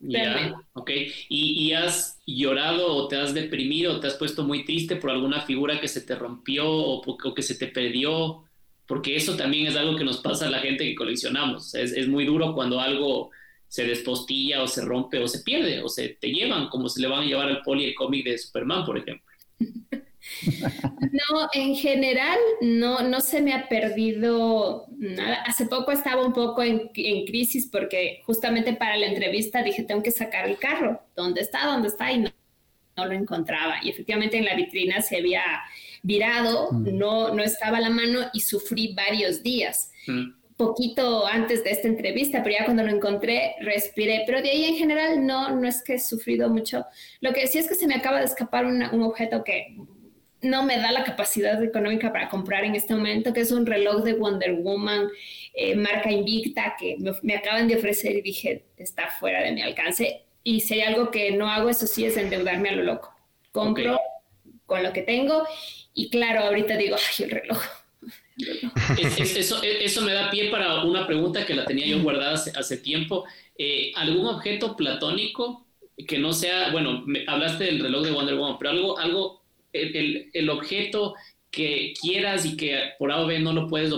Ya, 0.06 0.54
ok. 0.74 0.90
¿Y, 1.30 1.68
¿Y, 1.68 1.74
has 1.74 2.20
llorado 2.28 2.94
o 2.94 3.08
te 3.08 3.16
has 3.16 3.34
deprimido 3.34 3.94
o 3.94 4.00
te 4.02 4.08
has 4.08 4.16
puesto 4.16 4.44
muy 4.44 4.66
triste 4.66 4.98
por 4.98 5.12
alguna 5.12 5.42
figura 5.42 5.80
que 5.80 5.88
se 5.88 6.02
te 6.02 6.16
rompió 6.16 6.70
o, 6.70 7.02
o 7.06 7.34
que 7.34 7.42
se 7.42 7.56
te 7.56 7.68
perdió? 7.68 8.44
Porque 8.86 9.16
eso 9.16 9.38
también 9.38 9.68
es 9.68 9.78
algo 9.78 9.96
que 9.96 10.04
nos 10.04 10.18
pasa 10.18 10.48
a 10.48 10.50
la 10.50 10.60
gente 10.60 10.84
que 10.84 10.96
coleccionamos. 10.96 11.74
Es, 11.76 11.94
es 11.94 12.10
muy 12.10 12.26
duro 12.26 12.54
cuando 12.54 12.82
algo 12.82 13.32
se 13.70 13.86
despostilla 13.86 14.62
o 14.62 14.68
se 14.68 14.82
rompe 14.82 15.20
o 15.20 15.28
se 15.28 15.40
pierde 15.40 15.82
o 15.82 15.88
se 15.88 16.10
te 16.10 16.28
llevan, 16.28 16.68
como 16.68 16.90
se 16.90 17.02
le 17.02 17.08
van 17.08 17.24
a 17.24 17.26
llevar 17.26 17.48
al 17.48 17.62
poli 17.62 17.86
el 17.86 17.96
cómic 17.96 18.26
de 18.26 18.38
Superman, 18.38 18.86
por 18.86 18.98
ejemplo. 18.98 19.26
No, 21.12 21.50
en 21.54 21.76
general 21.76 22.38
no, 22.62 23.02
no 23.02 23.22
se 23.22 23.42
me 23.42 23.54
ha 23.54 23.68
perdido 23.68 24.86
nada. 24.98 25.44
Hace 25.46 25.66
poco 25.66 25.92
estaba 25.92 26.26
un 26.26 26.34
poco 26.34 26.64
en, 26.64 26.90
crisis 26.90 27.68
porque 27.72 28.22
justamente 28.26 28.74
para 28.74 28.98
la 28.98 29.08
entrevista 29.08 29.64
dije, 29.64 29.84
tengo 29.84 30.02
que 30.02 30.12
sacar 30.12 30.48
el 30.48 30.58
carro. 30.58 31.02
¿Dónde 31.16 31.42
está? 31.42 31.66
¿Dónde 31.66 31.90
está? 31.90 32.12
Y 32.12 32.20
no, 32.20 32.32
no 32.98 33.06
lo 33.06 33.14
encontraba. 33.14 33.76
Y 33.84 33.90
efectivamente 33.90 34.38
en 34.38 34.46
la 34.46 34.56
vitrina 34.56 35.02
se 35.02 35.18
había 35.18 35.44
virado, 36.02 36.72
mm. 36.72 36.98
no, 36.98 37.34
no 37.34 37.44
estaba 37.44 37.78
a 37.78 37.82
la 37.82 37.90
mano 37.90 38.22
y 38.34 38.42
sufrí 38.42 38.94
varios 38.94 39.44
días. 39.44 39.92
Mm 40.08 40.44
poquito 40.56 41.26
antes 41.26 41.64
de 41.64 41.72
esta 41.72 41.88
entrevista, 41.88 42.44
pero 42.44 42.56
ya 42.60 42.66
cuando 42.66 42.84
lo 42.84 42.90
encontré 42.90 43.56
respiré, 43.62 44.24
pero 44.26 44.42
de 44.42 44.52
ahí 44.52 44.66
en 44.66 44.76
general 44.76 45.26
no, 45.26 45.50
no 45.56 45.68
es 45.68 45.84
que 45.84 45.96
he 45.96 46.00
sufrido 46.00 46.50
mucho. 46.50 46.86
Lo 47.22 47.34
que 47.34 47.48
sí 47.48 47.58
es 47.58 47.68
que 47.68 47.76
se 47.76 47.88
me 47.88 47.96
acaba 47.96 48.20
de 48.20 48.26
escapar 48.26 48.66
un 48.66 49.02
objeto 49.02 49.44
que 49.44 49.76
no 50.44 50.64
me 50.64 50.78
da 50.78 50.92
la 50.92 51.04
capacidad 51.04 51.62
económica 51.64 52.12
para 52.12 52.30
comprar 52.30 52.64
en 52.64 52.76
este 52.76 52.94
momento, 52.94 53.34
que 53.34 53.42
es 53.42 53.52
un 53.52 53.66
reloj 53.66 54.04
de 54.04 54.14
Wonder 54.14 54.54
Woman, 54.54 55.10
eh, 55.54 55.76
marca 55.76 56.12
Invicta, 56.12 56.76
que 56.78 56.98
me, 57.22 57.36
acaban 57.36 57.68
de 57.68 57.78
ofrecer 57.78 58.18
y 58.18 58.22
dije, 58.22 58.66
está 58.78 59.10
fuera 59.10 59.42
de 59.42 59.52
mi 59.52 59.62
alcance. 59.62 60.24
Y 60.44 60.60
si 60.60 60.76
hay 60.76 60.82
algo 60.82 61.12
que 61.12 61.32
no 61.32 61.50
hago, 61.50 61.70
eso 61.70 61.88
sí 61.88 62.06
es 62.06 62.18
endeudarme 62.18 62.70
a 62.70 62.76
lo 62.76 62.84
loco. 62.84 63.14
Compro 63.52 64.00
con 64.66 64.84
lo 64.84 64.94
que 64.94 65.02
tengo 65.02 65.48
y 65.94 66.10
claro, 66.10 66.42
ahorita 66.42 66.78
digo, 66.78 66.96
ay, 66.96 67.26
el 67.26 67.32
reloj 67.32 67.62
eso, 68.98 69.62
eso, 69.62 70.02
me 70.02 70.12
da 70.12 70.32
pie 70.32 70.50
para 70.50 70.84
una 70.84 71.06
pregunta 71.06 71.46
que 71.46 71.54
la 71.54 71.66
tenía 71.66 71.86
yo 71.86 72.02
guardada 72.02 72.34
hace, 72.34 72.78
tiempo. 72.78 73.26
Eh, 73.58 73.92
¿Algún 73.96 74.26
objeto 74.26 74.76
platónico 74.76 75.68
que 76.08 76.18
no 76.18 76.34
sea, 76.34 76.72
bueno, 76.72 77.06
hablaste 77.28 77.66
del 77.66 77.80
reloj 77.80 78.04
de 78.04 78.12
Wonder 78.12 78.36
Woman, 78.36 78.58
pero 78.58 78.72
algo, 78.72 78.98
algo 78.98 79.43
el, 79.74 80.30
el, 80.34 80.50
objeto 80.50 81.16
que 81.52 81.94
quieras 82.00 82.46
y 82.46 82.56
que 82.56 82.92
por 82.98 83.12
A 83.12 83.22
o 83.22 83.28
B 83.28 83.40
no 83.40 83.54
lo 83.54 83.68
puedes 83.68 83.94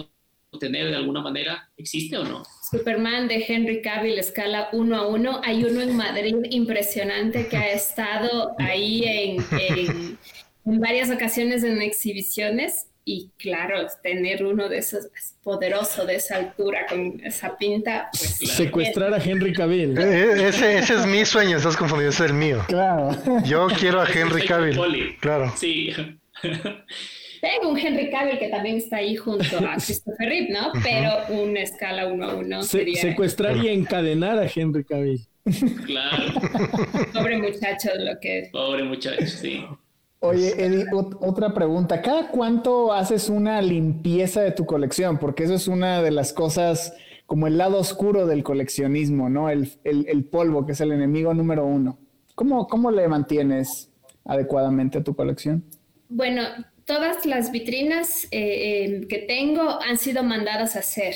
tener 0.59 0.89
de 0.89 0.95
alguna 0.95 1.21
manera? 1.21 1.69
¿Existe 1.77 2.17
o 2.17 2.23
no? 2.23 2.43
Superman 2.71 3.27
de 3.27 3.45
Henry 3.47 3.81
Cavill, 3.81 4.17
escala 4.17 4.69
1 4.71 4.95
a 4.95 5.07
1. 5.07 5.41
Hay 5.43 5.63
uno 5.63 5.81
en 5.81 5.95
Madrid 5.95 6.35
impresionante 6.49 7.47
que 7.47 7.57
ha 7.57 7.71
estado 7.71 8.55
ahí 8.57 9.03
en, 9.05 10.17
en 10.65 10.79
varias 10.79 11.09
ocasiones 11.09 11.63
en 11.63 11.81
exhibiciones 11.81 12.87
y 13.07 13.29
claro, 13.37 13.85
tener 14.01 14.43
uno 14.43 14.67
de 14.67 14.79
esos 14.79 15.07
poderoso 15.43 16.07
de 16.07 16.15
esa 16.15 16.37
altura 16.37 16.87
con 16.89 17.21
esa 17.23 17.55
pinta, 17.55 18.09
pues 18.11 18.37
secuestrar 18.51 19.13
a 19.13 19.23
Henry 19.23 19.53
Cavill. 19.53 19.95
Eh, 19.95 20.01
eh, 20.01 20.47
ese, 20.49 20.79
ese, 20.79 20.95
es 20.95 21.05
mi 21.05 21.23
sueño, 21.23 21.57
estás 21.57 21.77
confundido, 21.77 22.09
ese 22.09 22.25
es 22.25 22.31
el 22.31 22.35
mío. 22.35 22.63
Claro. 22.67 23.15
Yo 23.45 23.67
quiero 23.79 24.01
a 24.01 24.07
Henry 24.09 24.47
Cavill. 24.47 25.17
Claro. 25.19 25.53
Sí. 25.55 25.93
Tengo 26.41 27.69
un 27.69 27.77
Henry 27.77 28.09
Cavill 28.09 28.39
que 28.39 28.49
también 28.49 28.77
está 28.77 28.97
ahí 28.97 29.15
junto 29.15 29.59
a 29.59 29.75
Christopher 29.75 30.27
Reeve, 30.27 30.47
¿no? 30.49 30.71
Pero 30.83 31.41
una 31.43 31.61
escala 31.61 32.07
uno 32.07 32.27
a 32.27 32.35
uno 32.35 32.63
sería... 32.63 32.99
Secuestrar 32.99 33.55
y 33.57 33.67
encadenar 33.67 34.39
a 34.39 34.49
Henry 34.53 34.83
Cavill. 34.83 35.21
Claro. 35.85 36.33
Pobre 37.13 37.37
muchacho, 37.37 37.89
lo 37.99 38.19
que... 38.19 38.49
Pobre 38.51 38.81
muchacho, 38.81 39.27
sí. 39.27 39.63
Oye, 40.27 40.53
Eddie, 40.57 40.85
otra 40.91 41.53
pregunta. 41.53 42.01
¿Cada 42.01 42.29
cuánto 42.29 42.93
haces 42.93 43.29
una 43.29 43.61
limpieza 43.61 44.41
de 44.41 44.51
tu 44.51 44.65
colección? 44.65 45.17
Porque 45.17 45.43
eso 45.43 45.53
es 45.53 45.67
una 45.67 46.01
de 46.01 46.11
las 46.11 46.33
cosas 46.33 46.93
como 47.25 47.47
el 47.47 47.57
lado 47.57 47.79
oscuro 47.79 48.27
del 48.27 48.43
coleccionismo, 48.43 49.29
¿no? 49.29 49.49
El, 49.49 50.27
polvo, 50.31 50.65
que 50.65 50.73
es 50.73 50.81
el 50.81 50.91
enemigo 50.91 51.33
número 51.33 51.65
uno. 51.65 51.97
¿Cómo, 52.35 52.67
¿Cómo 52.67 52.91
le 52.91 53.07
mantienes 53.07 53.89
adecuadamente 54.25 54.99
a 54.99 55.03
tu 55.03 55.15
colección? 55.15 55.63
Bueno, 56.09 56.43
todas 56.85 57.25
las 57.25 57.51
vitrinas 57.51 58.27
eh, 58.29 59.01
que 59.09 59.17
tengo 59.17 59.81
han 59.81 59.97
sido 59.97 60.23
mandadas 60.23 60.75
a 60.75 60.79
hacer. 60.79 61.15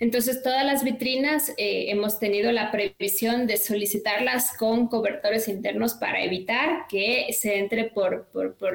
Entonces, 0.00 0.42
todas 0.42 0.64
las 0.64 0.82
vitrinas 0.82 1.50
eh, 1.58 1.86
hemos 1.88 2.18
tenido 2.18 2.50
la 2.52 2.70
previsión 2.70 3.46
de 3.46 3.58
solicitarlas 3.58 4.56
con 4.56 4.88
cobertores 4.88 5.46
internos 5.46 5.94
para 5.94 6.24
evitar 6.24 6.86
que 6.88 7.26
se 7.32 7.58
entre 7.58 7.84
por, 7.84 8.28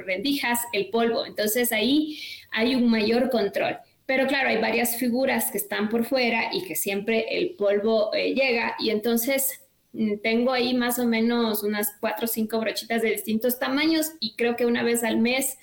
rendijas 0.06 0.60
el 0.72 0.90
polvo. 0.92 1.26
Entonces, 1.26 1.72
ahí 1.72 2.20
hay 2.52 2.76
un 2.76 2.90
mayor 2.90 3.32
control. 3.32 3.78
Pero 4.06 4.28
claro, 4.28 4.50
hay 4.50 4.62
varias 4.62 4.98
figuras 4.98 5.52
que 5.52 5.58
están 5.58 5.90
por 5.90 6.06
fuera 6.06 6.52
y 6.54 6.64
que 6.66 6.76
siempre 6.76 7.26
el 7.40 7.56
polvo 7.56 8.14
eh, 8.14 8.36
llega 8.36 8.76
y 8.78 8.92
entonces 8.92 9.64
mm, 9.94 10.18
tengo 10.22 10.52
ahí 10.52 10.76
más 10.76 11.00
o 11.00 11.08
menos 11.08 11.64
unas 11.64 11.92
cuatro 12.00 12.26
o 12.26 12.28
cinco 12.28 12.60
brochitas 12.60 13.02
de 13.02 13.10
distintos 13.10 13.58
tamaños 13.58 14.12
y 14.20 14.36
creo 14.36 14.56
que 14.56 14.68
una 14.68 14.84
vez 14.84 15.04
al 15.04 15.18
mes 15.18 15.58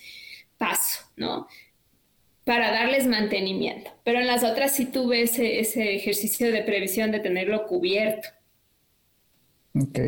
paso, 0.62 1.00
¿no? 1.16 1.48
Para 2.44 2.70
darles 2.70 3.08
mantenimiento. 3.08 3.90
Pero 4.04 4.20
en 4.20 4.28
las 4.28 4.44
otras 4.44 4.70
sí 4.70 4.86
tuve 4.86 5.22
ese, 5.22 5.58
ese 5.58 5.96
ejercicio 5.96 6.52
de 6.52 6.62
previsión 6.62 7.10
de 7.10 7.18
tenerlo 7.18 7.66
cubierto. 7.66 8.28
Ok. 9.74 9.98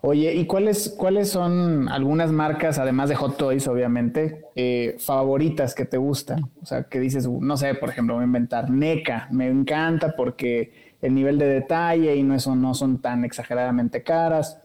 Oye, 0.00 0.34
¿y 0.34 0.46
cuáles, 0.46 0.94
cuáles 0.96 1.28
son 1.28 1.90
algunas 1.90 2.32
marcas, 2.32 2.78
además 2.78 3.10
de 3.10 3.16
Hot 3.16 3.36
Toys, 3.36 3.68
obviamente, 3.68 4.46
eh, 4.56 4.96
favoritas 4.98 5.74
que 5.74 5.84
te 5.84 5.98
gustan? 5.98 6.50
O 6.62 6.64
sea, 6.64 6.84
que 6.84 6.98
dices, 6.98 7.28
no 7.28 7.56
sé, 7.58 7.74
por 7.74 7.90
ejemplo, 7.90 8.14
voy 8.14 8.22
a 8.22 8.26
inventar 8.26 8.70
NECA, 8.70 9.28
me 9.30 9.48
encanta 9.48 10.14
porque 10.16 10.96
el 11.02 11.14
nivel 11.14 11.36
de 11.36 11.46
detalle 11.46 12.16
y 12.16 12.22
no, 12.22 12.34
eso, 12.34 12.56
no 12.56 12.72
son 12.72 13.02
tan 13.02 13.26
exageradamente 13.26 14.02
caras. 14.02 14.62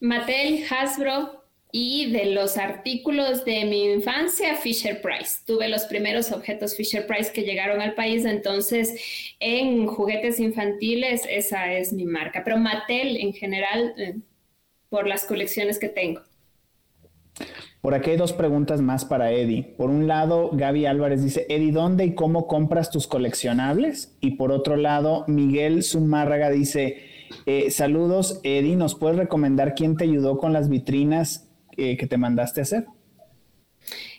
Mattel, 0.00 0.64
Hasbro, 0.68 1.37
y 1.70 2.10
de 2.12 2.26
los 2.26 2.56
artículos 2.56 3.44
de 3.44 3.64
mi 3.66 3.92
infancia, 3.92 4.56
Fisher 4.56 5.00
Price. 5.02 5.40
Tuve 5.46 5.68
los 5.68 5.84
primeros 5.84 6.32
objetos 6.32 6.74
Fisher 6.76 7.06
Price 7.06 7.30
que 7.32 7.42
llegaron 7.42 7.80
al 7.80 7.94
país, 7.94 8.24
entonces 8.24 9.34
en 9.38 9.86
juguetes 9.86 10.40
infantiles 10.40 11.22
esa 11.28 11.72
es 11.72 11.92
mi 11.92 12.06
marca, 12.06 12.42
pero 12.44 12.56
Mattel 12.56 13.18
en 13.18 13.32
general 13.32 13.94
eh, 13.98 14.16
por 14.88 15.06
las 15.06 15.24
colecciones 15.24 15.78
que 15.78 15.88
tengo. 15.88 16.22
Por 17.80 17.94
aquí 17.94 18.10
hay 18.10 18.16
dos 18.16 18.32
preguntas 18.32 18.80
más 18.80 19.04
para 19.04 19.30
Eddie. 19.30 19.62
Por 19.62 19.90
un 19.90 20.08
lado, 20.08 20.50
Gaby 20.52 20.86
Álvarez 20.86 21.22
dice, 21.22 21.46
Eddie, 21.48 21.70
¿dónde 21.70 22.04
y 22.04 22.14
cómo 22.14 22.48
compras 22.48 22.90
tus 22.90 23.06
coleccionables? 23.06 24.16
Y 24.20 24.32
por 24.32 24.50
otro 24.50 24.76
lado, 24.76 25.24
Miguel 25.28 25.84
Zumárraga 25.84 26.50
dice, 26.50 26.98
eh, 27.46 27.70
saludos, 27.70 28.40
Eddie, 28.42 28.74
¿nos 28.74 28.96
puedes 28.96 29.16
recomendar 29.16 29.74
quién 29.76 29.96
te 29.96 30.04
ayudó 30.04 30.38
con 30.38 30.52
las 30.52 30.68
vitrinas 30.68 31.47
que 31.78 32.06
te 32.08 32.16
mandaste 32.16 32.60
a 32.60 32.62
hacer? 32.62 32.86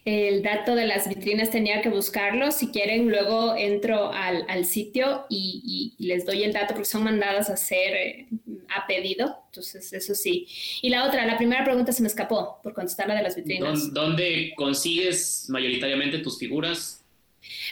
El 0.05 0.41
dato 0.41 0.75
de 0.75 0.87
las 0.87 1.07
vitrinas 1.07 1.51
tenía 1.51 1.81
que 1.81 1.89
buscarlo. 1.89 2.51
Si 2.51 2.69
quieren, 2.69 3.09
luego 3.09 3.55
entro 3.55 4.11
al, 4.11 4.65
sitio 4.65 5.25
y, 5.29 5.93
les 5.99 6.25
doy 6.25 6.43
el 6.43 6.53
dato 6.53 6.73
porque 6.73 6.89
son 6.89 7.03
mandadas 7.03 7.49
a 7.49 7.53
hacer 7.53 7.95
eh, 7.95 8.27
a 8.75 8.87
pedido. 8.87 9.43
Entonces, 9.47 9.91
eso 9.93 10.15
sí. 10.15 10.47
Y 10.81 10.89
la 10.89 11.05
otra, 11.05 11.25
la 11.25 11.37
primera 11.37 11.63
pregunta 11.63 11.91
se 11.91 12.01
me 12.01 12.07
escapó 12.07 12.59
por 12.63 12.73
contestar 12.73 13.07
la 13.07 13.15
de 13.15 13.23
las 13.23 13.35
vitrinas. 13.35 13.93
¿Dónde 13.93 14.53
consigues 14.55 15.45
mayoritariamente 15.49 16.19
tus 16.19 16.39
figuras? 16.39 16.98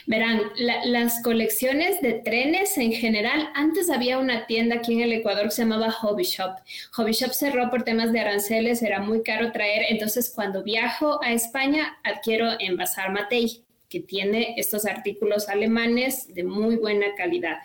Verán, 0.06 0.42
las 0.56 1.22
colecciones 1.22 2.00
de 2.00 2.14
trenes 2.14 2.76
en 2.78 2.92
general, 2.92 3.50
antes 3.54 3.90
había 3.90 4.18
una 4.18 4.46
tienda 4.46 4.76
aquí 4.76 4.94
en 4.94 5.00
el 5.00 5.12
Ecuador 5.12 5.44
que 5.44 5.50
se 5.50 5.62
llamaba 5.62 5.90
Hobby 5.90 6.24
Shop. 6.24 6.56
Hobby 6.92 7.12
Shop 7.12 7.32
cerró 7.32 7.70
por 7.70 7.82
temas 7.82 8.12
de 8.12 8.20
aranceles, 8.20 8.82
era 8.82 9.00
muy 9.00 9.22
caro 9.22 9.52
traer, 9.52 9.86
entonces 9.88 10.32
cuando 10.34 10.62
viajo 10.62 11.22
a 11.22 11.32
España 11.32 11.98
adquiero 12.04 12.48
en 12.58 12.76
Bazar 12.76 13.12
Matei 13.12 13.62
que 13.88 14.00
tiene 14.00 14.54
estos 14.58 14.84
artículos 14.84 15.48
alemanes 15.48 16.32
de 16.34 16.44
muy 16.44 16.76
buena 16.76 17.14
calidad. 17.16 17.58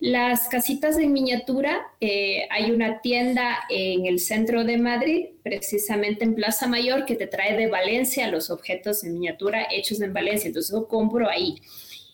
Las 0.00 0.48
casitas 0.48 0.96
en 0.96 1.12
miniatura, 1.12 1.80
eh, 2.00 2.46
hay 2.50 2.70
una 2.70 3.00
tienda 3.00 3.58
en 3.68 4.06
el 4.06 4.20
centro 4.20 4.62
de 4.62 4.78
Madrid, 4.78 5.26
precisamente 5.42 6.24
en 6.24 6.36
Plaza 6.36 6.68
Mayor, 6.68 7.04
que 7.04 7.16
te 7.16 7.26
trae 7.26 7.56
de 7.56 7.66
Valencia 7.66 8.30
los 8.30 8.48
objetos 8.50 9.02
en 9.02 9.14
miniatura 9.14 9.66
hechos 9.72 10.00
en 10.00 10.12
Valencia, 10.12 10.46
entonces 10.46 10.70
yo 10.72 10.86
compro 10.86 11.28
ahí. 11.28 11.56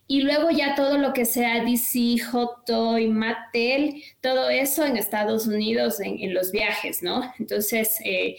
Y 0.07 0.21
luego 0.21 0.51
ya 0.51 0.75
todo 0.75 0.99
lo 0.99 1.15
que 1.15 1.25
sea 1.25 1.65
DC, 1.65 2.19
Hot 2.31 2.67
Toy, 2.67 3.09
Mattel, 3.09 4.03
todo 4.21 4.51
eso 4.51 4.85
en 4.85 4.99
Estados 4.99 5.47
Unidos 5.47 5.99
en, 5.99 6.35
los 6.35 6.53
viajes, 6.53 7.03
¿no? 7.03 7.33
Entonces, 7.39 7.99
eh, 8.05 8.37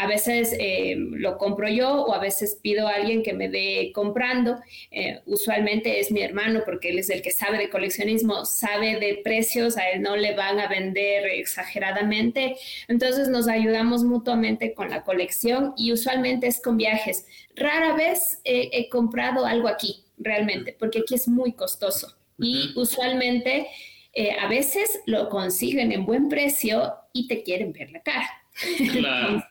a 0.00 0.06
veces 0.06 0.56
eh, 0.58 0.94
lo 0.96 1.36
compro 1.36 1.68
yo 1.68 2.04
o 2.04 2.14
a 2.14 2.18
veces 2.18 2.58
pido 2.62 2.88
a 2.88 2.94
alguien 2.94 3.22
que 3.22 3.34
me 3.34 3.50
dé 3.50 3.92
comprando. 3.94 4.58
Eh, 4.90 5.20
usualmente 5.26 6.00
es 6.00 6.10
mi 6.10 6.22
hermano 6.22 6.62
porque 6.64 6.88
él 6.88 6.98
es 6.98 7.10
el 7.10 7.20
que 7.20 7.30
sabe 7.30 7.58
de 7.58 7.68
coleccionismo, 7.68 8.46
sabe 8.46 8.98
de 8.98 9.20
precios, 9.22 9.76
a 9.76 9.90
él 9.90 10.00
no 10.00 10.16
le 10.16 10.34
van 10.34 10.60
a 10.60 10.68
vender 10.68 11.26
exageradamente. 11.26 12.56
Entonces 12.88 13.28
nos 13.28 13.48
ayudamos 13.48 14.02
mutuamente 14.02 14.72
con 14.72 14.88
la 14.88 15.02
colección 15.02 15.74
y 15.76 15.92
usualmente 15.92 16.46
es 16.46 16.62
con 16.62 16.78
viajes. 16.78 17.26
Rara 17.54 17.94
vez 17.94 18.40
he 18.44 18.88
comprado 18.88 19.44
algo 19.44 19.68
aquí 19.68 20.02
realmente, 20.22 20.76
porque 20.78 21.00
aquí 21.00 21.14
es 21.14 21.28
muy 21.28 21.52
costoso 21.52 22.16
y 22.38 22.72
usualmente 22.74 23.68
eh, 24.14 24.32
a 24.32 24.48
veces 24.48 25.00
lo 25.06 25.28
consiguen 25.28 25.92
en 25.92 26.04
buen 26.04 26.28
precio 26.28 26.94
y 27.12 27.28
te 27.28 27.42
quieren 27.42 27.72
ver 27.72 27.90
la 27.90 28.02
cara. 28.02 28.30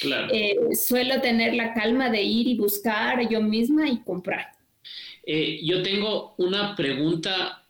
Claro, 0.00 0.28
eh, 0.32 0.56
suelo 0.74 1.20
tener 1.20 1.54
la 1.54 1.72
calma 1.74 2.10
de 2.10 2.22
ir 2.22 2.48
y 2.48 2.56
buscar 2.56 3.28
yo 3.28 3.40
misma 3.40 3.88
y 3.88 4.02
comprar. 4.02 4.48
Eh, 5.24 5.60
yo 5.62 5.80
tengo 5.82 6.34
una 6.38 6.74
pregunta 6.74 7.68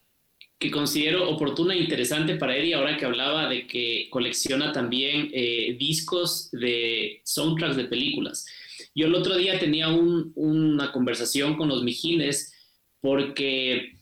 que 0.59 0.71
considero 0.71 1.29
oportuna 1.29 1.75
e 1.75 1.79
interesante 1.79 2.37
para 2.37 2.57
Eddie, 2.57 2.73
ahora 2.73 2.97
que 2.97 3.05
hablaba 3.05 3.51
de 3.51 3.67
que 3.67 4.07
colecciona 4.09 4.73
también 4.73 5.31
discos 5.79 6.51
de 6.53 7.21
soundtracks 7.25 7.77
de 7.77 7.85
películas. 7.85 8.47
Yo 8.95 9.07
el 9.07 9.15
otro 9.15 9.37
día 9.37 9.59
tenía 9.59 9.89
una 9.89 10.93
conversación 10.93 11.57
con 11.57 11.69
los 11.69 11.83
Mijines 11.83 12.53
porque 13.01 13.93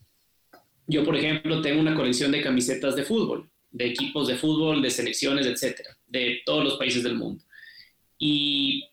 yo, 0.86 1.04
por 1.04 1.16
ejemplo, 1.16 1.62
tengo 1.62 1.80
una 1.80 1.94
colección 1.94 2.32
de 2.32 2.42
camisetas 2.42 2.96
de 2.96 3.04
fútbol, 3.04 3.48
de 3.70 3.86
equipos 3.86 4.26
de 4.26 4.36
fútbol, 4.36 4.82
de 4.82 4.90
selecciones, 4.90 5.46
etcétera, 5.46 5.96
de 6.06 6.40
todos 6.44 6.64
los 6.64 6.74
países 6.76 7.02
del 7.02 7.14
mundo. 7.14 7.44
Y 8.18 8.84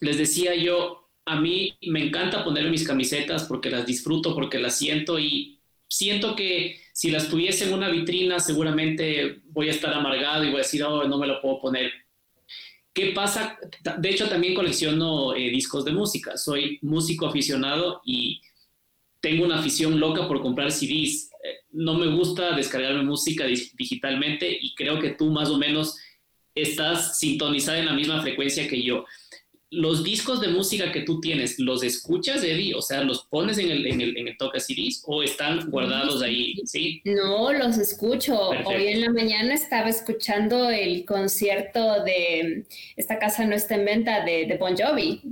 les 0.00 0.18
decía 0.18 0.54
yo, 0.54 1.08
a 1.24 1.40
mí 1.40 1.76
me 1.82 2.04
encanta 2.04 2.44
poner 2.44 2.70
mis 2.70 2.86
camisetas 2.86 3.44
porque 3.44 3.70
las 3.70 3.86
disfruto, 3.86 4.34
porque 4.34 4.58
las 4.58 4.78
siento 4.78 5.18
y 5.18 5.58
siento 5.88 6.34
que 6.34 6.80
si 6.92 7.10
las 7.10 7.28
tuviese 7.28 7.66
en 7.66 7.74
una 7.74 7.90
vitrina 7.90 8.40
seguramente 8.40 9.40
voy 9.46 9.68
a 9.68 9.72
estar 9.72 9.92
amargado 9.92 10.44
y 10.44 10.48
voy 10.48 10.56
a 10.56 10.62
decir, 10.62 10.82
oh, 10.82 11.06
no 11.06 11.18
me 11.18 11.26
lo 11.26 11.40
puedo 11.40 11.60
poner. 11.60 11.92
¿Qué 12.94 13.12
pasa? 13.12 13.58
De 13.98 14.10
hecho, 14.10 14.28
también 14.28 14.54
colecciono 14.54 15.34
eh, 15.34 15.50
discos 15.50 15.84
de 15.84 15.92
música. 15.92 16.36
Soy 16.36 16.78
músico 16.82 17.26
aficionado 17.26 18.02
y 18.04 18.42
tengo 19.20 19.44
una 19.44 19.60
afición 19.60 19.98
loca 19.98 20.28
por 20.28 20.42
comprar 20.42 20.70
CDs. 20.70 21.30
Eh, 21.42 21.64
no 21.72 21.94
me 21.94 22.06
gusta 22.08 22.54
descargarme 22.54 23.02
música 23.02 23.46
digitalmente 23.46 24.58
y 24.60 24.74
creo 24.74 25.00
que 25.00 25.10
tú 25.10 25.30
más 25.30 25.48
o 25.48 25.56
menos 25.56 25.96
estás 26.54 27.18
sintonizada 27.18 27.78
en 27.78 27.86
la 27.86 27.94
misma 27.94 28.20
frecuencia 28.20 28.68
que 28.68 28.82
yo. 28.82 29.06
Los 29.72 30.04
discos 30.04 30.42
de 30.42 30.48
música 30.48 30.92
que 30.92 31.00
tú 31.00 31.18
tienes, 31.18 31.58
¿los 31.58 31.82
escuchas, 31.82 32.44
Eddie? 32.44 32.74
O 32.74 32.82
sea, 32.82 33.02
¿los 33.02 33.24
pones 33.24 33.56
en 33.56 33.70
el, 33.70 33.86
en 33.86 34.02
el, 34.02 34.18
en 34.18 34.28
el 34.28 34.36
toca 34.36 34.60
CDs 34.60 35.02
o 35.06 35.22
están 35.22 35.70
guardados 35.70 36.20
ahí? 36.20 36.54
Sí. 36.66 37.00
No, 37.06 37.50
los 37.52 37.78
escucho. 37.78 38.50
Hoy 38.66 38.88
en 38.88 39.00
la 39.00 39.10
mañana 39.10 39.54
estaba 39.54 39.88
escuchando 39.88 40.68
el 40.68 41.06
concierto 41.06 42.04
de 42.04 42.66
Esta 42.96 43.18
casa 43.18 43.46
no 43.46 43.54
está 43.54 43.76
en 43.76 43.86
venta 43.86 44.22
de, 44.24 44.44
de 44.44 44.56
Bon 44.58 44.76
Jovi. 44.76 45.22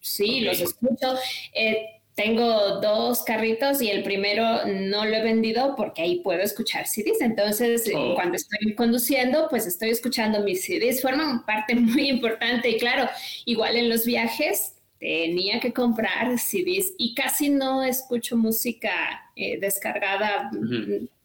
Sí, 0.00 0.40
los 0.42 0.60
escucho. 0.60 1.16
Eh, 1.52 1.97
tengo 2.18 2.80
dos 2.80 3.22
carritos 3.22 3.80
y 3.80 3.90
el 3.90 4.02
primero 4.02 4.66
no 4.66 5.04
lo 5.04 5.14
he 5.14 5.22
vendido 5.22 5.76
porque 5.76 6.02
ahí 6.02 6.16
puedo 6.16 6.42
escuchar 6.42 6.88
CDs. 6.88 7.20
Entonces, 7.20 7.86
eh, 7.86 7.92
oh. 7.94 8.16
cuando 8.16 8.34
estoy 8.34 8.74
conduciendo, 8.74 9.46
pues 9.48 9.68
estoy 9.68 9.90
escuchando 9.90 10.42
mis 10.42 10.64
CDs. 10.64 11.00
Forman 11.00 11.46
parte 11.46 11.74
muy 11.76 12.08
importante 12.08 12.70
y 12.70 12.76
claro, 12.76 13.08
igual 13.44 13.76
en 13.76 13.88
los 13.88 14.04
viajes 14.04 14.74
tenía 14.98 15.60
que 15.60 15.72
comprar 15.72 16.36
CDs 16.40 16.92
y 16.98 17.14
casi 17.14 17.50
no 17.50 17.84
escucho 17.84 18.36
música 18.36 18.90
eh, 19.36 19.60
descargada. 19.60 20.50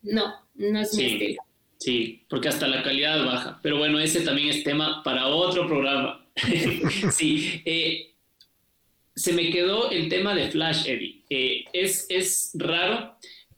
No, 0.03 0.35
no 0.53 0.79
es 0.79 0.93
mi 0.93 1.05
estilo. 1.05 1.41
Sí, 1.79 2.23
porque 2.29 2.49
hasta 2.49 2.67
la 2.67 2.83
calidad 2.83 3.25
baja. 3.25 3.59
Pero 3.63 3.79
bueno, 3.79 3.99
ese 3.99 4.21
también 4.21 4.49
es 4.49 4.63
tema 4.63 5.01
para 5.03 5.25
otro 5.25 5.65
programa. 5.65 6.23
sí. 7.11 7.63
Eh, 7.65 8.12
se 9.15 9.33
me 9.33 9.49
quedó 9.49 9.89
el 9.91 10.09
tema 10.09 10.33
de 10.33 10.49
Flash, 10.49 10.87
Eddie. 10.87 11.23
Eh, 11.29 11.65
es, 11.73 12.05
es 12.09 12.51
raro 12.55 13.17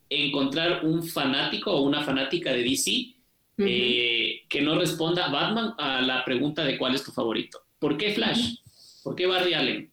encontrar 0.10 0.86
un 0.86 1.03
fanático 1.03 1.72
o 1.72 1.82
una 1.82 2.03
fanática 2.03 2.52
de 2.52 2.64
DC 2.64 3.15
eh, 3.57 4.41
que 4.49 4.61
no 4.61 4.77
responda 4.77 5.30
Batman 5.30 5.73
a 5.77 6.02
la 6.02 6.26
pregunta 6.26 6.64
de 6.64 6.77
cuál 6.77 6.95
es 6.95 7.03
tu 7.03 7.11
favorito. 7.11 7.61
¿Por 7.80 7.98
qué 7.98 8.14
Flash? 8.14 8.56
¿Por 9.03 9.15
qué 9.15 9.26
Barry 9.26 9.53
Allen? 9.53 9.91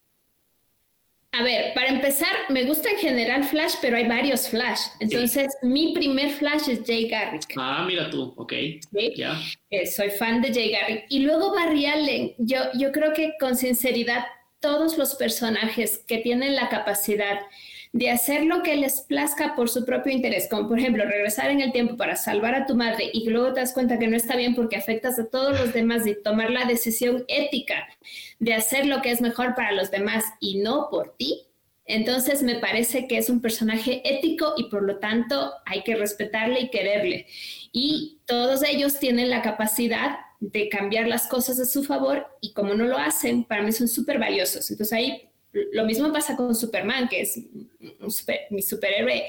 A 1.34 1.42
ver, 1.42 1.72
para 1.72 1.88
empezar, 1.88 2.28
me 2.50 2.64
gusta 2.64 2.90
en 2.90 2.98
general 2.98 3.44
Flash, 3.44 3.74
pero 3.80 3.96
hay 3.96 4.06
varios 4.06 4.48
Flash. 4.48 4.80
Entonces, 5.00 5.56
mi 5.62 5.94
primer 5.94 6.28
Flash 6.30 6.68
es 6.68 6.82
Jay 6.84 7.08
Garrick. 7.08 7.54
Ah, 7.56 7.84
mira 7.86 8.10
tú, 8.10 8.34
ok. 8.36 8.52
¿Sí? 8.52 9.14
Eh, 9.70 9.86
soy 9.86 10.10
fan 10.10 10.42
de 10.42 10.52
Jay 10.52 10.70
Garrick. 10.70 11.06
Y 11.08 11.20
luego 11.20 11.54
Barry 11.54 11.86
Allen, 11.86 12.34
yo, 12.36 12.58
yo 12.74 12.92
creo 12.92 13.14
que 13.14 13.32
con 13.40 13.56
sinceridad 13.56 14.26
todos 14.62 14.96
los 14.96 15.16
personajes 15.16 15.98
que 15.98 16.18
tienen 16.18 16.54
la 16.54 16.70
capacidad 16.70 17.40
de 17.92 18.10
hacer 18.10 18.44
lo 18.44 18.62
que 18.62 18.76
les 18.76 19.02
plazca 19.02 19.54
por 19.54 19.68
su 19.68 19.84
propio 19.84 20.12
interés, 20.12 20.48
como 20.48 20.68
por 20.68 20.78
ejemplo 20.78 21.04
regresar 21.04 21.50
en 21.50 21.60
el 21.60 21.72
tiempo 21.72 21.98
para 21.98 22.16
salvar 22.16 22.54
a 22.54 22.64
tu 22.64 22.74
madre 22.74 23.10
y 23.12 23.28
luego 23.28 23.52
te 23.52 23.60
das 23.60 23.74
cuenta 23.74 23.98
que 23.98 24.08
no 24.08 24.16
está 24.16 24.34
bien 24.34 24.54
porque 24.54 24.76
afectas 24.76 25.18
a 25.18 25.28
todos 25.28 25.60
los 25.60 25.74
demás 25.74 26.06
y 26.06 26.14
tomar 26.14 26.50
la 26.50 26.64
decisión 26.64 27.24
ética 27.28 27.86
de 28.38 28.54
hacer 28.54 28.86
lo 28.86 29.02
que 29.02 29.10
es 29.10 29.20
mejor 29.20 29.54
para 29.54 29.72
los 29.72 29.90
demás 29.90 30.24
y 30.40 30.60
no 30.60 30.88
por 30.90 31.14
ti, 31.18 31.42
entonces 31.84 32.42
me 32.42 32.54
parece 32.54 33.06
que 33.06 33.18
es 33.18 33.28
un 33.28 33.42
personaje 33.42 34.00
ético 34.04 34.54
y 34.56 34.70
por 34.70 34.82
lo 34.82 34.98
tanto 34.98 35.52
hay 35.66 35.82
que 35.82 35.96
respetarle 35.96 36.60
y 36.60 36.70
quererle. 36.70 37.26
Y 37.72 38.20
todos 38.24 38.62
ellos 38.62 38.98
tienen 38.98 39.28
la 39.28 39.42
capacidad 39.42 40.16
de 40.42 40.68
cambiar 40.68 41.06
las 41.06 41.28
cosas 41.28 41.60
a 41.60 41.64
su 41.64 41.84
favor 41.84 42.26
y 42.40 42.52
como 42.52 42.74
no 42.74 42.84
lo 42.84 42.98
hacen, 42.98 43.44
para 43.44 43.62
mí 43.62 43.70
son 43.70 43.86
súper 43.86 44.18
valiosos. 44.18 44.68
Entonces 44.70 44.92
ahí 44.92 45.28
lo 45.72 45.84
mismo 45.84 46.12
pasa 46.12 46.36
con 46.36 46.54
Superman, 46.54 47.08
que 47.08 47.20
es 47.20 47.40
mi 48.50 48.60
superhéroe 48.60 49.24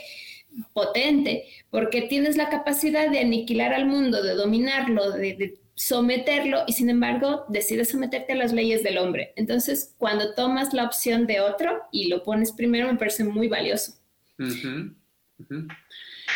potente, 0.74 1.46
porque 1.70 2.04
tienes 2.04 2.36
la 2.36 2.50
capacidad 2.50 3.12
de 3.12 3.20
aniquilar 3.20 3.74
al 3.74 3.86
mundo, 3.86 4.24
de 4.24 4.34
dominarlo, 4.34 5.12
de, 5.12 5.60
someterlo 5.76 6.64
y 6.68 6.74
sin 6.74 6.92
embargo 6.92 7.46
decides 7.50 7.90
someterte 7.90 8.34
a 8.34 8.36
las 8.36 8.54
leyes 8.54 8.84
del 8.84 8.98
hombre. 8.98 9.34
Entonces, 9.36 9.94
cuando 9.98 10.34
tomas 10.34 10.74
la 10.74 10.86
opción 10.86 11.28
de 11.28 11.42
otro 11.42 11.82
y 11.92 12.08
lo 12.08 12.24
pones 12.24 12.52
primero, 12.52 12.92
me 12.92 12.98
parece 12.98 13.24
muy 13.24 13.48
valioso. 13.48 13.94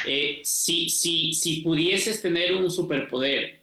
Eh, 0.06 0.41
si, 0.44 0.90
si 0.90 1.62
pudieses 1.64 2.22
tener 2.22 2.54
un 2.54 2.70
superpoder, 2.70 3.57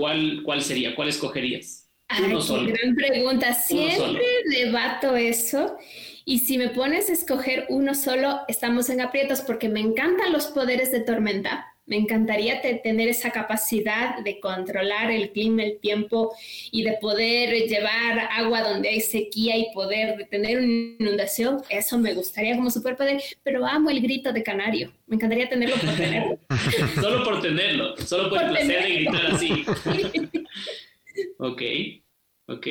¿cuál, 0.00 0.42
cuál 0.42 0.62
sería? 0.62 0.94
¿Cuál 0.96 1.10
escogerías? 1.10 1.88
Ay, 2.08 2.22
qué 2.24 2.72
gran 2.72 2.94
pregunta. 2.96 3.52
Siempre 3.52 4.24
debato 4.48 5.14
eso. 5.14 5.76
Y 6.24 6.38
si 6.40 6.58
me 6.58 6.70
pones 6.70 7.10
a 7.10 7.12
escoger 7.12 7.66
uno 7.68 7.94
solo, 7.94 8.40
estamos 8.48 8.88
en 8.88 9.00
aprietos 9.00 9.42
porque 9.42 9.68
me 9.68 9.80
encantan 9.80 10.32
los 10.32 10.46
poderes 10.46 10.90
de 10.90 11.00
tormenta. 11.00 11.69
Me 11.90 11.96
encantaría 11.96 12.62
tener 12.62 13.08
esa 13.08 13.32
capacidad 13.32 14.22
de 14.22 14.38
controlar 14.38 15.10
el 15.10 15.32
clima, 15.32 15.64
el 15.64 15.80
tiempo 15.80 16.32
y 16.70 16.84
de 16.84 16.92
poder 17.00 17.66
llevar 17.66 18.28
agua 18.30 18.62
donde 18.62 18.90
hay 18.90 19.00
sequía 19.00 19.58
y 19.58 19.72
poder 19.74 20.16
detener 20.16 20.58
una 20.58 20.68
inundación. 20.68 21.62
Eso 21.68 21.98
me 21.98 22.14
gustaría 22.14 22.54
como 22.54 22.70
superpoder, 22.70 23.20
pero 23.42 23.66
amo 23.66 23.90
el 23.90 24.00
grito 24.00 24.32
de 24.32 24.44
canario. 24.44 24.92
Me 25.08 25.16
encantaría 25.16 25.48
tenerlo 25.48 25.74
por 25.78 25.96
tenerlo. 25.96 26.38
solo 27.02 27.24
por 27.24 27.42
tenerlo, 27.42 27.96
solo 27.96 28.30
por, 28.30 28.40
el 28.40 28.50
placer 28.50 28.82
de 28.84 28.94
gritar 28.94 29.26
así. 29.26 29.64
ok, 31.38 31.62
ok. 32.46 32.66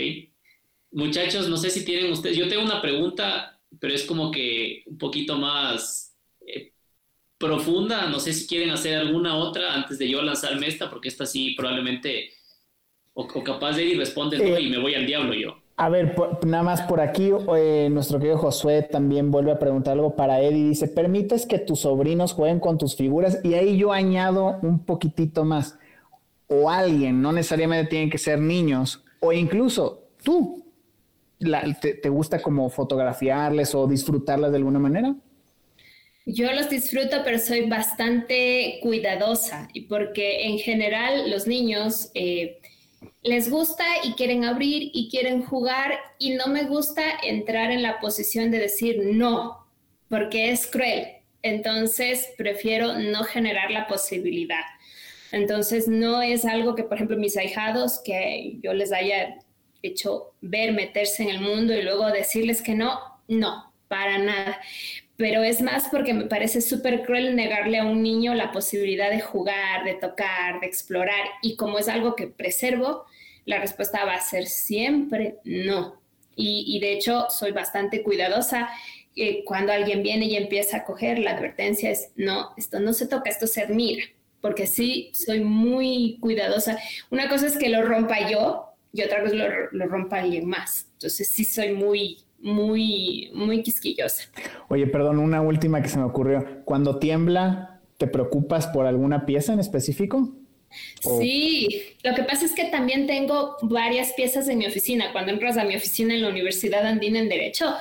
Muchachos, 0.91 1.49
no 1.49 1.57
sé 1.57 1.71
si 1.71 1.83
tienen 1.83 2.09
ustedes, 2.13 2.37
yo 2.37 2.47
tengo 2.47 2.63
una 2.63 2.81
pregunta, 2.81 3.59
pero 3.81 3.93
es 3.93 4.05
como 4.05 4.31
que 4.31 4.83
un 4.85 4.97
poquito 4.97 5.35
más 5.35 6.15
profunda. 7.39 8.07
No 8.07 8.19
sé 8.19 8.33
si 8.33 8.45
quieren 8.45 8.69
hacer 8.69 8.97
alguna 8.97 9.35
otra 9.35 9.73
antes 9.73 9.97
de 9.97 10.07
yo 10.07 10.21
lanzarme 10.21 10.67
esta, 10.67 10.89
porque 10.89 11.07
esta 11.07 11.25
sí 11.25 11.55
probablemente, 11.57 12.29
o, 13.13 13.25
capaz 13.43 13.77
de 13.77 13.85
ir 13.85 13.97
responde 13.97 14.37
eh, 14.37 14.61
y 14.61 14.69
me 14.69 14.77
voy 14.77 14.93
al 14.93 15.07
diablo 15.07 15.33
yo. 15.33 15.57
A 15.77 15.87
ver, 15.87 16.13
nada 16.45 16.61
más 16.61 16.81
por 16.81 16.99
aquí, 16.99 17.31
eh, 17.55 17.87
nuestro 17.89 18.19
querido 18.19 18.37
Josué 18.37 18.83
también 18.83 19.31
vuelve 19.31 19.53
a 19.53 19.59
preguntar 19.59 19.93
algo 19.93 20.13
para 20.13 20.41
Eddie. 20.41 20.67
Dice, 20.67 20.89
¿permites 20.89 21.45
que 21.45 21.57
tus 21.57 21.79
sobrinos 21.79 22.33
jueguen 22.33 22.59
con 22.59 22.77
tus 22.77 22.97
figuras? 22.97 23.39
Y 23.45 23.53
ahí 23.53 23.77
yo 23.77 23.93
añado 23.93 24.59
un 24.61 24.85
poquitito 24.85 25.45
más. 25.45 25.79
O 26.47 26.69
alguien, 26.69 27.21
no 27.21 27.31
necesariamente 27.31 27.89
tienen 27.89 28.09
que 28.09 28.17
ser 28.17 28.39
niños, 28.39 29.05
o 29.21 29.31
incluso 29.31 30.09
tú, 30.21 30.65
te, 31.39 31.93
¿te 31.93 32.09
gusta 32.09 32.41
como 32.41 32.69
fotografiarles 32.69 33.73
o 33.73 33.87
disfrutarlas 33.87 34.51
de 34.51 34.57
alguna 34.57 34.79
manera? 34.79 35.15
Yo 36.31 36.51
los 36.51 36.69
disfruto, 36.69 37.23
pero 37.23 37.39
soy 37.39 37.67
bastante 37.67 38.77
cuidadosa 38.83 39.67
porque 39.87 40.45
en 40.45 40.59
general 40.59 41.31
los 41.31 41.47
niños 41.47 42.11
eh, 42.13 42.59
les 43.23 43.49
gusta 43.49 43.83
y 44.03 44.13
quieren 44.13 44.45
abrir 44.45 44.91
y 44.93 45.09
quieren 45.09 45.41
jugar 45.41 45.93
y 46.19 46.35
no 46.35 46.45
me 46.45 46.65
gusta 46.65 47.01
entrar 47.23 47.71
en 47.71 47.81
la 47.81 47.99
posición 47.99 48.51
de 48.51 48.59
decir 48.59 48.99
no, 49.05 49.65
porque 50.07 50.51
es 50.51 50.67
cruel. 50.67 51.07
Entonces 51.41 52.29
prefiero 52.37 52.99
no 52.99 53.23
generar 53.23 53.71
la 53.71 53.87
posibilidad. 53.87 54.65
Entonces 55.31 55.87
no 55.87 56.21
es 56.21 56.45
algo 56.45 56.75
que, 56.75 56.83
por 56.83 56.97
ejemplo, 56.97 57.17
mis 57.17 57.37
ahijados, 57.37 58.01
que 58.05 58.59
yo 58.61 58.73
les 58.73 58.91
haya 58.91 59.39
hecho 59.81 60.35
ver, 60.41 60.73
meterse 60.73 61.23
en 61.23 61.29
el 61.29 61.41
mundo 61.41 61.73
y 61.73 61.81
luego 61.81 62.05
decirles 62.11 62.61
que 62.61 62.75
no, 62.75 62.99
no, 63.27 63.73
para 63.87 64.19
nada 64.19 64.59
pero 65.19 65.43
es 65.43 65.61
más 65.61 65.89
porque 65.91 66.13
me 66.13 66.27
parece 66.27 66.61
súper 66.61 67.03
cruel 67.03 67.35
negarle 67.35 67.77
a 67.77 67.83
un 67.83 68.01
niño 68.01 68.33
la 68.35 68.53
posibilidad 68.53 69.09
de 69.09 69.19
jugar, 69.19 69.83
de 69.83 69.95
tocar, 69.95 70.61
de 70.61 70.67
explorar, 70.67 71.25
y 71.41 71.57
como 71.57 71.77
es 71.77 71.89
algo 71.89 72.15
que 72.15 72.27
preservo, 72.27 73.03
la 73.43 73.59
respuesta 73.59 74.05
va 74.05 74.13
a 74.13 74.21
ser 74.21 74.47
siempre 74.47 75.35
no. 75.43 75.99
Y, 76.37 76.79
de 76.79 76.93
hecho, 76.93 77.25
soy 77.29 77.51
bastante 77.51 78.01
cuidadosa. 78.01 78.69
Eh, 79.17 79.43
cuando 79.43 79.73
alguien 79.73 80.03
viene 80.03 80.25
y 80.25 80.37
empieza 80.37 80.77
a 80.77 80.85
coger, 80.85 81.19
la 81.19 81.31
advertencia 81.31 81.91
es, 81.91 82.13
no, 82.15 82.53
esto 82.55 82.79
no 82.79 82.93
se 82.93 83.05
toca, 83.05 83.29
esto 83.29 83.45
se 83.45 83.61
admira, 83.61 84.05
porque 84.39 84.67
sí, 84.67 85.11
soy 85.13 85.41
muy 85.41 86.17
cuidadosa. 86.21 86.79
Una 87.09 87.27
cosa 87.27 87.47
es 87.47 87.57
que 87.57 87.67
lo 87.67 87.81
rompa 87.81 88.29
yo 88.31 88.69
y 88.93 89.01
otra 89.01 89.21
cosa 89.21 89.35
lo, 89.35 89.49
lo 89.73 89.85
rompa 89.87 90.19
alguien 90.19 90.45
más. 90.45 90.87
Entonces 90.93 91.27
sí 91.27 91.43
soy 91.43 91.73
muy, 91.73 92.19
muy, 92.41 93.31
muy 93.33 93.61
quisquillosa. 93.63 94.23
Oye, 94.67 94.87
perdón, 94.87 95.19
una 95.19 95.41
última 95.41 95.81
que 95.81 95.89
se 95.89 95.97
me 95.97 96.05
ocurrió. 96.05 96.63
Cuando 96.65 96.99
tiembla, 96.99 97.81
¿te 97.97 98.07
preocupas 98.07 98.67
por 98.67 98.85
alguna 98.85 99.25
pieza 99.25 99.53
en 99.53 99.59
específico? 99.59 100.35
Sí, 101.01 101.67
lo 102.03 102.13
que 102.13 102.23
pasa 102.23 102.45
es 102.45 102.53
que 102.53 102.65
también 102.65 103.07
tengo 103.07 103.57
varias 103.61 104.13
piezas 104.13 104.47
en 104.49 104.59
mi 104.59 104.67
oficina. 104.67 105.11
Cuando 105.11 105.31
entras 105.31 105.57
a 105.57 105.63
mi 105.63 105.75
oficina 105.75 106.13
en 106.13 106.21
la 106.21 106.29
Universidad 106.29 106.85
Andina 106.85 107.19
en 107.19 107.29
Derecho, 107.29 107.73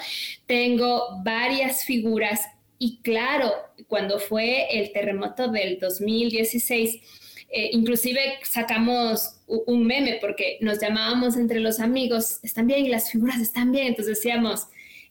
tengo 0.46 1.22
varias 1.22 1.84
figuras 1.84 2.40
y 2.78 3.00
claro, 3.02 3.52
cuando 3.88 4.18
fue 4.20 4.78
el 4.78 4.92
terremoto 4.92 5.48
del 5.48 5.78
2016, 5.80 7.00
eh, 7.50 7.70
inclusive 7.72 8.20
sacamos 8.42 9.36
un 9.46 9.86
meme 9.86 10.18
porque 10.20 10.58
nos 10.60 10.80
llamábamos 10.80 11.36
entre 11.36 11.60
los 11.60 11.80
amigos, 11.80 12.40
están 12.42 12.66
bien 12.66 12.84
y 12.84 12.88
las 12.88 13.10
figuras 13.10 13.40
están 13.40 13.72
bien, 13.72 13.88
entonces 13.88 14.16
decíamos, 14.16 14.68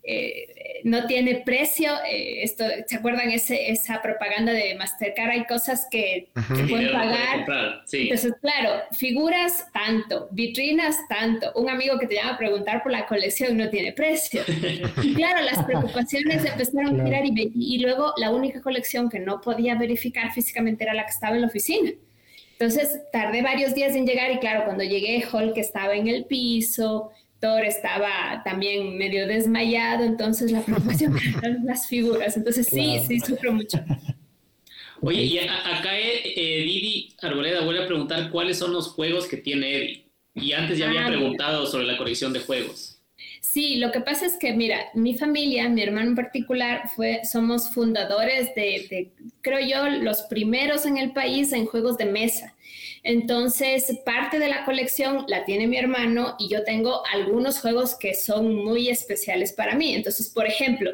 eh, 0.10 0.82
no 0.86 1.06
tiene 1.06 1.42
precio. 1.46 1.92
Eh, 2.10 2.42
esto, 2.42 2.64
¿Se 2.88 2.96
acuerdan 2.96 3.30
ese, 3.30 3.72
esa 3.72 4.02
propaganda 4.02 4.54
de 4.54 4.74
Mastercard? 4.76 5.32
Hay 5.32 5.46
cosas 5.46 5.86
que 5.92 6.30
se 6.56 6.64
pueden 6.64 6.94
pagar. 6.94 7.46
Entonces, 7.92 8.34
claro, 8.40 8.84
figuras 8.94 9.70
tanto, 9.74 10.30
vitrinas 10.32 10.96
tanto. 11.10 11.52
Un 11.56 11.70
amigo 11.70 12.00
que 12.00 12.08
te 12.08 12.16
llama 12.16 12.36
a 12.36 12.38
preguntar 12.38 12.84
por 12.84 12.94
la 12.94 13.06
colección 13.06 13.58
no 13.58 13.70
tiene 13.70 13.92
precio. 13.92 14.44
claro, 15.16 15.42
las 15.44 15.66
preocupaciones 15.66 16.46
empezaron 16.46 17.02
a 17.02 17.04
girar 17.04 17.26
y, 17.26 17.52
y 17.54 17.80
luego 17.80 18.14
la 18.16 18.32
única 18.32 18.62
colección 18.62 19.10
que 19.10 19.20
no 19.20 19.42
podía 19.42 19.76
verificar 19.76 20.32
físicamente 20.32 20.86
era 20.86 20.94
la 20.94 21.04
que 21.04 21.12
estaba 21.12 21.36
en 21.36 21.42
la 21.42 21.48
oficina. 21.48 21.92
Entonces 22.60 23.02
tardé 23.12 23.44
varios 23.44 23.76
días 23.76 23.96
en 23.96 24.08
llegar 24.08 24.32
y 24.32 24.40
claro, 24.40 24.66
cuando 24.66 24.84
llegué, 24.84 25.24
Hulk 25.32 25.56
estaba 25.58 25.96
en 25.96 26.08
el 26.08 26.26
piso, 26.26 27.12
Thor 27.40 27.64
estaba 27.64 28.42
también 28.44 28.98
medio 28.98 29.28
desmayado, 29.28 30.04
entonces 30.04 30.52
la 30.52 30.62
preocupación 30.62 31.16
eran 31.38 31.66
las 31.66 31.88
figuras. 31.88 32.36
Entonces 32.36 32.66
sí, 32.66 33.00
sí, 33.08 33.20
sufro 33.20 33.54
mucho. 33.54 33.78
Oye, 35.02 35.24
y 35.24 35.38
acá 35.38 36.00
eh, 36.00 36.34
eh, 36.36 36.64
Didi 36.64 37.14
Arboleda 37.22 37.64
vuelve 37.64 37.84
a 37.84 37.88
preguntar 37.88 38.32
cuáles 38.32 38.58
son 38.58 38.74
los 38.74 38.88
juegos 38.88 39.28
que 39.28 39.38
tiene 39.38 39.76
Eddie. 39.76 40.08
Y 40.34 40.54
antes 40.54 40.78
ya 40.78 40.88
había 40.88 41.06
ah, 41.06 41.08
preguntado 41.08 41.66
sobre 41.68 41.86
la 41.86 41.98
colección 41.98 42.34
de 42.34 42.40
juegos. 42.40 42.97
Sí, 43.50 43.78
lo 43.78 43.94
que 43.94 44.02
pasa 44.02 44.26
es 44.26 44.36
que, 44.36 44.52
mira, 44.52 44.90
mi 44.94 45.18
familia, 45.18 45.70
mi 45.70 45.82
hermano 45.82 46.10
en 46.10 46.16
particular, 46.16 46.90
fue, 46.94 47.22
somos 47.24 47.70
fundadores 47.74 48.54
de, 48.56 48.88
de, 48.90 49.12
creo 49.42 49.66
yo, 49.66 49.88
los 50.04 50.24
primeros 50.24 50.86
en 50.86 50.98
el 50.98 51.14
país 51.14 51.54
en 51.54 51.66
juegos 51.66 51.98
de 51.98 52.06
mesa. 52.08 52.56
Entonces, 53.04 54.00
parte 54.06 54.38
de 54.38 54.50
la 54.50 54.66
colección 54.66 55.24
la 55.30 55.46
tiene 55.46 55.66
mi 55.66 55.78
hermano 55.78 56.36
y 56.38 56.50
yo 56.50 56.66
tengo 56.66 57.02
algunos 57.14 57.62
juegos 57.62 57.96
que 57.96 58.16
son 58.16 58.54
muy 58.54 58.90
especiales 58.90 59.54
para 59.54 59.76
mí. 59.76 59.96
Entonces, 59.96 60.28
por 60.28 60.46
ejemplo, 60.46 60.92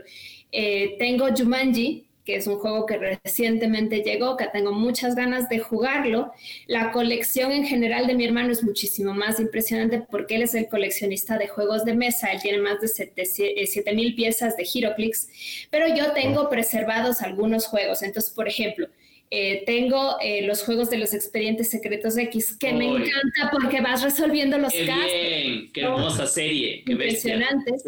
eh, 0.52 0.96
tengo 1.00 1.26
Jumanji, 1.36 2.06
que 2.26 2.36
es 2.38 2.48
un 2.48 2.58
juego 2.58 2.86
que 2.86 2.98
recientemente 2.98 4.02
llegó, 4.02 4.38
que 4.38 4.48
tengo 4.48 4.72
muchas 4.72 5.16
ganas 5.16 5.50
de 5.50 5.60
jugarlo. 5.60 6.32
La 6.68 6.92
colección 6.92 7.52
en 7.52 7.66
general 7.66 8.08
de 8.08 8.16
mi 8.16 8.26
hermano 8.26 8.52
es 8.52 8.64
muchísimo 8.64 9.14
más 9.14 9.40
impresionante 9.40 10.02
porque 10.10 10.36
él 10.36 10.44
es 10.44 10.56
el 10.56 10.68
coleccionista 10.70 11.38
de 11.38 11.48
juegos 11.48 11.84
de 11.84 11.96
mesa, 11.96 12.32
él 12.32 12.42
tiene 12.42 12.60
más 12.60 12.80
de 12.80 12.88
7000 12.88 14.08
eh, 14.08 14.14
piezas 14.16 14.56
de 14.56 14.66
Heroclix, 14.74 15.68
pero 15.70 15.94
yo 15.94 16.14
tengo 16.14 16.50
preservados 16.50 17.22
algunos 17.22 17.68
juegos. 17.68 18.02
Entonces, 18.04 18.32
por 18.32 18.48
ejemplo, 18.48 18.88
eh, 19.30 19.64
tengo 19.66 20.18
eh, 20.22 20.44
los 20.44 20.64
juegos 20.64 20.90
de 20.90 21.00
los 21.00 21.14
expedientes 21.14 21.72
secretos 21.72 22.18
X, 22.18 22.56
que 22.58 22.72
me 22.72 22.86
encanta 22.86 23.50
porque 23.52 23.82
vas 23.82 24.02
resolviendo 24.02 24.58
los 24.60 24.72
qué 24.72 24.86
casos. 24.86 25.04
Bien, 25.06 25.72
qué 25.74 25.82
hermosa 25.82 26.28
serie. 26.28 26.84
Qué 26.86 26.92
impresionantes. 26.94 27.84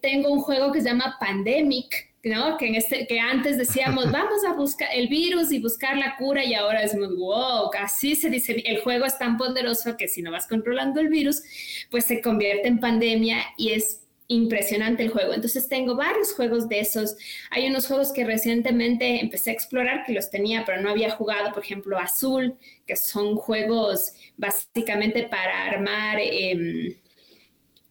tengo 0.00 0.30
un 0.30 0.40
juego 0.42 0.70
que 0.70 0.80
se 0.80 0.90
llama 0.90 1.16
Pandemic, 1.18 2.11
¿no? 2.24 2.56
Que, 2.56 2.68
en 2.68 2.74
este, 2.76 3.06
que 3.06 3.18
antes 3.18 3.58
decíamos, 3.58 4.10
vamos 4.12 4.44
a 4.44 4.52
buscar 4.52 4.88
el 4.92 5.08
virus 5.08 5.52
y 5.52 5.58
buscar 5.58 5.96
la 5.96 6.16
cura 6.16 6.44
y 6.44 6.54
ahora 6.54 6.82
decimos, 6.82 7.14
wow, 7.16 7.70
así 7.78 8.14
se 8.14 8.30
dice, 8.30 8.62
el 8.64 8.80
juego 8.80 9.04
es 9.04 9.18
tan 9.18 9.36
poderoso 9.36 9.96
que 9.96 10.08
si 10.08 10.22
no 10.22 10.30
vas 10.30 10.46
controlando 10.46 11.00
el 11.00 11.08
virus, 11.08 11.42
pues 11.90 12.06
se 12.06 12.20
convierte 12.20 12.68
en 12.68 12.78
pandemia 12.78 13.38
y 13.56 13.72
es 13.72 14.00
impresionante 14.28 15.02
el 15.02 15.10
juego. 15.10 15.34
Entonces 15.34 15.68
tengo 15.68 15.94
varios 15.94 16.32
juegos 16.32 16.68
de 16.68 16.80
esos. 16.80 17.16
Hay 17.50 17.66
unos 17.66 17.86
juegos 17.86 18.12
que 18.12 18.24
recientemente 18.24 19.20
empecé 19.20 19.50
a 19.50 19.52
explorar 19.52 20.04
que 20.06 20.12
los 20.12 20.30
tenía, 20.30 20.64
pero 20.64 20.80
no 20.80 20.90
había 20.90 21.10
jugado, 21.10 21.52
por 21.52 21.62
ejemplo, 21.62 21.98
Azul, 21.98 22.56
que 22.86 22.96
son 22.96 23.36
juegos 23.36 24.12
básicamente 24.36 25.24
para 25.24 25.64
armar... 25.64 26.18
Em, 26.20 26.94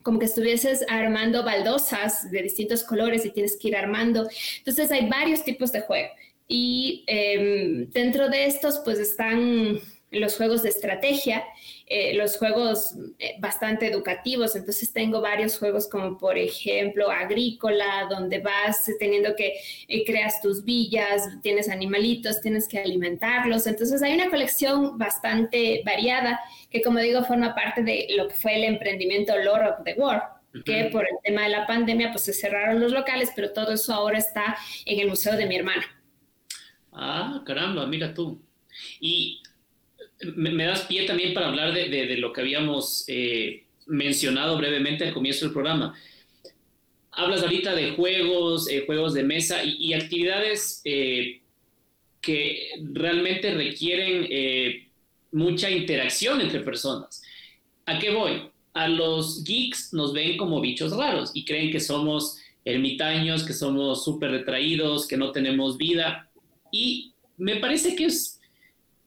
como 0.04 0.20
que 0.20 0.26
estuvieses 0.26 0.86
armando 0.90 1.44
baldosas 1.44 2.32
de 2.32 2.42
distintos 2.42 2.84
colores 2.84 3.26
y 3.26 3.32
tienes 3.32 3.58
que 3.58 3.70
ir 3.70 3.76
armando. 3.76 4.28
Entonces 4.60 4.92
hay 4.92 5.08
varios 5.08 5.44
tipos 5.44 5.72
de 5.72 5.82
juego. 5.82 6.10
Y 6.48 7.04
em, 7.08 7.90
dentro 7.92 8.30
de 8.30 8.46
estos, 8.46 8.82
pues 8.84 9.00
están 9.00 9.80
los 10.12 10.36
juegos 10.36 10.64
de 10.64 10.70
estrategia, 10.70 11.44
eh, 11.94 12.14
los 12.14 12.38
juegos 12.38 12.96
eh, 13.20 13.36
bastante 13.40 13.86
educativos. 13.86 14.56
Entonces 14.56 14.94
tengo 14.94 15.20
varios 15.20 15.60
juegos 15.60 15.90
como 15.90 16.18
por 16.18 16.38
ejemplo 16.38 17.12
agrícola, 17.12 18.08
donde 18.10 18.40
vas 18.40 18.90
teniendo 18.98 19.36
que 19.36 19.56
eh, 19.90 20.06
creas 20.06 20.42
tus 20.42 20.64
villas, 20.64 21.28
tienes 21.42 21.68
animalitos, 21.68 22.40
tienes 22.40 22.70
que 22.70 22.80
alimentarlos. 22.80 23.68
Entonces 23.68 24.02
hay 24.02 24.14
una 24.14 24.30
colección 24.30 24.98
bastante 24.98 25.82
variada 25.86 26.40
que 26.70 26.82
como 26.82 27.00
digo 27.00 27.26
forma 27.26 27.54
parte 27.54 27.84
de 27.84 28.08
lo 28.16 28.30
que 28.30 28.36
fue 28.36 28.56
el 28.56 28.64
emprendimiento 28.64 29.38
Lord 29.38 29.68
of 29.68 29.84
the 29.84 29.94
War 29.96 30.40
que 30.64 30.90
por 30.94 31.04
el 31.04 31.18
tema 31.26 31.44
de 31.44 31.50
la 31.50 31.68
pandemia 31.68 32.12
pues 32.12 32.24
se 32.24 32.32
cerraron 32.34 32.80
los 32.80 32.94
locales, 32.94 33.32
pero 33.36 33.52
todo 33.52 33.74
eso 33.74 33.94
ahora 33.94 34.18
está 34.18 34.58
en 34.86 35.02
el 35.02 35.10
museo 35.10 35.36
de 35.36 35.46
mi 35.46 35.58
hermano. 35.58 35.84
Ah, 36.94 37.42
caramba, 37.46 37.86
mira 37.86 38.14
tú. 38.14 38.42
Y 39.02 39.42
me, 40.36 40.66
das 40.66 40.82
pie 40.82 41.06
también 41.06 41.34
para 41.34 41.48
hablar 41.48 41.74
de, 41.74 42.18
lo 42.18 42.34
que 42.34 42.42
habíamos 42.42 43.06
eh, 43.08 43.66
mencionado 43.88 44.58
brevemente 44.58 45.06
al 45.06 45.14
comienzo 45.14 45.46
del 45.46 45.54
programa. 45.54 45.96
Hablas 47.12 47.44
ahorita 47.44 47.76
de 47.76 47.92
juegos, 47.92 48.70
eh, 48.70 48.84
juegos 48.86 49.14
de 49.14 49.24
mesa 49.24 49.64
y, 49.64 49.94
actividades 49.94 50.82
eh, 50.86 51.42
que 52.22 52.70
realmente 52.94 53.54
requieren 53.54 54.28
mucha 55.32 55.70
interacción 55.70 56.42
entre 56.42 56.60
personas. 56.60 57.22
¿A 57.86 58.00
qué 58.00 58.12
voy? 58.12 58.44
A 58.74 58.88
los 58.88 59.44
geeks 59.44 59.94
nos 59.94 60.14
ven 60.14 60.38
como 60.38 60.62
bichos 60.62 60.96
raros 60.96 61.32
y 61.34 61.44
creen 61.44 61.72
que 61.72 61.80
somos 61.80 62.38
ermitaños, 62.64 63.44
que 63.44 63.54
somos 63.54 64.06
súper 64.06 64.32
retraídos, 64.32 65.08
que 65.08 65.18
no 65.18 65.32
tenemos 65.32 65.78
vida. 65.78 66.30
Y 66.72 67.14
me 67.38 67.58
parece 67.58 67.96
que 67.96 68.06
es 68.06 68.41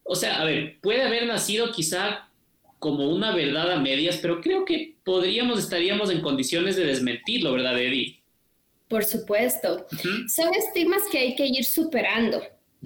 o 0.04 0.14
sea, 0.14 0.40
a 0.40 0.44
ver, 0.44 0.78
puede 0.80 1.02
haber 1.02 1.26
nacido 1.26 1.72
quizá 1.72 2.28
como 2.78 3.08
una 3.08 3.34
verdad 3.34 3.72
a 3.72 3.80
medias, 3.80 4.18
pero 4.20 4.40
creo 4.40 4.64
que 4.64 4.96
podríamos, 5.04 5.58
estaríamos 5.58 6.10
en 6.10 6.20
condiciones 6.20 6.76
de 6.76 6.84
desmentirlo, 6.84 7.52
¿verdad, 7.52 7.80
Eddie? 7.80 8.20
Por 8.88 9.04
supuesto. 9.04 9.86
Son 10.28 10.54
estigmas 10.54 11.02
que 11.10 11.18
hay 11.18 11.34
que 11.34 11.46
ir 11.46 11.64
superando, 11.64 12.42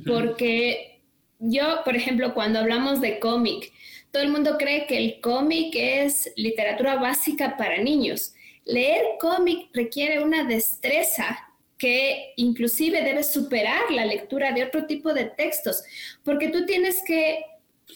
porque 0.06 1.00
yo, 1.40 1.80
por 1.84 1.96
ejemplo, 1.96 2.32
cuando 2.32 2.60
hablamos 2.60 3.00
de 3.00 3.18
cómic, 3.18 3.72
todo 4.12 4.22
el 4.22 4.30
mundo 4.30 4.56
cree 4.56 4.86
que 4.86 4.96
el 4.96 5.20
cómic 5.20 5.74
es 5.74 6.32
literatura 6.36 6.96
básica 6.96 7.56
para 7.56 7.82
niños. 7.82 8.32
Leer 8.64 9.02
cómic 9.20 9.70
requiere 9.72 10.22
una 10.22 10.44
destreza 10.44 11.47
que 11.78 12.32
inclusive 12.36 13.02
debes 13.02 13.32
superar 13.32 13.90
la 13.90 14.04
lectura 14.04 14.52
de 14.52 14.64
otro 14.64 14.86
tipo 14.86 15.14
de 15.14 15.24
textos, 15.24 15.84
porque 16.24 16.48
tú 16.48 16.66
tienes 16.66 17.02
que 17.06 17.44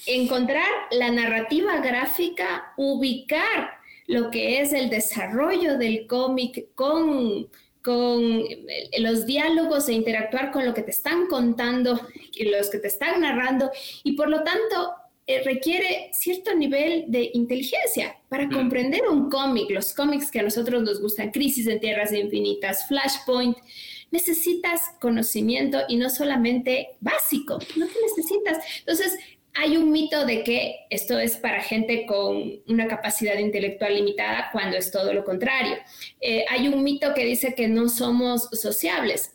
encontrar 0.06 0.68
la 0.92 1.10
narrativa 1.10 1.78
gráfica, 1.78 2.72
ubicar 2.76 3.70
lo 4.06 4.30
que 4.30 4.60
es 4.60 4.72
el 4.72 4.88
desarrollo 4.88 5.78
del 5.78 6.06
cómic 6.06 6.68
con, 6.74 7.48
con 7.82 8.44
los 8.98 9.26
diálogos 9.26 9.88
e 9.88 9.94
interactuar 9.94 10.50
con 10.50 10.64
lo 10.64 10.74
que 10.74 10.82
te 10.82 10.90
están 10.90 11.26
contando 11.26 12.00
y 12.32 12.44
los 12.44 12.70
que 12.70 12.78
te 12.78 12.88
están 12.88 13.20
narrando, 13.20 13.70
y 14.04 14.12
por 14.12 14.28
lo 14.28 14.42
tanto 14.44 14.94
eh, 15.26 15.42
requiere 15.44 16.10
cierto 16.12 16.54
nivel 16.54 17.04
de 17.06 17.30
inteligencia 17.34 18.16
para 18.28 18.48
comprender 18.48 19.02
un 19.08 19.30
cómic, 19.30 19.70
los 19.70 19.92
cómics 19.92 20.30
que 20.30 20.40
a 20.40 20.42
nosotros 20.42 20.82
nos 20.82 21.00
gustan, 21.00 21.30
Crisis 21.30 21.68
en 21.68 21.78
Tierras 21.78 22.12
Infinitas, 22.12 22.86
Flashpoint, 22.88 23.56
necesitas 24.10 24.80
conocimiento 25.00 25.78
y 25.88 25.96
no 25.96 26.10
solamente 26.10 26.96
básico, 27.00 27.58
no 27.76 27.86
te 27.86 27.94
necesitas. 28.02 28.58
Entonces, 28.80 29.16
hay 29.54 29.76
un 29.76 29.92
mito 29.92 30.24
de 30.24 30.44
que 30.44 30.86
esto 30.90 31.18
es 31.18 31.36
para 31.36 31.62
gente 31.62 32.06
con 32.06 32.60
una 32.68 32.88
capacidad 32.88 33.38
intelectual 33.38 33.94
limitada 33.94 34.48
cuando 34.50 34.76
es 34.76 34.90
todo 34.90 35.12
lo 35.12 35.24
contrario. 35.24 35.76
Eh, 36.20 36.44
hay 36.48 36.68
un 36.68 36.82
mito 36.82 37.12
que 37.14 37.24
dice 37.24 37.54
que 37.54 37.68
no 37.68 37.88
somos 37.88 38.48
sociables 38.52 39.34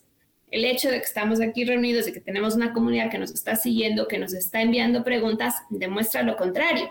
el 0.58 0.66
hecho 0.66 0.90
de 0.90 1.00
que 1.00 1.06
estamos 1.06 1.40
aquí 1.40 1.64
reunidos 1.66 2.08
y 2.08 2.12
que 2.12 2.20
tenemos 2.20 2.56
una 2.56 2.74
comunidad 2.74 3.12
que 3.12 3.20
nos 3.20 3.32
está 3.32 3.56
siguiendo, 3.56 4.08
que 4.08 4.18
nos 4.18 4.34
está 4.34 4.62
enviando 4.62 5.04
preguntas, 5.04 5.56
demuestra 5.70 6.24
lo 6.24 6.36
contrario. 6.36 6.90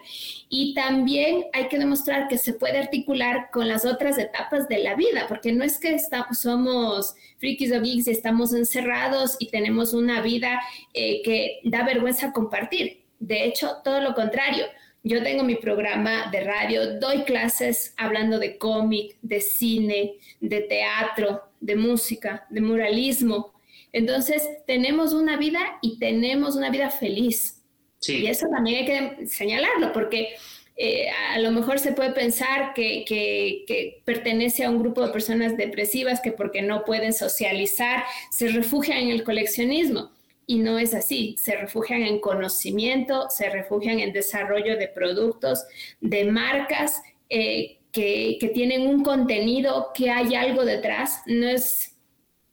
Y 0.49 0.73
también 0.75 1.47
hay 1.53 1.69
que 1.69 1.79
demostrar 1.79 2.29
que 2.29 2.39
se 2.39 2.53
puede 2.53 2.79
articular 2.79 3.51
con 3.53 3.69
las 3.69 3.85
otras 3.85 4.19
etapas 4.19 4.69
de 4.69 4.79
la 4.79 4.95
vida, 4.95 5.27
porque 5.29 5.53
no 5.53 5.65
es 5.65 5.79
que 5.79 5.95
estamos, 5.95 6.39
somos 6.39 7.15
frikis 7.39 7.73
o 7.73 7.81
geeks 7.81 8.07
y 8.07 8.13
estamos 8.13 8.55
encerrados 8.55 9.37
y 9.41 9.51
tenemos 9.51 9.93
una 9.93 10.21
vida 10.21 10.61
eh, 10.95 11.23
que 11.23 11.61
da 11.65 11.85
vergüenza 11.85 12.33
compartir. 12.33 13.03
De 13.19 13.45
hecho, 13.45 13.79
todo 13.83 14.01
lo 14.01 14.15
contrario. 14.15 14.65
Yo 15.03 15.23
tengo 15.23 15.45
mi 15.45 15.55
programa 15.55 16.31
de 16.33 16.41
radio, 16.41 16.99
doy 16.99 17.23
clases 17.23 17.95
hablando 17.97 18.41
de 18.41 18.59
cómic, 18.59 19.17
de 19.23 19.41
cine, 19.41 20.15
de 20.41 20.63
teatro, 20.63 21.43
de 21.61 21.77
música, 21.77 22.45
de 22.51 22.61
muralismo. 22.61 23.56
Entonces, 23.97 24.47
tenemos 24.67 25.15
una 25.15 25.39
vida 25.39 25.79
y 25.81 25.99
tenemos 25.99 26.55
una 26.55 26.69
vida 26.69 26.91
feliz. 26.91 27.63
Y 28.07 28.27
eso 28.27 28.47
también 28.55 28.81
hay 28.81 28.85
que 28.85 29.27
señalarlo, 29.27 29.91
porque 29.95 30.35
eh, 30.77 31.09
a 31.33 31.39
lo 31.39 31.51
mejor 31.51 31.79
se 31.79 31.93
puede 31.93 32.11
pensar 32.11 32.75
que, 32.75 33.07
que, 33.07 34.03
pertenece 34.05 34.65
a 34.65 34.71
un 34.71 34.81
grupo 34.81 35.01
de 35.01 35.15
personas 35.15 35.57
depresivas 35.57 36.21
que 36.21 36.31
porque 36.31 36.61
no 36.61 36.85
pueden 36.85 37.15
socializar 37.15 38.05
se 38.31 38.49
refugian 38.49 38.99
en 38.99 39.09
el 39.09 39.25
coleccionismo. 39.25 40.11
Y 40.47 40.59
no 40.59 40.79
es 40.79 40.93
así, 40.93 41.35
se 41.39 41.57
refugian 41.57 42.03
en 42.03 42.21
conocimiento, 42.21 43.31
se 43.31 43.49
refugian 43.49 44.01
en 44.01 44.13
desarrollo 44.13 44.77
de 44.77 44.89
productos, 44.89 45.65
de 46.03 46.27
marcas 46.27 47.01
eh, 47.31 47.79
que, 47.93 48.37
que 48.39 48.49
tienen 48.49 48.87
un 48.87 49.03
contenido, 49.03 49.93
que 49.95 50.11
hay 50.11 50.35
algo 50.35 50.67
detrás. 50.67 51.23
No 51.25 51.49
es 51.49 51.96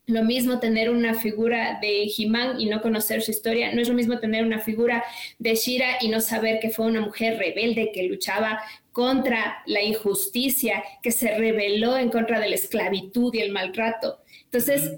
lo 0.05 0.23
mismo 0.23 0.59
tener 0.59 0.89
una 0.89 1.13
figura 1.13 1.79
de 1.81 2.11
He-Man 2.15 2.59
y 2.59 2.65
no 2.65 2.81
conocer 2.81 3.21
su 3.21 3.31
historia, 3.31 3.73
no 3.73 3.81
es 3.81 3.87
lo 3.87 3.93
mismo 3.93 4.19
tener 4.19 4.45
una 4.45 4.59
figura 4.59 5.03
de 5.39 5.55
Shira 5.55 5.97
y 6.01 6.09
no 6.09 6.19
saber 6.19 6.59
que 6.59 6.71
fue 6.71 6.87
una 6.87 7.01
mujer 7.01 7.37
rebelde 7.37 7.91
que 7.93 8.03
luchaba 8.03 8.61
contra 8.91 9.63
la 9.65 9.81
injusticia, 9.81 10.83
que 11.01 11.11
se 11.11 11.37
rebeló 11.37 11.97
en 11.97 12.09
contra 12.09 12.39
de 12.39 12.49
la 12.49 12.55
esclavitud 12.55 13.33
y 13.33 13.39
el 13.39 13.51
maltrato. 13.51 14.19
Entonces, 14.45 14.91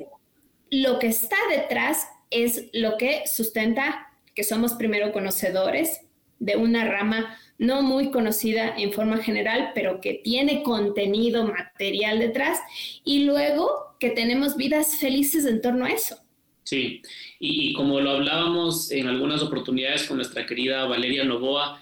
lo 0.72 0.98
que 1.00 1.08
está 1.08 1.38
detrás 1.52 2.08
es 2.32 2.66
lo 2.74 2.98
que 2.98 3.24
sustenta 3.28 4.12
que 4.34 4.44
somos 4.44 4.74
primero 4.74 5.12
conocedores 5.12 6.02
de 6.40 6.58
una 6.58 6.84
rama 6.86 7.38
no 7.58 7.82
muy 7.82 8.12
conocida 8.12 8.76
en 8.78 8.92
forma 8.92 9.18
general, 9.18 9.72
pero 9.74 10.02
que 10.02 10.16
tiene 10.24 10.64
contenido 10.64 11.46
material 11.46 12.20
detrás, 12.20 12.60
y 13.04 13.26
luego 13.26 13.96
que 14.00 14.10
tenemos 14.10 14.58
vidas 14.58 14.98
felices 14.98 15.46
en 15.46 15.62
torno 15.62 15.86
a 15.86 15.92
eso. 15.92 16.18
Sí, 16.64 17.02
y, 17.40 17.74
como 17.74 18.00
lo 18.02 18.10
hablábamos 18.10 18.92
en 18.92 19.08
algunas 19.08 19.42
oportunidades 19.42 20.06
con 20.06 20.18
nuestra 20.18 20.46
querida 20.46 20.86
Valeria 20.86 21.24
Novoa, 21.24 21.80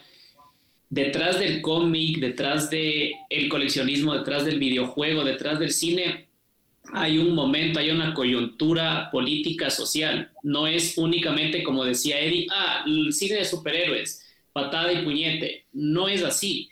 detrás 0.90 1.40
del 1.40 1.62
cómic, 1.62 2.20
detrás 2.20 2.70
del 2.70 3.14
el 3.30 3.50
coleccionismo, 3.50 4.14
detrás 4.14 4.46
del 4.46 4.60
videojuego, 4.60 5.24
detrás 5.24 5.58
del 5.60 5.72
cine, 5.72 6.28
hay 6.92 7.18
un 7.18 7.34
momento, 7.34 7.80
hay 7.80 7.92
una 7.92 8.14
coyuntura 8.14 9.10
política, 9.10 9.70
social. 9.70 10.32
No 10.44 10.68
es 10.68 10.98
únicamente, 10.98 11.64
como 11.64 11.86
decía 11.86 12.20
Eddie, 12.20 12.48
ah, 12.52 12.84
el 12.86 13.14
cine 13.14 13.38
de 13.38 13.46
superhéroes 13.46 14.24
patada 14.54 14.94
y 14.94 15.04
puñete. 15.04 15.66
No 15.74 16.08
es 16.08 16.24
así. 16.24 16.70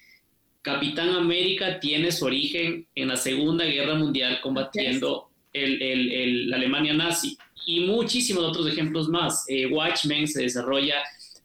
Capitán 0.62 1.10
América 1.10 1.80
tiene 1.80 2.12
su 2.12 2.26
origen 2.26 2.88
en 2.94 3.08
la 3.08 3.18
Segunda 3.18 3.66
Guerra 3.66 3.95
Mundial 3.95 4.40
combatiendo 4.41 5.30
la 5.53 6.56
Alemania 6.56 6.94
nazi 6.94 7.38
y 7.66 7.82
muchísimos 7.82 8.44
otros 8.44 8.68
ejemplos 8.68 9.10
más. 9.10 9.44
Eh, 9.48 9.66
Watchmen 9.66 10.28
se 10.28 10.44
desarrolla 10.44 10.95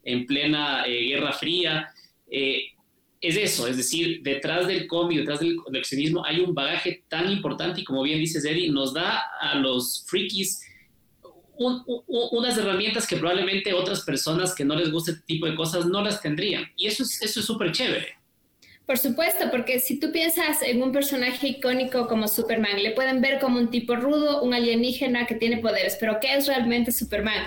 en 0.05 0.27
plena 0.27 0.85
eh, 0.87 1.09
Guerra 1.09 1.33
Fría. 1.33 1.89
Eh, 2.31 2.73
es 3.21 3.37
eso, 3.37 3.67
es 3.67 3.79
decir, 3.79 4.21
detrás 4.23 4.67
del 4.67 4.87
cómic, 4.87 5.19
detrás 5.19 5.41
del 5.41 5.57
coleccionismo 5.57 6.25
hay 6.25 6.41
un 6.41 6.55
bagaje 6.55 7.05
tan 7.09 7.33
importante 7.33 7.81
y 7.81 7.85
como 7.85 8.03
bien 8.03 8.19
dices, 8.19 8.45
Eddie, 8.45 8.71
nos 8.71 8.93
da 8.93 9.23
a 9.41 9.55
los 9.57 10.05
frikis 10.07 10.63
unas 11.59 12.59
herramientas 12.59 13.07
que 13.07 13.16
probablemente 13.16 13.73
otras 13.73 14.03
personas 14.03 14.55
que 14.55 14.65
no 14.65 14.77
les 14.77 14.91
guste 14.91 15.12
este 15.12 15.24
tipo 15.24 15.47
de 15.47 15.55
cosas 15.55 15.87
no 15.87 16.03
las 16.03 16.20
tendrían. 16.20 16.65
Y 16.77 16.87
eso 16.87 17.03
es 17.03 17.23
eso 17.23 17.41
es 17.41 17.47
súper 17.47 17.73
chévere. 17.73 18.16
Por 18.87 18.99
supuesto, 18.99 19.51
porque 19.51 19.81
si 19.81 19.99
tú 19.99 20.12
piensas 20.12 20.62
en 20.62 20.81
un 20.81 20.93
personaje 20.93 21.49
icónico 21.49 22.07
como 22.07 22.28
Superman, 22.28 22.81
le 22.81 22.93
pueden 22.93 23.20
ver 23.20 23.41
como 23.41 23.59
un 23.59 23.69
tipo 23.69 23.97
rudo, 23.97 24.43
un 24.43 24.55
alienígena 24.55 25.27
que 25.27 25.35
tiene 25.35 25.59
poderes, 25.59 25.97
pero 25.99 26.19
¿qué 26.20 26.35
es 26.37 26.47
realmente 26.47 26.93
Superman? 26.93 27.43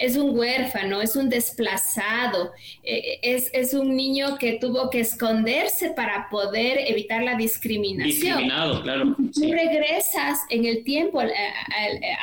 Es 0.00 0.16
un 0.16 0.36
huérfano, 0.36 1.02
es 1.02 1.14
un 1.14 1.28
desplazado, 1.28 2.52
eh, 2.82 3.18
es, 3.22 3.50
es, 3.52 3.74
un 3.74 3.94
niño 3.94 4.38
que 4.38 4.54
tuvo 4.54 4.88
que 4.88 5.00
esconderse 5.00 5.90
para 5.90 6.30
poder 6.30 6.78
evitar 6.90 7.22
la 7.22 7.36
discriminación. 7.36 8.38
Discriminado, 8.38 8.82
claro. 8.82 9.14
Tú 9.34 9.52
regresas 9.52 10.40
en 10.48 10.64
el 10.64 10.84
tiempo, 10.84 11.20
al, 11.20 11.30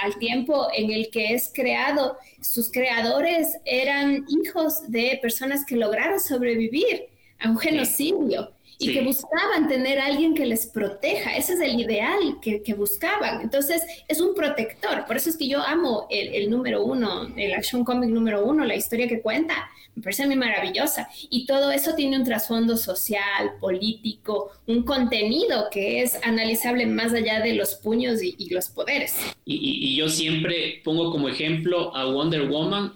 al, 0.03 0.17
tiempo 0.17 0.67
en 0.75 0.91
el 0.91 1.11
que 1.11 1.35
es 1.35 1.51
creado, 1.53 2.17
sus 2.41 2.71
creadores 2.71 3.59
eran 3.63 4.25
hijos 4.27 4.89
de 4.91 5.19
personas 5.21 5.63
que 5.63 5.75
lograron 5.75 6.19
sobrevivir 6.19 7.05
a 7.39 7.51
un 7.51 7.59
genocidio 7.59 8.56
y 8.79 8.93
que 8.93 9.01
buscaban 9.01 9.67
tener 9.67 9.99
a 9.99 10.05
alguien 10.05 10.35
que 10.35 10.45
les 10.45 10.67
proteja. 10.67 11.35
Ese 11.35 11.53
es 11.53 11.61
el 11.61 11.79
ideal 11.79 12.39
que, 12.41 12.73
buscaban. 12.75 13.41
Entonces, 13.41 13.81
es 14.07 14.21
un 14.21 14.35
protector. 14.35 15.05
Por 15.05 15.17
eso 15.17 15.29
es 15.29 15.37
que 15.37 15.47
yo 15.47 15.61
amo 15.61 16.05
el, 16.09 16.49
número 16.49 16.83
uno, 16.83 17.27
el 17.35 17.53
action 17.53 17.83
comic 17.83 18.09
número 18.09 18.45
uno, 18.45 18.65
la 18.65 18.75
historia 18.75 19.07
que 19.07 19.21
cuenta. 19.21 19.69
Me 19.95 20.03
parece 20.03 20.23
a 20.23 20.27
mí 20.27 20.35
maravillosa. 20.35 21.09
Y 21.31 21.47
todo 21.47 21.71
eso 21.71 21.95
tiene 21.95 22.17
un 22.17 22.23
trasfondo 22.23 22.77
social, 22.77 23.53
político, 23.59 24.51
un 24.67 24.83
contenido 24.83 25.69
que 25.71 26.03
es 26.03 26.19
analizable 26.23 26.85
más 26.85 27.13
allá 27.13 27.41
de 27.41 27.55
los 27.55 27.75
puños 27.75 28.21
y, 28.21 28.47
los 28.51 28.69
poderes. 28.69 29.15
Y, 29.43 29.95
yo 29.95 30.07
siempre 30.07 30.81
pongo 30.83 31.11
como 31.11 31.29
ejemplo 31.29 31.95
a 31.95 32.05
Wonder 32.05 32.47
Woman 32.47 32.93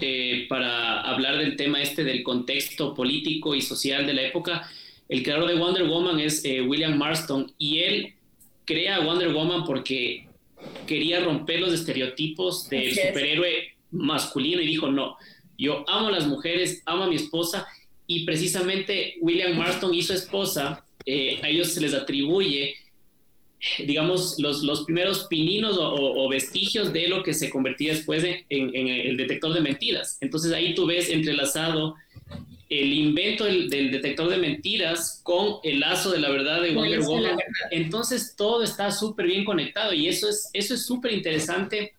eh, 0.00 0.46
para 0.48 1.00
hablar 1.00 1.38
del 1.38 1.56
tema 1.56 1.82
este 1.82 2.04
del 2.04 2.22
contexto 2.22 2.94
político 2.94 3.56
y 3.56 3.62
social 3.62 4.06
de 4.06 4.14
la 4.14 4.22
época 4.22 4.68
el 5.08 5.22
creador 5.22 5.48
de 5.48 5.56
Wonder 5.56 5.84
Woman 5.84 6.18
es 6.20 6.44
eh, 6.44 6.62
William 6.62 6.96
Marston 6.96 7.52
y 7.58 7.78
él 7.80 8.14
crea 8.64 9.00
Wonder 9.00 9.32
Woman 9.32 9.64
porque 9.64 10.28
quería 10.86 11.20
romper 11.20 11.60
los 11.60 11.72
estereotipos 11.72 12.68
del 12.68 12.94
superhéroe 12.94 13.74
masculino 13.90 14.62
y 14.62 14.66
dijo, 14.66 14.90
no, 14.90 15.16
yo 15.58 15.84
amo 15.88 16.08
a 16.08 16.12
las 16.12 16.26
mujeres, 16.26 16.82
amo 16.86 17.04
a 17.04 17.08
mi 17.08 17.16
esposa 17.16 17.66
y 18.06 18.24
precisamente 18.24 19.16
William 19.20 19.56
Marston 19.56 19.94
y 19.94 20.02
su 20.02 20.12
esposa, 20.12 20.84
eh, 21.06 21.40
a 21.42 21.48
ellos 21.48 21.68
se 21.68 21.80
les 21.80 21.94
atribuye, 21.94 22.74
digamos, 23.78 24.38
los, 24.38 24.62
los 24.62 24.84
primeros 24.84 25.24
pininos 25.24 25.76
o, 25.78 26.28
vestigios 26.28 26.92
de 26.92 27.08
lo 27.08 27.22
que 27.22 27.32
se 27.32 27.50
convertía 27.50 27.94
después 27.94 28.24
en, 28.24 28.44
en, 28.48 28.88
el 28.88 29.16
detector 29.16 29.54
de 29.54 29.60
mentiras. 29.60 30.18
Entonces 30.20 30.52
ahí 30.52 30.74
tú 30.74 30.86
ves 30.86 31.08
entrelazado 31.08 31.94
el 32.80 32.92
invento 32.92 33.44
del, 33.44 33.68
detector 33.68 34.28
de 34.28 34.38
mentiras 34.38 35.20
con 35.22 35.58
el 35.62 35.80
lazo 35.80 36.10
de 36.10 36.18
la 36.18 36.30
verdad 36.30 36.60
de 36.62 36.74
Wonder 36.74 37.00
Woman. 37.00 37.36
Entonces 37.70 38.34
todo 38.36 38.62
está 38.62 38.90
súper 38.90 39.26
bien 39.26 39.44
conectado 39.44 39.92
y 39.92 40.08
eso 40.08 40.28
es 40.28 40.50
eso 40.52 40.74
es 40.74 40.84
súper 40.84 41.12
interesante 41.12 41.94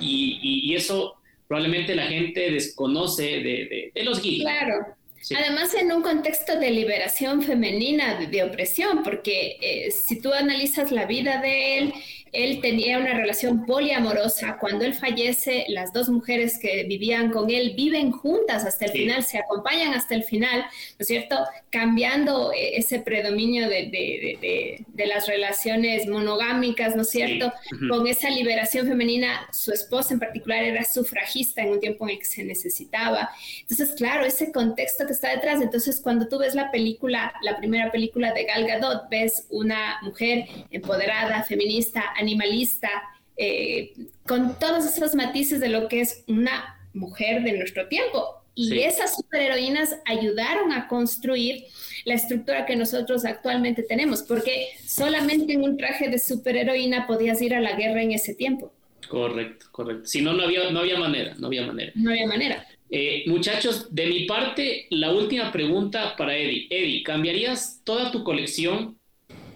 y, 0.00 0.74
eso 0.74 1.16
probablemente 1.48 1.94
la 1.94 2.06
gente 2.06 2.50
desconoce 2.50 3.22
de, 3.22 3.92
de, 3.94 4.04
los 4.04 4.22
geeks. 4.22 4.42
Claro. 4.42 4.96
Además, 5.36 5.74
en 5.74 5.92
un 5.92 6.02
contexto 6.02 6.58
de 6.58 6.70
liberación 6.70 7.42
femenina, 7.42 8.18
de, 8.18 8.42
opresión, 8.42 9.02
porque 9.02 9.58
eh, 9.60 9.90
si 9.90 10.20
tú 10.20 10.32
analizas 10.32 10.90
la 10.90 11.04
vida 11.04 11.40
de 11.40 11.78
él, 11.78 11.92
él 12.32 12.60
tenía 12.62 12.98
una 12.98 13.12
relación 13.12 13.66
poliamorosa. 13.66 14.56
Cuando 14.58 14.86
él 14.86 14.94
fallece, 14.94 15.66
las 15.68 15.92
dos 15.92 16.08
mujeres 16.08 16.58
que 16.58 16.84
vivían 16.84 17.30
con 17.30 17.50
él 17.50 17.74
viven 17.76 18.10
juntas 18.10 18.64
hasta 18.64 18.86
el 18.86 18.92
final, 18.92 19.22
se 19.22 19.38
acompañan 19.38 19.92
hasta 19.92 20.14
el 20.14 20.24
final, 20.24 20.60
¿no 20.62 20.96
es 20.98 21.06
cierto? 21.06 21.36
Cambiando 21.68 22.50
eh, 22.52 22.78
ese 22.78 23.00
predominio 23.00 23.68
de, 23.68 23.90
de, 23.90 24.84
de, 24.86 25.06
las 25.06 25.26
relaciones 25.26 26.08
monogámicas, 26.08 26.96
¿no 26.96 27.02
es 27.02 27.10
cierto? 27.10 27.52
Con 27.90 28.06
esa 28.06 28.30
liberación 28.30 28.86
femenina, 28.86 29.46
su 29.52 29.72
esposa 29.72 30.14
en 30.14 30.20
particular 30.20 30.62
era 30.62 30.84
sufragista 30.84 31.60
en 31.60 31.70
un 31.70 31.80
tiempo 31.80 32.06
en 32.06 32.14
el 32.14 32.18
que 32.18 32.24
se 32.24 32.44
necesitaba. 32.44 33.30
Entonces, 33.60 33.94
claro, 33.94 34.24
ese 34.24 34.52
contexto 34.52 35.06
que 35.06 35.12
está 35.12 35.30
detrás. 35.34 35.60
Entonces, 35.60 36.00
cuando 36.00 36.28
tú 36.28 36.38
ves 36.38 36.54
la 36.54 36.70
película, 36.70 37.34
la 37.42 37.58
primera 37.58 37.90
película 37.90 38.32
de 38.32 38.44
Gal 38.44 38.66
Gadot, 38.66 39.10
ves 39.10 39.46
una 39.50 39.98
mujer 40.02 40.46
empoderada, 40.70 41.42
feminista, 41.42 42.04
animalista, 42.22 42.88
eh, 43.36 43.92
con 44.26 44.58
todos 44.58 44.84
esos 44.86 45.14
matices 45.14 45.60
de 45.60 45.68
lo 45.68 45.88
que 45.88 46.00
es 46.00 46.24
una 46.28 46.78
mujer 46.94 47.42
de 47.42 47.52
nuestro 47.58 47.88
tiempo. 47.88 48.42
Y 48.54 48.80
esas 48.80 49.16
superheroínas 49.16 49.96
ayudaron 50.04 50.72
a 50.72 50.86
construir 50.86 51.64
la 52.04 52.14
estructura 52.14 52.66
que 52.66 52.76
nosotros 52.76 53.24
actualmente 53.24 53.82
tenemos, 53.82 54.22
porque 54.22 54.68
solamente 54.86 55.54
en 55.54 55.62
un 55.62 55.78
traje 55.78 56.10
de 56.10 56.18
superheroína 56.18 57.06
podías 57.06 57.40
ir 57.40 57.54
a 57.54 57.60
la 57.60 57.72
guerra 57.76 58.02
en 58.02 58.12
ese 58.12 58.34
tiempo. 58.34 58.72
Correcto, 59.08 59.66
correcto. 59.72 60.06
Si 60.06 60.20
no, 60.20 60.34
no 60.34 60.44
había, 60.44 60.70
no 60.70 60.80
había 60.80 60.98
manera, 60.98 61.34
no 61.38 61.46
había 61.46 61.66
manera. 61.66 61.92
No 61.94 62.10
había 62.10 62.26
manera. 62.26 62.66
Eh, 62.90 63.24
muchachos, 63.26 63.94
de 63.94 64.06
mi 64.06 64.26
parte, 64.26 64.86
la 64.90 65.12
última 65.12 65.50
pregunta 65.50 66.14
para 66.16 66.36
Eddie. 66.36 66.66
Eddie, 66.68 67.02
¿cambiarías 67.02 67.80
toda 67.84 68.10
tu 68.10 68.22
colección 68.22 68.98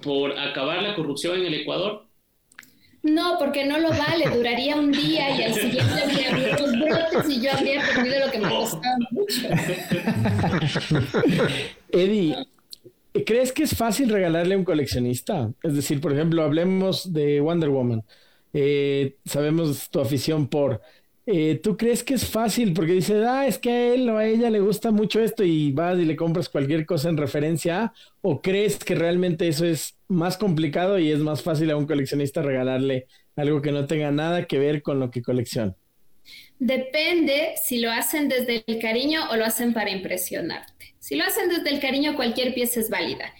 por 0.00 0.38
acabar 0.38 0.82
la 0.82 0.94
corrupción 0.94 1.40
en 1.40 1.46
el 1.46 1.54
Ecuador? 1.54 2.05
No, 3.06 3.38
porque 3.38 3.64
no 3.64 3.78
lo 3.78 3.90
vale, 3.90 4.28
duraría 4.34 4.76
un 4.76 4.90
día 4.90 5.30
y 5.36 5.42
al 5.44 5.54
siguiente 5.54 6.02
habría 6.02 6.54
otros 6.54 6.72
brotes 6.72 7.30
y 7.30 7.40
yo 7.40 7.52
habría 7.52 7.80
perdido 7.82 8.26
lo 8.26 8.32
que 8.32 8.38
me 8.38 8.48
costaba 8.48 8.96
mucho. 9.10 9.42
Eddie, 11.90 12.36
¿crees 13.24 13.52
que 13.52 13.62
es 13.62 13.76
fácil 13.76 14.08
regalarle 14.08 14.54
a 14.54 14.58
un 14.58 14.64
coleccionista? 14.64 15.52
Es 15.62 15.74
decir, 15.74 16.00
por 16.00 16.12
ejemplo, 16.12 16.42
hablemos 16.42 17.12
de 17.12 17.40
Wonder 17.40 17.70
Woman. 17.70 18.02
Eh, 18.52 19.16
sabemos 19.24 19.88
tu 19.90 20.00
afición 20.00 20.48
por 20.48 20.80
eh, 21.26 21.58
¿tú 21.60 21.76
crees 21.76 22.04
que 22.04 22.14
es 22.14 22.24
fácil? 22.24 22.72
Porque 22.72 22.92
dices, 22.92 23.24
ah, 23.26 23.46
es 23.46 23.58
que 23.58 23.70
a 23.70 23.94
él 23.94 24.08
o 24.08 24.16
a 24.16 24.26
ella 24.26 24.48
le 24.48 24.60
gusta 24.60 24.92
mucho 24.92 25.20
esto 25.20 25.42
y 25.42 25.72
vas 25.72 25.98
y 25.98 26.04
le 26.04 26.14
compras 26.14 26.48
cualquier 26.48 26.86
cosa 26.86 27.08
en 27.08 27.16
referencia 27.16 27.82
a, 27.84 27.94
o 28.22 28.40
crees 28.40 28.78
que 28.78 28.94
realmente 28.94 29.48
eso 29.48 29.66
es 29.66 29.95
más 30.08 30.36
complicado 30.36 30.98
y 30.98 31.10
es 31.10 31.18
más 31.18 31.42
fácil 31.42 31.70
a 31.70 31.76
un 31.76 31.86
coleccionista 31.86 32.42
regalarle 32.42 33.06
algo 33.34 33.60
que 33.60 33.72
no 33.72 33.86
tenga 33.86 34.10
nada 34.10 34.46
que 34.46 34.58
ver 34.58 34.82
con 34.82 35.00
lo 35.00 35.10
que 35.10 35.22
colecciona? 35.22 35.74
Depende 36.58 37.54
si 37.62 37.78
lo 37.78 37.90
hacen 37.90 38.28
desde 38.28 38.64
el 38.66 38.78
cariño 38.78 39.28
o 39.30 39.36
lo 39.36 39.44
hacen 39.44 39.74
para 39.74 39.90
impresionarte. 39.90 40.94
Si 40.98 41.14
lo 41.14 41.24
hacen 41.24 41.48
desde 41.48 41.70
el 41.70 41.80
cariño, 41.80 42.16
cualquier 42.16 42.54
pieza 42.54 42.80
es 42.80 42.90
válida. 42.90 43.32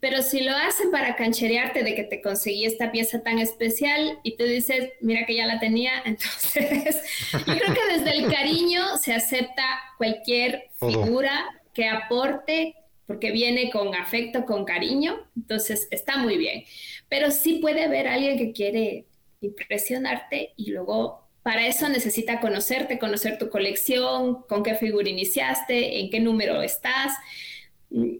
Pero 0.00 0.22
si 0.22 0.40
lo 0.40 0.50
hacen 0.56 0.90
para 0.90 1.14
cancherearte 1.14 1.84
de 1.84 1.94
que 1.94 2.02
te 2.02 2.20
conseguí 2.20 2.64
esta 2.64 2.90
pieza 2.90 3.22
tan 3.22 3.38
especial 3.38 4.18
y 4.24 4.36
tú 4.36 4.42
dices, 4.42 4.90
mira 5.00 5.24
que 5.26 5.36
ya 5.36 5.46
la 5.46 5.60
tenía, 5.60 5.92
entonces 6.04 6.96
yo 7.32 7.56
creo 7.56 7.74
que 7.74 7.98
desde 7.98 8.18
el 8.18 8.32
cariño 8.32 8.96
se 9.00 9.14
acepta 9.14 9.62
cualquier 9.98 10.64
figura 10.80 11.44
que 11.72 11.88
aporte 11.88 12.74
porque 13.06 13.30
viene 13.32 13.70
con 13.70 13.94
afecto, 13.94 14.44
con 14.44 14.64
cariño, 14.64 15.28
entonces 15.36 15.88
está 15.90 16.16
muy 16.16 16.36
bien. 16.36 16.64
Pero 17.08 17.30
sí 17.30 17.58
puede 17.60 17.84
haber 17.84 18.08
alguien 18.08 18.38
que 18.38 18.52
quiere 18.52 19.06
impresionarte 19.40 20.52
y 20.56 20.70
luego 20.70 21.28
para 21.42 21.66
eso 21.66 21.88
necesita 21.88 22.40
conocerte, 22.40 22.98
conocer 22.98 23.38
tu 23.38 23.50
colección, 23.50 24.42
con 24.48 24.62
qué 24.62 24.76
figura 24.76 25.08
iniciaste, 25.08 26.00
en 26.00 26.10
qué 26.10 26.20
número 26.20 26.62
estás 26.62 27.12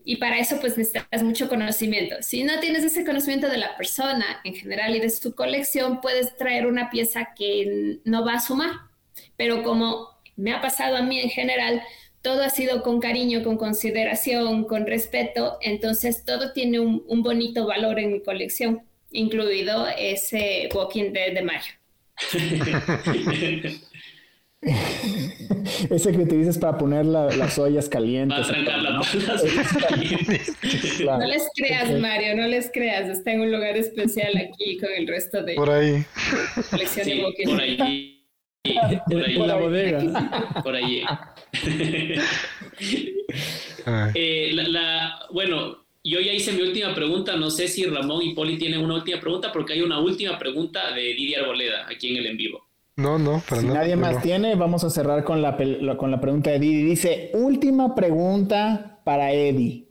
y 0.04 0.16
para 0.16 0.38
eso 0.38 0.59
pues 0.60 0.76
necesitas 0.76 1.22
mucho 1.22 1.48
conocimiento. 1.48 2.16
Si 2.20 2.44
no 2.44 2.60
tienes 2.60 2.84
ese 2.84 3.04
conocimiento 3.04 3.48
de 3.48 3.56
la 3.56 3.76
persona 3.76 4.40
en 4.44 4.54
general 4.54 4.94
y 4.94 5.00
de 5.00 5.09
su 5.09 5.34
colección, 5.34 6.00
puedes 6.00 6.36
traer 6.36 6.66
una 6.66 6.90
pieza 6.90 7.30
que 7.34 7.98
no 8.04 8.24
va 8.24 8.34
a 8.34 8.40
sumar. 8.40 8.72
Pero 9.36 9.62
como 9.62 10.09
me 10.36 10.52
ha 10.52 10.60
pasado 10.60 10.96
a 10.96 11.02
mí 11.02 11.20
en 11.20 11.30
general, 11.30 11.82
todo 12.22 12.42
ha 12.42 12.50
sido 12.50 12.82
con 12.82 13.00
cariño, 13.00 13.42
con 13.42 13.56
consideración, 13.56 14.64
con 14.64 14.86
respeto, 14.86 15.58
entonces 15.60 16.24
todo 16.24 16.52
tiene 16.52 16.78
un, 16.80 17.22
bonito 17.22 17.66
valor 17.66 17.98
en 17.98 18.12
mi 18.12 18.22
colección, 18.22 18.82
incluido 19.10 19.86
ese 19.98 20.68
Walking 20.72 21.12
Dead 21.12 21.34
de 21.34 21.42
mayo. 21.42 21.72
Ese 25.90 26.12
que 26.12 26.18
utilizas 26.18 26.56
para 26.56 26.78
poner 26.78 27.04
las 27.04 27.58
ollas 27.58 27.88
calientes. 27.88 28.46
¿no? 31.00 31.26
les 31.26 31.48
creas, 31.56 31.98
Mario, 31.98 32.36
no 32.36 32.46
les 32.46 32.70
creas. 32.70 33.08
Está 33.08 33.32
en 33.32 33.40
un 33.40 33.50
lugar 33.50 33.76
especial 33.76 34.36
aquí 34.36 34.78
con 34.78 34.90
el 34.96 35.08
resto 35.08 35.42
de 35.42 35.56
por 35.56 35.68
ahí. 35.68 36.04
colección 36.70 37.08
de 37.08 37.34
Por 37.44 37.60
ahí. 37.60 38.21
Por 38.62 39.24
ahí. 39.24 39.34
la 39.34 39.56
bodega. 39.56 40.62
Por 40.62 40.74
ahí. 40.74 41.02
Eh, 44.14 44.55
bueno, 45.32 45.78
yo 46.05 46.20
ya 46.20 46.32
hice 46.32 46.52
mi 46.52 46.62
última 46.62 46.94
pregunta. 46.94 47.34
No 47.36 47.51
sé 47.51 47.66
si 47.66 47.84
Ramón 47.84 48.22
y 48.22 48.32
Poli 48.34 48.56
tienen 48.56 48.80
una 48.80 48.94
última 48.94 49.20
pregunta, 49.20 49.51
porque 49.52 49.72
hay 49.72 49.82
una 49.82 49.98
última 49.98 50.39
pregunta 50.39 50.93
de 50.94 51.02
Didier 51.14 51.40
Arboleda 51.40 51.86
aquí 51.90 52.10
en 52.10 52.18
el 52.18 52.26
en 52.26 52.36
vivo. 52.36 52.62
No, 52.97 53.18
no, 53.18 53.43
para 53.48 53.62
Si 53.62 53.66
nadie 53.66 53.97
más 53.97 54.22
tiene, 54.22 54.55
vamos 54.55 54.84
a 54.84 54.90
cerrar 54.90 55.24
con 55.24 55.40
la, 55.40 55.56
con 55.97 56.10
la 56.10 56.20
pregunta 56.20 56.51
de 56.51 56.59
Didi. 56.59 56.82
Dice, 56.82 57.30
última 57.32 57.94
pregunta 57.94 59.01
para 59.02 59.32
Eddie. 59.32 59.86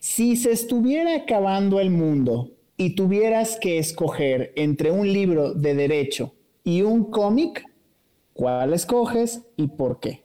Si 0.00 0.36
se 0.36 0.52
estuviera 0.52 1.14
acabando 1.14 1.80
el 1.80 1.90
mundo 1.90 2.50
y 2.76 2.90
tuvieras 2.90 3.58
que 3.60 3.78
escoger 3.78 4.52
entre 4.56 4.90
un 4.90 5.12
libro 5.12 5.54
de 5.54 5.74
derecho 5.74 6.34
y 6.64 6.82
un 6.82 7.10
cómic, 7.10 7.64
¿cuál 8.38 8.72
escoges 8.72 9.42
y 9.56 9.66
por 9.66 9.98
qué? 9.98 10.22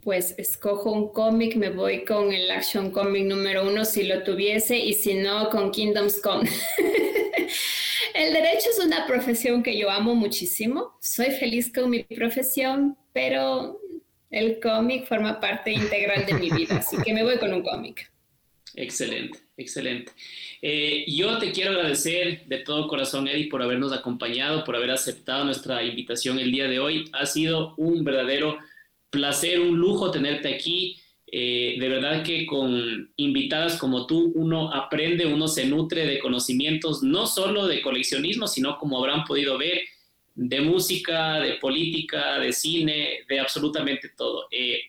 Pues 0.00 0.34
escojo 0.38 0.92
un 0.92 1.12
cómic, 1.12 1.56
me 1.56 1.70
voy 1.70 2.04
con 2.04 2.32
el 2.32 2.48
Action 2.52 2.92
Comic 2.92 3.24
número 3.24 3.66
uno 3.66 3.84
si 3.84 4.04
lo 4.04 4.22
tuviese 4.22 4.78
y 4.78 4.92
si 4.92 5.14
no, 5.14 5.50
con 5.50 5.72
Kingdoms 5.72 6.20
Come. 6.20 6.48
El 8.14 8.32
derecho 8.32 8.70
es 8.70 8.78
una 8.78 9.08
profesión 9.08 9.64
que 9.64 9.76
yo 9.76 9.90
amo 9.90 10.14
muchísimo. 10.14 10.96
Soy 11.00 11.32
feliz 11.32 11.72
con 11.72 11.90
mi 11.90 12.04
profesión, 12.04 12.96
pero 13.12 13.80
el 14.30 14.60
cómic 14.60 15.08
forma 15.08 15.40
parte 15.40 15.72
integral 15.72 16.24
de 16.26 16.34
mi 16.34 16.48
vida, 16.48 16.76
así 16.76 16.96
que 17.04 17.12
me 17.12 17.24
voy 17.24 17.38
con 17.38 17.52
un 17.52 17.62
cómic. 17.64 18.12
Excelente, 18.76 19.40
excelente. 19.56 20.12
Eh, 20.62 21.04
yo 21.08 21.38
te 21.38 21.52
quiero 21.52 21.72
agradecer 21.72 22.44
de 22.46 22.58
todo 22.58 22.88
corazón, 22.88 23.28
Eddie, 23.28 23.48
por 23.48 23.62
habernos 23.62 23.92
acompañado, 23.92 24.64
por 24.64 24.76
haber 24.76 24.90
aceptado 24.90 25.44
nuestra 25.44 25.82
invitación 25.82 26.38
el 26.38 26.50
día 26.50 26.68
de 26.68 26.80
hoy. 26.80 27.04
Ha 27.12 27.26
sido 27.26 27.74
un 27.76 28.04
verdadero 28.04 28.58
placer, 29.10 29.60
un 29.60 29.78
lujo 29.78 30.10
tenerte 30.10 30.54
aquí. 30.54 31.00
Eh, 31.26 31.76
de 31.80 31.88
verdad 31.88 32.22
que 32.22 32.46
con 32.46 33.12
invitadas 33.16 33.76
como 33.76 34.06
tú 34.06 34.32
uno 34.36 34.72
aprende, 34.72 35.26
uno 35.26 35.48
se 35.48 35.66
nutre 35.66 36.06
de 36.06 36.18
conocimientos, 36.20 37.02
no 37.02 37.26
solo 37.26 37.66
de 37.66 37.82
coleccionismo, 37.82 38.46
sino 38.46 38.78
como 38.78 38.98
habrán 38.98 39.24
podido 39.24 39.58
ver, 39.58 39.82
de 40.34 40.60
música, 40.60 41.40
de 41.40 41.54
política, 41.54 42.38
de 42.38 42.52
cine, 42.52 43.20
de 43.28 43.40
absolutamente 43.40 44.10
todo. 44.16 44.46
Eh, 44.50 44.80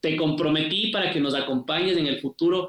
te 0.00 0.16
comprometí 0.16 0.90
para 0.90 1.12
que 1.12 1.20
nos 1.20 1.34
acompañes 1.34 1.96
en 1.96 2.06
el 2.06 2.20
futuro 2.20 2.68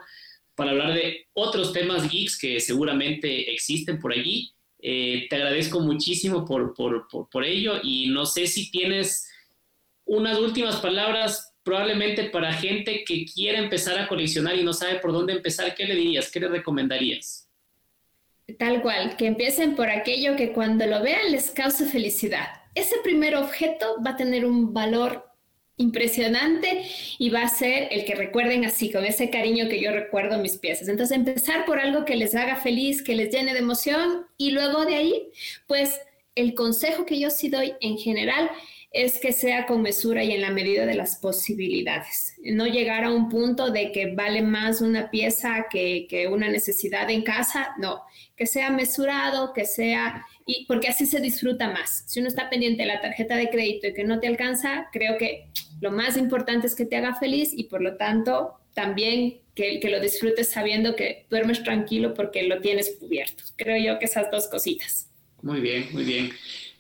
para 0.62 0.74
hablar 0.74 0.94
de 0.94 1.26
otros 1.34 1.74
temas 1.74 2.08
geeks 2.08 2.38
que 2.38 2.60
seguramente 2.60 3.52
existen 3.52 4.00
por 4.00 4.14
allí. 4.14 4.54
Eh, 4.80 5.26
te 5.28 5.38
agradezco 5.38 5.80
muchísimo 5.80 6.46
por, 6.46 6.76
por, 6.76 7.08
por 7.10 7.44
ello 7.44 7.80
y 7.82 8.10
no 8.10 8.28
sé 8.28 8.46
si 8.46 8.70
tienes 8.70 9.28
unas 10.06 10.38
últimas 10.38 10.76
palabras 10.76 11.56
probablemente 11.64 12.26
para 12.26 12.54
gente 12.54 13.04
que 13.08 13.26
quiere 13.26 13.58
empezar 13.58 13.98
a 13.98 14.08
coleccionar 14.08 14.56
y 14.56 14.64
no 14.64 14.72
sabe 14.72 15.00
por 15.00 15.14
dónde 15.14 15.34
empezar, 15.34 15.74
¿qué 15.74 15.86
le 15.86 15.96
dirías? 15.96 16.30
¿Qué 16.30 16.40
le 16.40 16.50
recomendarías? 16.50 17.50
Tal 18.60 18.84
cual, 18.84 19.18
que 19.18 19.26
empiecen 19.26 19.76
por 19.76 19.90
aquello 19.90 20.36
que 20.36 20.54
cuando 20.54 20.86
lo 20.86 21.02
vean 21.02 21.32
les 21.32 21.50
cause 21.50 21.88
felicidad. 21.88 22.50
Ese 22.76 22.98
primer 23.04 23.36
objeto 23.36 23.96
va 24.06 24.12
a 24.12 24.16
tener 24.16 24.46
un 24.46 24.76
valor 24.76 25.26
impresionante 25.82 26.84
y 27.18 27.30
va 27.30 27.44
a 27.44 27.50
ser 27.50 27.88
el 27.92 28.06
que 28.06 28.16
recuerden 28.16 28.66
así, 28.66 28.92
con 28.92 29.04
ese 29.06 29.30
cariño 29.30 29.68
que 29.70 29.82
yo 29.82 29.92
recuerdo 29.92 30.38
mis 30.38 30.58
piezas. 30.58 30.88
Entonces, 30.88 31.18
empezar 31.18 31.66
por 31.66 31.80
algo 31.80 32.06
que 32.06 32.16
les 32.16 32.36
haga 32.36 32.56
feliz, 32.56 33.02
que 33.02 33.16
les 33.16 33.30
llene 33.34 33.54
de 33.54 33.60
emoción 33.60 34.28
y 34.38 34.52
luego 34.52 34.86
de 34.86 34.96
ahí, 34.96 35.24
pues 35.68 36.00
el 36.36 36.54
consejo 36.54 37.06
que 37.06 37.20
yo 37.20 37.30
sí 37.30 37.50
doy 37.50 37.74
en 37.82 37.98
general 37.98 38.50
es 38.92 39.20
que 39.20 39.32
sea 39.32 39.66
con 39.68 39.82
mesura 39.82 40.22
y 40.24 40.34
en 40.34 40.42
la 40.42 40.50
medida 40.50 40.86
de 40.86 40.96
las 40.96 41.16
posibilidades. 41.16 42.36
No 42.44 42.68
llegar 42.68 43.06
a 43.06 43.12
un 43.12 43.30
punto 43.30 43.72
de 43.72 43.94
que 43.94 44.14
vale 44.14 44.42
más 44.42 44.82
una 44.82 45.10
pieza 45.10 45.68
que, 45.72 46.28
una 46.30 46.50
necesidad 46.50 47.10
en 47.10 47.22
casa, 47.22 47.70
no, 47.80 48.02
que 48.36 48.46
sea 48.46 48.70
mesurado, 48.70 49.54
que 49.54 49.64
sea, 49.64 50.26
y 50.46 50.66
porque 50.66 50.90
así 50.90 51.06
se 51.06 51.22
disfruta 51.22 51.70
más. 51.70 52.04
Si 52.08 52.20
uno 52.20 52.28
está 52.28 52.50
pendiente 52.50 52.84
de 52.84 52.88
la 52.88 53.00
tarjeta 53.00 53.38
de 53.38 53.50
crédito 53.50 53.88
y 53.88 53.94
que 53.94 54.04
no 54.04 54.20
te 54.20 54.28
alcanza, 54.28 54.90
creo 54.92 55.18
que 55.18 55.48
lo 55.82 55.92
más 55.92 56.16
importante 56.16 56.68
es 56.68 56.76
que 56.76 56.86
te 56.86 56.96
haga 56.96 57.16
feliz 57.16 57.52
y 57.54 57.66
por 57.66 57.82
lo 57.82 57.98
tanto 57.98 58.54
también 58.74 59.40
que, 59.56 59.80
que 59.82 59.90
lo 59.90 60.00
disfrutes 60.00 60.50
sabiendo 60.50 60.96
que 60.96 61.26
duermes 61.30 61.64
tranquilo 61.64 62.14
porque 62.14 62.44
lo 62.44 62.62
tienes 62.62 62.96
cubierto. 63.00 63.44
Creo 63.58 63.84
yo 63.84 64.00
que 64.00 64.06
esas 64.06 64.32
dos 64.32 64.48
cositas. 64.48 65.10
Muy 65.42 65.60
bien, 65.60 65.90
muy 65.92 66.04
bien. 66.04 66.32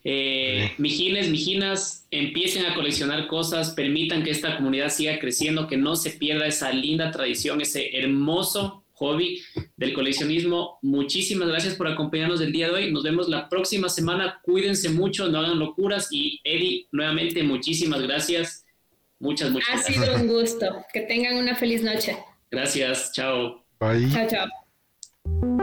Eh, 0.03 0.71
mijines, 0.77 1.29
mijinas, 1.29 2.07
empiecen 2.11 2.65
a 2.65 2.73
coleccionar 2.73 3.27
cosas, 3.27 3.71
permitan 3.71 4.23
que 4.23 4.31
esta 4.31 4.55
comunidad 4.55 4.89
siga 4.89 5.19
creciendo, 5.19 5.67
que 5.67 5.77
no 5.77 5.95
se 5.95 6.11
pierda 6.11 6.47
esa 6.47 6.71
linda 6.71 7.11
tradición, 7.11 7.61
ese 7.61 7.97
hermoso 7.97 8.83
hobby 8.93 9.41
del 9.77 9.93
coleccionismo. 9.93 10.77
Muchísimas 10.83 11.47
gracias 11.47 11.75
por 11.75 11.87
acompañarnos 11.87 12.39
el 12.41 12.51
día 12.51 12.67
de 12.67 12.73
hoy. 12.73 12.91
Nos 12.91 13.03
vemos 13.03 13.27
la 13.29 13.49
próxima 13.49 13.89
semana. 13.89 14.39
Cuídense 14.43 14.89
mucho, 14.89 15.27
no 15.27 15.39
hagan 15.39 15.59
locuras. 15.59 16.07
Y 16.11 16.39
Eddie, 16.43 16.87
nuevamente, 16.91 17.43
muchísimas 17.43 18.01
gracias. 18.01 18.65
Muchas, 19.21 19.51
muchas 19.51 19.69
ha 19.69 19.73
gracias. 19.73 19.97
Ha 19.97 20.03
sido 20.03 20.15
un 20.15 20.27
gusto. 20.27 20.85
Que 20.91 21.01
tengan 21.01 21.37
una 21.37 21.55
feliz 21.55 21.83
noche. 21.83 22.17
Gracias. 22.49 23.11
Chao. 23.13 23.63
Bye. 23.79 24.09
Chao, 24.11 24.27
chao. 24.27 25.57